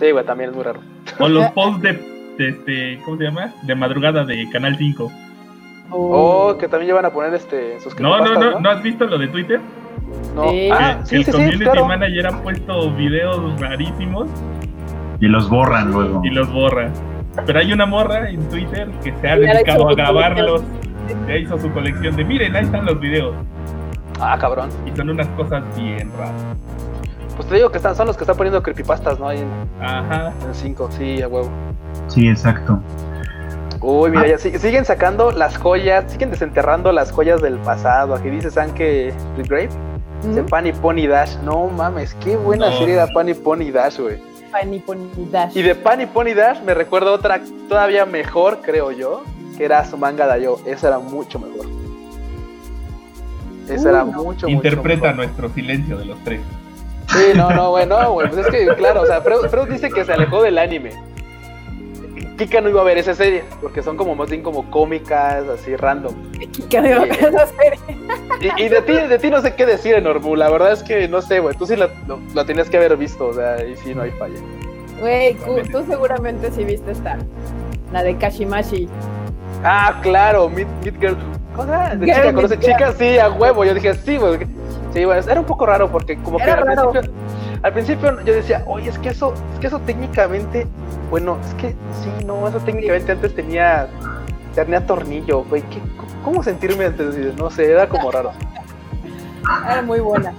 Sí, 0.00 0.10
güey, 0.10 0.24
también 0.24 0.50
es 0.50 0.56
muy 0.56 0.64
raro. 0.64 0.80
O 1.20 1.28
los 1.28 1.46
posts 1.52 1.82
de, 1.82 1.92
de 2.38 2.48
este, 2.48 2.98
¿cómo 3.04 3.16
se 3.18 3.24
llama? 3.24 3.52
De 3.62 3.74
madrugada 3.74 4.24
de 4.24 4.48
Canal 4.50 4.76
5. 4.76 5.12
Oh, 5.90 6.56
que 6.58 6.66
también 6.66 6.88
llevan 6.88 7.04
a 7.04 7.10
poner 7.10 7.32
este 7.34 7.78
sus 7.78 7.98
No, 8.00 8.18
no, 8.18 8.34
no, 8.34 8.58
¿no 8.58 8.70
has 8.70 8.82
visto 8.82 9.04
lo 9.04 9.18
de 9.18 9.28
Twitter? 9.28 9.60
No. 10.34 10.50
Sí. 10.50 10.68
Ah, 10.72 10.98
Que 11.02 11.06
sí, 11.06 11.16
el 11.16 11.24
sí, 11.24 11.30
sí, 11.30 11.32
community 11.32 11.64
claro. 11.64 11.86
manager 11.86 12.26
ha 12.26 12.42
puesto 12.42 12.90
videos 12.94 13.60
rarísimos 13.60 14.28
Y 15.20 15.26
los 15.28 15.48
borran 15.48 15.90
luego. 15.92 16.20
y 16.24 16.30
los 16.30 16.52
borra. 16.52 16.90
Pero 17.46 17.58
hay 17.58 17.72
una 17.72 17.86
morra 17.86 18.28
en 18.30 18.48
Twitter 18.48 18.88
que 19.02 19.12
se 19.20 19.28
ha 19.28 19.36
Ya 19.38 19.54
dedicado 19.54 19.88
a 19.88 19.94
grabarlos. 19.94 20.62
Ya 21.28 21.36
hizo 21.36 21.58
su 21.58 21.70
colección 21.72 22.16
de, 22.16 22.24
miren, 22.24 22.54
ahí 22.56 22.64
están 22.64 22.86
los 22.86 22.98
videos. 23.00 23.34
Ah, 24.20 24.36
cabrón. 24.40 24.70
Y 24.86 24.96
son 24.96 25.10
unas 25.10 25.26
cosas 25.28 25.62
bien 25.76 26.10
raras. 26.16 26.32
Pues 27.36 27.48
te 27.48 27.56
digo 27.56 27.70
que 27.70 27.78
están, 27.78 27.96
son 27.96 28.06
los 28.06 28.16
que 28.16 28.22
están 28.22 28.36
poniendo 28.36 28.62
creepypastas, 28.62 29.18
¿no? 29.18 29.28
Ahí 29.28 29.38
en 29.40 29.84
Ajá. 29.84 30.32
5, 30.52 30.88
sí, 30.92 31.20
a 31.20 31.26
huevo. 31.28 31.50
Sí, 32.06 32.28
exacto. 32.28 32.80
Uy, 33.80 34.08
Ah. 34.08 34.12
mira, 34.16 34.28
ya 34.28 34.38
si- 34.38 34.56
siguen 34.58 34.84
sacando 34.84 35.32
las 35.32 35.58
joyas, 35.58 36.04
siguen 36.10 36.30
desenterrando 36.30 36.92
las 36.92 37.10
joyas 37.10 37.42
del 37.42 37.58
pasado. 37.58 38.14
Aquí 38.14 38.30
dice 38.30 38.50
San 38.52 38.72
que 38.72 39.12
Regrave, 39.36 39.68
de 40.32 40.42
¿Mm? 40.42 40.46
Pan 40.46 40.66
y 40.68 40.72
Pony 40.72 41.06
Dash. 41.08 41.36
No 41.44 41.66
mames, 41.66 42.14
qué 42.14 42.36
buena 42.36 42.70
No. 42.70 42.78
serie 42.78 42.94
era 42.94 43.08
Pan 43.08 43.28
y 43.28 43.34
Pony 43.34 43.70
Dash, 43.72 43.98
güey. 43.98 44.22
Funny 44.54 44.78
Pony 44.78 45.08
Dash. 45.30 45.56
Y 45.56 45.62
de 45.62 45.74
Pan 45.74 46.00
y 46.00 46.06
Pony 46.06 46.34
Dash 46.34 46.60
me 46.62 46.74
recuerdo 46.74 47.12
otra 47.12 47.40
todavía 47.68 48.06
mejor, 48.06 48.60
creo 48.62 48.92
yo, 48.92 49.24
que 49.56 49.64
era 49.64 49.84
su 49.84 49.96
manga 49.96 50.26
Dayo. 50.26 50.58
Esa 50.66 50.88
era 50.88 50.98
mucho 50.98 51.38
mejor. 51.38 51.66
Esa 53.68 53.88
era 53.88 54.04
mucho, 54.04 54.48
Interpreta 54.48 54.94
mucho 54.94 55.00
mejor. 55.02 55.16
nuestro 55.16 55.48
silencio 55.50 55.98
de 55.98 56.04
los 56.04 56.22
tres. 56.22 56.40
Sí, 57.08 57.32
no, 57.34 57.50
no, 57.50 57.70
güey, 57.70 57.86
no, 57.86 58.12
güey. 58.12 58.28
Pues 58.28 58.46
es 58.46 58.52
que, 58.52 58.66
claro, 58.76 59.02
o 59.02 59.06
sea, 59.06 59.20
Freud, 59.20 59.46
Freud 59.48 59.68
dice 59.68 59.90
que 59.90 60.04
se 60.04 60.12
alejó 60.12 60.42
del 60.42 60.58
anime. 60.58 60.92
Kika 62.36 62.60
no 62.60 62.68
iba 62.68 62.80
a 62.80 62.84
ver 62.84 62.98
esa 62.98 63.14
serie, 63.14 63.44
porque 63.62 63.82
son 63.82 63.96
como 63.96 64.14
más 64.14 64.28
bien 64.28 64.42
como 64.42 64.68
cómicas, 64.70 65.48
así 65.48 65.76
random. 65.76 66.14
Que 66.68 66.80
me 66.80 66.90
iba 66.90 66.98
a 66.98 67.06
ver 67.06 67.12
esa 67.12 67.46
serie. 67.46 67.78
Y, 68.40 68.62
y 68.64 68.68
de 68.68 68.82
ti, 68.82 68.92
de 68.92 69.18
ti 69.18 69.30
no 69.30 69.40
sé 69.40 69.54
qué 69.54 69.66
decir, 69.66 69.94
Enormu. 69.94 70.34
La 70.34 70.50
verdad 70.50 70.72
es 70.72 70.82
que 70.82 71.06
no 71.08 71.22
sé, 71.22 71.40
güey. 71.40 71.56
Tú 71.56 71.66
sí 71.66 71.76
la, 71.76 71.88
lo, 72.08 72.18
la 72.34 72.44
tenías 72.44 72.68
que 72.68 72.76
haber 72.76 72.96
visto, 72.96 73.28
o 73.28 73.34
sea, 73.34 73.64
y 73.64 73.76
sí, 73.76 73.94
no 73.94 74.02
hay 74.02 74.10
falla. 74.12 74.38
Güey, 75.00 75.36
tú 75.70 75.84
seguramente 75.86 76.50
sí 76.50 76.64
viste 76.64 76.90
esta. 76.92 77.18
La 77.92 78.02
de 78.02 78.16
Kashimashi. 78.16 78.88
Ah, 79.62 80.00
claro, 80.02 80.48
Meet, 80.48 80.68
meet 80.82 81.00
Girl. 81.00 81.16
De 81.98 82.06
Girl 82.06 82.16
chica 82.16 82.32
conoce 82.32 82.58
chica, 82.58 82.92
sí, 82.98 83.18
a 83.18 83.30
huevo. 83.30 83.64
Yo 83.64 83.74
dije, 83.74 83.94
sí, 83.94 84.16
güey. 84.16 84.40
Sí, 84.92 85.04
güey, 85.04 85.18
era 85.28 85.40
un 85.40 85.46
poco 85.46 85.66
raro 85.66 85.90
porque 85.90 86.16
como 86.18 86.38
que 86.38 86.44
al 86.44 86.64
raro. 86.64 86.90
principio, 86.90 87.14
al 87.64 87.72
principio 87.72 88.20
yo 88.24 88.34
decía, 88.34 88.62
oye, 88.66 88.90
es 88.90 88.98
que 88.98 89.08
eso, 89.08 89.32
es 89.54 89.58
que 89.60 89.66
eso 89.68 89.78
técnicamente, 89.80 90.66
bueno, 91.10 91.38
es 91.44 91.54
que 91.54 91.70
sí, 92.02 92.24
no, 92.26 92.46
eso 92.46 92.58
técnicamente 92.60 93.10
antes 93.12 93.34
tenía, 93.34 93.88
tenía 94.54 94.86
tornillo, 94.86 95.42
güey. 95.44 95.62
¿qué- 95.62 95.80
¿Cómo 96.22 96.42
sentirme 96.42 96.84
antes? 96.84 97.34
No 97.36 97.50
sé, 97.50 97.70
era 97.72 97.88
como 97.88 98.10
raro. 98.10 98.32
Era 99.70 99.82
muy 99.82 100.00
buena. 100.00 100.32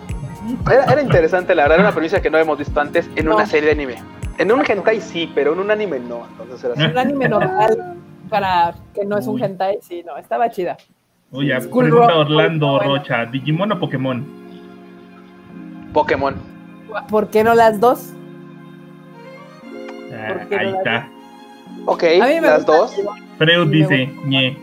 Era, 0.71 0.83
era 0.85 1.01
interesante, 1.01 1.53
la 1.55 1.63
verdad, 1.63 1.77
era 1.79 1.87
una 1.87 1.95
premisa 1.95 2.21
que 2.21 2.29
no 2.29 2.37
hemos 2.37 2.57
visto 2.59 2.79
antes 2.79 3.09
en 3.15 3.25
No. 3.25 3.35
una 3.35 3.45
serie 3.47 3.67
de 3.67 3.71
anime. 3.73 3.95
En 4.37 4.51
un 4.51 4.61
hentai 4.67 4.99
sí, 5.01 5.31
pero 5.33 5.53
en 5.53 5.59
un 5.59 5.69
anime 5.71 5.99
no. 5.99 6.25
Entonces 6.39 6.63
era 6.63 6.73
así. 6.73 6.83
Un 6.91 6.97
anime 6.97 7.29
normal 7.29 7.95
para 8.29 8.73
que 8.93 9.05
no 9.05 9.17
es 9.17 9.25
un 9.27 9.41
hentai, 9.43 9.77
sí, 9.81 10.03
no, 10.05 10.17
estaba 10.17 10.49
chida. 10.49 10.77
Oye, 11.31 11.55
pregunta 11.59 12.15
Orlando. 12.17 12.79
Rocha, 12.79 13.25
¿Digimon 13.25 13.71
o 13.73 13.79
Pokémon? 13.79 14.25
Pokémon. 15.93 16.35
¿Por 17.09 17.27
qué 17.29 17.43
no 17.43 17.55
las 17.55 17.79
dos? 17.79 18.13
Ah, 20.13 20.33
¿Por 20.33 20.47
qué 20.47 20.55
no 20.55 20.61
ahí 20.61 20.71
la 20.71 20.77
está. 20.77 21.07
Ok, 21.85 22.03
A 22.21 22.25
mí 22.27 22.33
me 22.41 22.47
las 22.47 22.65
dos. 22.65 22.95
Freud 23.37 23.67
dice, 23.69 24.11
ñe. 24.25 24.57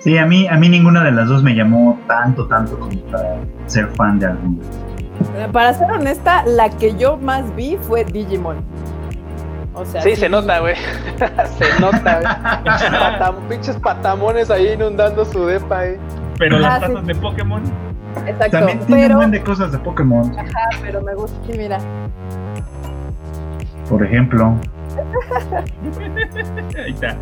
Sí, 0.00 0.18
a 0.18 0.26
mí, 0.26 0.46
a 0.48 0.56
mí 0.56 0.68
ninguna 0.68 1.02
de 1.02 1.12
las 1.12 1.28
dos 1.28 1.42
me 1.42 1.54
llamó 1.54 1.98
tanto, 2.06 2.46
tanto 2.46 2.78
como 2.78 2.98
para 3.10 3.36
ser 3.66 3.86
fan 3.96 4.18
de 4.18 4.26
alguna. 4.26 4.62
Para 5.52 5.72
ser 5.74 5.90
honesta, 5.90 6.44
la 6.46 6.68
que 6.70 6.94
yo 6.96 7.16
más 7.16 7.54
vi 7.56 7.76
fue 7.80 8.04
Digimon. 8.04 8.56
O 9.74 9.84
sea, 9.84 10.02
Sí, 10.02 10.14
se 10.16 10.28
nota, 10.28 10.60
güey. 10.60 10.74
se 11.58 11.80
nota, 11.80 12.20
güey. 12.20 12.34
Patam- 13.00 13.48
pinches 13.48 13.76
patamones 13.76 14.50
ahí 14.50 14.72
inundando 14.72 15.24
su 15.24 15.44
depa, 15.46 15.86
eh. 15.86 15.98
Pero 16.38 16.58
las 16.58 16.82
Ah, 16.82 16.86
sí. 16.86 16.92
tazas 16.92 17.06
de 17.06 17.14
Pokémon, 17.14 17.62
Exacto, 18.26 18.50
También 18.58 18.80
tiene 18.86 19.06
un 19.08 19.16
buen 19.16 19.30
de 19.30 19.42
cosas 19.42 19.72
de 19.72 19.78
Pokémon. 19.78 20.36
ajá, 20.38 20.68
pero 20.80 21.02
me 21.02 21.14
gusta, 21.14 21.36
sí, 21.46 21.52
mira. 21.58 21.78
Por 23.88 24.04
ejemplo, 24.04 24.54
ahí 26.76 26.90
está. 26.92 27.16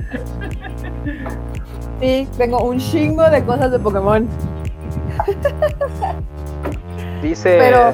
Sí, 2.00 2.28
tengo 2.38 2.62
un 2.64 2.78
chingo 2.78 3.28
de 3.28 3.44
cosas 3.44 3.70
de 3.70 3.78
Pokémon. 3.78 4.28
Dice. 7.22 7.56
Pero- 7.58 7.92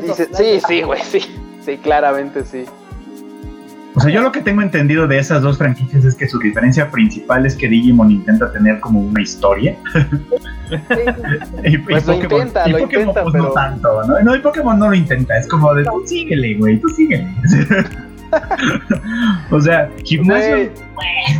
dice 0.00 0.28
sí, 0.32 0.54
dos. 0.54 0.62
sí, 0.66 0.82
güey, 0.82 1.00
sí. 1.02 1.20
Sí, 1.60 1.78
claramente 1.78 2.44
sí. 2.44 2.66
O 3.94 4.00
sea, 4.00 4.10
yo 4.10 4.20
lo 4.22 4.32
que 4.32 4.40
tengo 4.40 4.60
entendido 4.62 5.06
de 5.06 5.18
esas 5.18 5.42
dos 5.42 5.58
franquicias 5.58 6.04
es 6.04 6.14
que 6.14 6.28
su 6.28 6.38
diferencia 6.38 6.90
principal 6.90 7.46
es 7.46 7.54
que 7.54 7.68
Digimon 7.68 8.10
intenta 8.10 8.50
tener 8.52 8.80
como 8.80 9.00
una 9.00 9.22
historia. 9.22 9.76
Sí, 9.92 10.76
Y, 11.64 11.78
Pues 11.78 12.04
y 12.04 12.06
lo 12.06 12.14
intenta, 12.14 12.68
y 12.68 12.72
lo 12.72 12.78
Pokémon, 12.78 13.08
intenta, 13.08 13.22
pues, 13.22 13.32
pero- 13.32 13.44
no 13.44 13.50
tanto, 13.50 14.06
¿no? 14.06 14.20
No, 14.20 14.34
y 14.34 14.40
Pokémon 14.40 14.78
no 14.78 14.88
lo 14.88 14.94
intenta, 14.94 15.36
es 15.38 15.46
como 15.46 15.72
de, 15.74 15.84
tú 15.84 16.02
síguele, 16.06 16.54
güey, 16.54 16.80
tú 16.80 16.88
síguele. 16.88 17.28
o 19.50 19.60
sea, 19.60 19.88
gimnasio, 20.04 20.70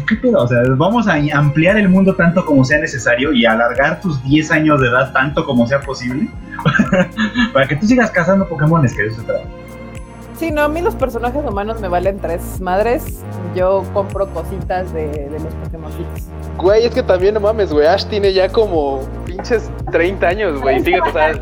¿qué 0.07 0.17
pedo? 0.17 0.43
O 0.45 0.47
sea, 0.47 0.61
vamos 0.77 1.09
a 1.09 1.15
ampliar 1.33 1.77
el 1.77 1.89
mundo 1.89 2.15
tanto 2.15 2.45
como 2.45 2.65
sea 2.65 2.79
necesario 2.79 3.33
y 3.33 3.45
alargar 3.45 4.01
tus 4.01 4.23
10 4.25 4.51
años 4.53 4.81
de 4.81 4.89
edad 4.89 5.13
tanto 5.13 5.45
como 5.45 5.67
sea 5.67 5.81
posible 5.81 6.29
para 7.53 7.67
que 7.67 7.77
tú 7.77 7.87
sigas 7.87 8.11
cazando 8.11 8.49
Pokémones, 8.49 8.95
que 8.95 9.03
de 9.03 9.09
eso 9.09 9.21
se 9.21 9.27
trata. 9.27 9.45
Sí, 10.37 10.51
no, 10.51 10.63
a 10.63 10.69
mí 10.69 10.81
los 10.81 10.95
personajes 10.97 11.43
humanos 11.45 11.81
me 11.81 11.89
valen 11.89 12.19
tres 12.19 12.61
madres. 12.61 13.23
Yo 13.55 13.85
compro 13.93 14.27
cositas 14.29 14.93
de, 14.93 15.07
de 15.07 15.39
los 15.39 15.55
Pokémoncitos. 15.55 16.29
Güey, 16.57 16.87
es 16.87 16.95
que 16.95 17.03
también 17.03 17.35
no 17.35 17.41
mames, 17.41 17.73
güey. 17.73 17.87
Ash 17.87 18.05
tiene 18.07 18.33
ya 18.33 18.49
como 18.49 19.01
pinches 19.27 19.71
30 19.93 20.27
años, 20.27 20.61
güey. 20.61 20.81
Sigue, 20.81 21.01
o 21.01 21.13
sea, 21.13 21.33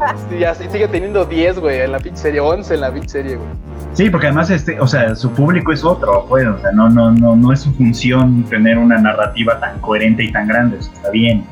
así 0.50 0.68
sigue 0.70 0.88
teniendo 0.88 1.24
10, 1.24 1.58
güey, 1.58 1.80
en 1.80 1.92
la 1.92 1.98
pinche 1.98 2.20
serie, 2.20 2.40
11 2.40 2.74
en 2.74 2.80
la 2.80 2.92
pinche 2.92 3.08
serie, 3.08 3.36
güey. 3.36 3.48
Sí, 3.94 4.10
porque 4.10 4.26
además, 4.26 4.50
este, 4.50 4.78
o 4.80 4.86
sea, 4.86 5.14
su 5.14 5.30
público 5.32 5.72
es 5.72 5.84
otro, 5.84 6.26
pues, 6.28 6.46
o 6.46 6.58
sea, 6.58 6.72
no, 6.72 6.88
no, 6.88 7.10
no, 7.10 7.36
no 7.36 7.52
es 7.52 7.60
su 7.60 7.72
función 7.74 8.44
tener 8.44 8.78
una 8.78 8.98
narrativa 8.98 9.58
tan 9.60 9.78
coherente 9.80 10.24
y 10.24 10.32
tan 10.32 10.48
grande, 10.48 10.78
eso 10.78 10.90
está 10.94 11.10
bien. 11.10 11.44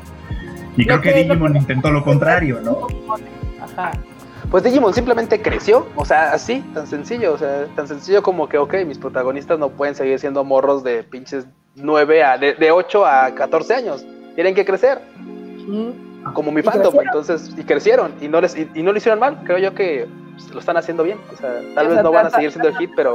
Y 0.77 0.85
creo 0.85 1.01
que 1.01 1.13
Digimon 1.13 1.55
intentó 1.55 1.91
lo 1.91 2.03
contrario, 2.03 2.59
¿no? 2.63 2.87
Ajá. 3.61 3.91
Pues 4.51 4.65
Digimon 4.65 4.93
simplemente 4.93 5.41
creció, 5.41 5.87
o 5.95 6.03
sea, 6.03 6.33
así, 6.33 6.59
tan 6.73 6.85
sencillo, 6.85 7.33
o 7.33 7.37
sea, 7.37 7.67
tan 7.73 7.87
sencillo 7.87 8.21
como 8.21 8.49
que, 8.49 8.57
ok, 8.57 8.75
mis 8.85 8.97
protagonistas 8.97 9.57
no 9.57 9.69
pueden 9.69 9.95
seguir 9.95 10.19
siendo 10.19 10.43
morros 10.43 10.83
de 10.83 11.03
pinches 11.03 11.47
9 11.75 12.21
a, 12.21 12.37
de, 12.37 12.55
de 12.55 12.69
8 12.69 13.05
a 13.05 13.33
14 13.33 13.73
años, 13.73 14.05
tienen 14.35 14.53
que 14.53 14.65
crecer, 14.65 14.99
como 16.33 16.51
mi 16.51 16.61
crecieron. 16.61 16.93
entonces, 17.01 17.55
y 17.57 17.63
crecieron, 17.63 18.11
y 18.19 18.27
no, 18.27 18.41
les, 18.41 18.57
y, 18.57 18.69
y 18.75 18.83
no 18.83 18.91
lo 18.91 18.97
hicieron 18.97 19.19
mal, 19.19 19.41
creo 19.45 19.57
yo 19.57 19.73
que 19.73 20.05
pues, 20.33 20.53
lo 20.53 20.59
están 20.59 20.75
haciendo 20.75 21.03
bien, 21.03 21.17
o 21.31 21.37
sea, 21.37 21.49
tal 21.73 21.87
vez 21.87 22.03
no 22.03 22.11
van 22.11 22.25
a 22.25 22.29
seguir 22.29 22.51
siendo 22.51 22.67
el 22.67 22.75
hit, 22.75 22.91
pero... 22.93 23.13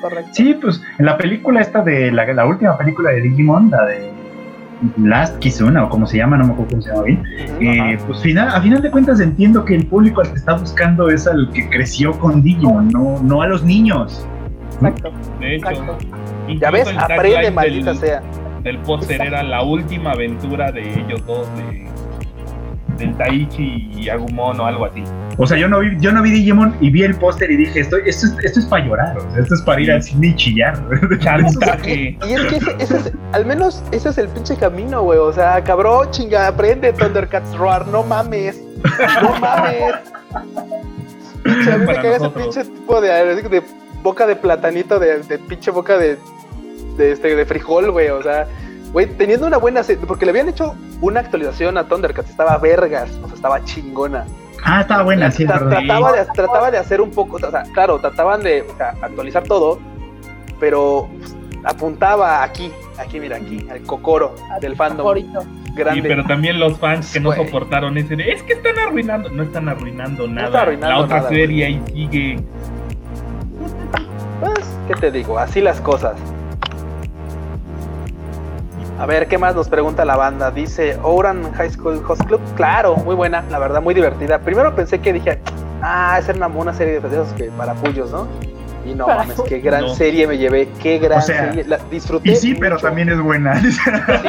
correcto. 0.00 0.30
Sí, 0.32 0.54
pues 0.54 0.80
en 0.98 1.04
la 1.04 1.18
película 1.18 1.60
esta 1.60 1.82
de 1.82 2.10
la, 2.10 2.24
la 2.32 2.46
última 2.46 2.78
película 2.78 3.10
de 3.10 3.20
Digimon, 3.20 3.70
la 3.70 3.84
de 3.84 4.19
Last 4.96 5.38
Kizuna 5.38 5.84
o 5.84 5.88
como 5.88 6.06
se 6.06 6.18
llama, 6.18 6.36
no 6.36 6.46
me 6.46 6.52
acuerdo 6.52 6.70
cómo 6.70 6.82
se 6.82 6.90
llama 6.90 7.02
bien. 7.02 7.22
Eh, 7.60 7.98
pues 8.06 8.20
final, 8.20 8.48
a 8.48 8.60
final 8.60 8.82
de 8.82 8.90
cuentas 8.90 9.20
entiendo 9.20 9.64
que 9.64 9.76
el 9.76 9.86
público 9.86 10.20
al 10.20 10.28
que 10.28 10.38
está 10.38 10.54
buscando 10.54 11.10
es 11.10 11.26
al 11.26 11.50
que 11.52 11.68
creció 11.68 12.18
con 12.18 12.42
Digimon, 12.42 12.88
no, 12.88 13.20
no 13.22 13.42
a 13.42 13.46
los 13.46 13.62
niños. 13.62 14.26
Exacto. 14.74 15.12
De 15.40 15.56
hecho, 15.56 15.68
Exacto. 15.68 15.98
Ya 16.60 16.70
ves, 16.70 16.88
el 16.88 16.98
aprende, 16.98 17.50
maldita 17.50 17.90
del, 17.90 17.98
sea. 17.98 18.22
del 18.62 18.78
póster 18.78 19.20
era 19.20 19.42
la 19.42 19.62
última 19.62 20.12
aventura 20.12 20.72
de 20.72 21.00
ellos 21.00 21.24
dos, 21.26 21.46
de, 21.56 21.86
del 22.98 23.16
Taichi 23.16 23.90
y 23.94 24.08
Agumon 24.08 24.60
o 24.60 24.66
algo 24.66 24.86
así. 24.86 25.02
O 25.38 25.46
sea, 25.46 25.56
yo 25.56 25.68
no 25.68 25.80
vi, 25.80 25.96
yo 26.00 26.12
no 26.12 26.22
vi 26.22 26.30
Digimon 26.30 26.76
y 26.80 26.90
vi 26.90 27.02
el 27.02 27.14
póster 27.14 27.50
y 27.50 27.56
dije, 27.56 27.80
esto, 27.80 27.96
esto, 27.96 28.26
es, 28.26 28.36
esto 28.44 28.60
es 28.60 28.66
para 28.66 28.84
llorar, 28.84 29.16
o 29.18 29.30
sea, 29.32 29.42
esto 29.42 29.54
es 29.54 29.62
para 29.62 29.80
ir 29.80 29.90
al 29.90 30.02
cine 30.02 30.28
y 30.28 30.36
chillar. 30.36 30.78
Chantaje. 31.20 32.18
Y 32.26 32.32
es 32.32 32.40
que 32.42 32.56
ese, 32.56 32.76
ese 32.78 32.96
es, 32.96 33.12
al 33.32 33.46
menos 33.46 33.82
ese 33.92 34.10
es 34.10 34.18
el 34.18 34.28
pinche 34.28 34.56
camino, 34.56 35.02
güey. 35.02 35.18
O 35.18 35.32
sea, 35.32 35.62
cabrón, 35.64 36.10
chinga, 36.10 36.46
aprende 36.46 36.92
Thundercats 36.92 37.56
Roar, 37.56 37.86
no 37.88 38.02
mames. 38.02 38.60
No 39.22 39.34
mames. 39.40 39.94
Pinche, 41.42 41.72
a 41.72 41.78
mí 41.78 41.86
me 41.86 41.94
caga 41.94 42.16
ese 42.16 42.30
pinche 42.30 42.64
tipo 42.64 43.00
de, 43.00 43.08
de 43.42 43.62
boca 44.02 44.26
de 44.26 44.36
platanito, 44.36 44.98
de, 44.98 45.22
de 45.22 45.38
pinche 45.38 45.70
boca 45.70 45.96
de, 45.96 46.18
de, 46.96 47.12
este, 47.12 47.34
de 47.34 47.46
frijol, 47.46 47.90
güey. 47.90 48.08
O 48.08 48.22
sea, 48.22 48.46
güey, 48.92 49.06
teniendo 49.06 49.46
una 49.46 49.56
buena 49.58 49.82
serie, 49.82 50.04
porque 50.06 50.24
le 50.24 50.30
habían 50.30 50.48
hecho 50.48 50.74
una 51.00 51.20
actualización 51.20 51.78
a 51.78 51.84
Thundercats, 51.84 52.30
estaba 52.30 52.58
vergas, 52.58 53.10
o 53.22 53.26
sea, 53.26 53.34
estaba 53.34 53.64
chingona. 53.64 54.26
Ah, 54.64 54.82
estaba 54.82 55.04
buena, 55.04 55.30
sí, 55.30 55.44
es 55.44 55.48
Tra- 55.48 55.60
verdad. 55.60 55.78
trataba, 55.78 56.12
de, 56.12 56.24
trataba 56.34 56.70
de 56.70 56.78
hacer 56.78 57.00
un 57.00 57.10
poco, 57.10 57.36
o 57.36 57.50
sea, 57.50 57.62
claro, 57.72 57.98
trataban 57.98 58.42
de 58.42 58.62
o 58.62 58.76
sea, 58.76 58.94
actualizar 59.00 59.42
todo, 59.44 59.78
pero 60.58 61.08
pues, 61.18 61.34
apuntaba 61.64 62.42
aquí, 62.42 62.70
aquí, 62.98 63.20
mira, 63.20 63.36
aquí, 63.36 63.66
al 63.70 63.80
cocoro 63.82 64.34
del 64.60 64.76
fandom 64.76 64.98
Favorito. 64.98 65.42
Sí, 65.42 65.76
grande. 65.76 66.02
pero 66.02 66.24
también 66.24 66.58
los 66.58 66.76
fans 66.78 67.12
que 67.12 67.20
no 67.20 67.32
soportaron 67.32 67.96
ese 67.96 68.16
de, 68.16 68.32
es 68.32 68.42
que 68.42 68.54
están 68.54 68.76
arruinando, 68.78 69.30
no 69.30 69.44
están 69.44 69.68
arruinando 69.68 70.26
nada. 70.26 70.46
está 70.48 70.62
arruinando 70.62 70.88
la 70.88 70.98
otra 71.04 71.16
nada, 71.18 71.28
serie 71.28 71.64
ahí 71.66 71.82
sigue. 71.94 72.40
Pues, 74.40 74.76
¿qué 74.88 74.94
te 74.94 75.10
digo? 75.10 75.38
Así 75.38 75.60
las 75.60 75.80
cosas. 75.80 76.16
A 79.00 79.06
ver, 79.06 79.28
¿qué 79.28 79.38
más 79.38 79.54
nos 79.54 79.66
pregunta 79.66 80.04
la 80.04 80.14
banda? 80.14 80.50
Dice 80.50 80.98
Oran 81.02 81.54
High 81.54 81.70
School 81.70 82.04
Host 82.06 82.22
Club. 82.26 82.38
Claro, 82.54 82.96
muy 82.96 83.14
buena, 83.14 83.42
la 83.50 83.58
verdad, 83.58 83.80
muy 83.80 83.94
divertida. 83.94 84.40
Primero 84.40 84.74
pensé 84.74 84.98
que 84.98 85.14
dije, 85.14 85.38
ah, 85.80 86.20
era 86.22 86.34
una, 86.34 86.48
una 86.48 86.74
serie 86.74 87.00
de 87.00 87.08
esos 87.08 87.32
que 87.32 87.44
para 87.44 87.72
puyos, 87.72 88.10
¿no? 88.10 88.28
Y 88.86 88.94
no 88.94 89.06
mames, 89.06 89.40
qué 89.42 89.60
gran 89.60 89.82
No. 89.82 89.94
serie 89.94 90.26
me 90.26 90.38
llevé, 90.38 90.68
qué 90.82 90.98
gran 90.98 91.18
O 91.18 91.22
sea, 91.22 91.46
serie. 91.48 91.64
La 91.64 91.76
disfruté. 91.90 92.30
Y 92.32 92.36
sí, 92.36 92.54
pero 92.54 92.76
mucho. 92.76 92.86
también 92.86 93.08
es 93.10 93.20
buena. 93.20 93.60
Sí, 93.70 94.28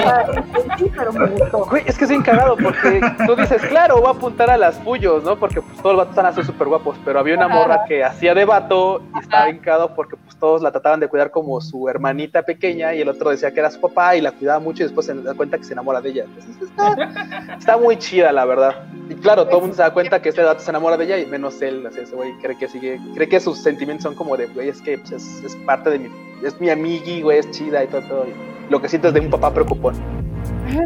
Sí, 0.78 0.92
pero 0.96 1.14
me 1.14 1.26
gustó. 1.28 1.66
Güey, 1.66 1.84
es 1.86 1.98
que 1.98 2.06
es 2.06 2.10
bien 2.10 2.22
cagado 2.24 2.56
porque 2.58 3.02
tú 3.26 3.36
dices, 3.36 3.62
claro, 3.64 3.98
voy 4.02 4.08
a 4.08 4.12
apuntar 4.12 4.50
a 4.50 4.58
las 4.58 4.76
puyos, 4.78 5.24
¿no? 5.24 5.36
Porque 5.38 5.62
pues 5.62 5.78
todos 5.78 5.96
los 5.96 5.98
vatos 6.08 6.12
están 6.18 6.26
así 6.26 6.44
súper 6.44 6.68
guapos, 6.68 6.98
pero 7.06 7.20
había 7.20 7.36
una 7.36 7.48
morra 7.48 7.84
que 7.88 8.04
hacía 8.04 8.34
de 8.34 8.46
vato 8.46 9.02
y 9.16 9.20
estaba 9.20 9.46
cagado 9.60 9.94
porque 9.96 10.16
pues 10.18 10.36
todos 10.38 10.62
la 10.62 10.72
trataban 10.72 11.00
de 11.00 11.08
cuidar 11.08 11.30
como 11.32 11.60
su 11.62 11.88
hermanita 11.88 12.42
pequeña 12.44 12.94
y 12.94 13.02
el 13.02 13.10
otro 13.10 13.30
decía 13.30 13.52
que 13.52 13.60
era 13.60 13.70
su 13.70 13.80
papá 13.80 14.16
y 14.16 14.22
la 14.22 14.32
cuidaba 14.32 14.60
mucho 14.60 14.84
y 14.84 14.86
después 14.88 15.06
se 15.06 15.14
da 15.14 15.34
cuenta 15.34 15.58
que 15.58 15.64
se 15.66 15.74
enamora 15.74 16.02
de 16.02 16.10
ella. 16.10 16.24
Entonces 16.26 16.62
está, 16.70 17.54
está 17.58 17.78
muy 17.78 17.98
chida, 17.98 18.32
la 18.32 18.46
verdad. 18.46 18.76
Y 19.10 19.16
claro, 19.16 19.46
todo 19.46 19.58
el 19.58 19.62
mundo 19.64 19.76
se 19.76 19.82
da 19.84 19.92
cuenta 19.94 20.22
que 20.22 20.30
este 20.30 20.42
vato 20.44 20.62
se 20.62 20.70
enamora 20.72 20.98
de 20.98 21.06
ella 21.06 21.18
y 21.20 21.26
menos 21.26 21.62
él, 21.62 21.86
así 21.86 22.00
ese 22.00 22.16
güey 22.16 22.32
cree 22.42 22.58
que 22.58 22.68
sigue, 22.68 23.00
cree 23.14 23.28
que 23.30 23.40
sus 23.40 23.62
sentimientos 23.62 24.04
son 24.04 24.16
como 24.16 24.36
de, 24.38 24.41
güey, 24.48 24.70
es 24.70 24.82
que 24.82 24.98
pues, 24.98 25.12
es, 25.12 25.44
es 25.44 25.56
parte 25.58 25.90
de 25.90 26.00
mi, 26.00 26.10
es 26.44 26.60
mi 26.60 26.70
amigui, 26.70 27.22
güey, 27.22 27.40
es 27.40 27.52
chida 27.52 27.84
y 27.84 27.88
todo, 27.88 28.02
todo. 28.02 28.26
Y 28.28 28.72
lo 28.72 28.82
que 28.82 28.90
siento 28.90 29.10
es 29.10 29.14
de 29.14 29.20
un 29.20 29.30
papá 29.30 29.54
preocupón. 29.54 29.96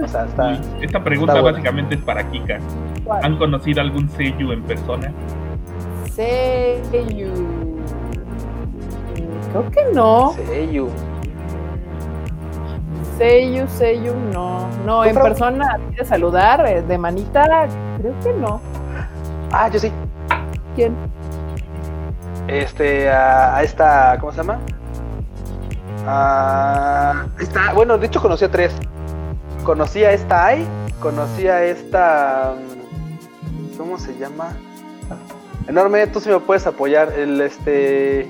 O 0.03 0.07
sea, 0.07 0.25
está... 0.25 0.47
Uy, 0.49 0.59
Esta 0.81 1.03
pregunta 1.03 1.33
está 1.33 1.41
buena. 1.41 1.57
básicamente 1.57 1.95
es 1.95 2.01
para 2.01 2.29
Kika. 2.31 2.59
¿Cuál? 3.03 3.23
¿Han 3.23 3.37
conocido 3.37 3.81
algún 3.81 4.09
Seiyu 4.09 4.51
en 4.51 4.63
persona? 4.63 5.11
Seiyu. 6.11 7.29
Creo 9.51 9.71
que 9.71 9.93
no. 9.93 10.33
Seiyu. 10.33 10.89
Seiyu, 13.17 13.67
Seiyu, 13.67 14.13
no. 14.33 14.67
No, 14.85 15.03
¿Tú, 15.03 15.09
en 15.09 15.15
persona, 15.15 15.79
de 15.95 16.03
saludar, 16.03 16.65
eh, 16.67 16.81
de 16.81 16.97
manita, 16.97 17.67
creo 17.99 18.13
que 18.23 18.33
no. 18.33 18.59
Ah, 19.51 19.69
yo 19.69 19.79
sí. 19.79 19.91
¿Quién? 20.75 20.95
Este, 22.47 23.09
a, 23.09 23.57
a 23.57 23.63
esta, 23.63 24.17
¿cómo 24.19 24.31
se 24.31 24.37
llama? 24.37 24.59
Ah, 26.07 27.25
esta, 27.39 27.73
bueno, 27.73 27.97
de 27.97 28.07
hecho 28.07 28.21
conocí 28.21 28.45
a 28.45 28.51
tres. 28.51 28.71
Conocí 29.63 30.03
a 30.03 30.11
esta 30.11 30.45
Ai, 30.45 30.65
conocí 31.01 31.47
a 31.47 31.63
esta, 31.63 32.53
mm, 32.55 33.77
¿cómo 33.77 33.97
se 33.97 34.15
llama? 34.17 34.49
Enorme, 35.67 36.05
tú 36.07 36.19
sí 36.19 36.29
me 36.29 36.39
puedes 36.39 36.67
apoyar, 36.67 37.11
el 37.17 37.41
este, 37.41 38.29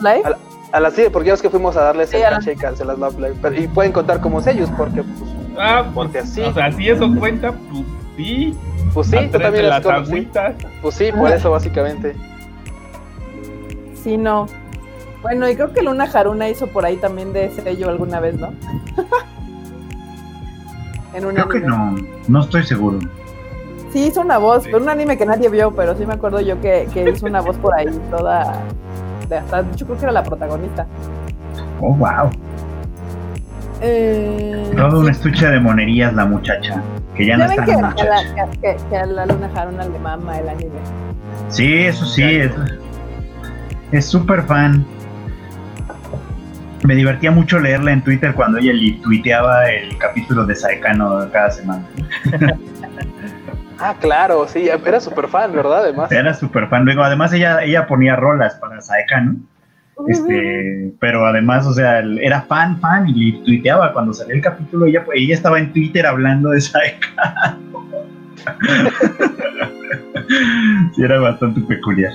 Live. 0.00 0.22
a 0.24 0.30
la, 0.30 0.38
a 0.72 0.80
la 0.80 0.90
sí, 0.90 1.04
porque 1.12 1.28
ya 1.28 1.34
es 1.34 1.42
que 1.42 1.50
fuimos 1.50 1.76
a 1.76 1.82
darles 1.84 2.10
Sí, 2.10 2.16
el 2.16 2.24
a 2.24 2.30
la- 2.30 2.36
handshake 2.38 2.64
a 2.64 2.70
las 2.84 2.98
Love 2.98 3.18
Live, 3.20 3.36
pero- 3.40 3.54
y 3.54 3.68
pueden 3.68 3.92
contar 3.92 4.20
como 4.20 4.40
sellos, 4.40 4.68
porque 4.76 5.04
pues, 5.04 5.30
Ah, 5.56 5.84
Porque 5.94 6.18
pues, 6.18 6.30
sí. 6.30 6.40
O 6.42 6.52
sea, 6.52 6.72
si 6.72 6.88
eso 6.90 7.08
cuenta, 7.16 7.52
pues 7.52 7.84
sí. 8.16 8.58
pues 8.92 9.06
sí, 9.06 9.16
tú 9.30 9.38
también 9.38 9.68
las 9.68 9.84
las 9.84 9.94
conocí. 10.08 10.28
Pues 10.82 10.94
sí, 10.96 11.12
por 11.12 11.30
eso 11.30 11.52
básicamente. 11.52 12.16
Sí, 14.04 14.16
no. 14.18 14.46
Bueno, 15.22 15.48
y 15.48 15.56
creo 15.56 15.72
que 15.72 15.82
Luna 15.82 16.04
Haruna 16.12 16.48
hizo 16.50 16.66
por 16.66 16.84
ahí 16.84 16.96
también 16.98 17.32
de 17.32 17.50
sello 17.50 17.88
alguna 17.88 18.20
vez, 18.20 18.38
¿no? 18.38 18.48
en 21.14 21.24
un 21.24 21.34
Creo 21.34 21.48
que 21.48 21.58
anime. 21.58 21.76
no, 21.76 21.96
no 22.28 22.40
estoy 22.42 22.64
seguro. 22.64 22.98
Sí, 23.92 24.06
hizo 24.08 24.20
una 24.20 24.38
voz, 24.38 24.64
Sí. 24.64 24.68
pero 24.70 24.82
un 24.82 24.90
anime 24.90 25.16
que 25.16 25.24
nadie 25.24 25.48
vio, 25.48 25.72
pero 25.74 25.96
sí 25.96 26.04
me 26.04 26.14
acuerdo 26.14 26.40
yo 26.40 26.60
que, 26.60 26.88
que 26.92 27.08
hizo 27.08 27.26
una 27.26 27.40
voz 27.40 27.56
por 27.56 27.72
ahí 27.74 27.86
toda. 28.10 28.60
De 29.28 29.36
hasta, 29.38 29.60
hecho, 29.60 29.86
creo 29.86 29.96
que 29.96 30.02
era 30.04 30.12
la 30.12 30.22
protagonista. 30.22 30.86
Oh, 31.80 31.94
wow. 31.94 32.28
Eh, 33.80 34.72
Todo 34.76 35.00
un 35.00 35.08
estuche 35.08 35.46
de 35.48 35.60
monerías 35.60 36.12
la 36.14 36.26
muchacha, 36.26 36.82
que 37.14 37.26
ya 37.26 37.36
no 37.36 37.44
está 37.44 37.64
que, 37.64 37.72
la 37.72 37.94
que, 37.94 38.02
a 38.02 38.04
la, 38.04 38.22
que, 38.50 38.58
que- 38.60 38.76
que 38.90 38.96
a 38.96 39.06
la 39.06 39.26
Luna 39.26 39.50
Haruna 39.54 39.84
le 39.86 39.98
mama 39.98 40.38
el 40.38 40.48
anime. 40.48 40.70
Sí, 41.48 41.72
eso 41.84 42.04
sí, 42.04 42.22
es 42.22 42.50
es 43.96 44.06
súper 44.06 44.42
fan. 44.42 44.84
Me 46.84 46.94
divertía 46.94 47.30
mucho 47.30 47.58
leerla 47.58 47.92
en 47.92 48.02
Twitter 48.02 48.34
cuando 48.34 48.58
ella 48.58 48.72
li- 48.72 49.00
tuiteaba 49.00 49.70
el 49.70 49.96
capítulo 49.96 50.44
de 50.44 50.54
Saekano 50.54 51.30
cada 51.32 51.50
semana. 51.50 51.84
Ah, 53.76 53.96
claro, 54.00 54.46
sí, 54.46 54.68
era 54.68 55.00
súper 55.00 55.26
fan, 55.26 55.52
¿verdad? 55.52 55.80
Además. 55.82 56.10
Era 56.12 56.32
súper 56.32 56.68
fan. 56.68 56.84
Luego, 56.84 57.02
además, 57.02 57.32
ella, 57.32 57.60
ella 57.64 57.88
ponía 57.88 58.14
rolas 58.14 58.54
para 58.54 58.80
Saekano. 58.80 59.34
Este, 60.06 60.92
pero 61.00 61.26
además, 61.26 61.66
o 61.66 61.74
sea, 61.74 61.98
era 61.98 62.42
fan, 62.42 62.78
fan 62.80 63.08
y 63.08 63.32
le 63.32 63.38
tuiteaba 63.44 63.92
cuando 63.92 64.14
salía 64.14 64.36
el 64.36 64.42
capítulo. 64.42 64.86
Ella, 64.86 65.04
ella 65.12 65.34
estaba 65.34 65.58
en 65.58 65.72
Twitter 65.72 66.06
hablando 66.06 66.50
de 66.50 66.60
Saekano. 66.60 67.84
sí, 70.94 71.02
era 71.02 71.18
bastante 71.18 71.60
peculiar. 71.62 72.12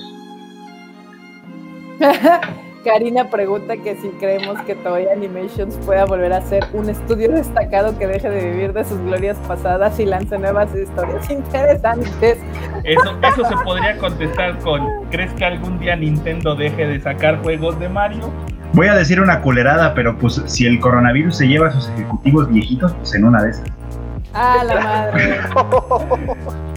Karina 2.84 3.30
pregunta 3.30 3.76
que 3.76 3.96
si 3.98 4.08
creemos 4.20 4.60
que 4.62 4.74
Toei 4.76 5.08
Animations 5.10 5.76
pueda 5.86 6.06
volver 6.06 6.32
a 6.32 6.42
ser 6.42 6.66
un 6.74 6.90
estudio 6.90 7.30
destacado 7.32 7.98
que 7.98 8.08
deje 8.08 8.30
de 8.30 8.52
vivir 8.52 8.74
de 8.74 8.86
sus 8.86 9.00
glorias 9.02 9.38
pasadas 9.48 10.00
y 10.00 10.06
lance 10.06 10.38
nuevas 10.38 10.74
historias 10.74 11.30
interesantes. 11.30 12.38
Eso, 12.84 13.18
eso 13.22 13.46
se 13.46 13.56
podría 13.66 13.98
contestar 13.98 14.58
con 14.60 14.82
¿crees 15.12 15.34
que 15.34 15.46
algún 15.46 15.78
día 15.80 15.98
Nintendo 15.98 16.56
deje 16.56 16.88
de 16.88 17.02
sacar 17.02 17.42
juegos 17.42 17.78
de 17.80 17.90
Mario? 17.90 18.32
Voy 18.74 18.88
a 18.88 18.96
decir 18.96 19.20
una 19.20 19.42
culerada, 19.42 19.94
pero 19.94 20.18
pues 20.18 20.42
si 20.46 20.66
el 20.66 20.80
coronavirus 20.80 21.36
se 21.36 21.48
lleva 21.48 21.68
a 21.68 21.72
sus 21.72 21.90
ejecutivos 21.90 22.50
viejitos, 22.50 22.94
pues 22.94 23.14
en 23.14 23.26
una 23.26 23.44
de 23.44 23.50
esas. 23.50 23.66
Ah, 24.34 24.64
la 24.64 24.80
madre. 24.80 25.40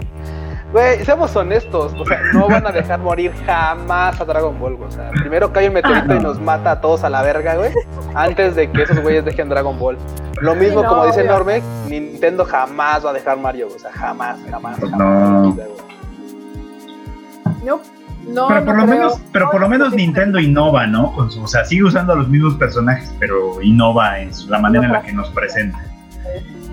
Güey, 0.73 1.05
seamos 1.05 1.35
honestos, 1.35 1.93
o 1.97 2.03
sea, 2.05 2.19
no 2.33 2.47
van 2.49 2.65
a 2.65 2.71
dejar 2.71 2.99
morir 2.99 3.31
jamás 3.45 4.19
a 4.19 4.25
Dragon 4.25 4.59
Ball, 4.59 4.75
güey. 4.75 4.89
O 4.89 4.91
sea, 4.91 5.11
primero 5.11 5.53
cae 5.53 5.67
un 5.67 5.75
meteorito 5.75 6.15
y 6.15 6.19
nos 6.19 6.41
mata 6.41 6.71
a 6.71 6.81
todos 6.81 7.03
a 7.03 7.09
la 7.11 7.21
verga, 7.21 7.55
güey, 7.55 7.71
antes 8.15 8.55
de 8.55 8.69
que 8.71 8.81
esos 8.81 8.99
güeyes 8.99 9.23
dejen 9.23 9.49
Dragon 9.49 9.77
Ball. 9.77 9.97
Lo 10.41 10.55
mismo, 10.55 10.81
no, 10.81 10.89
como 10.89 11.05
dice 11.05 11.21
obvio. 11.21 11.31
Norme, 11.31 11.61
Nintendo 11.87 12.43
jamás 12.43 13.05
va 13.05 13.11
a 13.11 13.13
dejar 13.13 13.37
Mario, 13.37 13.67
güey. 13.67 13.77
O 13.77 13.79
sea, 13.79 13.91
jamás, 13.91 14.39
jamás, 14.49 14.79
jamás. 14.79 14.97
No. 14.99 15.55
No, 17.63 17.79
no, 18.27 18.47
pero 18.47 18.65
por 18.65 18.73
no 18.75 18.81
lo 18.81 18.85
creo. 18.87 18.97
menos, 18.99 19.21
pero 19.31 19.51
por 19.51 19.61
lo 19.61 19.69
menos 19.69 19.93
Nintendo 19.93 20.39
innova, 20.39 20.87
¿no? 20.87 21.13
Con 21.13 21.29
su- 21.29 21.43
o 21.43 21.47
sea, 21.47 21.63
sigue 21.65 21.83
usando 21.83 22.15
los 22.15 22.27
mismos 22.29 22.55
personajes, 22.55 23.13
pero 23.19 23.61
innova 23.61 24.19
en 24.19 24.33
su- 24.33 24.49
la 24.49 24.59
manera 24.59 24.85
en 24.85 24.91
la 24.93 25.01
que 25.01 25.13
nos 25.13 25.29
presenta. 25.29 25.77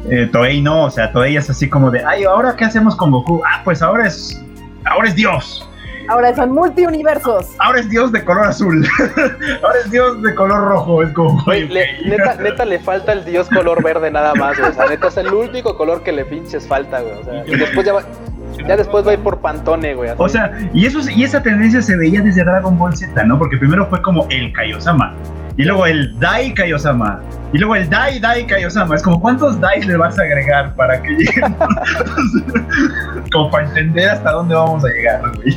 Eh, 0.09 0.29
Toei 0.33 0.63
no, 0.63 0.85
o 0.85 0.91
sea, 0.91 1.13
Toei 1.13 1.37
es 1.37 1.51
así 1.51 1.69
como 1.69 1.91
de, 1.91 2.03
ay, 2.05 2.25
ahora 2.25 2.57
qué 2.57 2.65
hacemos 2.65 2.97
con 2.97 3.11
Goku? 3.11 3.43
Ah, 3.45 3.61
pues 3.65 3.83
ahora 3.83 4.07
es, 4.07 4.43
ahora 4.85 5.09
es 5.09 5.15
Dios. 5.15 5.67
Ahora 6.09 6.35
son 6.35 6.51
multiuniversos. 6.53 7.47
Ahora 7.61 7.81
es 7.81 7.89
Dios 7.89 8.11
de 8.11 8.25
color 8.25 8.47
azul. 8.47 8.85
ahora 9.63 9.79
es 9.85 9.91
Dios 9.93 10.21
de 10.23 10.35
color 10.35 10.65
rojo. 10.65 11.03
Es 11.05 11.13
como, 11.13 11.41
le- 11.53 12.03
neta, 12.05 12.35
neta 12.41 12.65
le 12.65 12.81
falta 12.81 13.13
el 13.13 13.25
dios 13.25 13.49
color 13.49 13.81
verde 13.83 14.11
nada 14.11 14.35
más, 14.35 14.59
güey. 14.59 14.71
O 14.71 14.75
sea, 14.75 14.87
neta 14.87 15.07
es 15.09 15.17
el 15.19 15.33
único 15.33 15.77
color 15.77 16.03
que 16.03 16.11
le 16.11 16.25
pinches 16.25 16.67
falta, 16.67 17.01
güey. 17.01 17.13
O 17.15 17.25
sea, 17.25 17.47
y 17.47 17.55
después 17.55 17.87
ya 17.87 17.93
va, 17.93 18.03
ya 18.67 18.77
después 18.77 19.07
va 19.07 19.11
a 19.13 19.15
ir 19.15 19.21
por 19.21 19.39
Pantone, 19.39 19.95
güey. 19.95 20.09
así. 20.11 20.17
O 20.21 20.29
sea, 20.29 20.51
y, 20.73 20.85
eso, 20.87 20.99
y 21.15 21.23
esa 21.23 21.43
tendencia 21.43 21.81
se 21.81 21.97
veía 21.97 22.21
desde 22.23 22.43
Dragon 22.43 22.77
Ball 22.77 22.97
Z, 22.97 23.23
¿no? 23.25 23.39
Porque 23.39 23.57
primero 23.59 23.87
fue 23.87 24.03
como 24.03 24.27
el 24.31 24.53
Kaiosama, 24.53 25.15
y 25.57 25.65
luego 25.65 25.87
el 25.87 26.19
Dai 26.19 26.55
Kaiosama, 26.55 27.21
y 27.53 27.59
luego 27.59 27.77
el 27.77 27.89
Dai 27.91 28.19
Dai 28.21 28.47
Kaiosama. 28.47 28.95
Es 28.95 29.03
como, 29.03 29.21
¿cuántos 29.21 29.61
Dais 29.61 29.87
le 29.87 29.97
vas 29.97 30.19
a 30.19 30.23
agregar 30.23 30.75
para 30.77 31.01
que 31.03 31.11
lleguen? 31.11 31.55
como 33.33 33.51
para 33.51 33.67
entender 33.67 34.09
hasta 34.11 34.33
dónde 34.33 34.55
vamos 34.55 34.85
a 34.85 34.89
llegar, 34.89 35.23
güey. 35.37 35.57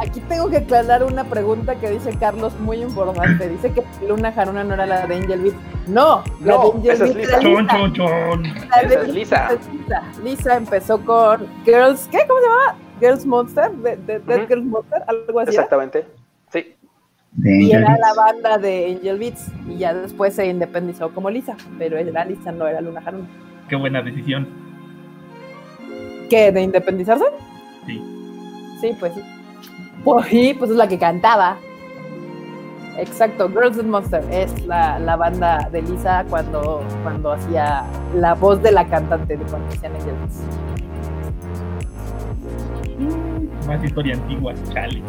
Aquí 0.00 0.20
tengo 0.28 0.48
que 0.48 0.58
aclarar 0.58 1.02
una 1.02 1.24
pregunta 1.24 1.74
que 1.74 1.90
dice 1.90 2.16
Carlos 2.20 2.52
muy 2.60 2.80
importante. 2.82 3.48
Dice 3.48 3.72
que 3.72 3.82
Luna 4.08 4.28
Haruna 4.36 4.62
no 4.62 4.74
era 4.74 4.86
la 4.86 5.06
de 5.08 5.16
Angel 5.16 5.40
Beat. 5.40 5.54
No, 5.88 6.22
la 6.44 6.52
No, 6.54 6.70
de 6.80 6.90
Angel 6.90 6.90
esa 6.92 7.04
es 7.06 7.14
Beat 7.14 7.26
Lisa. 7.26 7.40
Chon, 7.40 7.62
Lisa. 7.64 7.76
chon, 7.76 7.92
chon. 7.94 8.42
La 8.70 8.82
de 8.88 8.94
Esa 8.94 9.02
es 9.02 9.08
Lisa. 9.08 9.48
es 9.48 9.72
Lisa. 9.72 10.02
Lisa 10.22 10.56
empezó 10.56 11.00
con 11.04 11.46
Girls, 11.64 12.08
¿qué? 12.12 12.18
¿Cómo 12.28 12.40
se 12.40 12.46
llama? 12.46 12.78
Girls 13.00 13.26
Monster, 13.26 13.70
de, 13.72 13.96
de- 13.96 14.18
Dead 14.20 14.38
Ujú. 14.38 14.46
Girls 14.46 14.64
Monster, 14.66 15.02
algo 15.08 15.40
así. 15.40 15.50
Exactamente. 15.50 16.02
Sí. 16.02 16.17
De 17.32 17.62
Y 17.62 17.70
era 17.72 17.88
Beats. 17.88 18.00
la 18.00 18.14
banda 18.14 18.58
de 18.58 18.96
Angel 18.96 19.18
Beats. 19.18 19.50
Y 19.68 19.78
ya 19.78 19.94
después 19.94 20.34
se 20.34 20.46
independizó 20.46 21.10
como 21.10 21.30
Lisa. 21.30 21.56
Pero 21.78 21.96
era 21.98 22.24
Lisa, 22.24 22.52
no 22.52 22.66
era 22.66 22.80
Luna 22.80 23.02
Haruna. 23.04 23.28
Qué 23.68 23.76
buena 23.76 24.02
decisión. 24.02 24.48
¿Qué? 26.30 26.50
¿De 26.52 26.62
independizarse? 26.62 27.24
Sí. 27.86 28.02
Sí, 28.80 28.90
pues 28.98 29.14
sí. 29.14 29.22
Pues 30.04 30.26
sí, 30.26 30.54
pues 30.58 30.70
es 30.70 30.76
la 30.76 30.88
que 30.88 30.98
cantaba. 30.98 31.56
Exacto, 32.98 33.48
Girls 33.48 33.78
and 33.78 33.88
Monster 33.90 34.24
es 34.32 34.66
la, 34.66 34.98
la 34.98 35.14
banda 35.14 35.68
de 35.70 35.82
Lisa 35.82 36.24
cuando, 36.28 36.82
cuando 37.04 37.30
hacía 37.32 37.84
la 38.16 38.34
voz 38.34 38.60
de 38.60 38.72
la 38.72 38.84
cantante 38.88 39.36
de 39.36 39.44
cuando 39.44 39.68
hacían 39.68 39.94
Angel 39.94 40.14
Beats. 40.16 40.42
Más 43.68 43.84
historia 43.84 44.14
antigua, 44.14 44.54
chale. 44.72 45.02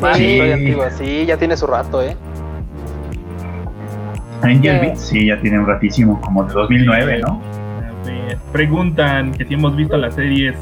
Más 0.00 0.16
Sí. 0.16 0.24
historia 0.24 0.54
antigua. 0.54 0.90
Sí, 0.90 1.26
ya 1.26 1.36
tiene 1.36 1.56
su 1.56 1.66
rato, 1.66 2.02
¿eh? 2.02 2.16
Angel. 4.42 4.80
Beats, 4.80 5.00
sí, 5.00 5.26
ya 5.26 5.40
tiene 5.40 5.58
un 5.58 5.66
ratísimo, 5.66 6.20
como 6.20 6.44
de 6.44 6.52
2009, 6.52 7.20
¿no? 7.26 7.40
A 8.02 8.06
ver, 8.06 8.38
preguntan 8.52 9.32
que 9.32 9.44
si 9.44 9.54
hemos 9.54 9.74
visto 9.76 9.96
las 9.96 10.14
series 10.14 10.54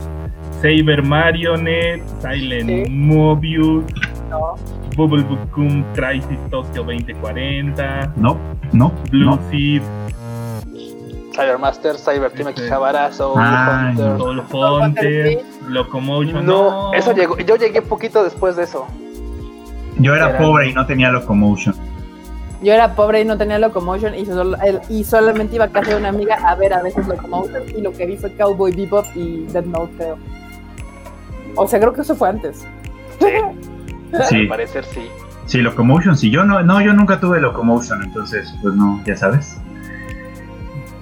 Saber 0.62 1.02
Marionette, 1.02 2.02
Silent 2.20 2.86
Sí. 2.86 2.90
Mobius, 2.92 3.84
¿no? 4.30 4.54
Bubble 4.96 5.24
Boom 5.54 5.84
Crisis 5.94 6.38
Tokyo 6.50 6.84
2040, 6.84 8.12
No, 8.16 8.36
no, 8.72 8.92
Blue 9.10 9.24
no. 9.26 9.38
Seed, 9.50 9.82
Cybermaster, 11.34 11.96
Cyber 11.98 12.30
Team 12.32 12.48
Este. 12.48 12.62
Akihabara, 12.62 13.12
Soul 13.12 13.34
Ah, 13.38 13.88
Hunter. 13.90 14.16
Soul 14.18 14.38
Hunter, 14.40 14.82
Hunter, 14.82 15.38
Locomotion. 15.68 16.46
No, 16.46 16.92
eso 16.94 17.12
llegó. 17.12 17.36
Yo 17.38 17.56
llegué 17.56 17.82
poquito 17.82 18.22
después 18.22 18.56
de 18.56 18.64
eso. 18.64 18.86
Yo 19.98 20.14
era 20.14 20.30
Era- 20.30 20.38
pobre 20.38 20.68
y 20.70 20.74
no 20.74 20.86
tenía 20.86 21.10
locomotion. 21.10 21.74
Yo 22.62 22.72
era 22.72 22.94
pobre 22.94 23.20
y 23.20 23.24
no 23.26 23.36
tenía 23.36 23.58
Locomotion 23.58 24.14
y, 24.14 24.24
solo- 24.24 24.56
el- 24.62 24.80
y 24.88 25.04
solamente 25.04 25.56
iba 25.56 25.66
a 25.66 25.68
casa 25.68 25.90
de 25.90 25.96
una 25.96 26.08
amiga 26.08 26.36
a 26.36 26.54
ver 26.54 26.72
a 26.72 26.82
veces 26.82 27.06
Locomotion 27.06 27.62
y 27.76 27.82
lo 27.82 27.92
que 27.92 28.06
vi 28.06 28.16
fue 28.16 28.32
Cowboy 28.32 28.72
Bebop 28.74 29.04
y 29.14 29.44
Dead 29.52 29.64
Note, 29.66 29.92
creo. 29.98 30.16
O 31.56 31.68
sea, 31.68 31.78
creo 31.78 31.92
que 31.92 32.00
eso 32.00 32.14
fue 32.16 32.28
antes. 32.30 32.64
Sí. 33.20 33.26
Sí. 34.28 34.36
Al 34.42 34.46
parecer 34.48 34.84
sí. 34.84 35.08
Sí, 35.46 35.58
locomotion, 35.58 36.16
sí. 36.16 36.30
Yo 36.30 36.44
no, 36.44 36.62
no, 36.62 36.80
yo 36.80 36.92
nunca 36.94 37.18
tuve 37.18 37.40
locomotion, 37.40 38.00
entonces, 38.04 38.54
pues 38.62 38.72
no, 38.74 39.02
ya 39.04 39.16
sabes. 39.16 39.58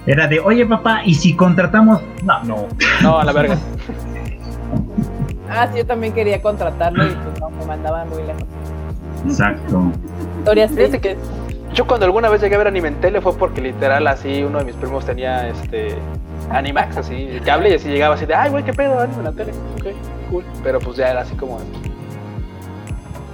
Era 0.05 0.27
de, 0.27 0.39
oye 0.39 0.65
papá, 0.65 1.01
¿y 1.05 1.15
si 1.15 1.35
contratamos? 1.35 2.01
No, 2.23 2.43
No, 2.43 2.67
No, 3.01 3.19
a 3.19 3.23
la 3.23 3.31
verga. 3.31 3.57
Ah, 5.49 5.67
sí, 5.71 5.77
yo 5.77 5.85
también 5.85 6.13
quería 6.13 6.41
contratarlo 6.41 7.05
y 7.05 7.09
pues 7.09 7.39
no, 7.39 7.51
me 7.51 7.65
mandaban 7.65 8.09
muy 8.09 8.23
lejos. 8.23 8.43
exacto. 9.23 9.91
Historias 10.39 10.71
Fíjate 10.71 10.99
que 10.99 11.17
yo 11.75 11.85
cuando 11.85 12.07
alguna 12.07 12.29
vez 12.29 12.41
llegué 12.41 12.55
a 12.55 12.57
ver 12.57 12.67
anime 12.67 12.87
en 12.87 12.95
tele 12.95 13.21
fue 13.21 13.37
porque 13.37 13.61
literal 13.61 14.07
así 14.07 14.43
uno 14.43 14.57
de 14.59 14.65
mis 14.65 14.75
primos 14.75 15.05
tenía 15.05 15.47
este 15.47 15.95
Animax, 16.49 16.97
así, 16.97 17.27
el 17.29 17.41
cable 17.41 17.69
y 17.69 17.73
así 17.75 17.87
llegaba 17.89 18.15
así 18.15 18.25
de, 18.25 18.33
ay 18.33 18.49
güey, 18.49 18.63
qué 18.63 18.73
pedo, 18.73 18.99
anime 18.99 19.17
en 19.19 19.23
la 19.25 19.31
tele. 19.31 19.51
Ok, 19.79 19.85
cool. 20.31 20.43
Pero 20.63 20.79
pues 20.79 20.97
ya 20.97 21.09
era 21.11 21.21
así 21.21 21.35
como 21.35 21.59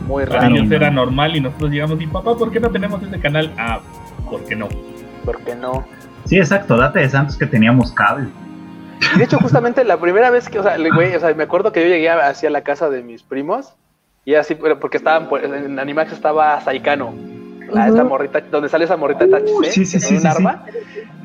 muy 0.05 0.26
para 0.26 0.39
raro. 0.39 0.49
Claro. 0.49 0.55
ellos 0.55 0.72
era 0.72 0.91
normal 0.91 1.36
y 1.38 1.41
nosotros 1.41 1.72
llegamos 1.72 2.01
y 2.01 2.07
papá, 2.07 2.36
¿por 2.36 2.51
qué 2.51 2.59
no 2.59 2.70
tenemos 2.70 3.01
ese 3.01 3.20
canal? 3.20 3.53
Ah, 3.57 3.80
¿por 4.30 4.43
qué 4.43 4.55
no? 4.57 4.67
¿Por 5.24 5.39
qué 5.43 5.55
no? 5.55 5.86
Sí, 6.30 6.38
exacto, 6.38 6.77
date 6.77 6.99
de 6.99 7.09
santos 7.09 7.36
que 7.38 7.47
teníamos 7.47 7.91
cable. 7.91 8.27
Y 9.15 9.17
de 9.17 9.23
hecho, 9.23 9.39
justamente 9.41 9.84
la 9.84 9.97
primera 9.99 10.30
vez 10.30 10.47
que, 10.47 10.59
o 10.59 10.63
sea, 10.63 10.77
le- 10.77 10.91
güey, 10.91 11.15
o 11.15 11.19
sea, 11.19 11.34
me 11.34 11.43
acuerdo 11.43 11.71
que 11.71 11.82
yo 11.82 11.88
llegué 11.88 12.09
a- 12.09 12.27
hacia 12.27 12.49
la 12.51 12.61
casa 12.61 12.89
de 12.89 13.01
mis 13.01 13.23
primos 13.23 13.73
y 14.25 14.36
así, 14.36 14.53
pero 14.55 14.80
porque 14.80 14.97
estaban, 14.97 15.27
pues, 15.27 15.43
en 15.43 15.80
Animax 15.80 16.13
estaba 16.13 16.61
Saikano, 16.61 17.13
la, 17.71 17.88
esta 17.88 18.01
Ujú. 18.01 18.09
morrita, 18.09 18.41
donde 18.41 18.69
sale 18.69 18.86
esa 18.86 18.95
morrita 18.97 19.25
Uh, 19.25 19.63
sí, 19.63 19.86
sí, 19.86 19.99
con 19.99 20.07
sí, 20.09 20.15
un 20.15 20.21
sí, 20.21 20.27
arma. 20.27 20.65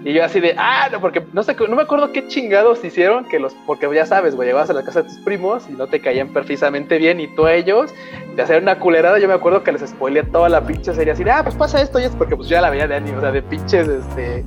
Y 0.04 0.12
yo 0.12 0.22
así 0.24 0.38
de, 0.40 0.54
ah, 0.58 0.88
no, 0.92 1.00
porque 1.00 1.22
no 1.32 1.42
sé, 1.42 1.56
no 1.68 1.76
me 1.76 1.82
acuerdo 1.82 2.12
qué 2.12 2.26
chingados 2.28 2.84
hicieron, 2.84 3.24
que 3.26 3.38
los, 3.38 3.54
porque 3.66 3.88
ya 3.94 4.04
sabes, 4.04 4.34
güey, 4.34 4.48
llegabas 4.48 4.68
a 4.68 4.74
la 4.74 4.82
casa 4.84 5.00
de 5.02 5.08
tus 5.08 5.18
primos 5.18 5.64
y 5.68 5.72
no 5.72 5.86
te 5.86 6.00
caían 6.00 6.28
precisamente 6.28 6.98
bien 6.98 7.20
y 7.20 7.34
tú 7.34 7.46
a 7.46 7.54
ellos, 7.54 7.92
te 8.36 8.42
hacían 8.42 8.62
una 8.64 8.78
culerada, 8.78 9.18
yo 9.18 9.28
me 9.28 9.34
acuerdo 9.34 9.62
que 9.64 9.72
les 9.72 9.80
spoileé 9.88 10.22
toda 10.24 10.50
la 10.50 10.60
pinche 10.66 10.92
serie 10.94 11.14
así 11.14 11.24
de, 11.24 11.30
ah, 11.30 11.42
pues 11.42 11.54
pasa 11.56 11.80
esto 11.80 11.98
y 12.00 12.04
es 12.04 12.10
porque 12.16 12.36
pues 12.36 12.48
yo 12.48 12.56
ya 12.56 12.60
la 12.60 12.68
veía 12.70 12.86
de 12.86 12.96
anime, 12.96 13.16
o 13.16 13.20
sea, 13.22 13.32
de 13.32 13.42
pinches, 13.42 13.88
este, 13.88 14.44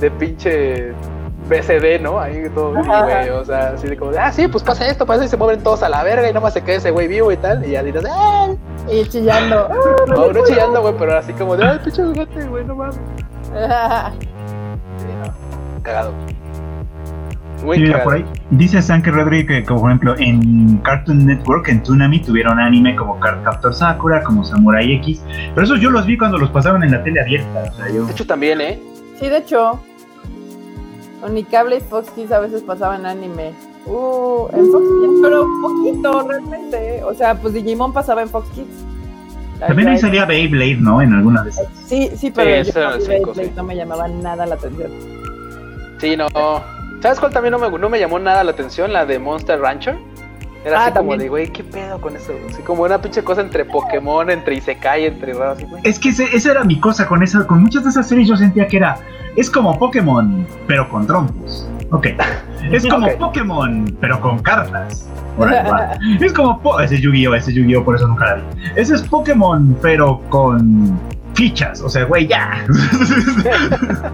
de 0.00 0.10
pinche 0.10 0.92
BCD, 1.48 2.00
¿no? 2.00 2.20
Ahí 2.20 2.48
todo, 2.54 2.72
güey, 2.72 3.28
o 3.30 3.44
sea, 3.44 3.70
así 3.70 3.88
de 3.88 3.96
como, 3.96 4.12
de, 4.12 4.18
ah, 4.18 4.32
sí, 4.32 4.46
pues 4.48 4.62
pasa 4.62 4.86
esto, 4.86 5.04
pasa 5.04 5.24
y 5.24 5.28
se 5.28 5.36
mueven 5.36 5.62
todos 5.62 5.82
a 5.82 5.88
la 5.88 6.02
verga 6.02 6.30
y 6.30 6.32
nomás 6.32 6.54
se 6.54 6.62
queda 6.62 6.76
ese 6.76 6.90
güey 6.90 7.08
vivo 7.08 7.30
y 7.32 7.36
tal, 7.36 7.66
y 7.66 7.76
así 7.76 7.90
de, 7.90 8.00
ah, 8.08 8.48
Y 8.90 9.04
chillando. 9.06 9.68
no, 10.06 10.32
no 10.32 10.46
chillando, 10.46 10.80
güey, 10.80 10.94
pero 10.98 11.18
así 11.18 11.32
como 11.32 11.56
de, 11.56 11.64
ay, 11.64 11.78
pinche 11.82 12.02
gato, 12.12 12.48
güey, 12.48 12.64
no 12.64 12.76
mames. 12.76 12.94
Sí, 12.94 13.50
no, 15.24 15.82
cagado. 15.82 16.12
Muy 17.64 17.84
cagado. 17.84 18.04
por 18.04 18.14
ahí 18.14 18.24
dice 18.50 18.80
Sanke 18.80 19.10
Rodríguez 19.10 19.46
que, 19.46 19.64
como 19.64 19.80
por 19.80 19.90
ejemplo, 19.90 20.14
en 20.18 20.78
Cartoon 20.78 21.26
Network, 21.26 21.68
en 21.68 21.82
Toonami, 21.82 22.20
tuvieron 22.20 22.58
anime 22.58 22.96
como 22.96 23.20
Card 23.20 23.42
Captor 23.42 23.74
Sakura, 23.74 24.22
como 24.22 24.44
Samurai 24.44 24.92
X. 24.94 25.22
Pero 25.54 25.64
esos 25.64 25.80
yo 25.80 25.90
los 25.90 26.06
vi 26.06 26.16
cuando 26.16 26.38
los 26.38 26.48
pasaban 26.50 26.82
en 26.84 26.92
la 26.92 27.02
tele 27.02 27.20
abierta. 27.20 27.64
O 27.70 27.74
sea, 27.74 27.90
yo. 27.90 28.06
De 28.06 28.12
hecho, 28.12 28.26
también, 28.26 28.62
¿eh? 28.62 28.80
Sí, 29.18 29.28
de 29.28 29.36
hecho. 29.36 29.78
Unicable 31.22 31.76
y 31.76 31.80
Fox 31.80 32.10
Kids 32.10 32.32
a 32.32 32.40
veces 32.40 32.62
pasaban 32.62 33.06
anime. 33.06 33.52
Uh, 33.86 34.48
en 34.52 34.70
Fox 34.70 34.84
Kids, 35.00 35.18
pero 35.22 35.46
poquito 35.62 36.28
realmente. 36.28 37.02
O 37.04 37.14
sea, 37.14 37.34
pues 37.34 37.54
Digimon 37.54 37.92
pasaba 37.92 38.22
en 38.22 38.28
Fox 38.28 38.48
Kids. 38.50 38.84
También 39.58 39.88
ahí 39.88 39.98
salía 39.98 40.24
Beyblade, 40.24 40.76
¿no? 40.76 41.02
En 41.02 41.12
alguna 41.12 41.42
de 41.42 41.50
esas. 41.50 41.66
Sí, 41.86 42.10
sí, 42.16 42.30
pero 42.30 42.64
Sí, 42.64 42.72
yo 42.72 43.08
Beyblade 43.08 43.44
sí. 43.44 43.52
no 43.56 43.64
me 43.64 43.76
llamaba 43.76 44.08
nada 44.08 44.46
la 44.46 44.54
atención. 44.54 44.90
Sí, 45.98 46.16
no. 46.16 46.28
¿Sabes 47.02 47.20
cuál 47.20 47.32
también 47.32 47.52
no 47.52 47.58
me, 47.58 47.78
no 47.78 47.88
me 47.88 47.98
llamó 47.98 48.18
nada 48.18 48.44
la 48.44 48.50
atención? 48.52 48.92
La 48.92 49.04
de 49.06 49.18
Monster 49.18 49.60
Rancher. 49.60 49.98
Era 50.64 50.78
Ah, 50.78 50.82
así 50.84 50.90
como 50.92 51.10
también. 51.10 51.18
de, 51.20 51.28
güey, 51.28 51.48
¿qué 51.48 51.64
pedo 51.64 52.00
con 52.00 52.14
eso? 52.16 52.32
Así 52.50 52.60
como 52.62 52.82
una 52.82 53.00
pinche 53.00 53.22
cosa 53.24 53.40
entre 53.40 53.64
Pokémon, 53.64 54.28
entre 54.30 54.56
Isekai, 54.56 55.06
entre 55.06 55.32
raro, 55.32 55.52
así. 55.52 55.66
Es 55.84 55.98
que 55.98 56.10
ese- 56.10 56.36
esa 56.36 56.50
era 56.50 56.64
mi 56.64 56.78
cosa 56.78 57.06
con 57.06 57.22
esa, 57.22 57.46
con 57.46 57.62
muchas 57.62 57.84
de 57.84 57.90
esas 57.90 58.06
series 58.08 58.28
yo 58.28 58.36
sentía 58.36 58.66
que 58.66 58.76
era, 58.76 58.98
es 59.36 59.50
como 59.50 59.78
Pokémon, 59.78 60.46
pero 60.66 60.88
con 60.88 61.06
trompos. 61.06 61.66
Ok. 61.90 62.08
Es 62.72 62.86
como 62.86 63.06
Ok. 63.06 63.14
Pokémon, 63.18 63.96
pero 64.00 64.20
con 64.20 64.38
cartas. 64.40 65.08
Es 66.20 66.32
como 66.34 66.60
Po- 66.60 66.78
ese 66.78 66.96
es 66.96 67.00
Yu-Gi-Oh, 67.00 67.34
ese 67.34 67.50
es 67.50 67.56
Yu-Gi-Oh, 67.56 67.82
por 67.84 67.96
eso 67.96 68.06
nunca 68.06 68.26
la 68.26 68.34
vi. 68.34 68.42
Ese 68.76 68.94
es 68.96 69.02
Pokémon, 69.02 69.74
pero 69.80 70.20
con 70.28 70.98
fichas. 71.40 71.80
O 71.80 71.88
sea, 71.88 72.04
güey, 72.04 72.26
ya. 72.26 72.66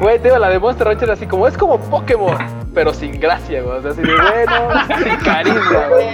Güey, 0.00 0.18
te 0.20 0.36
la 0.38 0.48
de 0.48 0.58
Monster 0.58 0.86
Rancher 0.86 1.04
era 1.04 1.12
así 1.14 1.26
como, 1.26 1.46
es 1.46 1.56
como 1.56 1.78
Pokémon, 1.78 2.36
pero 2.74 2.92
sin 2.94 3.18
gracia, 3.20 3.62
güey. 3.62 3.78
O 3.78 3.82
sea, 3.82 3.90
así 3.90 4.02
de, 4.02 4.12
bueno, 4.14 4.96
sin 5.04 5.16
carisma, 5.16 5.88
güey. 5.90 6.06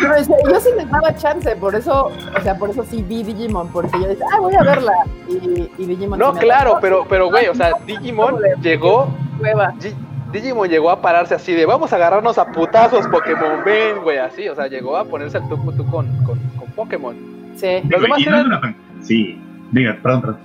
Pero 0.00 0.14
o 0.20 0.24
sea, 0.24 0.36
yo 0.52 0.60
sí 0.60 0.68
les 0.76 0.90
daba 0.90 1.14
chance, 1.16 1.56
por 1.56 1.74
eso, 1.74 2.06
o 2.36 2.40
sea, 2.42 2.56
por 2.56 2.70
eso 2.70 2.84
sí 2.88 3.02
vi 3.06 3.22
Digimon, 3.22 3.68
porque 3.68 3.90
yo 4.00 4.06
decía, 4.08 4.26
ah, 4.32 4.40
voy 4.40 4.54
a 4.54 4.62
verla. 4.62 4.92
Y, 5.28 5.70
y 5.78 5.86
Digimon 5.86 6.18
No, 6.18 6.32
claro, 6.34 6.78
pero, 6.80 7.04
pero, 7.08 7.28
güey, 7.30 7.48
o 7.48 7.54
sea, 7.54 7.72
Digimon 7.86 8.36
llegó, 8.62 9.08
Digimon 10.32 10.68
llegó 10.68 10.90
a 10.90 11.00
pararse 11.02 11.34
así 11.34 11.52
de, 11.52 11.66
vamos 11.66 11.92
a 11.92 11.96
agarrarnos 11.96 12.38
a 12.38 12.46
putazos, 12.46 13.06
Pokémon, 13.08 13.64
ven, 13.64 14.02
güey, 14.02 14.18
así. 14.18 14.48
O 14.48 14.54
sea, 14.54 14.66
llegó 14.68 14.96
a 14.96 15.04
ponerse 15.04 15.38
al 15.38 15.48
tú 15.48 15.56
tú 15.76 15.84
con, 15.90 16.06
con, 16.24 16.38
con 16.56 16.68
Pokémon. 16.74 17.16
Sí. 17.56 17.80
Los 17.88 18.00
demás 18.02 18.20
eran- 18.26 18.46
una- 18.46 18.74
Sí, 19.02 19.40
diga, 19.72 19.98
perdón, 20.02 20.20
perdón. 20.20 20.38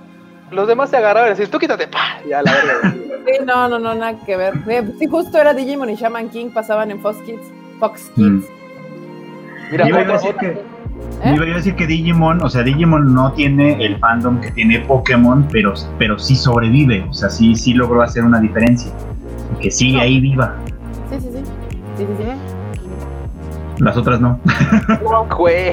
Los 0.50 0.68
demás 0.68 0.90
se 0.90 0.96
agarraban 0.96 1.28
y 1.28 1.30
decían, 1.30 1.50
tú 1.50 1.58
quítate, 1.58 1.88
pa, 1.88 2.18
ya 2.28 2.40
la 2.42 2.52
verga. 2.52 2.94
Sí, 3.26 3.32
no, 3.44 3.68
no, 3.68 3.78
no, 3.80 3.94
nada 3.94 4.14
que 4.24 4.36
ver. 4.36 4.54
Eh, 4.68 4.84
Sí, 4.98 5.06
justo 5.06 5.38
era 5.38 5.52
Digimon 5.52 5.90
y 5.90 5.96
Shaman 5.96 6.28
King 6.28 6.50
pasaban 6.54 6.90
en 6.92 7.00
Fox 7.00 7.18
Kids. 7.26 7.42
Fox 7.80 8.10
Mm. 8.16 8.38
Kids. 8.38 8.48
Mira, 9.72 9.88
Iba 9.88 9.98
a 9.98 10.02
otro- 10.02 10.12
decir 10.12 10.30
otro- 10.30 10.40
que, 10.40 11.28
¿Eh? 11.28 11.34
iba 11.34 11.44
a 11.44 11.56
decir 11.56 11.74
que 11.74 11.86
Digimon, 11.88 12.40
o 12.42 12.48
sea, 12.48 12.62
Digimon 12.62 13.12
no 13.12 13.32
tiene 13.32 13.84
el 13.84 13.98
fandom 13.98 14.40
que 14.40 14.52
tiene 14.52 14.78
Pokémon, 14.80 15.46
pero, 15.50 15.74
pero 15.98 16.16
sí 16.20 16.36
sobrevive, 16.36 17.04
o 17.10 17.12
sea, 17.12 17.28
sí, 17.28 17.56
sí 17.56 17.74
logró 17.74 18.02
hacer 18.02 18.22
una 18.22 18.38
diferencia. 18.38 18.92
Y 19.56 19.62
que 19.62 19.70
sigue 19.72 20.00
ahí 20.00 20.20
viva. 20.20 20.54
Sí, 21.10 21.18
sí, 21.20 21.28
sí. 21.32 21.42
Sí, 21.98 22.06
sí, 22.06 22.24
sí. 22.24 23.82
Las 23.82 23.96
otras 23.96 24.20
no. 24.20 24.38
Güey. 25.36 25.72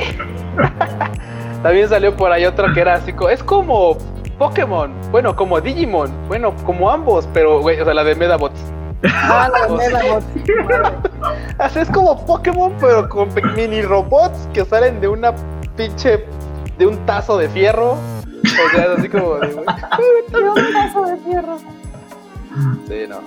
También 1.64 1.88
salió 1.90 2.16
por 2.16 2.32
ahí 2.32 2.46
otro 2.46 2.72
que 2.74 2.82
era 2.82 2.96
así, 2.96 3.14
co- 3.14 3.30
es 3.30 3.42
como 3.44 3.98
Pokémon, 4.38 4.92
bueno, 5.12 5.36
como 5.36 5.60
Digimon, 5.62 6.12
bueno, 6.28 6.54
como 6.66 6.90
ambos, 6.92 7.28
pero, 7.34 7.62
güey, 7.62 7.80
o 7.80 7.86
sea, 7.86 7.94
la 7.94 8.04
de 8.04 8.16
Medabots. 8.16 8.60
Ah, 9.06 9.50
la 9.52 9.68
de 9.68 9.90
Medabot. 9.90 10.24
Así 11.58 11.80
es 11.80 11.90
como 11.90 12.26
Pokémon, 12.26 12.74
pero 12.80 13.08
con 13.10 13.30
mini 13.56 13.82
robots 13.82 14.48
que 14.54 14.64
salen 14.66 15.02
de 15.02 15.08
una 15.10 15.34
pinche, 15.76 16.26
de 16.78 16.86
un 16.88 16.98
tazo 17.06 17.38
de 17.38 17.50
fierro. 17.50 17.92
O 17.94 18.70
sea, 18.76 18.94
así 18.98 19.10
como 19.10 19.36
de, 19.36 19.48
un 19.56 20.74
paso 20.74 21.06
de 21.06 21.18
fierro. 21.18 21.58
Sí, 22.88 23.06
no. 23.10 23.18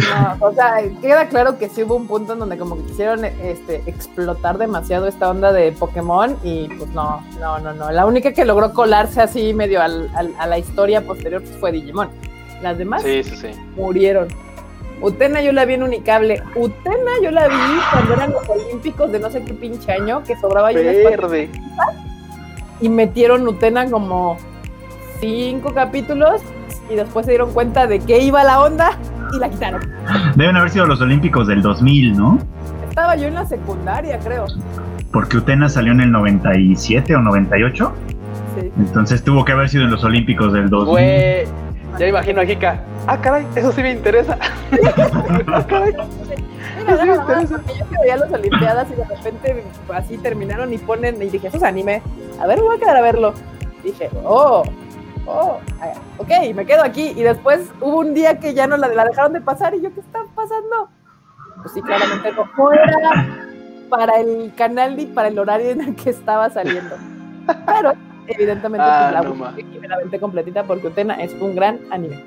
Sí, 0.00 0.06
no, 0.40 0.46
o 0.46 0.52
sea, 0.52 0.74
queda 1.00 1.28
claro 1.28 1.58
que 1.58 1.68
sí 1.68 1.82
hubo 1.82 1.94
un 1.96 2.06
punto 2.06 2.32
en 2.34 2.38
donde 2.40 2.56
como 2.58 2.76
que 2.76 2.82
quisieron 2.84 3.24
este, 3.24 3.82
explotar 3.86 4.58
demasiado 4.58 5.06
esta 5.06 5.28
onda 5.30 5.52
de 5.52 5.72
Pokémon 5.72 6.36
y 6.42 6.68
pues 6.68 6.90
no, 6.90 7.22
no, 7.40 7.58
no, 7.58 7.72
no. 7.74 7.90
La 7.90 8.06
única 8.06 8.32
que 8.32 8.44
logró 8.44 8.72
colarse 8.72 9.20
así 9.20 9.54
medio 9.54 9.80
al- 9.82 10.10
al- 10.16 10.34
a 10.38 10.46
la 10.46 10.58
historia 10.58 11.00
posterior 11.06 11.42
pues, 11.42 11.56
fue 11.58 11.72
Digimon. 11.72 12.08
Las 12.62 12.78
demás 12.78 13.02
Sí, 13.02 13.22
sí, 13.24 13.36
sí. 13.36 13.48
murieron. 13.76 14.28
Utena 15.02 15.42
yo 15.42 15.52
la 15.52 15.64
vi 15.66 15.74
en 15.74 15.82
Unicable. 15.82 16.42
Utena 16.56 17.10
yo 17.22 17.30
la 17.30 17.48
vi 17.48 17.54
cuando 17.92 18.14
eran 18.14 18.32
los 18.32 18.48
Olímpicos 18.48 19.12
de 19.12 19.18
no 19.20 19.30
sé 19.30 19.42
qué 19.44 19.52
pinche 19.52 19.92
año, 19.92 20.22
que 20.22 20.36
sobraba 20.36 20.72
yo 20.72 20.80
un 20.80 20.86
espacio 20.86 21.20
Verde. 21.20 21.50
y 22.80 22.88
metieron 22.88 23.46
Utena 23.46 23.90
como 23.90 24.38
cinco 25.20 25.74
capítulos 25.74 26.40
y 26.90 26.94
después 26.94 27.26
se 27.26 27.32
dieron 27.32 27.52
cuenta 27.52 27.86
de 27.86 27.98
que 28.00 28.18
iba 28.20 28.44
la 28.44 28.60
onda 28.62 28.96
y 29.36 29.40
la 29.40 29.48
quitaron. 29.48 29.82
Deben 30.36 30.56
haber 30.56 30.70
sido 30.70 30.86
los 30.86 31.00
Olímpicos 31.00 31.46
del 31.46 31.62
2000, 31.62 32.16
¿no? 32.16 32.38
Estaba 32.88 33.16
yo 33.16 33.26
en 33.26 33.34
la 33.34 33.44
secundaria, 33.46 34.18
creo. 34.18 34.46
Porque 35.12 35.36
Utena 35.38 35.68
salió 35.68 35.92
en 35.92 36.00
el 36.00 36.12
97 36.12 37.14
o 37.16 37.20
98. 37.20 37.92
Sí. 38.60 38.72
Entonces 38.78 39.22
tuvo 39.24 39.44
que 39.44 39.52
haber 39.52 39.68
sido 39.68 39.84
en 39.84 39.90
los 39.90 40.04
Olímpicos 40.04 40.52
del 40.52 40.68
2000. 40.70 40.90
Güey. 40.90 41.44
Ya 41.98 42.08
imagino 42.08 42.40
a 42.40 42.44
Kika. 42.46 42.80
Ah, 43.06 43.20
caray, 43.20 43.46
eso 43.54 43.70
sí 43.70 43.82
me 43.82 43.92
interesa. 43.92 44.36
ah, 45.52 45.64
caray. 45.66 45.92
Mira, 45.92 46.04
Sí, 47.00 47.06
nada 47.06 47.06
más, 47.06 47.18
interesa. 47.20 47.60
yo 47.78 47.88
que 47.88 47.96
veía 48.02 48.16
las 48.16 48.32
Olimpiadas 48.32 48.88
y 48.90 48.96
de 48.96 49.04
repente 49.04 49.64
así 49.94 50.18
terminaron 50.18 50.72
y 50.72 50.78
ponen, 50.78 51.22
y 51.22 51.28
dije, 51.30 51.46
eso 51.48 51.56
es 51.56 51.62
anime. 51.62 52.02
A 52.40 52.46
ver, 52.46 52.58
me 52.58 52.64
voy 52.64 52.76
a 52.76 52.78
quedar 52.80 52.96
a 52.96 53.00
verlo. 53.00 53.32
Dije, 53.84 54.10
oh, 54.24 54.64
oh, 55.26 55.60
ok, 56.18 56.30
me 56.54 56.66
quedo 56.66 56.82
aquí. 56.82 57.12
Y 57.16 57.22
después 57.22 57.70
hubo 57.80 57.98
un 57.98 58.14
día 58.14 58.38
que 58.38 58.54
ya 58.54 58.66
no 58.66 58.76
la, 58.76 58.88
la 58.88 59.04
dejaron 59.04 59.32
de 59.32 59.40
pasar 59.40 59.74
y 59.74 59.80
yo, 59.82 59.92
¿qué 59.94 60.00
está 60.00 60.20
pasando? 60.34 60.88
Pues 61.62 61.72
sí, 61.74 61.82
claramente 61.82 62.30
no, 62.32 62.72
era 62.72 63.38
para 63.88 64.20
el 64.20 64.52
canal 64.56 64.96
ni 64.96 65.06
para 65.06 65.28
el 65.28 65.38
horario 65.38 65.70
en 65.70 65.80
el 65.80 65.94
que 65.96 66.10
estaba 66.10 66.50
saliendo. 66.50 66.96
Pero, 67.66 67.92
evidentemente, 68.26 68.84
Ah, 68.86 69.22
pues, 69.22 69.38
la 69.38 69.96
no 69.96 70.02
busqué 70.02 70.20
completita 70.20 70.64
porque 70.64 70.88
Utena 70.88 71.14
es 71.14 71.32
un 71.40 71.54
gran 71.54 71.78
anime. 71.90 72.22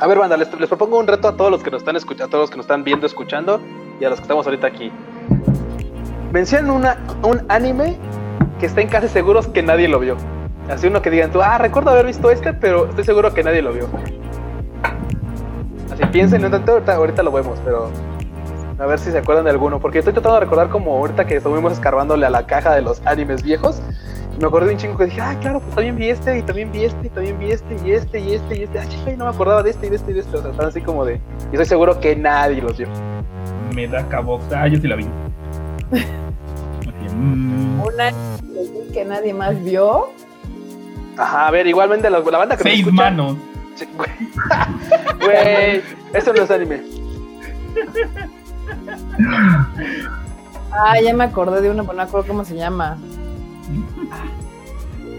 A 0.00 0.06
ver, 0.06 0.18
banda, 0.18 0.36
les, 0.36 0.52
les 0.60 0.68
propongo 0.68 0.98
un 0.98 1.06
reto 1.08 1.26
a 1.28 1.36
todos 1.36 1.50
los 1.50 1.62
que 1.62 1.70
nos 1.70 1.82
están 1.82 1.96
escuchando, 1.96 2.26
a 2.26 2.30
todos 2.30 2.42
los 2.42 2.50
que 2.50 2.56
nos 2.56 2.64
están 2.64 2.84
viendo, 2.84 3.06
escuchando 3.06 3.60
y 4.00 4.04
a 4.04 4.10
los 4.10 4.18
que 4.18 4.22
estamos 4.22 4.46
ahorita 4.46 4.66
aquí. 4.68 4.92
Mencionen 6.32 6.70
una, 6.70 6.96
un 7.22 7.44
anime 7.48 7.96
que 8.60 8.66
estén 8.66 8.88
casi 8.88 9.08
seguros 9.08 9.48
que 9.48 9.62
nadie 9.62 9.88
lo 9.88 9.98
vio. 9.98 10.16
Así 10.68 10.86
uno 10.86 11.00
que 11.00 11.10
digan 11.10 11.30
tú, 11.32 11.40
ah, 11.42 11.58
recuerdo 11.58 11.90
haber 11.90 12.06
visto 12.06 12.30
este, 12.30 12.52
pero 12.52 12.88
estoy 12.88 13.04
seguro 13.04 13.32
que 13.32 13.42
nadie 13.42 13.62
lo 13.62 13.72
vio. 13.72 13.88
Así 15.90 16.04
piensen, 16.12 16.42
no 16.42 16.50
tanto, 16.50 16.72
ahorita, 16.72 16.94
ahorita 16.94 17.22
lo 17.22 17.32
vemos, 17.32 17.58
pero 17.64 17.90
a 18.78 18.86
ver 18.86 18.98
si 18.98 19.10
se 19.10 19.18
acuerdan 19.18 19.44
de 19.44 19.50
alguno. 19.50 19.80
Porque 19.80 19.98
estoy 19.98 20.12
tratando 20.12 20.34
de 20.34 20.40
recordar 20.40 20.68
como 20.68 20.96
ahorita 20.96 21.26
que 21.26 21.36
estuvimos 21.36 21.72
escarbándole 21.72 22.26
a 22.26 22.30
la 22.30 22.46
caja 22.46 22.74
de 22.74 22.82
los 22.82 23.04
animes 23.06 23.42
viejos. 23.42 23.80
Me 24.38 24.46
acordé 24.46 24.68
de 24.68 24.74
un 24.74 24.78
chingo 24.78 24.96
que 24.96 25.06
dije, 25.06 25.20
ah, 25.20 25.36
claro, 25.40 25.58
pues 25.60 25.74
también 25.74 25.96
vi 25.96 26.10
este, 26.10 26.38
y 26.38 26.42
también 26.42 26.70
vi 26.70 26.84
este, 26.84 27.06
y 27.06 27.10
también 27.10 27.38
vi 27.40 27.50
este, 27.50 27.74
y 27.84 27.92
este, 27.92 28.20
y 28.20 28.34
este, 28.34 28.56
y 28.56 28.62
este. 28.62 28.78
Ah, 28.78 28.86
chica, 28.88 29.10
no 29.16 29.24
me 29.24 29.30
acordaba 29.30 29.64
de 29.64 29.70
este, 29.70 29.88
y 29.88 29.90
de 29.90 29.96
este, 29.96 30.12
y 30.12 30.14
de 30.14 30.20
este. 30.20 30.36
O 30.36 30.42
sea, 30.42 30.50
están 30.52 30.66
así 30.66 30.80
como 30.80 31.04
de. 31.04 31.14
Y 31.50 31.54
estoy 31.54 31.66
seguro 31.66 31.98
que 31.98 32.14
nadie 32.14 32.62
los 32.62 32.78
vio. 32.78 32.86
Me 33.74 33.88
da 33.88 34.06
cabox. 34.08 34.44
Ah, 34.52 34.68
yo 34.68 34.78
sí 34.78 34.86
la 34.86 34.94
vi. 34.94 35.06
Así, 35.90 37.14
mm, 37.16 37.80
Un 37.80 38.00
anime 38.00 38.92
que 38.92 39.04
nadie 39.04 39.34
más 39.34 39.60
vio. 39.64 40.10
Ajá, 41.18 41.48
a 41.48 41.50
ver, 41.50 41.66
igualmente 41.66 42.08
la, 42.08 42.20
la 42.20 42.38
banda 42.38 42.56
que 42.56 42.62
seis 42.62 42.78
escucha- 42.80 42.94
manos. 42.96 43.36
Sí, 43.74 43.86
Güey, 43.96 44.10
Güey, 45.20 45.82
eso 46.14 46.32
no 46.32 46.42
es 46.42 46.50
anime. 46.50 46.80
Ah, 50.72 51.00
ya 51.02 51.14
me 51.14 51.24
acordé 51.24 51.60
de 51.60 51.70
uno, 51.70 51.82
pero 51.84 51.94
no 51.96 52.02
me 52.02 52.08
acuerdo 52.08 52.26
cómo 52.28 52.44
se 52.44 52.54
llama. 52.56 52.96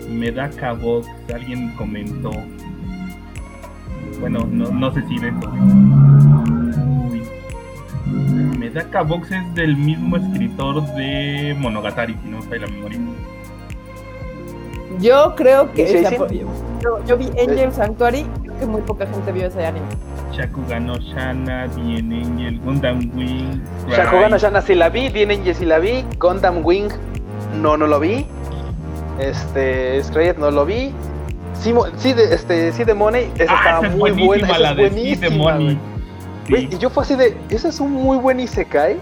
Me 0.10 0.32
da. 0.32 0.50
Alguien 1.34 1.74
comentó. 1.76 2.32
Bueno, 4.20 4.48
no, 4.52 4.70
no 4.72 4.94
sé 4.94 5.02
si 5.08 5.18
de 5.20 5.30
eso. 5.30 5.52
Uy. 7.10 7.24
Me 8.58 8.70
da 8.70 8.84
cabox 8.90 9.32
es 9.32 9.54
del 9.56 9.78
mismo 9.78 10.18
escritor 10.18 10.84
de 10.96 11.56
Monogatari, 11.60 12.18
si 12.24 12.30
no 12.30 12.38
me 12.38 12.44
falla 12.44 12.66
la 12.66 12.72
memoria. 12.72 13.00
Yo 14.99 15.36
creo 15.36 15.72
que. 15.74 16.03
Yo, 16.82 17.06
yo 17.06 17.18
vi 17.18 17.30
Angel 17.40 17.72
Sanctuary, 17.72 18.26
creo 18.41 18.60
que 18.60 18.66
muy 18.66 18.82
poca 18.82 19.06
gente 19.06 19.32
vio 19.32 19.48
ese 19.48 19.66
anime. 19.66 19.86
Shakugan 20.32 20.88
no 20.88 20.98
Shana, 20.98 21.68
Bien 21.76 22.11
Angel, 22.11 22.60
Gundam 22.60 22.99
Wing, 23.16 23.61
Shakugan 23.90 24.32
no. 24.32 24.38
Shana 24.38 24.61
sí 24.61 24.76
la 24.76 24.90
vi, 24.90 25.10
DNG 25.10 25.53
sí 25.53 25.66
la 25.66 25.80
vi, 25.80 26.06
Gundam 26.20 26.66
Wing 26.66 26.90
no, 27.61 27.78
no 27.78 27.88
lo 27.88 27.99
vi. 27.99 28.26
Este, 29.20 30.02
Scrayet 30.03 30.38
no 30.38 30.49
lo 30.52 30.66
vi. 30.66 30.94
Sí, 31.53 31.74
sí, 31.98 32.14
de, 32.14 32.34
este, 32.34 32.72
sí, 32.72 32.86
de 32.86 32.94
Money, 32.94 33.32
esa 33.38 33.52
Ah, 33.52 33.57
estaba 33.57 33.88
esa 33.88 33.98
muy 33.98 34.11
buena, 34.11 34.48
esa 34.48 34.60
la 34.60 34.70
es 34.72 34.78
de 34.78 34.90
buenísima, 34.90 35.53
Money. 35.53 35.78
Y 36.48 36.78
yo 36.78 36.90
fue 36.90 37.03
así 37.03 37.16
de, 37.16 37.38
ese 37.49 37.68
es 37.68 37.80
un 37.80 37.91
muy 37.91 38.18
buen 38.18 38.40
Isekai. 38.40 38.98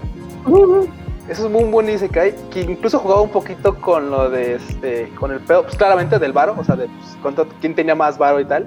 Eso 1.28 1.44
es 1.46 1.52
muy 1.52 1.64
buen 1.64 1.88
Isekai, 1.90 2.34
que 2.50 2.62
incluso 2.62 2.98
jugaba 2.98 3.20
un 3.20 3.28
poquito 3.30 3.74
con 3.80 4.10
lo 4.10 4.30
de 4.30 4.54
este, 4.54 5.10
con 5.20 5.30
el 5.30 5.40
pedo, 5.40 5.62
pues 5.64 5.76
claramente 5.76 6.18
del 6.18 6.32
varo, 6.32 6.54
o 6.58 6.64
sea, 6.64 6.74
de 6.74 6.86
pues, 6.86 7.18
cuánto- 7.20 7.46
quién 7.60 7.74
tenía 7.74 7.94
más 7.94 8.16
varo 8.16 8.40
y 8.40 8.46
tal. 8.46 8.66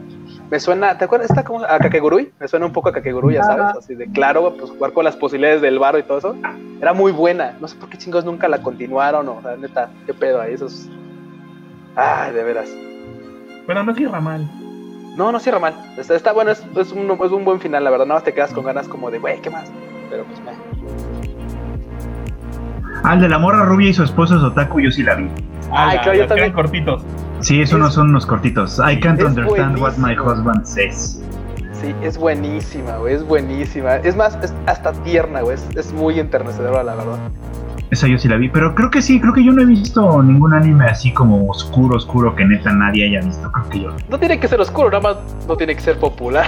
Me 0.52 0.60
suena, 0.60 0.96
¿te 0.98 1.06
acuerdas? 1.06 1.30
Está 1.32 1.44
como 1.44 1.64
a 1.64 1.80
Kakegurui, 1.80 2.32
me 2.40 2.48
suena 2.48 2.68
un 2.68 2.72
poco 2.74 2.90
a 2.90 2.92
Kakegurui, 2.94 3.34
ya 3.34 3.44
sabes, 3.44 3.78
así 3.78 3.96
de 3.96 4.06
claro, 4.12 4.54
pues 4.58 4.70
jugar 4.70 4.94
con 4.94 5.06
las 5.06 5.16
posibilidades 5.16 5.62
del 5.62 5.80
varo 5.80 5.98
y 5.98 6.04
todo 6.04 6.20
eso. 6.20 6.36
Era 6.80 6.94
muy 6.94 7.12
buena, 7.12 7.58
no 7.60 7.68
sé 7.68 7.76
por 7.78 7.90
qué 7.90 7.98
chingos 7.98 8.26
nunca 8.26 8.48
la 8.48 8.62
continuaron, 8.62 9.28
o 9.30 9.42
sea, 9.42 9.56
neta, 9.56 9.90
qué 10.06 10.14
pedo 10.14 10.40
ahí, 10.40 10.54
esos. 10.54 10.88
Ay, 11.96 12.32
de 12.34 12.44
veras. 12.44 12.70
Pero 13.66 13.84
no 13.84 13.96
cierra 13.96 14.20
mal. 14.22 14.48
No, 15.18 15.32
no 15.32 15.40
cierra 15.40 15.60
mal. 15.60 15.74
Está, 15.98 16.16
está 16.16 16.32
bueno, 16.32 16.52
es, 16.52 16.64
es 16.76 16.92
un, 16.92 17.10
es 17.10 17.32
un 17.32 17.44
buen 17.44 17.60
final, 17.60 17.84
la 17.84 17.90
verdad. 17.90 18.06
Nada 18.06 18.20
más 18.20 18.24
te 18.24 18.34
quedas 18.34 18.54
con 18.54 18.64
ganas 18.66 18.88
como 18.88 19.10
de, 19.10 19.20
güey, 19.20 19.42
¿qué 19.42 19.50
más? 19.50 19.70
Pero 20.10 20.24
pues, 20.26 20.40
meh. 20.42 20.52
Ah, 23.04 23.14
el 23.16 23.22
de 23.22 23.30
la 23.30 23.40
morra 23.40 23.66
rubia 23.66 23.90
y 23.90 23.94
su 23.94 24.04
esposo 24.04 24.38
es 24.38 24.44
otaku, 24.44 24.80
yo 24.80 24.92
sí 24.92 25.04
la 25.04 25.16
vi. 25.16 25.28
Ah, 25.72 25.88
Ay, 25.90 25.96
la- 25.98 26.02
claro, 26.04 26.18
yo 26.20 26.28
también. 26.28 26.52
cortitos. 26.54 27.04
Sí, 27.40 27.60
esos 27.62 27.80
no 27.80 27.90
son 27.90 28.10
unos 28.10 28.26
cortitos. 28.26 28.80
I 28.80 29.00
can't 29.00 29.22
understand 29.24 29.80
what 29.80 29.94
my 29.98 30.16
husband 30.16 30.66
says. 30.66 31.20
Sí, 31.74 31.96
es 32.04 32.18
buenísima, 32.18 32.98
güey, 32.98 33.16
es 33.16 33.24
buenísima. 33.26 33.96
Es 33.96 34.16
más, 34.16 34.38
es 34.44 34.54
hasta 34.68 34.92
tierna, 35.04 35.42
güey, 35.42 35.56
es, 35.56 35.68
es 35.76 35.92
muy 35.94 36.20
enternecedora, 36.20 36.84
la 36.84 36.94
verdad. 36.96 37.18
Esa 37.90 38.08
yo 38.08 38.18
sí 38.20 38.28
la 38.30 38.38
vi, 38.38 38.48
pero 38.48 38.76
creo 38.76 38.90
que 38.92 39.02
sí, 39.02 39.20
creo 39.20 39.34
que 39.34 39.44
yo 39.44 39.52
no 39.52 39.64
he 39.64 39.66
visto 39.66 40.22
ningún 40.22 40.54
anime 40.54 40.86
así 40.86 41.12
como 41.12 41.48
oscuro, 41.50 41.98
oscuro 41.98 42.36
que 42.36 42.46
neta 42.46 42.72
nadie 42.72 43.06
haya 43.08 43.26
visto. 43.26 43.52
Creo 43.52 43.70
que 43.70 43.80
yo. 43.82 43.90
No 44.10 44.18
tiene 44.20 44.40
que 44.40 44.48
ser 44.48 44.62
oscuro, 44.62 44.92
nada 44.92 45.02
más 45.02 45.18
no 45.48 45.58
tiene 45.58 45.74
que 45.76 45.82
ser 45.82 45.98
popular. 45.98 46.46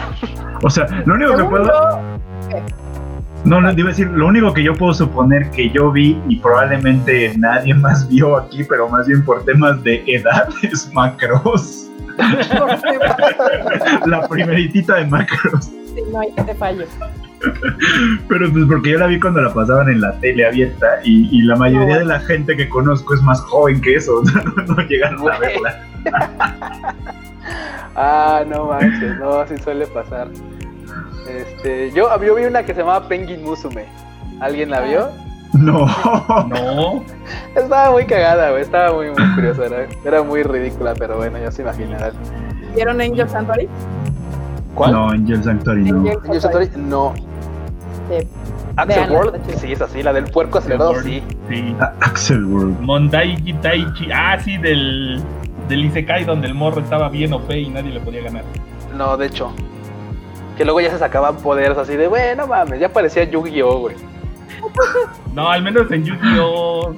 O 0.61 0.69
sea, 0.69 0.85
lo 1.05 1.15
único 1.15 1.35
que 1.35 1.43
puedo. 1.43 1.99
No, 3.45 3.59
no, 3.59 3.71
iba 3.73 3.89
a 3.89 3.91
decir, 3.91 4.07
lo 4.09 4.27
único 4.27 4.53
que 4.53 4.63
yo 4.63 4.73
puedo 4.73 4.93
suponer 4.93 5.49
que 5.51 5.69
yo 5.69 5.91
vi 5.91 6.17
y 6.29 6.37
probablemente 6.37 7.33
nadie 7.37 7.73
más 7.73 8.07
vio 8.09 8.37
aquí, 8.37 8.63
pero 8.63 8.87
más 8.89 9.05
bien 9.07 9.23
por 9.25 9.43
temas 9.45 9.83
de 9.83 10.03
edad, 10.07 10.47
es 10.63 10.91
Macros. 10.93 11.89
La 14.05 14.27
primeritita 14.29 14.95
de 14.95 15.05
Macros. 15.07 15.65
sí, 15.65 16.01
no 16.11 16.19
hay 16.19 16.31
te 16.31 16.53
fallo. 16.55 16.85
Pero 18.29 18.51
pues 18.53 18.65
porque 18.67 18.91
yo 18.91 18.99
la 18.99 19.07
vi 19.07 19.19
cuando 19.19 19.41
la 19.41 19.53
pasaban 19.53 19.89
en 19.89 19.99
la 19.99 20.13
tele 20.21 20.45
abierta 20.47 20.87
y, 21.03 21.27
y 21.37 21.41
la 21.41 21.57
mayoría 21.57 21.95
No. 21.95 21.99
de 21.99 22.05
la 22.05 22.19
gente 22.21 22.55
que 22.55 22.69
conozco 22.69 23.13
es 23.15 23.21
más 23.21 23.41
joven 23.41 23.81
que 23.81 23.95
eso, 23.95 24.19
o 24.21 24.25
sea, 24.25 24.43
no, 24.43 24.53
no 24.75 24.77
llegaron 24.87 25.29
a 25.29 25.39
verla. 25.39 25.83
Ah, 27.95 28.43
no 28.47 28.67
manches, 28.67 29.19
no, 29.19 29.39
así 29.39 29.57
suele 29.57 29.85
pasar. 29.87 30.29
Este, 31.27 31.91
yo, 31.91 32.09
yo 32.21 32.35
vi 32.35 32.45
una 32.45 32.63
que 32.63 32.73
se 32.73 32.81
llamaba 32.81 33.07
Penguin 33.07 33.43
Musume. 33.43 33.85
¿Alguien 34.39 34.69
la 34.69 34.81
vio? 34.81 35.07
No. 35.53 35.85
No. 36.47 37.03
Estaba 37.55 37.91
muy 37.91 38.05
cagada, 38.05 38.49
güey, 38.49 38.63
estaba 38.63 38.91
muy, 38.95 39.11
muy 39.11 39.35
curiosa, 39.35 39.65
era, 39.67 39.87
era 40.03 40.23
muy 40.23 40.41
ridícula, 40.41 40.95
pero 40.95 41.17
bueno, 41.17 41.37
ya 41.37 41.51
se 41.51 41.61
imaginarán. 41.61 42.13
¿Vieron 42.73 42.99
Angel 42.99 43.29
Sanctuary? 43.29 43.69
¿Cuál? 44.73 44.91
No, 44.91 45.09
Angel 45.09 45.43
Sanctuary 45.43 45.83
no. 45.91 45.99
Angel 45.99 46.17
Angel 46.25 46.41
Sanctuary, 46.41 46.69
no. 46.77 47.13
Sí. 48.09 48.27
Axel 48.75 49.11
World, 49.11 49.39
sí, 49.59 49.71
es 49.73 49.81
así, 49.81 50.01
la 50.01 50.11
del 50.13 50.23
puerco 50.25 50.57
acelerado, 50.57 50.99
sí. 51.03 51.21
Sí. 51.47 51.75
A- 51.79 51.93
Axel 52.01 52.43
World. 52.45 52.79
Mondaiji 52.81 53.53
Taichi. 53.53 54.11
Ah, 54.11 54.39
sí, 54.43 54.57
del, 54.57 55.21
del 55.69 55.85
Isekai 55.85 56.23
donde 56.25 56.47
el 56.47 56.55
morro 56.55 56.81
estaba 56.81 57.09
bien 57.09 57.31
OP 57.33 57.51
y 57.51 57.69
nadie 57.69 57.91
le 57.91 57.99
podía 57.99 58.23
ganar. 58.23 58.43
No, 58.97 59.15
de 59.15 59.27
hecho. 59.27 59.53
Que 60.57 60.65
luego 60.65 60.81
ya 60.81 60.91
se 60.91 60.99
sacaban 60.99 61.37
poderes 61.37 61.77
así 61.77 61.95
de, 61.95 62.07
bueno, 62.07 62.47
mames, 62.47 62.79
ya 62.79 62.89
parecía 62.89 63.23
Yu-Gi-Oh, 63.23 63.79
güey. 63.79 63.95
No, 65.33 65.49
al 65.49 65.63
menos 65.63 65.91
en 65.91 66.05
Yu-Gi-Oh! 66.05 66.95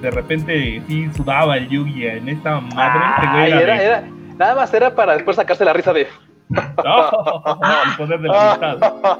De 0.00 0.10
repente 0.10 0.82
sí 0.88 1.10
sudaba 1.14 1.58
el 1.58 1.68
Yu-Gi. 1.68 2.06
En 2.06 2.28
esta 2.28 2.60
madre, 2.60 3.00
este 3.16 3.30
güey 3.32 3.62
era 3.62 3.82
era, 3.82 4.04
nada 4.38 4.54
más 4.54 4.72
era 4.72 4.94
para 4.94 5.12
después 5.14 5.36
sacarse 5.36 5.64
la 5.64 5.72
risa 5.72 5.92
de. 5.92 6.06
No, 6.50 7.10
el 7.84 7.96
poder 7.96 8.20
de 8.20 8.28
la 8.28 8.52
amistad. 8.52 9.18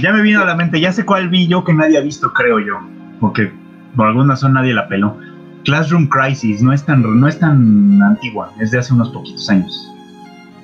Ya 0.00 0.12
me 0.12 0.22
vino 0.22 0.40
a 0.42 0.46
la 0.46 0.54
mente, 0.54 0.80
ya 0.80 0.90
sé 0.90 1.04
cuál 1.04 1.28
vi 1.28 1.46
yo 1.46 1.62
que 1.64 1.74
nadie 1.74 1.98
ha 1.98 2.00
visto, 2.00 2.32
creo 2.32 2.58
yo. 2.58 2.78
Porque 3.20 3.52
por 3.94 4.06
alguna 4.06 4.32
razón 4.32 4.54
nadie 4.54 4.72
la 4.72 4.88
peló. 4.88 5.16
Classroom 5.64 6.08
Crisis 6.08 6.62
no 6.62 6.72
es 6.72 6.84
tan, 6.84 7.02
no 7.02 7.28
es 7.28 7.38
tan 7.38 8.02
antigua, 8.02 8.50
es 8.58 8.70
de 8.70 8.78
hace 8.78 8.94
unos 8.94 9.10
poquitos 9.10 9.48
años. 9.50 9.91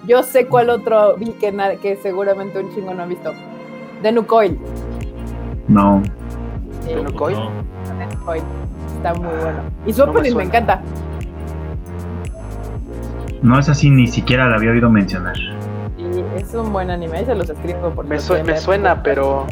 Yo 0.08 0.22
sé 0.22 0.46
cuál 0.46 0.70
otro 0.70 1.16
vi 1.16 1.32
que, 1.32 1.98
seguramente 2.02 2.58
un 2.58 2.74
chingo 2.74 2.94
no 2.94 3.02
ha 3.02 3.06
visto. 3.06 3.32
The 4.02 4.10
New 4.10 4.24
Coil. 4.26 4.58
No. 5.68 6.02
Sí, 6.82 6.94
¿De 6.94 7.02
Nucoil? 7.02 7.36
No. 7.36 7.50
Está 8.96 9.14
muy 9.14 9.28
bueno. 9.28 9.58
Y 9.86 9.92
su 9.92 10.00
No 10.00 10.06
me 10.06 10.10
opening 10.12 10.22
me, 10.36 10.44
suena. 10.44 10.48
encanta. 10.48 10.80
No 13.42 13.58
es 13.58 13.68
así, 13.68 13.90
ni 13.90 14.06
siquiera 14.06 14.48
la 14.48 14.56
había 14.56 14.70
oído 14.70 14.90
mencionar. 14.90 15.36
Y 15.98 16.24
es 16.40 16.54
un 16.54 16.72
buen 16.72 16.90
anime. 16.90 17.18
Ahí 17.18 17.24
se 17.26 17.34
los 17.34 17.48
escribo 17.50 17.90
porque 17.94 18.08
Me, 18.10 18.18
sue- 18.18 18.42
me 18.42 18.56
suena, 18.56 19.02
pero. 19.02 19.44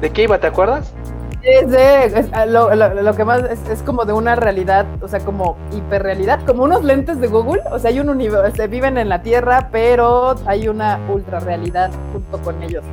¿De 0.00 0.10
qué 0.10 0.22
iba? 0.24 0.38
¿Te 0.38 0.46
acuerdas? 0.46 0.94
Es 1.42 1.70
de, 1.70 2.04
es- 2.04 2.26
ah, 2.32 2.44
lo, 2.46 2.74
lo- 2.74 3.02
lo 3.02 3.14
que 3.16 3.24
más 3.24 3.42
es, 3.44 3.66
es 3.68 3.82
como 3.82 4.04
de 4.04 4.12
una 4.12 4.36
realidad, 4.36 4.84
o 5.00 5.08
sea, 5.08 5.20
como 5.20 5.56
hiperrealidad, 5.72 6.44
como 6.44 6.64
unos 6.64 6.84
lentes 6.84 7.18
de 7.20 7.28
Google, 7.28 7.62
o 7.72 7.78
sea, 7.78 7.90
hay 7.90 8.00
un 8.00 8.10
universo, 8.10 8.54
se 8.54 8.66
viven 8.66 8.98
en 8.98 9.08
la 9.08 9.22
Tierra, 9.22 9.68
pero 9.72 10.34
hay 10.46 10.68
una 10.68 10.98
ultra 11.08 11.40
realidad 11.40 11.90
junto 12.12 12.38
con 12.42 12.62
ellos. 12.62 12.84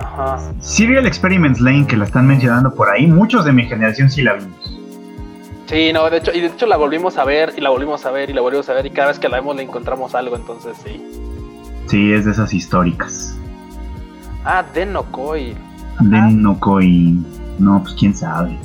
Ajá. 0.00 0.38
Serial 0.60 1.06
Experiments 1.06 1.60
Lane, 1.60 1.86
que 1.86 1.96
la 1.96 2.06
están 2.06 2.26
mencionando 2.26 2.74
por 2.74 2.88
ahí, 2.88 3.06
muchos 3.06 3.44
de 3.44 3.52
mi 3.52 3.64
generación 3.64 4.08
sí 4.10 4.22
la 4.22 4.34
vimos. 4.34 4.74
Sí, 5.66 5.92
no, 5.92 6.08
de 6.08 6.16
hecho, 6.16 6.32
y 6.32 6.40
de 6.40 6.46
hecho 6.46 6.64
la 6.66 6.78
volvimos 6.78 7.18
a 7.18 7.24
ver, 7.24 7.52
y 7.54 7.60
la 7.60 7.68
volvimos 7.68 8.06
a 8.06 8.10
ver, 8.10 8.30
y 8.30 8.32
la 8.32 8.40
volvimos 8.40 8.66
a 8.70 8.72
ver, 8.72 8.86
y 8.86 8.90
cada 8.90 9.08
vez 9.08 9.18
que 9.18 9.28
la 9.28 9.36
vemos 9.36 9.54
le 9.54 9.62
encontramos 9.64 10.14
algo, 10.14 10.34
entonces 10.36 10.74
sí. 10.82 11.04
Sí, 11.86 12.12
es 12.14 12.24
de 12.24 12.30
esas 12.30 12.54
históricas. 12.54 13.36
Ah, 14.44 14.64
Denokoi. 14.72 15.54
De 16.00 16.20
Nokoi. 16.20 17.18
No, 17.58 17.82
pues 17.82 17.94
quién 17.98 18.14
sabe. 18.14 18.56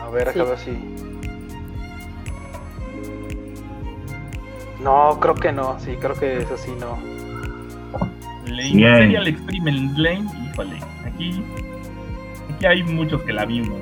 A 0.00 0.08
ver, 0.10 0.32
Sí. 0.32 0.38
déjame 0.38 0.56
si. 0.58 0.70
No, 4.82 5.18
creo 5.20 5.34
que 5.34 5.52
no, 5.52 5.78
sí, 5.80 5.96
creo 6.00 6.14
que 6.14 6.38
eso 6.38 6.56
sí 6.56 6.70
no. 6.78 6.98
Lane, 8.46 8.72
Bien. 8.74 8.96
Serial 8.96 9.28
Experiment 9.28 9.98
Lane, 9.98 10.24
híjole, 10.52 10.76
aquí, 11.04 11.42
aquí 12.54 12.66
hay 12.66 12.82
muchos 12.84 13.22
que 13.22 13.32
la 13.32 13.44
vimos. 13.44 13.76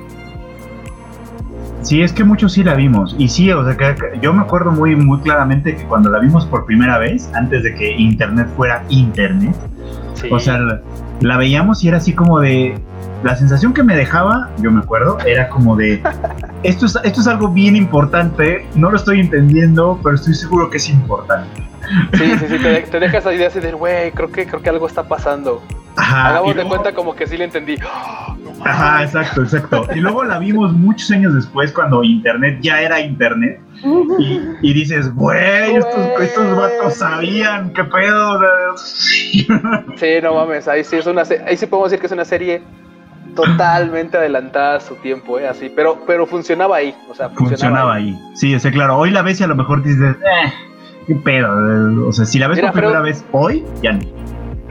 Sí, 1.83 2.01
es 2.01 2.11
que 2.11 2.23
muchos 2.23 2.53
sí 2.53 2.63
la 2.63 2.73
vimos. 2.73 3.15
Y 3.17 3.29
sí, 3.29 3.49
o 3.51 3.63
sea, 3.63 3.77
que, 3.77 3.95
que 3.95 4.19
yo 4.21 4.33
me 4.33 4.41
acuerdo 4.41 4.71
muy, 4.71 4.95
muy 4.95 5.19
claramente 5.19 5.75
que 5.75 5.83
cuando 5.85 6.09
la 6.09 6.19
vimos 6.19 6.45
por 6.47 6.65
primera 6.65 6.97
vez, 6.97 7.29
antes 7.33 7.63
de 7.63 7.73
que 7.75 7.91
Internet 7.95 8.47
fuera 8.57 8.83
Internet, 8.89 9.55
Sí. 10.15 10.27
o 10.31 10.39
sea, 10.39 10.57
la, 10.57 10.81
la 11.21 11.37
veíamos 11.37 11.83
y 11.83 11.87
era 11.89 11.97
así 11.97 12.11
como 12.13 12.39
de. 12.39 12.77
La 13.23 13.35
sensación 13.35 13.73
que 13.73 13.83
me 13.83 13.95
dejaba, 13.95 14.49
yo 14.59 14.71
me 14.71 14.79
acuerdo, 14.79 15.17
era 15.25 15.49
como 15.49 15.75
de. 15.75 16.01
Esto 16.63 16.85
es, 16.85 16.97
esto 17.03 17.21
es 17.21 17.27
algo 17.27 17.49
bien 17.49 17.75
importante, 17.75 18.65
no 18.75 18.89
lo 18.91 18.97
estoy 18.97 19.19
entendiendo, 19.19 19.99
pero 20.03 20.15
estoy 20.15 20.33
seguro 20.35 20.69
que 20.69 20.77
es 20.77 20.89
importante. 20.89 21.63
sí, 22.13 22.37
sí, 22.37 22.45
sí, 22.47 22.57
te, 22.59 22.81
te 22.81 22.99
dejas 22.99 23.21
esa 23.21 23.33
idea 23.33 23.47
así 23.47 23.59
de, 23.59 23.71
güey, 23.71 24.11
creo 24.11 24.31
que, 24.31 24.45
creo 24.45 24.61
que 24.61 24.69
algo 24.69 24.87
está 24.87 25.03
pasando. 25.07 25.61
Ajá, 25.95 26.27
Hagamos 26.27 26.49
de 26.49 26.53
luego- 26.55 26.69
cuenta 26.69 26.93
como 26.93 27.15
que 27.15 27.25
sí 27.25 27.37
le 27.37 27.45
entendí. 27.45 27.75
Ajá, 28.63 29.03
exacto, 29.03 29.41
exacto. 29.43 29.87
Y 29.95 29.99
luego 29.99 30.23
la 30.23 30.37
vimos 30.39 30.73
muchos 30.73 31.09
años 31.11 31.33
después 31.33 31.71
cuando 31.71 32.03
Internet 32.03 32.59
ya 32.61 32.81
era 32.81 32.99
Internet. 32.99 33.59
Y, 34.19 34.41
y 34.61 34.73
dices, 34.73 35.13
güey, 35.13 35.75
estos, 35.75 36.21
estos 36.21 36.55
vatos 36.57 36.95
sabían, 36.95 37.71
qué 37.73 37.83
pedo. 37.83 38.39
Sí, 39.97 40.09
no 40.21 40.35
mames, 40.35 40.67
ahí 40.67 40.83
sí 40.83 40.97
es 40.97 41.05
una 41.07 41.23
ahí 41.47 41.57
sí 41.57 41.65
podemos 41.65 41.89
decir 41.91 41.99
que 42.01 42.05
es 42.07 42.11
una 42.11 42.25
serie 42.25 42.61
totalmente 43.43 44.17
adelantada 44.17 44.75
a 44.77 44.79
su 44.79 44.95
tiempo, 44.95 45.39
eh, 45.39 45.47
así, 45.47 45.71
pero, 45.73 45.99
pero 46.05 46.25
funcionaba 46.25 46.77
ahí, 46.77 46.95
o 47.09 47.13
sea, 47.15 47.29
funcionaba, 47.29 47.49
Funcionaba 47.49 47.93
ahí. 47.95 48.09
ahí. 48.09 48.31
Sí, 48.35 48.59
sí, 48.59 48.71
claro. 48.71 48.97
Hoy 48.97 49.11
la 49.11 49.21
ves 49.21 49.39
y 49.39 49.43
a 49.43 49.47
lo 49.47 49.55
mejor 49.55 49.83
dices, 49.83 50.15
eh, 50.15 50.53
qué 51.07 51.15
pedo. 51.15 51.47
Eh, 51.47 52.05
O 52.07 52.11
sea, 52.11 52.25
si 52.25 52.39
la 52.39 52.47
ves 52.47 52.57
Mira, 52.57 52.71
por 52.71 52.81
primera 52.81 52.99
pero- 53.01 53.03
vez 53.05 53.25
hoy, 53.31 53.63
ya 53.81 53.93
no. 53.93 53.99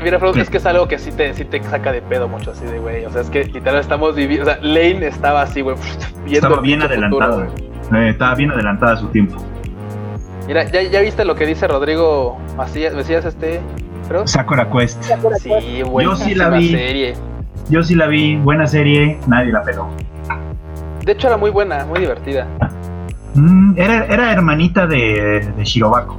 Mira, 0.03 0.19
Freud, 0.19 0.37
es 0.37 0.51
que 0.51 0.59
es 0.59 0.67
algo 0.67 0.87
que 0.89 0.99
sí 0.99 1.11
te, 1.11 1.33
sí 1.33 1.47
te 1.47 1.63
saca 1.63 1.91
de 1.91 2.03
pedo 2.03 2.29
mucho, 2.29 2.51
así 2.51 2.67
de, 2.67 2.79
güey, 2.79 3.07
o 3.07 3.11
sea, 3.11 3.23
es 3.23 3.31
que 3.31 3.45
literal 3.45 3.81
estamos 3.81 4.15
viviendo, 4.15 4.43
o 4.51 4.53
sea, 4.55 4.63
Lane 4.63 5.07
estaba 5.07 5.41
así, 5.41 5.63
güey, 5.63 5.75
Estaba 6.31 6.61
bien 6.61 6.81
pinche 6.81 6.95
adelantada. 6.95 7.33
futuro, 7.47 7.53
güey. 7.91 8.07
Eh, 8.07 8.11
estaba 8.11 8.35
bien 8.35 8.51
adelantada 8.51 8.93
a 8.93 8.97
su 8.99 9.07
tiempo. 9.09 9.37
Mira, 10.47 10.65
¿ya, 10.71 10.83
ya 10.83 11.01
viste 11.01 11.25
lo 11.25 11.35
que 11.35 11.47
dice 11.47 11.67
Rodrigo 11.67 12.39
Macías, 12.57 12.95
Macías 12.95 13.25
este, 13.25 13.61
Freud? 14.07 14.27
Sakura 14.27 14.71
Quest. 14.71 15.03
Sí, 15.41 15.83
güey, 15.83 16.07
Yo 16.07 16.15
sí 16.15 16.35
la 16.35 16.51
vi. 16.51 16.69
serie. 16.71 17.15
Yo 17.69 17.83
sí 17.83 17.95
la 17.95 18.07
vi, 18.07 18.37
buena 18.37 18.67
serie, 18.67 19.19
nadie 19.27 19.53
la 19.53 19.63
peló. 19.63 19.89
De 21.05 21.13
hecho, 21.13 21.27
era 21.29 21.37
muy 21.37 21.51
buena, 21.51 21.85
muy 21.85 22.01
divertida. 22.01 22.47
Mm, 23.35 23.75
era, 23.77 24.05
era 24.07 24.33
hermanita 24.33 24.87
de, 24.87 25.53
de 25.57 25.65
Shirobako. 25.65 26.17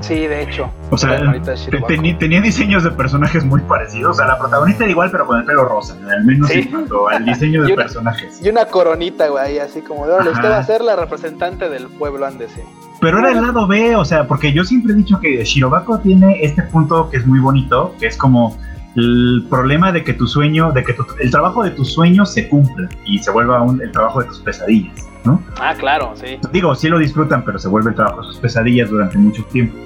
Sí, 0.00 0.14
de 0.26 0.42
hecho. 0.42 0.70
O 0.90 0.98
sea, 0.98 1.10
Era 1.10 1.20
hermanita 1.20 1.50
de 1.52 1.56
te- 1.56 1.62
Shirobako. 1.64 1.92
teni- 1.92 2.18
tenía 2.18 2.40
diseños 2.40 2.84
de 2.84 2.90
personajes 2.92 3.44
muy 3.44 3.60
parecidos. 3.62 4.12
O 4.12 4.14
sea, 4.14 4.26
la 4.26 4.38
protagonista 4.38 4.84
era 4.84 4.90
igual, 4.92 5.10
pero 5.10 5.26
con 5.26 5.38
el 5.38 5.44
pelo 5.44 5.64
rosa. 5.64 5.96
Al 6.10 6.24
menos 6.24 6.48
Sí. 6.48 6.60
en 6.60 6.70
cuanto 6.70 7.08
al 7.08 7.24
diseño 7.24 7.60
Y 7.64 7.66
de 7.68 7.72
una- 7.74 7.82
personajes. 7.82 8.40
Y 8.44 8.48
una 8.48 8.66
coronita, 8.66 9.28
güey, 9.28 9.58
así 9.58 9.80
como 9.80 10.06
de, 10.06 10.12
órale, 10.12 10.30
usted 10.30 10.50
va 10.50 10.58
a 10.58 10.62
ser 10.64 10.82
la 10.82 10.94
representante 10.96 11.68
del 11.68 11.86
pueblo, 11.88 12.26
ándese. 12.26 12.64
Pero 13.00 13.18
era 13.20 13.30
el 13.30 13.40
lado 13.42 13.66
B, 13.66 13.94
o 13.96 14.04
sea, 14.04 14.26
porque 14.26 14.52
yo 14.52 14.64
siempre 14.64 14.92
he 14.92 14.96
dicho 14.96 15.18
que 15.20 15.44
Shirobako 15.44 15.98
tiene 16.00 16.42
este 16.44 16.62
punto 16.64 17.08
que 17.10 17.16
es 17.18 17.26
muy 17.26 17.38
bonito, 17.40 17.94
que 17.98 18.06
es 18.06 18.16
como 18.16 18.56
el 18.98 19.44
problema 19.48 19.92
de 19.92 20.02
que 20.02 20.12
tu 20.12 20.26
sueño, 20.26 20.72
de 20.72 20.82
que 20.82 20.92
tu- 20.92 21.06
el 21.20 21.30
trabajo 21.30 21.62
de 21.62 21.70
tus 21.70 21.92
sueños 21.92 22.32
se 22.32 22.48
cumpla 22.48 22.88
y 23.04 23.18
se 23.18 23.30
vuelva 23.30 23.62
un- 23.62 23.80
el 23.80 23.92
trabajo 23.92 24.20
de 24.20 24.26
tus 24.26 24.40
pesadillas, 24.40 25.06
¿no? 25.24 25.40
Ah, 25.60 25.74
claro, 25.78 26.12
sí. 26.14 26.38
Digo, 26.52 26.74
sí 26.74 26.88
lo 26.88 26.98
disfrutan, 26.98 27.44
pero 27.44 27.58
se 27.58 27.68
vuelve 27.68 27.90
el 27.90 27.96
trabajo 27.96 28.22
de 28.22 28.26
sus 28.28 28.38
pesadillas 28.38 28.90
durante 28.90 29.16
mucho 29.16 29.44
tiempo. 29.52 29.76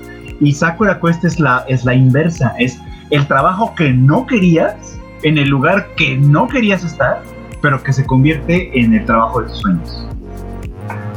Y 0.40 0.52
Sakura 0.52 0.98
Quest 0.98 1.24
es 1.24 1.38
la, 1.38 1.64
es 1.68 1.84
la 1.84 1.94
inversa, 1.94 2.54
es 2.58 2.78
el 3.10 3.26
trabajo 3.26 3.74
que 3.76 3.92
no 3.92 4.26
querías, 4.26 4.98
en 5.22 5.36
el 5.38 5.48
lugar 5.48 5.88
que 5.96 6.16
no 6.16 6.48
querías 6.48 6.82
estar, 6.82 7.22
pero 7.60 7.82
que 7.82 7.92
se 7.92 8.04
convierte 8.06 8.76
en 8.80 8.94
el 8.94 9.04
trabajo 9.04 9.40
de 9.42 9.48
tus 9.48 9.58
sueños. 9.58 10.06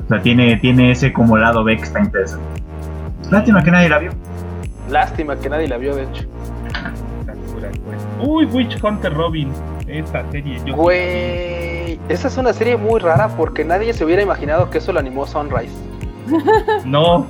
O 0.06 0.08
sea, 0.10 0.22
tiene, 0.22 0.58
tiene 0.58 0.92
ese 0.92 1.12
como 1.14 1.38
lado 1.38 1.64
B 1.64 1.78
que 1.78 1.84
está 1.84 2.00
interesante. 2.02 2.46
Lástima 3.32 3.64
que 3.64 3.72
nadie 3.72 3.90
la 3.90 3.98
vio. 4.00 4.12
Lástima 4.92 5.36
que 5.38 5.50
nadie 5.50 5.68
la 5.68 5.78
vio, 5.78 5.96
de 5.96 6.04
hecho. 6.04 6.26
Uy, 8.22 8.46
Witch 8.46 8.82
Hunter 8.84 9.14
Robin. 9.14 9.52
Esta 9.88 10.30
serie. 10.32 10.60
Yo 10.66 10.76
Güey, 10.76 12.00
esa 12.10 12.28
es 12.28 12.38
una 12.38 12.54
serie 12.54 12.78
muy 12.78 13.00
rara 13.00 13.30
porque 13.36 13.64
nadie 13.64 13.94
se 13.94 14.04
hubiera 14.04 14.22
imaginado 14.22 14.70
que 14.70 14.80
eso 14.80 14.92
lo 14.94 15.00
animó 15.00 15.26
Sunrise. 15.28 15.74
No, 16.86 17.28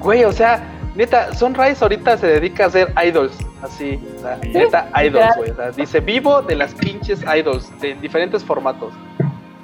Güey, 0.00 0.24
o 0.24 0.32
sea, 0.32 0.62
neta, 0.94 1.34
Sunrise 1.34 1.82
ahorita 1.82 2.16
se 2.16 2.26
dedica 2.26 2.64
a 2.64 2.66
hacer 2.68 2.92
idols, 3.04 3.36
así, 3.62 3.98
o 4.16 4.20
sea, 4.20 4.36
neta, 4.36 4.88
idols, 5.04 5.36
güey. 5.36 5.50
O 5.50 5.54
sea, 5.54 5.70
dice 5.70 6.00
vivo 6.00 6.42
de 6.42 6.54
las 6.54 6.74
pinches 6.74 7.24
idols, 7.36 7.72
de 7.80 7.94
diferentes 7.96 8.44
formatos. 8.44 8.92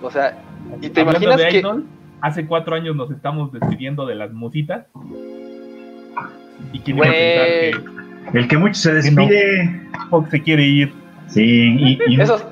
O 0.02 0.10
sea, 0.10 0.38
y 0.80 0.88
te 0.88 1.00
hablando 1.00 1.26
imaginas 1.26 1.38
de 1.38 1.48
que. 1.48 1.58
Idol, 1.58 1.86
hace 2.20 2.46
cuatro 2.46 2.74
años 2.74 2.96
nos 2.96 3.10
estamos 3.10 3.52
despidiendo 3.52 4.06
de 4.06 4.14
las 4.14 4.32
musitas. 4.32 4.86
¿Y 6.72 6.80
quién 6.80 6.96
iba 6.96 7.06
a 7.06 7.10
pensar 7.10 7.46
que 7.46 8.01
El 8.32 8.48
que 8.48 8.56
mucho 8.58 8.74
se 8.74 8.94
despide. 8.94 9.80
Fox 10.10 10.30
se 10.30 10.42
quiere 10.42 10.62
ir? 10.64 10.94
Sí, 11.28 11.76
y, 11.78 11.98
y- 12.06 12.20
Esos, 12.20 12.44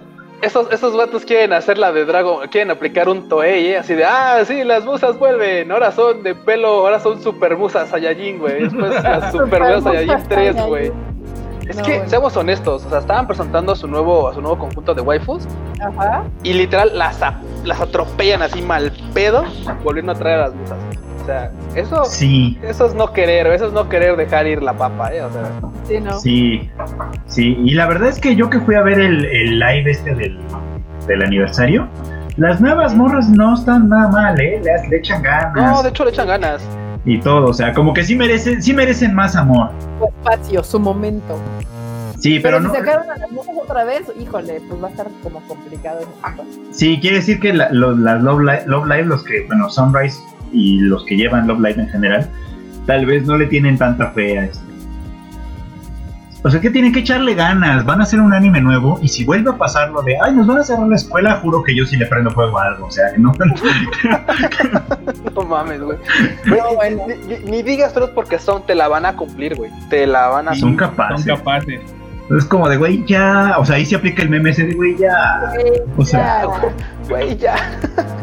esos, 0.42 0.70
esos 0.72 0.96
vatos 0.96 1.24
quieren 1.24 1.52
hacer 1.52 1.76
la 1.78 1.92
de 1.92 2.04
Dragon, 2.04 2.48
quieren 2.48 2.70
aplicar 2.70 3.08
un 3.08 3.28
Toei, 3.28 3.68
¿eh? 3.68 3.78
así 3.78 3.94
de, 3.94 4.04
ah, 4.04 4.38
sí, 4.46 4.64
las 4.64 4.84
musas 4.84 5.18
vuelven, 5.18 5.70
ahora 5.70 5.92
son 5.92 6.22
de 6.22 6.34
pelo, 6.34 6.68
ahora 6.68 6.98
son 6.98 7.20
super 7.22 7.56
musas 7.56 7.90
Saiyajin, 7.90 8.38
güey. 8.38 8.62
Después 8.62 8.90
las 9.04 9.32
super 9.32 9.60
musas 9.62 9.82
Saiyajin 9.84 10.28
3, 10.28 10.56
güey. 10.66 10.92
Es 11.68 11.76
No, 11.76 11.82
que, 11.84 12.02
seamos 12.08 12.36
honestos, 12.36 12.84
o 12.86 12.90
sea, 12.90 12.98
estaban 12.98 13.26
presentando 13.28 13.72
a 13.72 13.76
su 13.76 13.86
nuevo, 13.86 14.28
a 14.28 14.34
su 14.34 14.40
nuevo 14.40 14.58
conjunto 14.58 14.92
de 14.94 15.02
waifus 15.02 15.46
Ajá. 15.80 16.24
y 16.42 16.52
literal 16.54 16.90
las, 16.98 17.22
a- 17.22 17.40
las 17.64 17.80
atropellan 17.80 18.42
así 18.42 18.60
mal 18.62 18.90
pedo, 19.14 19.44
volviendo 19.84 20.10
a 20.12 20.14
traer 20.16 20.38
a 20.40 20.42
las 20.48 20.54
musas. 20.54 20.78
O 21.30 21.32
sea, 21.32 21.52
eso, 21.76 22.04
sí, 22.06 22.58
eso 22.64 22.86
es 22.86 22.94
no 22.94 23.12
querer, 23.12 23.46
eso 23.48 23.66
es 23.68 23.72
no 23.72 23.88
querer 23.88 24.16
dejar 24.16 24.48
ir 24.48 24.62
la 24.64 24.72
papa, 24.72 25.14
¿eh? 25.14 25.22
O 25.22 25.30
sea, 25.32 25.42
Sí, 25.86 26.00
¿no? 26.00 26.18
sí, 26.18 26.68
sí. 27.26 27.56
Y 27.64 27.74
la 27.74 27.86
verdad 27.86 28.08
es 28.08 28.18
que 28.18 28.34
yo 28.34 28.50
que 28.50 28.58
fui 28.60 28.74
a 28.74 28.82
ver 28.82 28.98
el, 28.98 29.24
el 29.26 29.60
live 29.60 29.88
este 29.92 30.12
del, 30.14 30.40
del 31.06 31.22
aniversario, 31.22 31.86
las 32.36 32.60
nuevas 32.60 32.96
morras 32.96 33.28
no 33.28 33.54
están 33.54 33.88
nada 33.88 34.08
mal, 34.08 34.40
¿eh? 34.40 34.60
Le, 34.60 34.88
le 34.88 34.96
echan 34.96 35.22
ganas 35.22 35.54
no, 35.54 35.82
de 35.84 35.90
hecho 35.90 36.04
le 36.04 36.10
echan 36.10 36.26
ganas. 36.26 36.62
y 37.04 37.20
todo. 37.20 37.46
O 37.50 37.54
sea, 37.54 37.72
como 37.74 37.94
que 37.94 38.02
sí 38.02 38.16
merecen, 38.16 38.60
sí 38.60 38.72
merecen 38.74 39.14
más 39.14 39.36
amor. 39.36 39.70
Su 40.00 40.06
espacio, 40.06 40.64
su 40.64 40.80
momento. 40.80 41.38
Sí, 42.18 42.38
Pero, 42.40 42.58
pero, 42.58 42.60
si 42.60 42.66
no. 42.66 42.74
sacaron 42.84 43.10
a 43.10 43.16
las 43.18 43.30
mujeres 43.30 43.60
otra 43.62 43.84
vez, 43.84 44.02
híjole, 44.20 44.60
pues 44.68 44.82
va 44.82 44.88
a 44.88 44.90
estar 44.90 45.06
como 45.22 45.40
complicado 45.46 46.00
eso. 46.00 46.44
Sí, 46.72 46.98
quiere 47.00 47.16
decir 47.16 47.40
que 47.40 47.52
la- 47.54 47.70
los, 47.70 47.96
las 47.98 48.20
Love 48.22 48.40
Live, 48.40 48.62
Love 48.66 48.86
Live, 48.86 49.04
los 49.04 49.24
que, 49.24 49.46
bueno, 49.46 49.70
Sunrise 49.70 50.20
y 50.52 50.80
los 50.80 51.04
que 51.04 51.16
llevan 51.16 51.46
Love 51.46 51.60
Live 51.60 51.80
en 51.82 51.88
general, 51.88 52.28
tal 52.86 53.06
vez 53.06 53.26
no 53.26 53.36
le 53.36 53.46
tienen 53.46 53.76
tanta 53.78 54.10
fe 54.10 54.38
a 54.38 54.44
esto. 54.44 54.60
O 56.42 56.48
sea 56.50 56.58
que 56.58 56.70
tienen 56.70 56.90
que 56.94 57.00
echarle 57.00 57.34
ganas, 57.34 57.84
van 57.84 58.00
a 58.00 58.04
hacer 58.04 58.18
un 58.18 58.32
anime 58.32 58.62
nuevo 58.62 58.98
y 59.02 59.08
si 59.08 59.26
vuelve 59.26 59.50
a 59.50 59.58
pasar 59.58 59.90
lo 59.90 60.00
de, 60.00 60.16
ay, 60.24 60.34
nos 60.34 60.46
van 60.46 60.56
a 60.56 60.64
cerrar 60.64 60.88
la 60.88 60.96
escuela, 60.96 61.36
juro 61.42 61.62
que 61.62 61.76
yo 61.76 61.84
sí 61.84 61.96
le 61.98 62.06
prendo 62.06 62.30
fuego 62.30 62.58
a 62.58 62.64
algo, 62.68 62.86
o 62.86 62.90
sea, 62.90 63.04
no. 63.18 63.34
No 65.34 65.42
mames, 65.48 65.82
güey. 65.82 65.98
Güey, 66.48 66.60
No, 66.60 66.70
ni- 66.70 66.76
bueno. 66.76 67.02
ni, 67.44 67.50
ni- 67.50 67.62
digas 67.62 67.92
todos 67.92 68.08
porque 68.10 68.38
son, 68.38 68.64
te 68.64 68.74
la 68.74 68.88
van 68.88 69.04
a 69.04 69.16
cumplir, 69.16 69.54
güey. 69.54 69.70
Te 69.90 70.06
la 70.06 70.28
van 70.28 70.48
a 70.48 70.54
Son 70.54 70.70
cumplir. 70.70 70.88
capaces. 70.88 71.26
Son 71.26 71.36
capaces. 71.36 71.80
Es 72.36 72.44
como 72.44 72.68
de, 72.68 72.76
güey, 72.76 73.04
ya, 73.06 73.56
o 73.58 73.64
sea, 73.64 73.76
ahí 73.76 73.84
se 73.84 73.96
aplica 73.96 74.22
el 74.22 74.30
meme 74.30 74.50
ese 74.50 74.64
de, 74.66 74.74
güey, 74.74 74.96
ya. 74.96 75.52
O 75.96 76.04
sea. 76.04 76.44
Güey, 77.08 77.36
ya. 77.36 77.56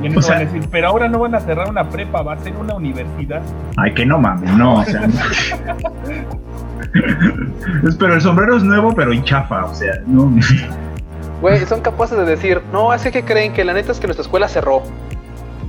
Y 0.02 0.08
O 0.08 0.10
van 0.12 0.18
a 0.20 0.22
sea- 0.22 0.40
decir, 0.40 0.62
pero 0.72 0.88
ahora 0.88 1.10
no 1.10 1.20
van 1.20 1.36
a 1.36 1.40
cerrar 1.42 1.70
una 1.70 1.90
prepa, 1.90 2.22
va 2.22 2.34
a 2.34 2.40
ser 2.40 2.56
una 2.56 2.76
universidad. 2.76 3.42
ay, 3.76 3.94
que 3.94 4.06
no 4.06 4.18
mames, 4.18 4.50
no, 4.54 4.76
o 4.76 4.84
sea. 4.86 5.02
Pero 8.00 8.14
el 8.14 8.22
sombrero 8.22 8.58
es 8.58 8.64
nuevo, 8.64 8.94
pero 8.96 9.12
hinchafa, 9.14 9.66
o 9.66 9.74
sea, 9.74 9.94
no. 10.06 10.32
Güey, 11.42 11.66
son 11.66 11.82
capaces 11.82 12.18
de 12.18 12.26
decir, 12.26 12.62
no, 12.72 12.94
es 12.94 13.02
que 13.04 13.12
¿qué 13.12 13.24
creen 13.24 13.54
que 13.54 13.64
la 13.64 13.74
neta 13.74 13.92
es 13.92 14.00
que 14.00 14.08
nuestra 14.08 14.24
escuela 14.24 14.48
cerró. 14.48 14.82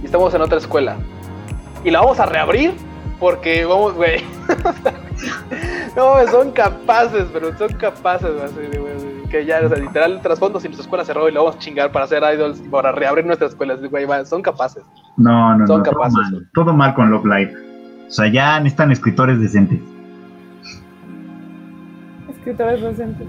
Y 0.03 0.07
estamos 0.07 0.33
en 0.35 0.41
otra 0.43 0.59
escuela. 0.59 0.97
Y 1.85 1.91
la 1.91 2.01
vamos 2.01 2.21
a 2.21 2.27
reabrir 2.27 2.75
porque 3.19 3.65
vamos, 3.65 3.95
güey. 3.95 4.23
no, 5.97 6.27
son 6.31 6.51
capaces, 6.53 7.27
pero 7.33 7.57
son 7.57 7.73
capaces, 7.75 8.31
así 8.43 8.79
güey, 8.79 9.29
que 9.31 9.45
ya, 9.45 9.61
o 9.65 9.69
sea, 9.69 9.79
literal, 9.79 10.13
el 10.13 10.21
trasfondo, 10.21 10.61
si 10.61 10.69
nuestra 10.69 10.85
escuela 10.85 11.05
cerró 11.05 11.29
y 11.29 11.33
la 11.33 11.41
vamos 11.41 11.57
a 11.57 11.59
chingar 11.59 11.93
para 11.93 12.05
hacer 12.05 12.23
idols 12.35 12.61
para 12.71 12.93
reabrir 12.93 13.27
nuestra 13.27 13.49
escuela, 13.49 13.75
así, 13.75 13.87
güey, 13.87 14.05
va, 14.07 14.25
son 14.25 14.43
capaces. 14.43 14.85
No, 15.17 15.57
no, 15.59 15.67
Son 15.67 15.79
no, 15.79 15.83
todo 15.85 15.93
capaces, 15.95 16.15
mal, 16.15 16.33
güey. 16.33 16.45
todo 16.55 16.73
mal 16.73 16.95
con 16.95 17.11
Love 17.11 17.25
Live. 17.27 17.53
O 18.09 18.11
sea, 18.11 18.27
ya 18.29 18.59
necesitan 18.59 18.91
escritores 18.93 19.41
decentes. 19.41 19.81
Escritores 22.31 22.81
docentes. 22.81 23.27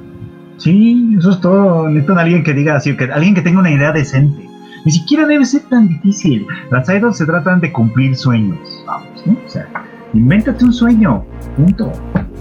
Sí, 0.57 1.15
eso 1.17 1.31
es 1.31 1.41
todo. 1.41 1.87
Necesitan 1.89 2.19
alguien 2.19 2.43
que 2.43 2.53
diga 2.53 2.75
así, 2.75 2.95
que 2.95 3.05
alguien 3.05 3.33
que 3.35 3.41
tenga 3.41 3.59
una 3.59 3.71
idea 3.71 3.91
decente. 3.91 4.47
Ni 4.85 4.91
siquiera 4.91 5.25
debe 5.25 5.43
ser 5.45 5.61
tan 5.63 5.87
difícil. 5.89 6.47
Las 6.71 6.87
idols 6.89 7.17
se 7.17 7.25
tratan 7.25 7.59
de 7.59 7.71
cumplir 7.73 8.15
sueños. 8.15 8.57
Vamos, 8.87 9.08
¿no? 9.25 9.37
O 9.45 9.49
sea, 9.49 9.67
invéntate 10.13 10.63
un 10.65 10.73
sueño. 10.73 11.25
Punto. 11.55 11.91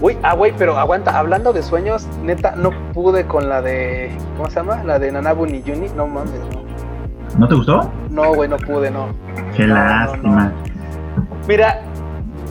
Uy, 0.01 0.17
ah, 0.23 0.33
güey, 0.35 0.53
pero 0.57 0.77
aguanta, 0.77 1.17
hablando 1.17 1.51
de 1.51 1.61
sueños, 1.61 2.07
neta, 2.23 2.55
no 2.55 2.71
pude 2.93 3.25
con 3.25 3.49
la 3.49 3.61
de, 3.61 4.11
¿cómo 4.37 4.49
se 4.49 4.55
llama? 4.55 4.83
La 4.83 4.97
de 4.97 5.11
Nanabu 5.11 5.45
ni 5.45 5.61
Yuni, 5.61 5.87
no 5.95 6.07
mames, 6.07 6.39
no. 6.53 6.69
¿No 7.37 7.47
te 7.47 7.55
gustó? 7.55 7.91
No, 8.09 8.33
güey, 8.33 8.49
no 8.49 8.57
pude, 8.57 8.89
no. 8.89 9.07
Qué 9.55 9.67
No, 9.67 9.75
no, 9.75 9.83
lástima. 9.83 10.53
Mira, 11.47 11.81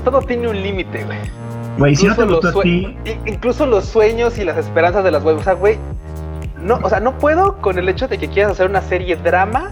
todo 0.05 0.20
tiene 0.22 0.48
un 0.48 0.62
límite, 0.62 1.05
güey. 1.05 1.18
Güey, 1.78 1.96
si 1.96 2.06
no 2.06 2.14
te 2.14 2.22
Incluso 2.22 2.40
gustó 2.40 2.59
los 2.59 2.60
a 2.60 2.62
ti, 2.62 2.98
Incluso 3.26 3.66
los 3.66 3.84
sueños 3.84 4.38
y 4.38 4.44
las 4.44 4.56
esperanzas 4.56 5.05
de 5.05 5.10
las 5.10 5.24
webs. 5.24 5.40
O 5.40 5.44
sea, 5.44 5.55
güey. 5.55 5.78
No, 6.60 6.80
o 6.82 6.88
sea, 6.88 6.98
no 6.98 7.16
puedo 7.18 7.59
con 7.59 7.78
el 7.78 7.88
hecho 7.88 8.09
de 8.09 8.18
que 8.18 8.28
quieras 8.28 8.52
hacer 8.52 8.68
una 8.68 8.80
serie 8.80 9.16
drama 9.16 9.70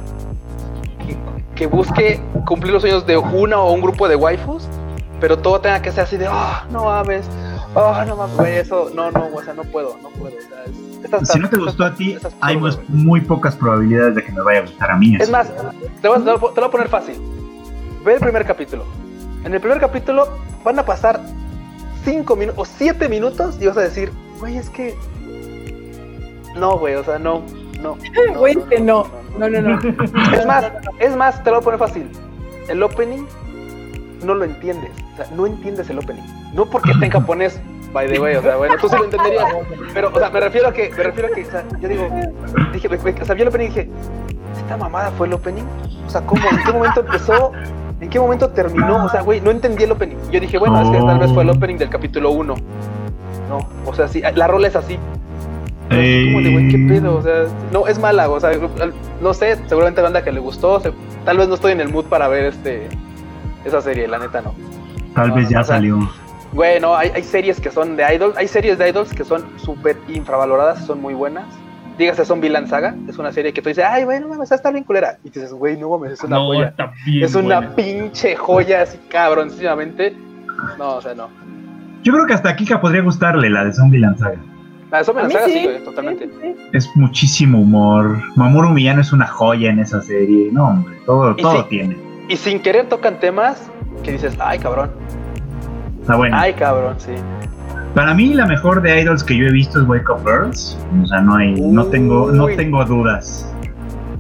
que, 1.57 1.65
que 1.65 1.67
busque 1.67 2.21
cumplir 2.45 2.73
los 2.73 2.83
sueños 2.83 3.07
de 3.07 3.17
una 3.17 3.59
o 3.59 3.73
un 3.73 3.81
grupo 3.81 4.07
de 4.09 4.15
waifus, 4.17 4.69
pero 5.21 5.39
todo 5.39 5.61
tenga 5.61 5.81
que 5.83 5.91
ser 5.91 6.05
así 6.05 6.17
de, 6.17 6.29
oh, 6.29 6.53
no 6.71 6.85
mames, 6.85 7.27
oh, 7.75 8.05
no 8.07 8.17
mames, 8.17 8.37
güey, 8.37 8.57
eso, 8.57 8.91
no, 8.95 9.11
no, 9.11 9.27
o 9.35 9.43
sea, 9.43 9.55
no 9.55 9.65
puedo, 9.65 9.97
no 10.03 10.11
puedo. 10.11 10.37
O 10.37 10.41
sea, 10.41 10.65
es- 10.65 11.05
esta 11.05 11.25
si 11.25 11.39
no 11.39 11.49
te 11.49 11.57
esta 11.57 11.65
gustó 11.67 11.85
a 11.85 11.95
ti, 11.95 12.17
hay 12.41 12.59
muy 12.89 13.21
pocas 13.21 13.55
probabilidades 13.57 14.15
de 14.17 14.25
que 14.25 14.33
me 14.33 14.43
vaya 14.43 14.61
a 14.61 14.63
gustar 14.63 14.91
a 14.91 14.97
mí. 14.97 15.17
Es 15.19 15.31
más, 15.31 15.51
te 16.03 16.09
voy, 16.09 16.19
te 16.21 16.25
lo 16.25 16.39
voy 16.39 16.65
a 16.65 16.71
poner 16.71 16.89
fácil. 16.89 17.15
Ve 18.05 18.15
el 18.15 18.21
primer 18.21 18.45
capítulo. 18.45 18.85
En 19.45 19.55
el 19.55 19.61
primer 19.61 19.79
capítulo 19.81 20.29
van 20.65 20.79
a 20.79 20.85
pasar 20.85 21.21
5 22.05 22.35
minutos 22.37 22.61
o 22.61 22.65
7 22.65 23.09
minutos 23.09 23.57
y 23.61 23.67
vas 23.67 23.77
a 23.77 23.81
decir, 23.83 24.13
güey, 24.41 24.57
es 24.59 24.69
que. 24.71 24.95
No, 26.57 26.79
güey, 26.79 26.95
o 26.95 27.05
sea, 27.05 27.19
no, 27.19 27.43
no. 28.15 28.33
no, 28.33 28.39
Güey, 28.39 28.55
no, 28.57 28.67
que 28.67 28.81
no. 28.81 29.05
no, 29.39 29.49
No, 29.49 29.49
no, 29.49 29.61
no. 29.61 29.81
no. 29.81 30.35
Es 30.35 30.47
más, 30.47 30.73
es 30.99 31.17
más, 31.17 31.43
te 31.43 31.51
lo 31.51 31.57
voy 31.57 31.63
a 31.63 31.65
poner 31.65 31.81
fácil. 31.81 32.11
El 32.69 32.83
opening 32.83 33.25
no 34.25 34.35
lo 34.35 34.45
entiendes. 34.45 34.91
O 35.15 35.17
sea, 35.17 35.27
no 35.35 35.47
entiendes 35.47 35.89
el 35.91 35.99
opening. 35.99 36.23
No 36.53 36.67
porque 36.67 36.91
esté 36.91 37.07
en 37.07 37.13
japonés, 37.13 37.61
by 37.93 38.09
the 38.09 38.19
way, 38.19 38.37
o 38.37 38.43
sea, 38.43 38.57
bueno, 38.57 38.75
tú 38.81 38.89
sí 38.89 38.97
lo 38.97 39.05
entenderías. 39.05 39.45
Pero, 39.95 40.11
o 40.13 40.19
sea, 40.19 40.31
me 40.31 40.41
refiero 40.41 40.69
a 40.69 40.73
que, 40.73 40.91
me 40.91 41.03
refiero 41.03 41.29
a 41.29 41.35
que, 41.35 41.43
o 41.45 41.51
sea, 41.51 41.65
yo 41.81 41.89
digo, 41.89 42.09
dije, 42.73 42.89
o 42.89 43.25
sea, 43.25 43.35
vi 43.35 43.43
el 43.43 43.49
opening 43.49 43.67
y 43.67 43.69
dije, 43.69 43.91
¿esta 44.59 44.77
mamada 44.77 45.11
fue 45.13 45.27
el 45.27 45.35
opening? 45.35 45.65
O 46.07 46.11
sea, 46.11 46.21
¿cómo? 46.23 46.43
¿En 46.51 46.63
qué 46.65 46.73
momento 46.73 47.01
empezó? 47.01 47.53
¿En 48.01 48.11
qué 48.11 48.21
momento 48.21 48.51
terminó? 48.51 49.05
O 49.05 49.09
sea, 49.09 49.23
güey, 49.23 49.41
no 49.41 49.51
entendí 49.51 49.85
el 49.85 49.93
opening. 49.93 50.17
Yo 50.31 50.41
dije, 50.41 50.59
bueno, 50.59 50.81
es 50.83 50.91
que 50.91 51.05
tal 51.05 51.19
vez 51.19 51.33
fue 51.33 51.43
el 51.43 51.51
opening 51.51 51.77
del 51.77 51.89
capítulo 51.89 52.31
1. 52.31 52.55
No, 53.49 53.69
o 53.87 53.95
sea, 53.95 54.09
sí, 54.09 54.23
la 54.35 54.47
rola 54.47 54.69
es 54.69 54.77
así. 54.77 54.99
Como 55.89 56.41
de, 56.43 56.53
güey, 56.53 56.69
¿qué 56.69 56.79
pedo? 56.89 57.17
O 57.17 57.23
sea, 57.23 57.45
no, 57.73 57.87
es 57.87 57.99
mala, 57.99 58.29
o 58.29 58.41
sea, 58.41 58.51
no 59.21 59.35
sé, 59.35 59.57
seguramente 59.67 60.03
banda 60.03 60.23
que 60.25 60.33
le 60.33 60.41
gustó, 60.41 60.81
se- 60.81 60.93
tal 61.25 61.39
vez 61.39 61.49
no 61.49 61.55
estoy 61.55 61.73
en 61.73 61.81
el 61.81 61.89
mood 61.89 62.07
para 62.07 62.29
ver 62.29 62.47
este 62.47 62.89
esa 63.65 63.81
serie, 63.81 64.07
la 64.09 64.19
neta 64.19 64.41
no. 64.43 64.55
Tal 65.15 65.29
no, 65.29 65.35
vez 65.37 65.45
no, 65.45 65.51
ya 65.51 65.61
o 65.61 65.65
sea, 65.65 65.77
salió. 65.77 65.99
Güey, 66.53 66.81
no, 66.81 66.97
hay, 66.97 67.11
hay 67.15 67.23
series 67.23 67.61
que 67.61 67.71
son 67.71 67.97
de 67.97 68.15
idols, 68.15 68.37
hay 68.37 68.49
series 68.49 68.79
de 68.79 68.89
idols 68.89 69.13
que 69.13 69.25
son 69.25 69.45
súper 69.57 69.97
infravaloradas, 70.09 70.85
son 70.87 71.01
muy 71.01 71.15
buenas. 71.15 71.45
Dígase 71.99 72.25
Zombieland 72.27 72.69
Saga, 72.69 72.95
es 73.09 73.17
una 73.19 73.33
serie 73.33 73.53
que 73.55 73.63
tú 73.63 73.71
dices, 73.71 73.85
ay, 73.89 74.05
güey, 74.05 74.21
no 74.21 74.29
mames, 74.29 74.53
está 74.53 74.71
bien 74.71 74.85
culera. 74.85 75.17
Y 75.25 75.31
dices, 75.31 75.53
güey, 75.53 75.79
no 75.79 75.89
mames, 75.91 76.13
es 76.13 76.25
una 76.25 76.37
no, 76.37 76.47
joya. 76.47 76.69
está 76.69 76.93
bien. 77.07 77.25
Es 77.25 77.35
una 77.35 77.75
pinche 77.75 78.37
joya 78.37 78.83
así 78.83 78.99
cabroncísimamente. 79.09 80.15
No, 80.79 80.97
o 80.97 81.01
sea, 81.01 81.15
no. 81.15 81.29
Yo 82.03 82.13
creo 82.13 82.27
que 82.27 82.35
hasta 82.35 82.51
a 82.51 82.57
Kika 82.57 82.81
podría 82.81 83.01
gustarle 83.03 83.49
la 83.51 83.65
de 83.65 83.73
Zombieland 83.73 84.19
Saga. 84.19 84.39
La 84.91 84.99
de 84.99 85.03
A 85.03 85.05
Zombieland 85.05 85.29
mí 85.29 85.35
Saga 85.35 85.47
sí, 85.47 85.53
sí. 85.53 85.65
güey, 85.65 85.85
totalmente. 85.85 86.25
Sí, 86.27 86.33
sí. 86.43 86.55
Es 86.73 86.91
muchísimo 86.97 87.61
humor. 87.61 88.19
Mamoru 88.37 88.69
Millano 88.71 89.01
es 89.01 89.13
una 89.13 89.27
joya 89.27 89.71
en 89.71 89.81
esa 89.81 90.01
serie. 90.03 90.49
No, 90.53 90.69
hombre, 90.69 90.95
todo, 91.07 91.33
Y 91.37 91.43
todo 91.43 91.65
tiene. 91.67 91.97
Y 92.29 92.37
sin 92.37 92.61
querer 92.61 92.89
tocan 92.89 93.19
temas 93.21 93.71
que 94.03 94.13
dices, 94.13 94.37
ay, 94.41 94.59
cabrón, 94.59 94.91
Está 96.01 96.17
bueno. 96.17 96.37
ay, 96.39 96.53
cabrón, 96.55 96.95
sí. 96.99 97.13
Para 97.95 98.15
mí 98.15 98.35
la 98.35 98.47
mejor 98.47 98.83
de 98.83 99.01
idols 99.01 99.25
que 99.25 99.37
yo 99.37 99.47
he 99.47 99.53
visto 99.53 99.81
es 99.81 99.89
Wake 99.89 100.09
Up 100.11 100.21
Girls. 100.25 100.79
O 101.03 101.07
sea, 101.07 101.21
no 101.21 101.37
hay, 101.37 101.53
no 101.61 101.87
tengo, 101.87 102.31
no 102.31 102.47
tengo 102.49 102.85
dudas. 102.85 103.51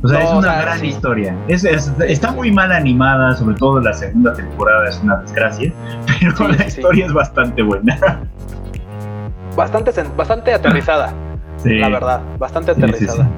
O 0.03 0.09
sea, 0.09 0.19
No, 0.21 0.25
es 0.25 0.31
o 0.33 0.39
una 0.39 0.53
sea, 0.55 0.63
gran 0.63 0.79
sí. 0.81 0.87
historia. 0.89 1.37
Es, 1.49 1.65
es- 1.65 1.93
está 2.07 2.33
muy 2.33 2.51
mal 2.51 2.73
animada, 2.73 3.35
sobre 3.37 3.57
todo 3.57 3.81
la 3.81 3.93
segunda 3.93 4.33
temporada 4.35 4.89
es 4.89 5.01
una 5.03 5.17
desgracia, 5.17 5.73
pero 6.21 6.37
Sí, 6.37 6.43
la 6.45 6.55
sí, 6.55 6.59
sí. 6.59 6.67
historia 6.81 7.07
es 7.07 7.13
bastante 7.13 7.63
buena. 7.63 7.99
Bastante, 9.57 9.93
bastante 10.17 10.53
aterrizada, 10.55 11.13
Sí. 11.57 11.79
la 11.79 11.89
verdad. 11.89 12.21
Bastante 12.39 12.75
Sí, 12.75 12.81
sí, 12.81 12.87
aterrizada. 12.87 13.25
sí. 13.25 13.31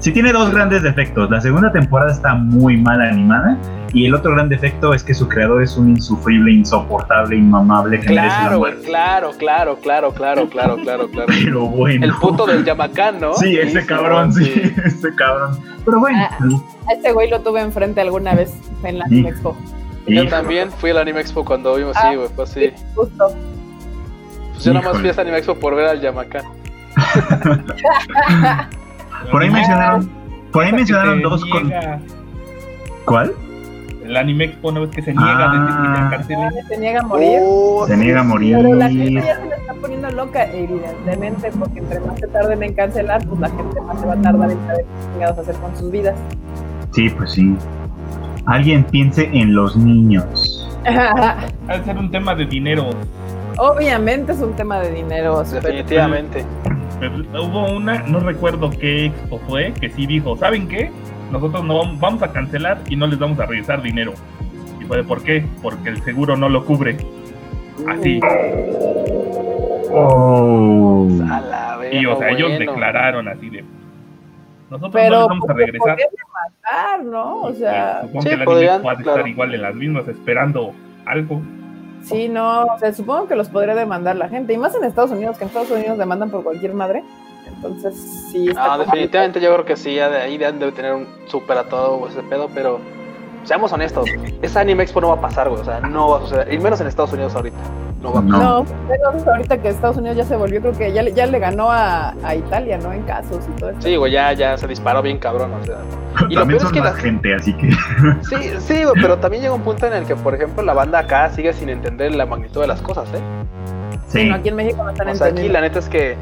Sí 0.00 0.12
tiene 0.12 0.32
dos 0.32 0.50
grandes 0.50 0.82
defectos. 0.82 1.30
La 1.30 1.42
segunda 1.42 1.70
temporada 1.72 2.10
está 2.10 2.32
muy 2.34 2.74
mal 2.78 3.02
animada 3.02 3.58
y 3.92 4.06
el 4.06 4.14
otro 4.14 4.32
gran 4.32 4.48
defecto 4.48 4.94
es 4.94 5.04
que 5.04 5.12
su 5.12 5.28
creador 5.28 5.62
es 5.62 5.76
un 5.76 5.90
insufrible, 5.90 6.52
insoportable, 6.52 7.36
inmamable 7.36 8.00
que 8.00 8.08
merece 8.08 8.26
la 8.28 8.48
Claro, 8.48 8.62
claro, 8.82 9.30
claro, 9.36 9.76
claro, 9.76 10.12
claro, 10.14 10.48
claro, 10.48 10.76
claro, 10.78 11.10
claro. 11.10 11.26
Pero 11.44 11.66
bueno. 11.66 12.06
El 12.06 12.14
puto 12.14 12.46
del 12.46 12.64
Yamacán, 12.64 13.20
¿no? 13.20 13.34
Sí, 13.34 13.58
ese 13.58 13.84
cabrón, 13.84 14.32
sí, 14.32 14.72
ese 14.86 15.14
cabrón. 15.14 15.58
Pero 15.84 16.00
bueno. 16.00 16.18
Ah. 16.30 16.38
A 16.88 16.92
este 16.94 17.12
güey 17.12 17.28
lo 17.28 17.40
tuve 17.42 17.60
enfrente 17.60 18.00
alguna 18.00 18.34
vez 18.34 18.54
en 18.84 19.00
la 19.00 19.04
Sí. 19.06 19.20
Expo. 19.26 19.54
Yo 20.06 20.26
también 20.28 20.70
fui 20.70 20.90
al 20.90 20.98
Anime 20.98 21.20
Expo 21.20 21.44
cuando 21.44 21.74
vimos, 21.76 21.94
Ah, 21.98 22.08
sí, 22.10 22.16
güey, 22.16 22.28
pues 22.34 22.48
sí. 22.48 22.72
Justo. 22.94 23.34
Pues 24.60 24.66
yo 24.66 24.74
nada 24.74 24.92
más 24.92 25.00
fui 25.00 25.08
a 25.08 25.12
Anime 25.22 25.38
Expo 25.38 25.54
por 25.54 25.74
ver 25.74 25.86
al 25.86 26.00
Yamacán. 26.02 26.44
Por 29.32 29.42
ahí 29.42 29.48
mencionaron, 29.50 30.10
por 30.52 30.64
ahí 30.64 30.72
mencionaron 30.72 31.22
dos 31.22 31.44
con. 31.46 31.72
¿Cuál? 33.06 33.32
El 34.04 34.16
anime 34.16 34.44
expo 34.46 34.70
no 34.72 34.84
es 34.84 34.90
que 34.90 35.00
se 35.02 35.12
niega 35.12 35.38
Ah. 35.38 35.50
a 35.50 35.52
decir 35.54 35.76
que 35.76 35.88
la 36.00 36.10
cancelen. 36.10 36.50
Se 36.68 36.78
niega 36.78 37.00
a 37.00 37.02
morir. 37.04 37.38
Oh, 37.42 37.86
Se 37.86 37.96
niega 37.96 38.20
a 38.20 38.24
morir. 38.24 38.56
Pero 38.56 38.74
la 38.74 38.88
gente 38.88 39.12
ya 39.12 39.36
se 39.36 39.46
le 39.46 39.54
está 39.56 39.74
poniendo 39.74 40.10
loca, 40.10 40.44
evidentemente, 40.52 41.50
porque 41.58 41.78
entre 41.78 42.00
más 42.00 42.18
se 42.18 42.26
tarden 42.28 42.62
en 42.62 42.74
cancelar, 42.74 43.24
pues 43.26 43.40
la 43.40 43.48
gente 43.50 43.80
más 43.82 44.00
se 44.00 44.06
va 44.06 44.12
a 44.14 44.22
tardar 44.22 44.50
en 44.50 44.58
saber 44.66 44.84
qué 44.84 45.12
chingados 45.12 45.38
hacer 45.38 45.54
con 45.56 45.76
sus 45.76 45.90
vidas. 45.90 46.14
Sí, 46.92 47.08
pues 47.10 47.30
sí. 47.32 47.54
Alguien 48.46 48.84
piense 48.84 49.30
en 49.32 49.54
los 49.54 49.74
niños. 49.76 50.66
Ha 50.86 51.76
de 51.76 51.84
ser 51.84 51.96
un 51.98 52.10
tema 52.10 52.34
de 52.34 52.46
dinero. 52.46 52.90
Obviamente 53.60 54.32
es 54.32 54.40
un 54.40 54.54
tema 54.56 54.80
de 54.80 54.90
dinero. 54.90 55.44
Definitivamente. 55.44 56.46
Pero 56.98 57.14
hubo 57.44 57.70
una, 57.76 58.02
no 58.04 58.20
recuerdo 58.20 58.70
qué 58.70 59.06
expo 59.06 59.38
fue, 59.46 59.72
que 59.78 59.90
sí 59.90 60.06
dijo, 60.06 60.34
¿saben 60.38 60.66
qué? 60.66 60.90
Nosotros 61.30 61.62
no 61.64 61.78
vamos, 61.78 62.00
vamos 62.00 62.22
a 62.22 62.32
cancelar 62.32 62.80
y 62.88 62.96
no 62.96 63.06
les 63.06 63.18
vamos 63.18 63.38
a 63.38 63.44
regresar 63.46 63.82
dinero. 63.82 64.14
Y 64.80 64.84
fue 64.84 64.96
de 64.98 65.04
por 65.04 65.22
qué? 65.22 65.44
Porque 65.62 65.90
el 65.90 66.02
seguro 66.02 66.36
no 66.38 66.48
lo 66.48 66.64
cubre. 66.64 66.96
Así. 67.86 68.18
Oh. 69.92 71.06
La 71.20 71.78
Y 71.92 72.06
o 72.06 72.16
sea, 72.16 72.30
ellos 72.30 72.48
bueno. 72.50 72.58
declararon 72.72 73.28
así 73.28 73.50
de 73.50 73.64
nosotros 74.70 74.94
no 74.94 75.10
les 75.10 75.28
vamos 75.28 75.50
a 75.50 75.52
pues, 75.52 75.66
regresar. 75.66 75.98
matar, 76.32 77.04
¿no? 77.04 77.42
O 77.42 77.52
sea, 77.52 77.98
Pues, 78.02 78.12
supongo 78.12 78.22
sí, 78.22 78.28
que 78.28 78.34
el 78.36 78.44
podrían, 78.44 78.74
anime 78.74 78.82
puede 78.84 79.02
claro. 79.02 79.18
estar 79.18 79.28
igual 79.28 79.54
en 79.54 79.62
las 79.62 79.74
mismas 79.74 80.08
esperando 80.08 80.72
algo. 81.06 81.42
Sí, 82.02 82.28
no, 82.28 82.64
o 82.64 82.78
sea, 82.78 82.92
supongo 82.92 83.26
que 83.28 83.36
los 83.36 83.48
podría 83.48 83.74
demandar 83.74 84.16
la 84.16 84.28
gente. 84.28 84.52
Y 84.52 84.58
más 84.58 84.74
en 84.74 84.84
Estados 84.84 85.10
Unidos, 85.10 85.36
que 85.38 85.44
en 85.44 85.48
Estados 85.48 85.70
Unidos 85.70 85.98
demandan 85.98 86.30
por 86.30 86.42
cualquier 86.42 86.74
madre. 86.74 87.04
Entonces, 87.46 87.94
sí, 88.30 88.48
está 88.48 88.60
No, 88.62 88.68
complicado. 88.68 88.84
definitivamente 88.84 89.40
yo 89.40 89.52
creo 89.52 89.64
que 89.64 89.76
sí, 89.76 89.94
ya 89.96 90.08
de 90.08 90.18
ahí 90.18 90.38
deben 90.38 90.58
de 90.60 90.70
tener 90.72 90.94
un 90.94 91.06
súper 91.26 91.58
a 91.58 91.64
todo 91.68 92.06
ese 92.08 92.22
pedo, 92.22 92.48
pero 92.54 92.78
seamos 93.44 93.72
honestos, 93.72 94.08
esa 94.42 94.60
Anime 94.60 94.82
Expo 94.82 95.00
no 95.00 95.08
va 95.08 95.14
a 95.14 95.20
pasar, 95.20 95.48
güey, 95.48 95.60
o 95.60 95.64
sea, 95.64 95.80
no 95.80 96.08
va 96.10 96.18
a 96.18 96.20
suceder, 96.20 96.52
y 96.52 96.58
menos 96.58 96.80
en 96.80 96.86
Estados 96.86 97.12
Unidos 97.12 97.34
ahorita, 97.34 97.56
no 98.02 98.12
va 98.12 98.20
a 98.20 98.22
pasar. 98.22 98.38
No. 98.40 98.58
No, 98.60 98.66
pero 98.88 99.32
ahorita 99.32 99.58
que 99.58 99.68
Estados 99.68 99.96
Unidos 99.96 100.16
ya 100.16 100.24
se 100.24 100.36
volvió, 100.36 100.60
creo 100.60 100.72
que 100.72 100.92
ya, 100.92 101.02
le- 101.02 101.12
ya 101.12 101.26
le 101.26 101.38
ganó 101.38 101.70
a, 101.70 102.14
a 102.22 102.34
Italia, 102.34 102.78
¿no? 102.78 102.92
En 102.92 103.02
casos 103.02 103.46
y 103.48 103.58
todo 103.60 103.70
esto. 103.70 103.82
Sí, 103.82 103.96
güey, 103.96 104.12
ya, 104.12 104.32
ya 104.32 104.56
se 104.58 104.66
disparó 104.66 105.02
bien 105.02 105.18
cabrón, 105.18 105.52
o 105.54 105.64
sea. 105.64 105.76
Y 106.28 106.34
lo 106.34 106.40
También 106.42 106.46
peor 106.48 106.54
es 106.56 106.62
son 106.62 106.72
que 106.72 106.80
más 106.80 106.94
la- 106.94 107.00
gente, 107.00 107.34
así 107.34 107.52
que. 107.54 107.70
Sí, 108.22 108.50
sí, 108.58 108.84
güey, 108.84 108.94
pero 109.00 109.18
también 109.18 109.42
llega 109.42 109.54
un 109.54 109.62
punto 109.62 109.86
en 109.86 109.92
el 109.94 110.04
que, 110.06 110.16
por 110.16 110.34
ejemplo, 110.34 110.62
la 110.62 110.74
banda 110.74 110.98
acá 111.00 111.30
sigue 111.30 111.52
sin 111.52 111.68
entender 111.68 112.14
la 112.14 112.26
magnitud 112.26 112.60
de 112.60 112.66
las 112.66 112.80
cosas, 112.82 113.08
¿eh? 113.14 113.20
Sí, 114.08 114.22
Sí. 114.22 114.28
no, 114.28 114.34
aquí 114.36 114.48
en 114.48 114.56
México 114.56 114.82
no 114.82 114.90
están 114.90 115.08
O 115.08 115.14
sea, 115.14 115.26
aquí 115.28 115.30
entendiendo. 115.30 115.52
la 115.60 115.60
neta 115.66 115.78
es 115.78 115.88
que, 115.88 116.16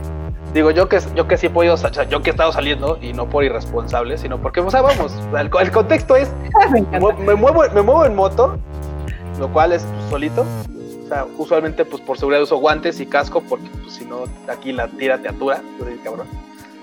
digo, 0.58 0.70
yo 0.70 0.88
que, 0.88 1.00
yo 1.14 1.26
que 1.26 1.36
sí 1.36 1.46
he 1.46 1.50
podido, 1.50 1.74
o 1.74 1.76
sea, 1.76 1.90
yo 2.08 2.22
que 2.22 2.30
he 2.30 2.32
estado 2.32 2.52
saliendo, 2.52 2.98
y 3.00 3.12
no 3.12 3.28
por 3.28 3.44
irresponsable, 3.44 4.18
sino 4.18 4.38
porque, 4.38 4.60
o 4.60 4.70
sea, 4.70 4.82
vamos, 4.82 5.12
el, 5.38 5.50
el 5.60 5.70
contexto 5.72 6.16
es, 6.16 6.30
Me 7.18 7.34
muevo, 7.34 7.62
me 7.74 7.82
muevo 7.82 8.04
en 8.04 8.14
moto, 8.14 8.58
lo 9.38 9.48
cual 9.48 9.72
es 9.72 9.82
pues, 9.84 10.10
solito. 10.10 10.44
O 11.04 11.08
sea, 11.08 11.24
usualmente 11.38 11.84
pues 11.86 12.02
por 12.02 12.18
seguridad 12.18 12.42
uso 12.42 12.58
guantes 12.58 13.00
y 13.00 13.06
casco 13.06 13.42
porque 13.48 13.68
pues 13.82 13.94
si 13.94 14.04
no 14.04 14.24
aquí 14.52 14.72
la 14.72 14.88
tira 14.88 15.16
te 15.18 15.28
atura, 15.28 15.62
pues, 15.78 15.98
cabrón. 16.04 16.26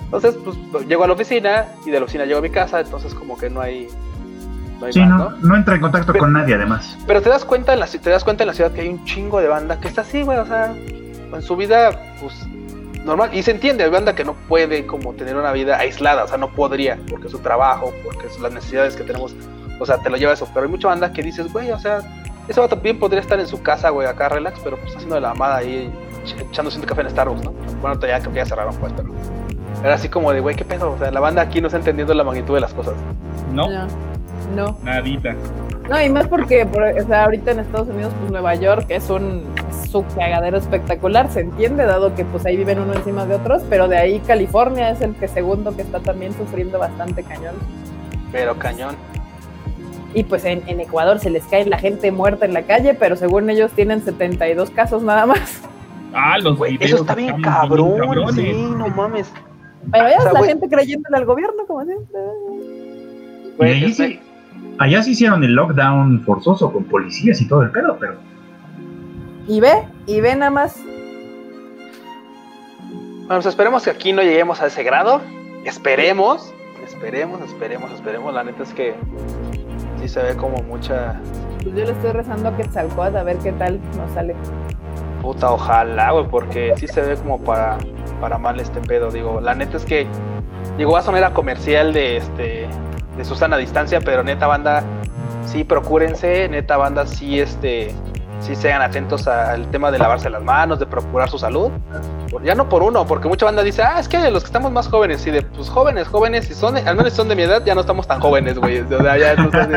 Entonces, 0.06 0.36
pues 0.72 0.88
llego 0.88 1.04
a 1.04 1.08
la 1.08 1.14
oficina 1.14 1.66
y 1.86 1.92
de 1.92 2.00
la 2.00 2.06
oficina 2.06 2.26
llego 2.26 2.40
a 2.40 2.42
mi 2.42 2.50
casa, 2.50 2.80
entonces 2.80 3.14
como 3.14 3.38
que 3.38 3.50
no 3.50 3.62
hay 3.62 3.88
no 4.80 4.86
hay 4.88 4.94
Sí, 4.94 5.00
más, 5.00 5.10
no, 5.10 5.18
¿no? 5.30 5.38
no 5.42 5.56
entra 5.56 5.76
en 5.76 5.82
contacto 5.82 6.12
Pero- 6.12 6.24
con 6.24 6.34
nadie, 6.34 6.56
además. 6.56 6.98
Pero 7.06 7.22
te 7.22 7.30
das 7.30 7.46
cuenta 7.46 7.74
en 7.74 7.80
la 7.80 7.88
te 7.88 8.10
das 8.10 8.24
cuenta 8.24 8.44
en 8.44 8.48
la 8.48 8.54
ciudad 8.54 8.72
que 8.72 8.82
hay 8.82 8.90
un 8.90 9.04
chingo 9.06 9.40
de 9.42 9.48
banda 9.48 9.80
que 9.80 9.88
está 9.88 10.02
así, 10.02 10.24
güey, 10.24 10.38
o 10.40 10.46
sea, 10.46 10.74
en 10.74 11.42
su 11.42 11.56
vida 11.56 11.92
pues 12.20 12.34
normal 13.06 13.30
y 13.34 13.44
se 13.44 13.52
entiende, 13.52 13.84
hay 13.84 13.90
banda 13.90 14.16
que 14.16 14.26
no 14.26 14.34
puede 14.34 14.86
como 14.86 15.14
tener 15.14 15.36
una 15.38 15.52
vida 15.52 15.78
aislada, 15.78 16.24
o 16.24 16.28
sea, 16.28 16.38
no 16.38 16.52
podría 16.52 16.98
porque 17.10 17.30
su 17.30 17.40
trabajo, 17.40 17.94
porque 18.04 18.30
son 18.30 18.44
las 18.44 18.52
necesidades 18.52 18.96
que 18.96 19.04
tenemos, 19.04 19.36
o 19.80 19.86
sea, 19.86 19.98
te 20.00 20.10
lo 20.10 20.18
lleva 20.18 20.34
eso, 20.34 20.48
pero 20.54 20.66
hay 20.66 20.72
mucha 20.72 20.88
banda 20.88 21.14
que 21.14 21.22
dices, 21.22 21.52
güey, 21.54 21.72
o 21.72 21.80
sea, 21.80 22.00
ese 22.48 22.60
vato 22.60 22.76
bien 22.78 23.00
podría 23.00 23.22
estar 23.22 23.40
en 23.40 23.48
su 23.48 23.62
casa, 23.62 23.90
güey, 23.90 24.08
acá 24.08 24.30
relax, 24.30 24.60
pero 24.64 24.78
pues 24.78 24.94
haciendo 24.96 25.16
de 25.16 25.22
la 25.22 25.32
amada 25.32 25.58
ahí 25.58 25.90
ech- 26.26 26.42
echándose 26.50 26.80
un 26.80 26.86
café 26.86 27.02
en 27.02 27.10
Starbucks, 27.12 27.44
¿no? 27.44 27.52
Bueno, 27.82 28.00
ya 28.02 28.20
creo 28.20 28.32
que 28.34 28.38
ya 28.40 28.46
cerraron 28.46 28.76
pues, 28.78 28.92
pero 28.96 29.10
era 29.84 29.94
así 29.96 30.10
como 30.10 30.32
de, 30.34 30.40
güey, 30.40 30.56
qué 30.56 30.66
pedo, 30.66 30.92
o 30.92 30.98
sea, 30.98 31.12
la 31.12 31.20
banda 31.20 31.42
aquí 31.44 31.62
no 31.62 31.68
está 31.68 31.78
entendiendo 31.78 32.14
la 32.14 32.24
magnitud 32.24 32.56
de 32.56 32.62
las 32.62 32.74
cosas. 32.74 32.94
No, 33.54 33.70
No, 33.70 33.88
no. 34.56 34.78
nadita. 34.84 35.36
No, 35.90 36.02
y 36.02 36.10
más 36.10 36.28
porque, 36.28 36.66
por- 36.66 36.82
o 36.84 37.06
sea, 37.08 37.26
ahorita 37.26 37.52
en 37.52 37.60
Estados 37.60 37.88
Unidos, 37.90 38.12
pues 38.20 38.32
Nueva 38.32 38.56
York 38.56 38.86
es 38.90 39.08
un, 39.12 39.44
es 40.02 40.06
un 40.14 40.16
cagadero 40.16 40.58
espectacular, 40.58 41.30
se 41.32 41.42
entiende, 41.42 41.86
dado 41.86 42.14
que 42.16 42.26
pues 42.26 42.46
ahí 42.46 42.58
viven 42.58 42.80
uno 42.80 42.94
encima 42.94 43.26
de 43.26 43.36
otros, 43.36 43.64
pero 43.70 43.88
de 43.88 43.98
ahí 43.98 44.20
California 44.20 44.90
es 44.92 45.02
el 45.02 45.16
que 45.16 45.28
segundo 45.28 45.76
que 45.76 45.82
está 45.84 46.00
también 46.00 46.34
sufriendo 46.34 46.80
bastante 46.80 47.24
cañón. 47.24 47.56
Pero 48.32 48.56
cañón. 48.58 48.96
Y 50.14 50.24
pues 50.24 50.46
en, 50.46 50.64
en 50.68 50.80
Ecuador 50.80 51.20
se 51.20 51.30
les 51.30 51.44
cae 51.46 51.66
la 51.66 51.78
gente 51.78 52.12
muerta 52.12 52.46
en 52.46 52.54
la 52.54 52.62
calle, 52.64 52.94
pero 52.94 53.16
según 53.16 53.50
ellos 53.50 53.72
tienen 53.72 54.02
72 54.04 54.70
casos 54.72 55.04
nada 55.04 55.26
más. 55.26 55.62
Ah, 56.14 56.38
los 56.38 56.58
Güey, 56.58 56.78
eso 56.80 56.98
está 56.98 57.16
bien 57.16 57.42
cabrón, 57.42 57.98
cabrones. 58.00 58.36
sí, 58.36 58.54
no 58.78 58.88
mames. 58.88 59.32
Pero 59.92 60.08
ya 60.10 60.18
O 60.18 60.22
sea, 60.22 60.32
la 60.34 60.40
güey. 60.40 60.50
gente 60.52 60.70
creyéndole 60.70 61.18
al 61.18 61.26
gobierno, 61.26 61.66
como 61.68 61.84
siempre. 61.84 62.18
Y 63.54 63.58
Güey, 63.58 63.84
ahí 63.84 63.94
sí, 63.94 64.20
allá 64.78 65.04
sí 65.04 65.12
hicieron 65.12 65.44
el 65.44 65.54
lockdown 65.54 66.22
forzoso 66.26 66.72
con 66.72 66.86
policías 66.86 67.42
y 67.42 67.48
todo 67.48 67.64
el 67.64 67.72
pedo, 67.72 67.98
pero. 68.00 68.16
Y 69.48 69.60
ve, 69.60 69.88
y 70.08 70.22
ve 70.22 70.36
nada 70.36 70.52
más. 70.52 70.78
Bueno, 73.28 73.42
pues 73.42 73.46
esperemos 73.48 73.84
que 73.84 73.90
aquí 73.90 74.14
no 74.14 74.22
lleguemos 74.22 74.62
a 74.62 74.68
ese 74.68 74.84
grado. 74.84 75.22
Esperemos, 75.64 76.54
esperemos, 76.86 77.42
esperemos, 77.42 77.92
esperemos. 77.92 78.34
La 78.34 78.44
neta 78.44 78.64
es 78.64 78.74
que 78.74 78.96
sí 80.00 80.08
se 80.08 80.22
ve 80.22 80.36
como 80.36 80.58
mucha 80.64 81.20
Pues 81.64 81.76
yo 81.76 81.86
le 81.86 81.92
estoy 81.92 82.12
rezando 82.12 82.50
a 82.50 82.58
Quetzalcóatl 82.58 83.18
a 83.18 83.24
ver 83.24 83.38
qué 83.38 83.52
tal 83.54 83.80
nos 83.98 84.12
sale. 84.12 84.36
puta, 85.22 85.52
ojalá, 85.52 86.12
güey, 86.12 86.28
porque 86.28 86.74
sí 86.78 86.88
se 86.88 87.02
ve 87.02 87.16
como 87.16 87.40
para, 87.40 87.78
para 88.22 88.38
mal 88.38 88.60
este 88.60 88.80
pedo. 88.82 89.10
Digo, 89.10 89.42
la 89.42 89.56
neta 89.56 89.78
es 89.78 89.86
que, 89.86 90.06
digo, 90.78 90.92
va 90.92 91.00
a 91.00 91.02
sonar 91.02 91.24
a 91.24 91.34
comercial 91.34 91.94
de 91.94 92.18
este 92.18 92.68
de 93.18 93.26
Susana 93.26 93.58
Distancia, 93.58 94.02
pero 94.02 94.24
neta 94.24 94.46
banda, 94.46 94.84
sí 95.46 95.64
procúrense, 95.64 96.48
neta 96.50 96.78
banda, 96.78 97.08
sí 97.08 97.40
este 97.40 97.96
sí 98.40 98.56
sean 98.56 98.82
atentos 98.82 99.28
al 99.28 99.70
tema 99.72 99.92
de 99.92 99.98
lavarse 99.98 100.30
las 100.30 100.44
manos, 100.44 100.80
de 100.80 100.86
procurar 100.86 101.30
su 101.30 101.38
salud. 101.40 101.72
Ya 102.44 102.54
no 102.54 102.70
por 102.70 102.84
uno, 102.84 103.06
porque 103.06 103.28
mucha 103.28 103.46
banda 103.46 103.64
dice, 103.64 103.82
ah, 103.82 104.00
es 104.00 104.08
que 104.08 104.30
los 104.30 104.44
que 104.44 104.48
estamos 104.48 104.72
más 104.72 104.88
jóvenes, 104.88 105.22
sí, 105.22 105.32
de 105.32 105.42
pues 105.42 105.70
jóvenes, 105.70 106.08
jóvenes, 106.08 106.46
si 106.46 106.54
son, 106.54 106.78
al 106.78 106.96
menos 106.96 107.14
si 107.14 107.18
son 107.18 107.28
de 107.28 107.36
mi 107.36 107.44
edad, 107.44 107.64
ya 107.66 107.74
no 107.74 107.82
estamos 107.82 108.08
tan 108.08 108.20
jóvenes, 108.20 108.58
güey. 108.60 108.80
O 108.82 109.02
sea, 109.02 109.18
ya, 109.18 109.36
no 109.36 109.52
sé, 109.52 109.68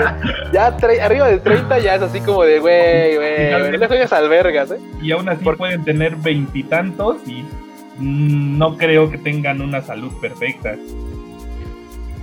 ya 0.52 0.66
arriba 0.66 1.28
de 1.28 1.38
30 1.38 1.78
ya 1.78 1.94
es 1.94 2.02
así 2.02 2.20
como 2.20 2.42
de, 2.42 2.58
güey, 2.58 3.16
güey, 3.16 3.50
no 3.52 3.58
le 3.78 3.86
juegues 3.86 4.12
albergas, 4.12 4.70
eh. 4.72 4.78
Y 5.00 5.12
aún 5.12 5.28
así 5.28 5.44
pueden 5.44 5.84
tener 5.84 6.16
veintitantos 6.16 7.16
y, 7.26 7.44
mm, 7.98 8.58
no 8.58 8.76
creo 8.76 9.10
que 9.10 9.18
tengan 9.18 9.60
una 9.60 9.80
salud 9.80 10.12
perfecta. 10.20 10.74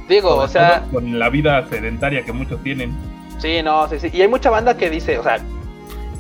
Digo, 0.08 0.30
Sobre 0.32 0.46
o 0.46 0.48
sea, 0.48 0.84
con 0.92 1.18
la 1.18 1.30
vida 1.30 1.66
sedentaria 1.68 2.24
que 2.24 2.32
muchos 2.32 2.62
tienen. 2.62 2.96
sí, 3.40 3.62
no, 3.64 3.88
sí, 3.88 4.00
sí. 4.00 4.10
Y 4.14 4.22
hay 4.22 4.28
mucha 4.28 4.50
banda 4.52 4.78
que 4.78 4.90
dice, 4.90 5.18
o 5.18 5.24
sea, 5.24 5.40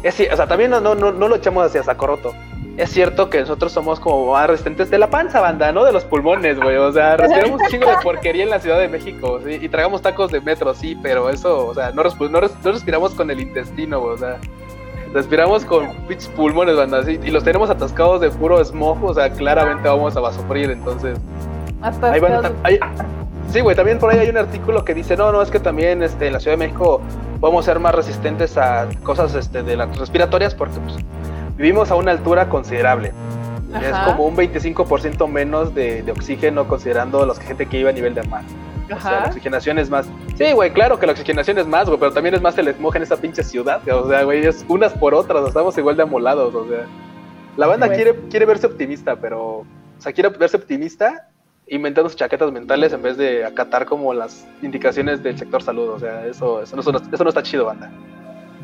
es, 0.07 0.19
o 0.31 0.35
sea 0.35 0.47
también 0.47 0.71
no, 0.71 0.79
no, 0.79 0.95
no, 0.95 1.11
no 1.11 1.27
lo 1.27 1.35
echamos 1.35 1.65
hacia 1.65 1.83
saco 1.83 2.07
roto. 2.07 2.33
Es 2.77 2.89
cierto 2.91 3.29
que 3.29 3.39
nosotros 3.39 3.71
somos 3.71 4.01
como 4.01 4.33
más 4.33 4.47
resistentes 4.47 4.89
de 4.91 4.97
la 4.97 5.09
panza, 5.09 5.39
banda, 5.39 5.71
no 5.71 5.85
de 5.85 5.93
los 5.93 6.03
pulmones, 6.03 6.59
güey. 6.59 6.75
O 6.75 6.91
sea, 6.91 7.15
respiramos 7.17 7.61
un 7.61 7.67
chingo 7.67 7.89
de 7.89 7.95
porquería 8.03 8.43
en 8.43 8.49
la 8.49 8.59
Ciudad 8.59 8.79
de 8.79 8.89
México, 8.89 9.39
¿sí? 9.45 9.59
Y 9.61 9.69
tragamos 9.69 10.01
tacos 10.01 10.29
de 10.31 10.41
metro, 10.41 10.73
sí, 10.73 10.97
pero 11.01 11.29
eso, 11.29 11.67
o 11.67 11.73
sea, 11.73 11.91
no, 11.91 12.03
resp- 12.03 12.29
no, 12.29 12.41
res- 12.41 12.55
no 12.63 12.71
respiramos 12.73 13.13
con 13.13 13.31
el 13.31 13.39
intestino, 13.39 13.99
güey, 14.01 14.15
o 14.15 14.17
sea. 14.17 14.37
Respiramos 15.13 15.63
con 15.63 15.93
pinches 16.09 16.27
pulmones, 16.27 16.75
banda, 16.75 17.01
sí, 17.05 17.17
y 17.23 17.29
los 17.31 17.45
tenemos 17.45 17.69
atascados 17.69 18.19
de 18.19 18.29
puro 18.29 18.63
smog, 18.65 19.01
o 19.05 19.13
sea, 19.13 19.31
claramente 19.31 19.87
vamos 19.87 20.17
a 20.17 20.31
sufrir, 20.33 20.69
entonces. 20.71 21.17
Ahí 22.11 22.19
van, 22.19 22.53
ahí- 22.63 22.79
Sí, 23.53 23.61
güey, 23.61 23.75
también 23.75 23.99
por 23.99 24.11
ahí 24.11 24.19
hay 24.19 24.27
un 24.29 24.37
artículo 24.37 24.83
que 24.83 24.93
dice, 24.93 25.15
no, 25.15 25.31
no, 25.31 25.41
es 25.41 25.49
que 25.49 25.59
también 25.61 26.03
este, 26.03 26.27
en 26.27 26.33
la 26.33 26.39
Ciudad 26.41 26.57
de 26.57 26.65
México 26.65 26.99
podemos 27.45 27.63
ser 27.63 27.79
más 27.79 27.93
resistentes 27.93 28.57
a 28.57 28.89
cosas 29.03 29.35
este, 29.35 29.61
de 29.61 29.77
las 29.77 29.95
respiratorias 29.99 30.55
porque 30.55 30.79
pues, 30.79 30.95
vivimos 31.55 31.91
a 31.91 31.95
una 31.95 32.09
altura 32.09 32.49
considerable. 32.49 33.13
Es 33.83 33.95
como 33.99 34.25
un 34.25 34.35
25% 34.35 35.27
menos 35.29 35.75
de, 35.75 36.01
de 36.01 36.11
oxígeno 36.11 36.67
considerando 36.67 37.23
los 37.23 37.37
que 37.37 37.45
gente 37.45 37.67
que 37.67 37.77
iba 37.77 37.91
a 37.91 37.93
nivel 37.93 38.15
de 38.15 38.23
mar. 38.23 38.41
O 38.85 38.99
sea, 38.99 39.19
la 39.19 39.25
oxigenación 39.27 39.77
es 39.77 39.91
más. 39.91 40.07
Sí, 40.35 40.53
güey, 40.53 40.71
claro 40.73 40.97
que 40.97 41.05
la 41.05 41.11
oxigenación 41.11 41.59
es 41.59 41.67
más, 41.67 41.85
güey, 41.85 41.99
pero 41.99 42.11
también 42.13 42.33
es 42.33 42.41
más 42.41 42.57
el 42.57 42.73
smog 42.73 42.95
en 42.95 43.03
esa 43.03 43.17
pinche 43.17 43.43
ciudad. 43.43 43.79
O 43.89 44.09
sea, 44.09 44.23
güey, 44.23 44.43
es 44.43 44.65
unas 44.67 44.93
por 44.93 45.13
otras, 45.13 45.47
estamos 45.47 45.77
igual 45.77 45.95
de 45.97 46.01
amolados, 46.01 46.55
o 46.55 46.67
sea. 46.67 46.87
La 47.57 47.67
banda 47.67 47.89
quiere, 47.89 48.15
quiere 48.27 48.47
verse 48.47 48.65
optimista, 48.65 49.17
pero. 49.17 49.57
O 49.57 49.65
sea, 49.99 50.11
quiere 50.13 50.29
verse 50.29 50.57
optimista 50.57 51.29
inventando 51.67 52.09
sus 52.09 52.17
chaquetas 52.17 52.51
mentales 52.51 52.93
en 52.93 53.01
vez 53.01 53.17
de 53.17 53.43
acatar 53.45 53.85
como 53.85 54.13
las 54.13 54.47
indicaciones 54.61 55.23
del 55.23 55.37
sector 55.37 55.61
salud. 55.63 55.89
O 55.89 55.99
sea, 55.99 56.25
eso, 56.25 56.61
eso, 56.61 56.75
no, 56.75 56.81
eso 56.81 56.91
no- 56.91 56.99
eso 57.11 57.23
no 57.23 57.29
está 57.29 57.41
chido, 57.43 57.65
banda. 57.65 57.89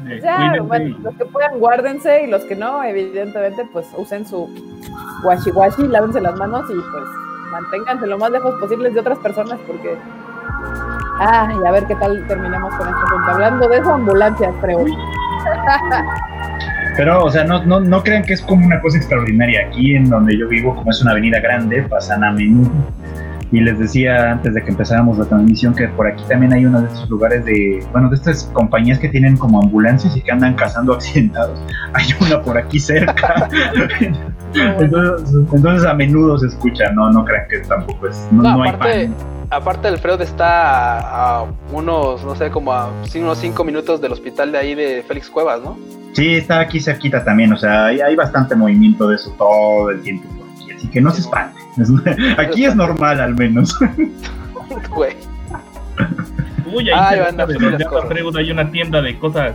Eh, 0.10 0.60
bueno, 0.64 0.98
los 1.04 1.16
que 1.16 1.26
puedan 1.26 1.60
guárdense 1.60 2.24
y 2.24 2.28
los 2.28 2.44
que 2.46 2.56
no, 2.56 2.84
evidentemente, 2.84 3.68
pues 3.72 3.88
usen 3.98 4.26
su 4.26 4.50
washi 5.24 5.52
washi, 5.52 5.88
lávense 5.88 6.20
las 6.22 6.36
manos 6.38 6.64
y 6.72 6.74
pues 6.74 7.04
manténganse 7.52 8.08
lo 8.08 8.18
más 8.18 8.32
lejos 8.32 8.56
posibles 8.60 8.94
de 8.94 9.00
otras 9.00 9.20
personas 9.20 9.60
porque... 9.68 9.96
Ah, 11.24 11.48
y 11.54 11.68
a 11.68 11.72
ver 11.72 11.86
qué 11.86 11.96
tal 11.96 12.26
terminamos 12.28 12.74
con 12.76 12.88
este 12.88 13.02
punto. 13.12 13.30
Hablando 13.30 13.68
de 13.68 13.78
eso, 13.78 13.94
ambulancias, 13.94 14.54
creo. 14.62 14.86
Pero, 16.98 17.24
o 17.24 17.30
sea, 17.30 17.44
no, 17.44 17.64
no, 17.66 17.80
no 17.80 18.04
crean 18.04 18.24
que 18.24 18.34
es 18.34 18.42
como 18.42 18.66
una 18.66 18.82
cosa 18.82 18.98
extraordinaria. 18.98 19.68
Aquí 19.68 19.96
en 19.96 20.10
donde 20.10 20.38
yo 20.38 20.48
vivo, 20.48 20.76
como 20.76 20.92
es 20.92 21.02
una 21.02 21.12
avenida 21.12 21.40
grande, 21.40 21.84
pasan 21.84 22.24
a 22.24 22.32
menudo. 22.32 22.72
Y 23.52 23.60
les 23.60 23.78
decía 23.78 24.32
antes 24.32 24.54
de 24.54 24.64
que 24.64 24.70
empezáramos 24.70 25.18
la 25.18 25.26
transmisión 25.26 25.76
que 25.76 25.90
por 25.90 26.08
aquí 26.08 26.24
también 26.30 26.54
hay 26.54 26.66
uno 26.66 26.82
de 26.82 26.88
estos 26.88 27.10
lugares 27.10 27.44
de, 27.44 27.86
bueno, 27.92 28.10
de 28.10 28.16
estas 28.16 28.46
compañías 28.54 28.98
que 28.98 29.10
tienen 29.10 29.36
como 29.36 29.62
ambulancias 29.62 30.16
y 30.16 30.22
que 30.22 30.32
andan 30.32 30.54
cazando 30.54 30.94
accidentados. 30.94 31.62
Hay 31.94 32.06
una 32.22 32.42
por 32.42 32.58
aquí 32.58 32.80
cerca. 32.80 33.50
entonces, 34.54 35.36
entonces 35.52 35.86
a 35.86 35.94
menudo 35.94 36.38
se 36.38 36.48
escucha, 36.48 36.92
no, 36.94 37.12
no 37.12 37.26
crean 37.26 37.46
que 37.50 37.60
tampoco 37.60 38.08
es, 38.08 38.26
no, 38.32 38.42
No, 38.42 38.58
no 38.58 38.64
hay 38.64 38.72
pan. 38.72 39.16
Aparte 39.52 39.88
Alfredo 39.88 40.24
está 40.24 41.00
a, 41.00 41.40
a 41.40 41.46
unos, 41.72 42.24
no 42.24 42.36
sé, 42.36 42.50
como 42.50 42.74
a 42.74 42.90
unos 43.16 43.38
5 43.38 43.64
minutos 43.64 44.02
del 44.02 44.14
hospital 44.14 44.52
de 44.52 44.58
ahí 44.58 44.76
de 44.76 45.04
Félix 45.08 45.30
Cuevas, 45.30 45.62
¿no? 45.62 45.78
Sí, 46.14 46.36
está 46.36 46.60
aquí 46.60 46.80
cerquita 46.80 47.24
también, 47.24 47.54
o 47.54 47.58
sea, 47.58 47.88
hay, 47.88 48.00
hay 48.02 48.16
bastante 48.16 48.56
movimiento 48.56 49.08
de 49.08 49.16
eso 49.16 49.32
todo 49.38 49.92
el 49.92 50.02
tiempo 50.02 50.28
por 50.30 50.48
aquí, 50.50 50.72
así 50.72 50.88
que 50.88 51.02
no 51.02 51.12
se 51.12 51.22
espante. 51.22 51.60
Aquí 52.38 52.66
es 52.66 52.76
normal 52.76 53.22
al 53.22 53.36
menos. 53.36 53.78
Güey. 54.90 55.16
Uy, 56.74 56.90
ahí 56.90 57.16
Ay, 57.18 57.20
banda, 57.20 57.46
de 57.46 57.58
pues. 57.58 58.06
Freud 58.08 58.36
hay 58.38 58.52
una 58.52 58.72
tienda 58.72 59.02
de 59.02 59.18
cosas 59.20 59.54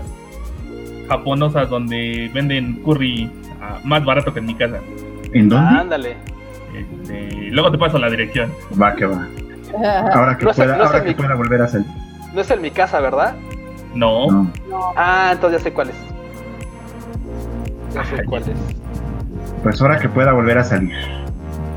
japonosas 1.09 1.70
donde 1.70 2.31
venden 2.35 2.82
curry 2.82 3.31
ah, 3.62 3.81
más 3.85 4.05
barato 4.05 4.32
que 4.35 4.40
en 4.40 4.47
mi 4.47 4.55
casa. 4.55 4.78
¿En 5.32 5.48
dónde? 5.48 5.81
Ándale. 5.81 6.16
Este, 6.74 7.51
luego 7.51 7.70
te 7.70 7.78
paso 7.78 7.98
la 7.98 8.10
dirección. 8.10 8.52
Va 8.81 8.94
que 8.94 9.06
va. 9.06 9.27
Ahora 10.12 10.36
que 10.39 10.44
No 10.44 10.53
sé, 10.55 10.62
pueda, 10.62 10.77
no 10.77 10.82
sé 10.82 10.86
ahora 10.89 11.03
que 11.03 11.09
mi- 11.09 11.15
pueda 11.15 11.35
volver 11.35 11.62
a 11.62 11.69
salir. 11.69 11.86
No 12.35 12.40
es 12.40 12.51
en 12.51 12.61
mi 12.62 12.70
casa, 12.70 13.01
¿verdad? 13.01 13.35
No, 13.94 14.31
No. 14.31 14.51
Ah, 14.97 15.31
entonces 15.32 15.61
ya 15.61 15.65
sé 15.65 15.73
cuál 15.73 15.90
es. 15.90 15.97
Ya 17.94 18.05
sé 18.05 18.16
Ay, 18.20 18.24
cuál 18.27 18.43
es. 18.43 18.48
Pues 19.62 19.81
ahora 19.81 19.98
que 19.98 20.09
pueda 20.09 20.32
volver 20.32 20.59
a 20.59 20.65
salir. 20.65 20.93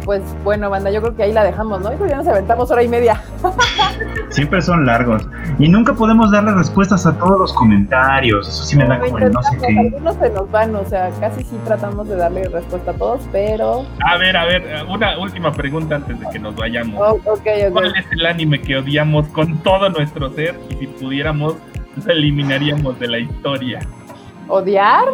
Pues 0.10 0.24
bueno, 0.44 0.72
banda, 0.72 0.90
yo 0.90 1.02
creo 1.04 1.16
que 1.16 1.22
ahí 1.22 1.32
la 1.32 1.44
dejamos, 1.44 1.82
¿no? 1.82 1.92
Ya 2.08 2.16
nos 2.16 2.28
aventamos 2.28 2.72
hora 2.72 2.82
y 2.82 2.88
media. 2.88 3.22
Siempre 4.30 4.60
son 4.60 4.84
largos. 4.84 5.22
Y 5.60 5.70
nunca 5.70 5.94
podemos 5.94 6.32
darle 6.32 6.52
respuestas 6.52 7.06
a 7.06 7.16
todos 7.16 7.38
los 7.38 7.54
comentarios. 7.54 8.48
Eso 8.48 8.64
sí 8.64 8.76
me 8.76 8.88
da 8.88 9.00
como 9.00 9.20
el 9.20 9.32
no 9.32 9.44
sé 9.44 9.58
qué. 9.60 9.78
algunos 9.78 10.16
se 10.16 10.32
nos 10.32 10.50
van, 10.50 10.76
o 10.76 10.84
sea, 10.86 11.12
casi 11.20 11.44
sí 11.44 11.56
tratamos 11.64 12.10
de 12.10 12.16
darle 12.16 12.46
respuesta 12.46 12.90
a 12.90 12.94
todos, 12.96 13.22
pero... 13.32 13.86
A 14.04 14.18
ver, 14.18 14.36
a 14.36 14.46
ver, 14.46 14.84
una 14.90 15.16
última 15.20 15.52
pregunta 15.52 15.98
antes 15.98 16.20
de 16.20 16.26
que 16.32 16.40
nos 16.40 16.56
vayamos. 16.56 17.00
Oh. 17.00 17.20
¿Cuál 17.72 17.94
es 17.96 18.06
el 18.12 18.26
anime 18.26 18.60
que 18.64 18.78
odiamos 18.78 19.28
con 19.28 19.60
todo 19.60 19.92
nuestro 19.92 20.32
ser? 20.32 20.60
Y 20.72 20.76
si 20.78 20.88
pudiéramos, 20.88 21.54
lo 22.04 22.12
eliminaríamos 22.12 23.00
de 23.00 23.08
la 23.10 23.20
historia. 23.20 23.80
¿Odiar? 24.48 25.06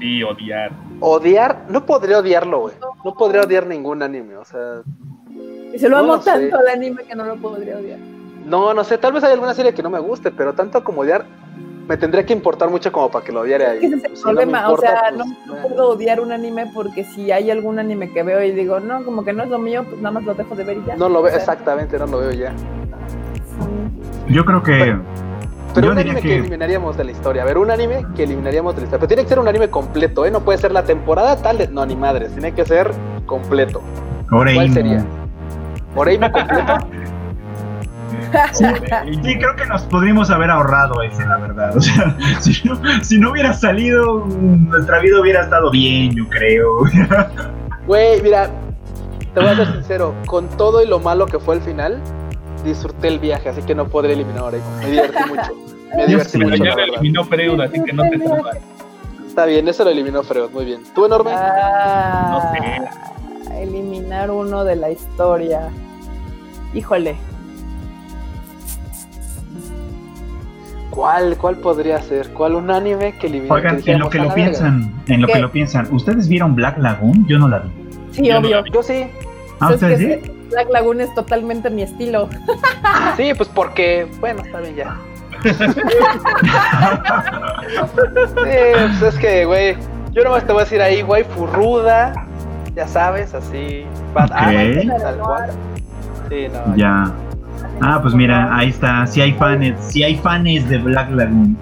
Sí, 0.00 0.20
odiar. 0.24 0.72
Odiar, 0.98 1.64
no 1.68 1.86
podría 1.86 2.18
odiarlo, 2.18 2.58
güey. 2.62 2.74
No 2.80 2.91
podría 3.16 3.42
odiar 3.42 3.66
ningún 3.66 4.02
anime, 4.02 4.36
o 4.36 4.44
sea. 4.44 4.82
Y 5.74 5.78
se 5.78 5.88
lo 5.88 5.96
No 5.96 6.02
amo 6.04 6.16
lo 6.16 6.22
sé. 6.22 6.30
tanto 6.30 6.56
al 6.58 6.68
anime 6.68 7.02
que 7.04 7.14
no 7.14 7.24
lo 7.24 7.36
podría 7.36 7.76
odiar. 7.78 7.98
No, 8.46 8.74
no 8.74 8.84
sé, 8.84 8.98
tal 8.98 9.12
vez 9.12 9.22
hay 9.24 9.32
alguna 9.32 9.54
serie 9.54 9.72
que 9.74 9.82
no 9.82 9.90
me 9.90 9.98
guste, 10.00 10.30
pero 10.30 10.52
tanto 10.52 10.82
como 10.84 11.02
odiar, 11.02 11.24
me 11.88 11.96
tendría 11.96 12.24
que 12.26 12.32
importar 12.32 12.70
mucho 12.70 12.90
como 12.92 13.10
para 13.10 13.24
que 13.24 13.32
lo 13.32 13.40
odiara. 13.40 13.74
Es 13.74 13.80
que 13.80 13.86
ese 13.86 13.96
es 13.96 14.04
el 14.04 14.12
Y 14.12 14.16
si 14.16 14.22
no 14.22 14.30
problema, 14.30 14.60
importa, 14.62 14.86
o 14.86 14.90
sea, 14.90 15.02
pues, 15.14 15.16
no, 15.46 15.54
no 15.54 15.62
puedo 15.68 15.88
odiar 15.90 16.20
un 16.20 16.32
anime 16.32 16.70
porque 16.74 17.04
si 17.04 17.30
hay 17.32 17.50
algún 17.50 17.78
anime 17.78 18.12
que 18.12 18.22
veo 18.22 18.42
y 18.42 18.52
digo, 18.52 18.80
no, 18.80 19.04
como 19.04 19.24
que 19.24 19.32
no 19.32 19.42
es 19.44 19.48
lo 19.48 19.58
mío, 19.58 19.84
pues 19.88 19.96
nada 19.98 20.12
más 20.12 20.24
lo 20.24 20.34
dejo 20.34 20.54
de 20.54 20.64
ver 20.64 20.76
y 20.78 20.84
ya. 20.84 20.96
No 20.96 21.08
lo 21.08 21.22
veo, 21.22 21.26
O 21.26 21.30
sea, 21.30 21.38
exactamente, 21.38 21.98
no 21.98 22.06
lo 22.06 22.18
veo 22.18 22.32
ya. 22.32 22.50
sí. 22.56 24.32
Yo 24.34 24.44
creo 24.44 24.62
que. 24.62 24.96
Pero 25.74 25.86
yo 25.86 25.92
un 25.92 25.98
anime 25.98 26.20
que... 26.20 26.28
que. 26.28 26.36
eliminaríamos 26.36 26.96
de 26.96 27.04
la 27.04 27.10
historia. 27.10 27.42
A 27.42 27.44
ver, 27.44 27.58
un 27.58 27.70
anime 27.70 28.06
que 28.14 28.24
eliminaríamos 28.24 28.74
de 28.74 28.82
la 28.82 28.84
historia. 28.86 29.00
Pero 29.00 29.08
tiene 29.08 29.22
que 29.22 29.28
ser 29.28 29.38
un 29.38 29.48
anime 29.48 29.70
completo, 29.70 30.26
¿eh? 30.26 30.30
No 30.30 30.40
puede 30.40 30.58
ser 30.58 30.72
la 30.72 30.84
temporada 30.84 31.36
tal 31.36 31.58
de... 31.58 31.68
No, 31.68 31.86
ni 31.86 31.96
madres. 31.96 32.32
Tiene 32.32 32.52
que 32.52 32.64
ser 32.64 32.90
completo. 33.26 33.82
Oreimo. 34.30 34.60
¿Cuál 34.60 34.72
sería? 34.72 35.06
¿Oreimo 35.94 36.32
completo? 36.32 36.78
Sí, 38.52 38.64
sí, 39.22 39.38
creo 39.38 39.56
que 39.56 39.66
nos 39.66 39.82
podríamos 39.82 40.30
haber 40.30 40.50
ahorrado 40.50 41.02
ese, 41.02 41.24
la 41.26 41.36
verdad. 41.36 41.76
O 41.76 41.80
sea, 41.80 42.16
si 42.40 42.66
no, 42.66 42.78
si 43.02 43.18
no 43.18 43.30
hubiera 43.30 43.52
salido, 43.52 44.24
nuestra 44.26 45.00
vida 45.00 45.20
hubiera 45.20 45.42
estado 45.42 45.70
bien, 45.70 46.14
yo 46.14 46.28
creo. 46.28 46.84
Güey, 47.86 48.22
mira, 48.22 48.48
te 49.34 49.40
voy 49.40 49.48
a 49.48 49.56
ser 49.56 49.72
sincero. 49.72 50.14
Con 50.26 50.48
todo 50.50 50.82
y 50.84 50.86
lo 50.86 51.00
malo 51.00 51.26
que 51.26 51.40
fue 51.40 51.56
el 51.56 51.62
final, 51.62 52.00
disfruté 52.64 53.08
el 53.08 53.18
viaje, 53.18 53.48
así 53.48 53.62
que 53.62 53.74
no 53.74 53.86
podré 53.88 54.12
eliminar 54.14 54.42
Oreimo. 54.44 54.66
Me 54.78 54.90
divertí 54.90 55.18
mucho. 55.28 55.52
Me 55.96 56.06
divertí. 56.06 56.38
Pero 56.38 56.50
mucho, 56.50 56.64
ya 56.64 56.74
lo 56.74 56.82
eliminó 56.84 57.24
Freud, 57.24 57.60
así 57.60 57.84
que 57.84 57.92
no 57.92 58.02
te 58.08 58.18
salvas. 58.18 58.56
Está 59.26 59.46
bien, 59.46 59.68
eso 59.68 59.84
lo 59.84 59.90
eliminó 59.90 60.22
Freud, 60.22 60.50
muy 60.50 60.64
bien. 60.64 60.82
¿Tú, 60.94 61.04
enorme? 61.06 61.30
Ah, 61.34 62.52
No 63.48 63.54
Eliminar 63.56 64.30
uno 64.30 64.64
de 64.64 64.76
la 64.76 64.90
historia. 64.90 65.68
Híjole. 66.74 67.16
¿Cuál, 70.90 71.36
¿Cuál 71.38 71.56
podría 71.56 72.00
ser? 72.02 72.28
¿Cuál 72.34 72.54
un 72.54 72.70
anime 72.70 73.14
que 73.18 73.26
eliminó? 73.26 73.54
Oigan, 73.54 73.80
en 73.86 73.98
lo 73.98 74.10
que 74.10 74.18
lo 74.18 74.34
piensan, 74.34 74.92
en 75.08 75.20
lo 75.22 75.26
¿Qué? 75.26 75.32
que 75.34 75.38
lo 75.40 75.50
piensan, 75.50 75.88
¿ustedes 75.90 76.28
vieron 76.28 76.54
Black 76.54 76.76
Lagoon? 76.78 77.26
Yo 77.26 77.38
no 77.38 77.48
la 77.48 77.60
vi. 77.60 77.70
Sí, 78.12 78.26
Yo 78.26 78.34
no 78.34 78.40
obvio. 78.46 78.62
vi. 78.62 78.70
Yo 78.72 78.82
sí. 78.82 79.04
Ah, 79.58 79.68
Pues 79.68 79.82
es 79.82 79.90
¿ustedes 79.92 79.98
que 80.22 80.26
sí? 80.26 80.32
Black 80.52 80.68
Lagoon 80.70 81.00
es 81.00 81.12
totalmente 81.14 81.70
mi 81.70 81.82
estilo. 81.82 82.28
Sí, 83.16 83.32
pues 83.36 83.48
porque, 83.48 84.06
bueno, 84.20 84.42
está 84.42 84.60
bien 84.60 84.76
ya. 84.76 84.96
Sí, 87.72 88.58
pues 89.00 89.14
es 89.14 89.18
que, 89.18 89.44
güey, 89.44 89.76
yo 90.12 90.24
nomás 90.24 90.46
te 90.46 90.52
voy 90.52 90.60
a 90.62 90.64
decir 90.64 90.80
ahí, 90.80 91.02
güey, 91.02 91.24
furruda, 91.24 92.12
ya 92.74 92.86
sabes, 92.86 93.34
así, 93.34 93.84
bad 94.14 94.30
Ok. 94.30 94.36
Apple, 94.36 94.94
tal 95.00 95.18
cual. 95.18 95.50
Sí, 96.28 96.46
no. 96.48 96.76
Ya. 96.76 97.12
Ah, 97.80 97.98
pues 98.00 98.14
mira, 98.14 98.54
ahí 98.54 98.68
está. 98.68 99.06
Si 99.06 99.20
hay 99.20 99.32
fans, 99.32 99.74
si 99.80 100.02
hay 100.02 100.16
fans 100.16 100.68
de 100.68 100.78
Black 100.78 101.10
Lagoon. 101.10 101.56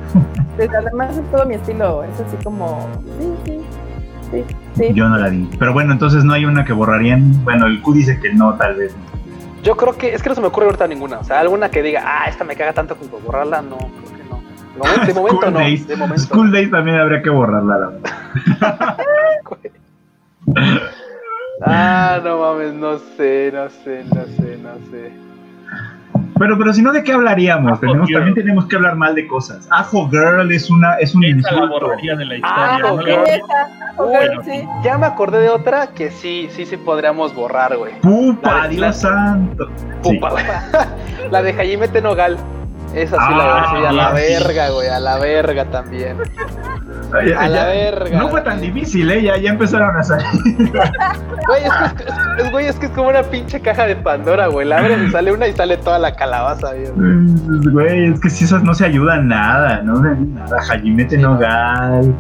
Pues, 0.57 0.71
además 0.75 1.17
es 1.17 1.31
todo 1.31 1.47
mi 1.47 1.55
estilo. 1.55 2.05
Es 2.05 2.21
así 2.21 2.37
como. 2.45 2.89
Sí, 3.19 3.35
sí. 3.45 3.61
Sí, 4.31 4.45
sí. 4.77 4.89
Yo 4.95 5.09
no 5.09 5.19
la 5.19 5.29
vi. 5.29 5.49
Pero 5.59 5.73
bueno, 5.73 5.93
entonces 5.93 6.25
no 6.25 6.33
hay 6.33 6.45
una 6.45 6.65
que 6.65 6.73
borrarían. 6.73 7.45
Bueno, 7.45 7.67
el 7.67 7.81
Q 7.83 7.95
dice 7.95 8.19
que 8.21 8.33
no, 8.33 8.55
tal 8.55 8.77
vez. 8.77 8.95
Yo 9.63 9.77
creo 9.77 9.97
que, 9.97 10.15
es 10.15 10.23
que 10.23 10.29
no 10.29 10.35
se 10.35 10.41
me 10.41 10.47
ocurre 10.47 10.67
ahorita 10.67 10.87
ninguna. 10.87 11.19
O 11.19 11.25
sea, 11.25 11.41
alguna 11.41 11.71
que 11.71 11.83
diga, 11.83 12.03
ah, 12.05 12.29
esta 12.29 12.45
me 12.45 12.57
caga 12.57 12.73
tanto 12.73 12.97
como 12.97 13.19
borrarla, 13.21 13.61
no, 13.63 13.77
creo 13.77 14.17
que 14.17 14.25
no. 14.29 14.41
De 14.75 14.79
momento, 14.79 15.07
de 15.07 15.15
momento 15.15 15.41
School 15.41 15.53
no. 15.53 15.59
Days. 15.59 15.87
De 15.87 15.97
momento. 15.97 16.23
School 16.23 16.53
Days 16.53 16.71
también 16.71 16.97
habría 16.97 17.23
que 17.23 17.31
borrarla. 17.31 17.79
la 17.79 17.87
verdad. 17.89 18.97
Ah, 21.63 22.19
no 22.25 22.41
mames, 22.41 22.73
no 22.73 22.99
sé, 22.99 23.53
no 23.53 23.69
sé, 23.69 24.03
no 24.05 24.25
sé, 24.25 24.57
no 24.63 24.75
sé. 24.91 25.13
Pero, 26.41 26.59
pero 26.59 26.73
si 26.73 26.81
no, 26.83 26.91
¿de 26.93 27.05
qué 27.05 27.13
hablaríamos? 27.13 27.71
Ajo 27.73 27.81
Tenemos, 27.83 28.09
Girl. 28.09 28.19
también 28.21 28.35
tenemos 28.35 28.67
que 28.67 28.75
hablar 28.77 28.97
mal 28.97 29.15
de 29.15 29.27
cosas. 29.29 29.69
Ajo 29.71 30.09
Girl 30.11 30.51
es 30.51 30.71
una 30.71 30.95
es 30.97 31.15
un 31.15 31.23
Esa 31.23 31.33
la 31.35 31.39
insulto. 31.59 31.69
borraría 31.81 32.17
de 32.17 32.25
la 32.25 32.35
historia. 32.37 32.79
¿no? 32.79 33.01
Esa, 33.27 33.43
ok, 33.99 34.09
Bueno. 34.09 34.43
sí. 34.45 34.65
Ya 34.83 34.97
me 34.99 35.07
acordé 35.07 35.39
de 35.41 35.51
otra 35.51 35.89
que 35.89 36.11
sí, 36.11 36.49
sí, 36.51 36.65
sí 36.67 36.77
podríamos 36.79 37.35
borrar, 37.35 37.77
güey. 37.77 37.93
Pupa, 38.01 38.67
Dios 38.69 38.81
la- 38.81 38.93
santo. 38.93 39.69
Sí. 40.03 40.15
Pupa, 40.15 40.31
güey. 40.31 40.45
La 41.31 41.43
de 41.43 41.53
Jaime 41.53 41.87
Tenogal. 41.89 42.39
Esa 42.95 43.17
sí 43.19 43.23
Ah, 43.25 43.37
la 43.37 43.71
sí, 43.79 43.87
a 43.87 43.93
la 43.93 44.09
sí. 44.09 44.15
verga, 44.17 44.71
güey, 44.71 44.89
a 44.89 44.99
la 44.99 45.19
verga 45.19 45.65
también. 45.67 46.17
Ay, 47.13 47.33
A 47.33 47.49
la 47.49 47.59
ya- 47.59 47.67
verga. 47.67 48.19
No 48.19 48.29
fue 48.29 48.41
tan 48.43 48.61
difícil, 48.61 49.11
¿eh? 49.11 49.23
Ya, 49.23 49.37
ya 49.37 49.51
empezaron 49.51 49.97
a 49.97 50.03
salir. 50.03 50.27
Güey, 51.47 51.65
es 51.65 51.73
que 51.73 51.85
es, 52.05 52.09
es- 52.09 52.45
es- 52.45 52.51
güey, 52.53 52.67
es 52.67 52.77
que 52.77 52.87
es 52.87 52.93
como 52.93 53.09
una 53.09 53.23
pinche 53.23 53.61
caja 53.61 53.87
de 53.87 53.97
Pandora, 53.97 54.47
güey. 54.49 54.67
La 54.67 54.79
abres 54.79 54.99
y 55.09 55.11
sale 55.11 55.33
una 55.33 55.49
y 55.49 55.53
sale 55.53 55.77
toda 55.79 55.99
la 55.99 56.15
calabaza, 56.15 56.69
güey. 56.75 56.93
Güey, 57.73 58.13
es 58.13 58.21
que 58.21 58.31
si 58.31 58.45
esas 58.45 58.63
no 58.63 58.75
se 58.75 58.85
ayudan 58.87 59.29
nada, 59.29 59.83
no 59.83 59.99
de 60.01 60.15
nada. 60.17 60.61
Jajimete 60.63 61.17
Sí, 61.17 61.23
no. 61.23 61.31
nogal. 61.35 62.15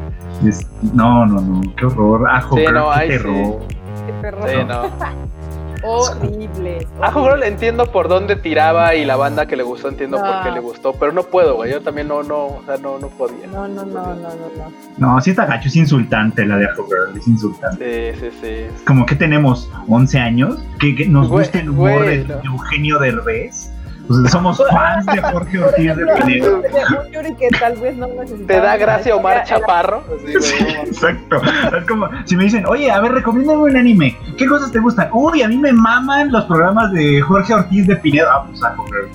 no, 0.95 1.27
no, 1.27 1.41
no, 1.41 1.61
qué 1.77 1.85
horror. 1.87 2.29
Ajo, 2.31 2.57
Sí, 2.57 2.65
no, 2.73 2.91
qué 2.93 3.01
sí. 3.03 3.09
terror. 3.09 3.59
Qué 4.07 4.13
perro. 4.21 4.49
Sí, 4.49 4.57
no. 4.67 4.83
Horribles. 5.83 6.87
A 7.01 7.11
Girl 7.13 7.43
entiendo 7.43 7.91
por 7.91 8.09
dónde 8.09 8.37
tiraba 8.37 8.95
y 8.95 9.05
la 9.05 9.17
banda 9.17 9.47
que 9.47 9.57
le 9.57 9.63
gustó 9.63 9.89
entiendo 9.89 10.19
por 10.19 10.43
qué 10.43 10.51
le 10.51 10.61
gustó, 10.61 10.93
pero 10.93 11.13
no 11.13 11.23
puedo, 11.23 11.57
güey. 11.57 11.73
Yo 11.73 11.81
también 11.81 12.09
no, 12.09 12.23
no, 12.23 12.47
o 12.47 12.63
sea, 12.67 12.77
no, 12.77 12.99
no 12.99 13.09
podía. 13.09 13.47
No, 13.47 13.67
no, 13.69 13.85
no, 13.85 14.15
no, 14.15 14.15
no, 14.15 14.29
no. 14.57 14.73
No, 14.99 15.21
sí 15.21 15.31
está 15.31 15.47
gacho, 15.47 15.69
es 15.69 15.77
insultante 15.77 16.45
la 16.45 16.57
de 16.57 16.67
Ajo 16.67 16.87
Girl, 16.87 17.17
es 17.17 17.27
insultante. 17.27 18.15
Sí, 18.15 18.21
sí, 18.31 18.39
sí. 18.43 18.85
Como 18.87 19.07
que 19.07 19.15
tenemos 19.15 19.71
11 19.89 20.19
años, 20.19 20.59
que, 20.79 20.95
que 20.95 21.07
nos 21.07 21.29
Güey, 21.29 21.45
gusta 21.45 21.61
el 21.61 21.71
humor 21.71 22.03
güey, 22.05 22.25
de, 22.25 22.35
no. 22.45 22.53
Eugenio 22.53 22.99
Derbez. 22.99 23.70
Sea, 24.11 24.29
somos 24.31 24.63
fans 24.71 25.07
de 25.07 25.23
Jorge 25.23 25.59
Ortiz 25.59 25.97
de 25.97 26.07
Pinedo. 26.07 26.59
Un 26.59 27.13
Yuri 27.13 27.35
que 27.35 27.49
tal 27.49 27.77
vez 27.77 27.97
no. 27.97 28.09
¿Te 28.47 28.61
da 28.61 28.77
gracia 28.77 29.15
Omar 29.15 29.45
Chaparro? 29.45 30.03
Sí, 30.41 30.65
exacto. 30.85 31.41
Es 31.77 31.87
como 31.87 32.09
si 32.25 32.37
me 32.37 32.45
dicen, 32.45 32.67
oye, 32.67 32.91
a 32.91 33.01
ver, 33.01 33.13
recomiéndame 33.13 33.63
un 33.63 33.77
anime. 33.77 34.17
¿Qué 34.37 34.47
cosas 34.47 34.73
te 34.73 34.79
gustan? 34.79 35.09
Uy, 35.13 35.43
a 35.43 35.49
mí 35.49 35.57
me 35.57 35.73
maman 35.73 36.33
los 36.33 36.45
programas 36.45 36.93
de 36.93 37.21
Jorge 37.21 37.55
Ortiz 37.55 37.87
de 37.87 37.97
Pinedo. 37.97 38.29
Ah, 38.31 38.45
pues 38.47 38.63
Ajo 38.63 38.85
Girl. 38.87 39.09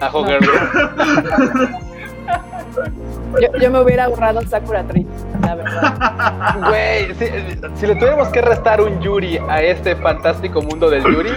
Ajo 0.00 0.24
Girl. 0.24 0.46
Yo, 3.40 3.58
yo 3.58 3.70
me 3.70 3.80
hubiera 3.80 4.04
ahorrado 4.04 4.40
Sakura 4.42 4.82
Tree, 4.84 5.06
la 5.42 5.54
verdad. 5.54 6.56
Güey, 6.68 7.14
si, 7.14 7.26
si 7.74 7.86
le 7.86 7.94
tuviéramos 7.94 8.28
que 8.28 8.40
restar 8.40 8.80
un 8.80 9.00
Yuri 9.00 9.38
a 9.48 9.62
este 9.62 9.96
fantástico 9.96 10.62
mundo 10.62 10.88
del 10.88 11.02
Yuri, 11.04 11.30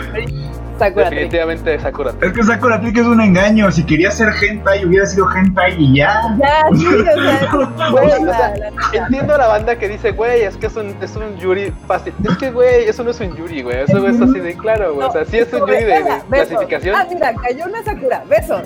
Sakura 0.79 1.09
definitivamente 1.09 1.79
Sakura. 1.79 2.13
Es 2.21 2.33
que 2.33 2.43
Sakura 2.43 2.79
Trick 2.81 2.97
es 2.97 3.05
un 3.05 3.21
engaño. 3.21 3.71
Si 3.71 3.83
quería 3.85 4.09
ser 4.11 4.29
hentai, 4.41 4.85
hubiera 4.85 5.05
sido 5.05 5.27
hentai 5.35 5.75
y 5.77 5.97
ya. 5.97 6.35
Ya, 6.39 6.63
sí, 6.75 6.87
o 6.87 7.03
sea, 7.03 7.11
Güey, 7.91 8.11
o 8.11 8.25
la- 8.25 8.37
sea, 8.37 8.55
la 8.57 8.71
neta. 8.71 8.81
Entiendo 8.93 9.35
a 9.35 9.37
la 9.37 9.47
banda 9.47 9.77
que 9.77 9.87
dice, 9.89 10.11
güey, 10.11 10.41
es 10.43 10.57
que 10.57 10.67
es 10.67 10.75
un, 10.75 10.95
es 11.01 11.15
un 11.15 11.37
Yuri 11.37 11.71
fácil. 11.87 12.13
Es 12.27 12.37
que, 12.37 12.51
güey, 12.51 12.85
eso 12.85 13.03
no 13.03 13.11
es 13.11 13.19
un 13.19 13.35
Yuri, 13.35 13.61
güey. 13.61 13.77
Eso 13.83 14.05
es 14.07 14.21
así 14.21 14.39
de 14.39 14.55
claro, 14.55 14.93
güey. 14.95 15.07
O 15.07 15.11
sea, 15.11 15.25
sí 15.25 15.37
es 15.37 15.51
un 15.53 15.59
Yuri 15.59 15.73
de, 15.73 15.85
de 15.85 15.93
"Hola, 16.01 16.23
besos". 16.29 16.47
clasificación. 16.47 16.95
Ah, 16.95 17.05
mira, 17.11 17.33
cayó 17.35 17.65
una 17.65 17.83
Sakura, 17.83 18.23
besos. 18.29 18.63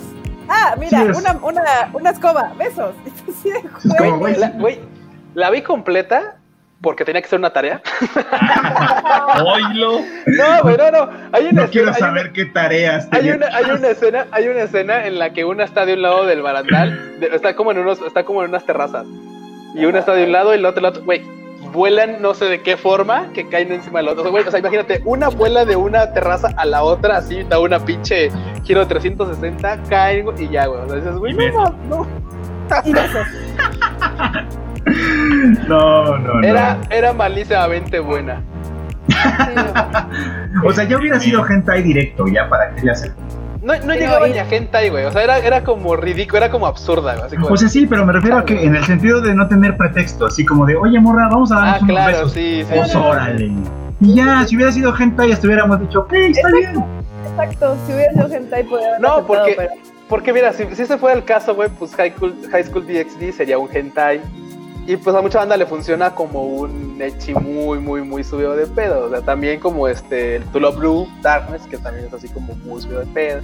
Ah, 0.48 0.74
mira, 0.78 1.00
Sí, 1.02 1.06
es- 1.10 1.16
una, 1.18 1.32
una, 1.42 1.62
una 1.92 2.10
escoba, 2.10 2.52
besos. 2.58 2.94
Y 3.06 3.10
tú 3.10 3.32
así 3.32 3.50
de, 3.50 3.58
Es 3.58 3.96
como, 3.98 4.18
güey, 4.18 4.34
güey, 4.34 4.36
La, 4.36 4.48
güey, 4.50 4.80
la 5.34 5.50
vi 5.50 5.62
completa 5.62 6.36
porque 6.80 7.04
tenía 7.04 7.22
que 7.22 7.28
ser 7.28 7.38
una 7.38 7.50
tarea. 7.52 7.80
Oílo. 9.44 10.00
No, 10.26 10.62
güey, 10.62 10.76
no, 10.76 10.90
no. 10.90 11.10
Hay 11.32 11.46
una 11.46 11.62
No 11.62 11.70
quiero 11.70 11.90
escena- 11.90 11.92
hay 11.92 12.00
saber 12.14 12.32
qué 12.32 12.44
tareas 12.46 13.08
Hay 13.10 13.30
una, 13.30 13.46
hay 13.48 13.64
una 13.70 13.88
escena, 13.88 14.26
hay 14.30 14.48
una 14.48 14.62
escena 14.62 15.06
en 15.06 15.18
la 15.18 15.30
que 15.32 15.44
una 15.44 15.64
está 15.64 15.86
de 15.86 15.94
un 15.94 16.02
lado 16.02 16.26
del 16.26 16.42
barandal, 16.42 17.20
de- 17.20 17.28
está 17.34 17.54
como 17.56 17.70
en 17.72 17.78
unos, 17.78 18.00
está 18.02 18.24
como 18.24 18.42
en 18.42 18.50
unas 18.50 18.64
terrazas. 18.66 19.06
Y 19.74 19.86
una 19.86 20.00
está 20.00 20.12
de 20.14 20.24
un 20.24 20.32
lado 20.32 20.54
y 20.54 20.60
la 20.60 20.68
otra 20.68 20.82
del 20.82 20.90
otro, 20.90 21.04
güey, 21.04 21.22
vuelan 21.72 22.20
no 22.22 22.34
sé 22.34 22.44
de 22.44 22.60
qué 22.62 22.76
forma 22.76 23.32
que 23.32 23.48
caen 23.48 23.72
encima 23.72 23.98
del 24.00 24.08
otro. 24.08 24.20
O 24.20 24.24
sea, 24.24 24.30
güey, 24.30 24.44
o 24.46 24.50
sea, 24.50 24.60
imagínate, 24.60 25.00
una 25.04 25.28
vuela 25.28 25.64
de 25.64 25.74
una 25.76 26.12
terraza 26.12 26.50
a 26.56 26.64
la 26.66 26.82
otra, 26.84 27.16
así, 27.16 27.42
da 27.44 27.58
una 27.58 27.80
pinche 27.80 28.30
giro 28.62 28.80
de 28.80 28.86
360, 28.86 29.78
caen 29.88 30.26
y 30.38 30.48
ya, 30.50 30.66
güey. 30.66 30.80
O 30.82 30.86
sea, 30.86 30.96
dices, 30.96 31.14
güey, 31.16 31.32
no, 31.34 31.70
no. 31.88 32.06
y 32.84 32.92
besos. 32.92 33.26
No, 35.68 36.18
no, 36.18 36.34
no. 36.40 36.42
Era, 36.46 36.78
era 36.90 37.12
malísimamente 37.12 38.00
buena. 38.00 38.42
O 40.64 40.72
sea, 40.72 40.84
yo 40.84 40.98
hubiera 40.98 41.20
sido 41.20 41.44
hentai 41.46 41.82
directo, 41.82 42.26
ya 42.26 42.48
para 42.48 42.70
qué 42.74 42.82
le 42.82 42.92
hacer. 42.92 43.12
No, 43.62 43.74
no 43.84 43.94
llegaba 43.94 44.28
ni 44.28 44.38
a 44.38 44.46
hentai, 44.48 44.90
güey. 44.90 45.04
O 45.04 45.10
sea, 45.10 45.22
era, 45.22 45.38
era 45.38 45.64
como 45.64 45.96
ridículo, 45.96 46.38
era 46.38 46.50
como 46.50 46.66
absurda, 46.66 47.14
güey. 47.14 47.26
Así 47.26 47.36
como, 47.36 47.48
O 47.48 47.56
sea, 47.56 47.68
sí, 47.68 47.86
pero 47.86 48.06
me 48.06 48.12
refiero 48.12 48.38
a 48.38 48.44
que 48.44 48.62
en 48.62 48.76
el 48.76 48.84
sentido 48.84 49.20
de 49.20 49.34
no 49.34 49.48
tener 49.48 49.76
pretexto, 49.76 50.26
así 50.26 50.44
como 50.44 50.64
de, 50.66 50.76
oye, 50.76 51.00
morra, 51.00 51.28
vamos 51.28 51.50
a 51.50 51.56
ah, 51.56 51.60
darnos 51.60 51.82
unos 51.82 51.94
claro, 51.96 52.12
besos. 52.18 52.32
sí, 52.32 52.64
sí. 52.68 52.74
Pues 52.74 52.90
sí. 52.90 52.96
órale. 52.98 53.52
Y 54.00 54.14
ya, 54.14 54.44
si 54.46 54.56
hubiera 54.56 54.70
sido 54.70 54.94
hentai, 54.96 55.32
estuviéramos 55.32 55.80
dicho, 55.80 56.00
ok, 56.00 56.12
está 56.12 56.48
bien. 56.48 56.84
Exacto, 57.30 57.76
si 57.86 57.92
hubiera 57.94 58.12
sido 58.12 58.26
hentai 58.32 58.64
podría 58.64 58.88
haber 58.88 59.00
No, 59.00 59.08
aceptado, 59.14 59.26
porque- 59.26 59.54
pero- 59.56 59.70
Porque 60.08 60.32
mira, 60.34 60.52
si, 60.52 60.66
si 60.74 60.82
ese 60.82 60.98
fuera 60.98 61.16
el 61.16 61.24
caso, 61.24 61.54
güey, 61.54 61.70
pues 61.78 61.94
High 61.94 62.12
School, 62.12 62.34
High 62.52 62.64
School 62.64 62.86
DxD 62.86 63.32
sería 63.32 63.58
un 63.58 63.68
hentai. 63.72 64.20
Y 64.86 64.96
pues 64.96 65.16
a 65.16 65.22
mucha 65.22 65.38
banda 65.38 65.56
le 65.56 65.64
funciona 65.64 66.14
como 66.14 66.42
un 66.42 67.00
echi 67.00 67.34
muy, 67.34 67.78
muy, 67.78 68.02
muy 68.02 68.22
subido 68.22 68.54
de 68.54 68.66
pedo. 68.66 69.06
O 69.06 69.10
sea, 69.10 69.22
también 69.22 69.58
como 69.58 69.88
este, 69.88 70.36
el 70.36 70.44
Tulo 70.46 70.72
Blue 70.72 71.08
Darkness, 71.22 71.62
que 71.66 71.78
también 71.78 72.06
es 72.06 72.12
así 72.12 72.28
como 72.28 72.54
muy 72.64 72.82
subido 72.82 73.00
de 73.00 73.06
pedo. 73.06 73.40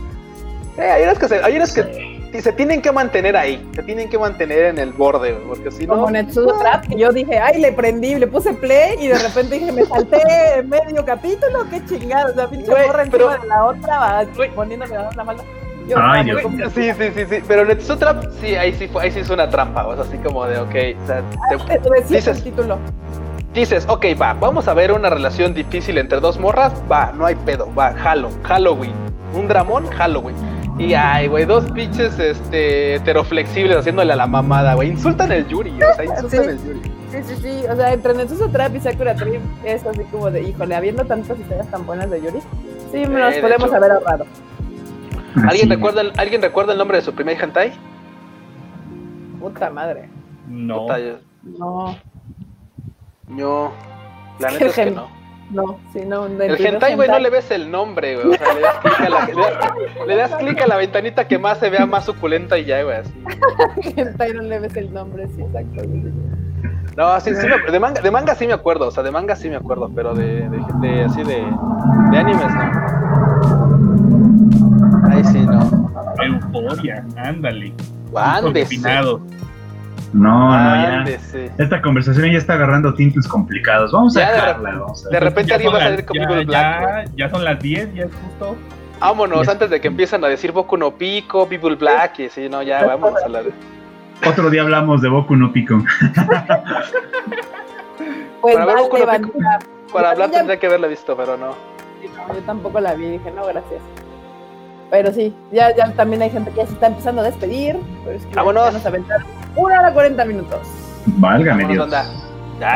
Eh, 0.77 0.83
hay 0.83 1.03
unas 1.03 1.19
que, 1.19 1.29
se, 1.29 1.43
hay 1.43 1.57
unas 1.57 1.73
que 1.73 2.41
se 2.41 2.53
tienen 2.53 2.81
que 2.81 2.93
mantener 2.93 3.37
ahí, 3.37 3.67
se 3.75 3.83
tienen 3.83 4.09
que 4.09 4.19
mantener 4.19 4.67
en 4.67 4.79
el 4.79 4.93
borde, 4.93 5.33
porque 5.49 5.71
si 5.71 5.87
no... 5.87 5.95
como 5.95 6.59
Trap, 6.59 6.87
que 6.87 6.97
yo 6.97 7.13
dije, 7.13 7.39
ay, 7.39 7.61
le 7.61 7.73
prendí, 7.73 8.15
le 8.15 8.27
puse 8.27 8.55
play 8.55 8.97
y 9.01 9.09
de 9.09 9.19
repente 9.19 9.59
dije, 9.59 9.73
me 9.73 9.85
salté 9.85 10.63
medio 10.65 11.05
capítulo, 11.05 11.67
qué 11.71 11.85
chingada, 11.87 12.31
o 12.31 12.35
sea, 12.35 12.49
pinche 12.49 12.71
morra 12.71 13.05
pero- 13.11 13.33
encima 13.33 13.39
de 13.39 13.49
la 13.49 13.65
otra, 13.67 13.99
va, 13.99 14.25
poniéndome 14.55 14.95
la 15.17 15.25
mala. 15.25 15.43
Yo, 15.89 15.97
Ay, 15.99 16.21
ah, 16.21 16.23
Dios. 16.25 16.73
Sí, 16.75 16.91
sí, 16.93 17.05
sí, 17.15 17.25
sí, 17.29 17.43
pero 17.49 17.65
Netsutra, 17.65 18.21
sí, 18.41 18.55
ahí 18.55 18.73
sí, 18.75 18.87
fue, 18.89 19.03
ahí 19.03 19.11
sí 19.11 19.21
es 19.21 19.31
una 19.31 19.49
trampa, 19.51 19.87
o 19.87 19.95
sea, 19.95 20.05
así 20.05 20.17
como 20.19 20.45
de, 20.47 20.59
ok, 20.59 20.75
o 21.03 21.07
sea, 21.07 21.23
te- 21.67 21.79
Te 21.79 21.91
decía 21.91 22.17
dices- 22.19 22.37
el 22.39 22.43
título. 22.45 22.79
dices, 23.53 23.87
ok, 23.89 24.07
va, 24.21 24.35
vamos 24.35 24.69
a 24.69 24.75
ver 24.75 24.93
una 24.93 25.11
relación 25.11 25.53
difícil 25.55 25.99
entre 25.99 26.21
dos 26.21 26.39
morras, 26.39 26.73
va, 26.91 27.13
no 27.13 27.27
hay 27.27 27.35
pedo, 27.35 27.69
va, 27.75 27.89
Halo, 28.05 28.31
Halloween, 28.45 28.93
un 29.35 29.49
dramón, 29.49 29.87
Halloween. 29.91 30.37
Y 30.79 30.95
ay, 30.95 31.27
güey, 31.27 31.45
dos 31.45 31.71
pinches 31.73 32.19
este, 32.19 32.95
heteroflexibles 32.95 33.77
haciéndole 33.77 34.15
a 34.15 34.17
la 34.17 34.27
mamada, 34.27 34.73
güey. 34.75 34.89
Insultan 34.89 35.31
el 35.31 35.47
Yuri, 35.47 35.73
o 35.83 35.95
sea, 35.95 36.05
insultan 36.07 36.31
Sí. 36.45 36.49
el 36.49 36.65
Yuri. 36.65 36.93
Sí, 37.11 37.19
sí, 37.27 37.35
sí, 37.43 37.65
o 37.71 37.77
sea, 37.77 37.93
entre 37.93 38.15
Netsudo 38.15 38.49
Trap 38.49 38.77
y 38.77 38.81
Sakura 38.81 39.15
Trip 39.15 39.43
es 39.65 39.85
así 39.85 40.05
como 40.05 40.31
de, 40.31 40.43
híjole, 40.43 40.75
habiendo 40.77 41.05
tantas 41.05 41.39
historias 41.39 41.67
tan 41.69 41.85
buenas 41.85 42.09
de 42.09 42.23
Yuri, 42.23 42.39
sí, 42.93 43.05
me 43.07 43.29
Eh, 43.37 43.41
podemos 43.43 43.67
hecho. 43.69 43.77
haber 43.77 43.91
ahorrado. 43.93 44.25
¿Alguien 45.49 45.69
recuerda, 45.71 46.01
el, 46.03 46.13
¿Alguien 46.17 46.43
recuerda 46.43 46.73
el 46.73 46.79
nombre 46.79 46.99
de 46.99 47.03
su 47.05 47.13
primer 47.15 47.43
hentai? 47.43 47.73
Puta 49.41 49.71
madre. 49.71 50.09
No. 50.49 50.81
Puta, 50.83 50.99
yo- 50.99 51.19
No, 51.59 51.97
yo- 53.29 53.73
la 54.39 54.49
Es 54.49 54.53
neta 54.55 54.65
que 54.65 54.71
es 54.71 54.75
que 54.77 54.91
no. 54.91 55.09
no, 55.51 55.79
sí, 55.93 56.01
no. 56.07 56.27
El 56.27 56.67
hentai, 56.67 56.97
güey, 56.97 57.09
no 57.09 57.19
le 57.19 57.31
ves 57.31 57.51
el 57.51 57.71
nombre, 57.71 58.17
güey. 58.17 58.35
O 58.35 58.39
sea, 58.39 58.55
le 58.55 58.61
das 58.61 58.77
clic 58.81 59.01
a 59.01 59.09
la, 59.09 59.27
le 59.27 59.35
das, 59.35 60.07
le 60.07 60.17
das 60.17 60.35
clic 60.37 60.61
a 60.63 60.67
la 60.67 60.77
ventanita 60.77 61.27
que 61.29 61.39
más 61.39 61.59
se 61.59 61.71
vea 61.71 61.87
más 61.87 62.05
suculenta 62.05 62.59
y 62.59 62.65
ya, 62.67 62.83
güey, 62.83 62.97
así. 62.97 63.13
hentai 63.97 64.33
no 64.35 64.43
le 64.43 64.59
ves 64.61 64.77
el 64.77 64.93
nombre, 64.93 65.27
sí, 65.29 65.43
exacto. 65.43 65.83
güey. 65.89 66.13
No, 66.97 67.19
sí, 67.21 67.35
sí, 67.35 67.47
me- 67.47 67.71
de, 67.73 67.81
manga, 67.81 68.01
de 68.03 68.11
manga 68.11 68.35
sí 68.35 68.47
me 68.47 68.53
acuerdo, 68.53 68.89
o 68.89 68.91
sea, 68.91 69.03
de 69.03 69.11
manga 69.13 69.37
sí 69.37 69.49
me 69.49 69.57
acuerdo, 69.57 69.91
pero 69.95 70.13
de, 70.15 70.49
de, 70.51 70.59
de- 70.81 71.05
así 71.05 71.23
de, 71.23 71.43
de 72.11 72.19
animes 72.19 72.53
no. 72.55 73.20
Sí, 75.25 75.41
no. 75.41 75.91
Euforia, 76.23 77.05
ándale. 77.17 77.73
No, 80.13 80.49
no, 80.49 80.51
ya. 80.51 81.05
Esta 81.59 81.81
conversación 81.81 82.33
ya 82.33 82.39
está 82.39 82.55
agarrando 82.55 82.95
tintes 82.95 83.29
complicados. 83.29 83.93
Vamos 83.93 84.17
a 84.17 84.21
de 84.21 84.27
dejarla. 84.27 84.71
Vamos 84.79 85.07
a 85.07 85.09
De 85.09 85.21
repente 85.21 85.55
alguien 85.55 85.73
va 85.73 85.79
a 85.79 85.83
salir 85.83 86.05
con 86.05 86.17
ya, 86.17 86.27
Black. 86.27 86.47
ya, 86.51 87.05
ya 87.17 87.31
son 87.31 87.45
las 87.45 87.61
10, 87.61 87.95
ya 87.95 88.05
es 88.05 88.11
justo. 88.15 88.57
Vámonos, 89.01 89.49
antes 89.49 89.71
de 89.71 89.81
que 89.81 89.89
empiecen 89.89 90.23
a 90.25 90.29
decir 90.29 90.53
Boku 90.53 90.77
no 90.77 90.91
Pico, 90.91 91.49
People 91.49 91.75
Black, 91.77 92.19
y 92.19 92.29
sí, 92.29 92.49
no, 92.51 92.63
ya, 92.63 92.85
vámonos 92.85 93.23
a 93.23 93.29
la 93.29 93.43
de... 93.43 93.53
Otro 94.29 94.51
día 94.51 94.61
hablamos 94.61 95.01
de 95.01 95.09
Boku 95.09 95.37
no 95.37 95.53
Pico. 95.53 95.83
Pues 98.41 98.55
Para 98.55 98.67
ver 98.67 98.77
Boku 98.77 98.97
no 98.99 99.07
Pico. 99.07 99.39
Para 99.93 100.11
hablar 100.11 100.31
tendría 100.31 100.59
que 100.59 100.67
haberla 100.67 100.87
visto, 100.87 101.15
pero 101.17 101.37
no. 101.37 101.49
No, 101.49 102.35
yo 102.35 102.41
tampoco 102.47 102.81
la 102.81 102.95
vi, 102.95 103.11
dije, 103.11 103.31
no, 103.31 103.45
gracias. 103.47 103.83
Pero 104.91 105.13
sí, 105.13 105.35
ya, 105.53 105.75
ya 105.77 105.93
también 105.93 106.21
hay 106.23 106.31
gente 106.31 106.51
que 106.51 106.57
ya 106.59 106.67
se 106.67 106.73
está 106.73 106.89
empezando 106.89 107.21
a 107.23 107.25
despedir. 107.25 107.77
Pero 108.05 108.17
es 108.17 108.27
que 108.27 108.35
Vámonos. 108.35 108.65
ya 108.67 108.71
nos 108.73 108.87
aventaron 108.87 109.27
una 109.57 109.81
hora 109.81 109.93
40 109.95 110.25
minutos. 110.25 110.59
Válgame 111.07 111.63
Vámonos, 111.65 111.91
Dios. 111.91 111.91
banda. 111.91 112.21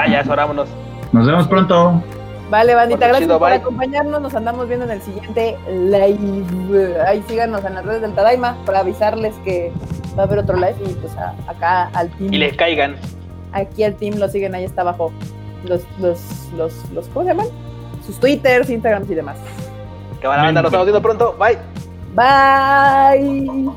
Ya, 0.07 0.23
ya, 0.25 0.35
vámonos. 0.35 0.69
Nos 1.13 1.27
vemos 1.27 1.47
pronto. 1.49 2.03
Vale, 2.51 2.75
bandita, 2.75 3.07
gracias 3.09 3.25
chido, 3.27 3.39
por 3.39 3.49
bye. 3.49 3.59
acompañarnos. 3.59 4.21
Nos 4.21 4.35
andamos 4.35 4.69
viendo 4.69 4.85
en 4.85 4.93
el 4.93 5.03
siguiente 5.03 5.57
live. 5.69 7.01
Ahí 7.07 7.23
síganos 7.27 7.65
en 7.65 7.75
las 7.75 7.85
redes 7.85 8.03
del 8.03 8.13
Tadaima 8.15 8.57
para 8.65 8.81
avisarles 8.81 9.35
que 9.45 9.73
va 10.17 10.23
a 10.23 10.27
haber 10.27 10.39
otro 10.41 10.57
live. 10.57 10.77
Y 10.87 10.93
pues 10.95 11.17
a- 11.17 11.35
acá 11.49 11.91
al 11.95 12.11
team, 12.11 12.33
Y 12.33 12.39
le 12.39 12.55
caigan. 12.55 12.97
aquí 13.53 13.83
al 13.83 13.95
team 13.97 14.17
lo 14.19 14.29
siguen, 14.29 14.55
ahí 14.55 14.65
está 14.65 14.83
abajo. 14.83 15.11
Los, 15.65 15.83
los, 15.99 16.21
los, 16.57 16.91
los, 16.93 17.09
¿cómo 17.09 17.25
se 17.25 17.31
llaman? 17.31 17.47
Sus 18.07 18.21
twitters, 18.21 18.69
instagrams 18.71 19.11
y 19.11 19.15
demás. 19.15 19.37
Que 20.21 20.27
van 20.27 20.41
a 20.41 20.45
banda, 20.45 20.63
nos 20.63 20.69
estamos 20.69 20.87
viendo 20.87 21.03
pronto. 21.03 21.35
Bye. 21.39 21.59
Bye. 22.15 23.75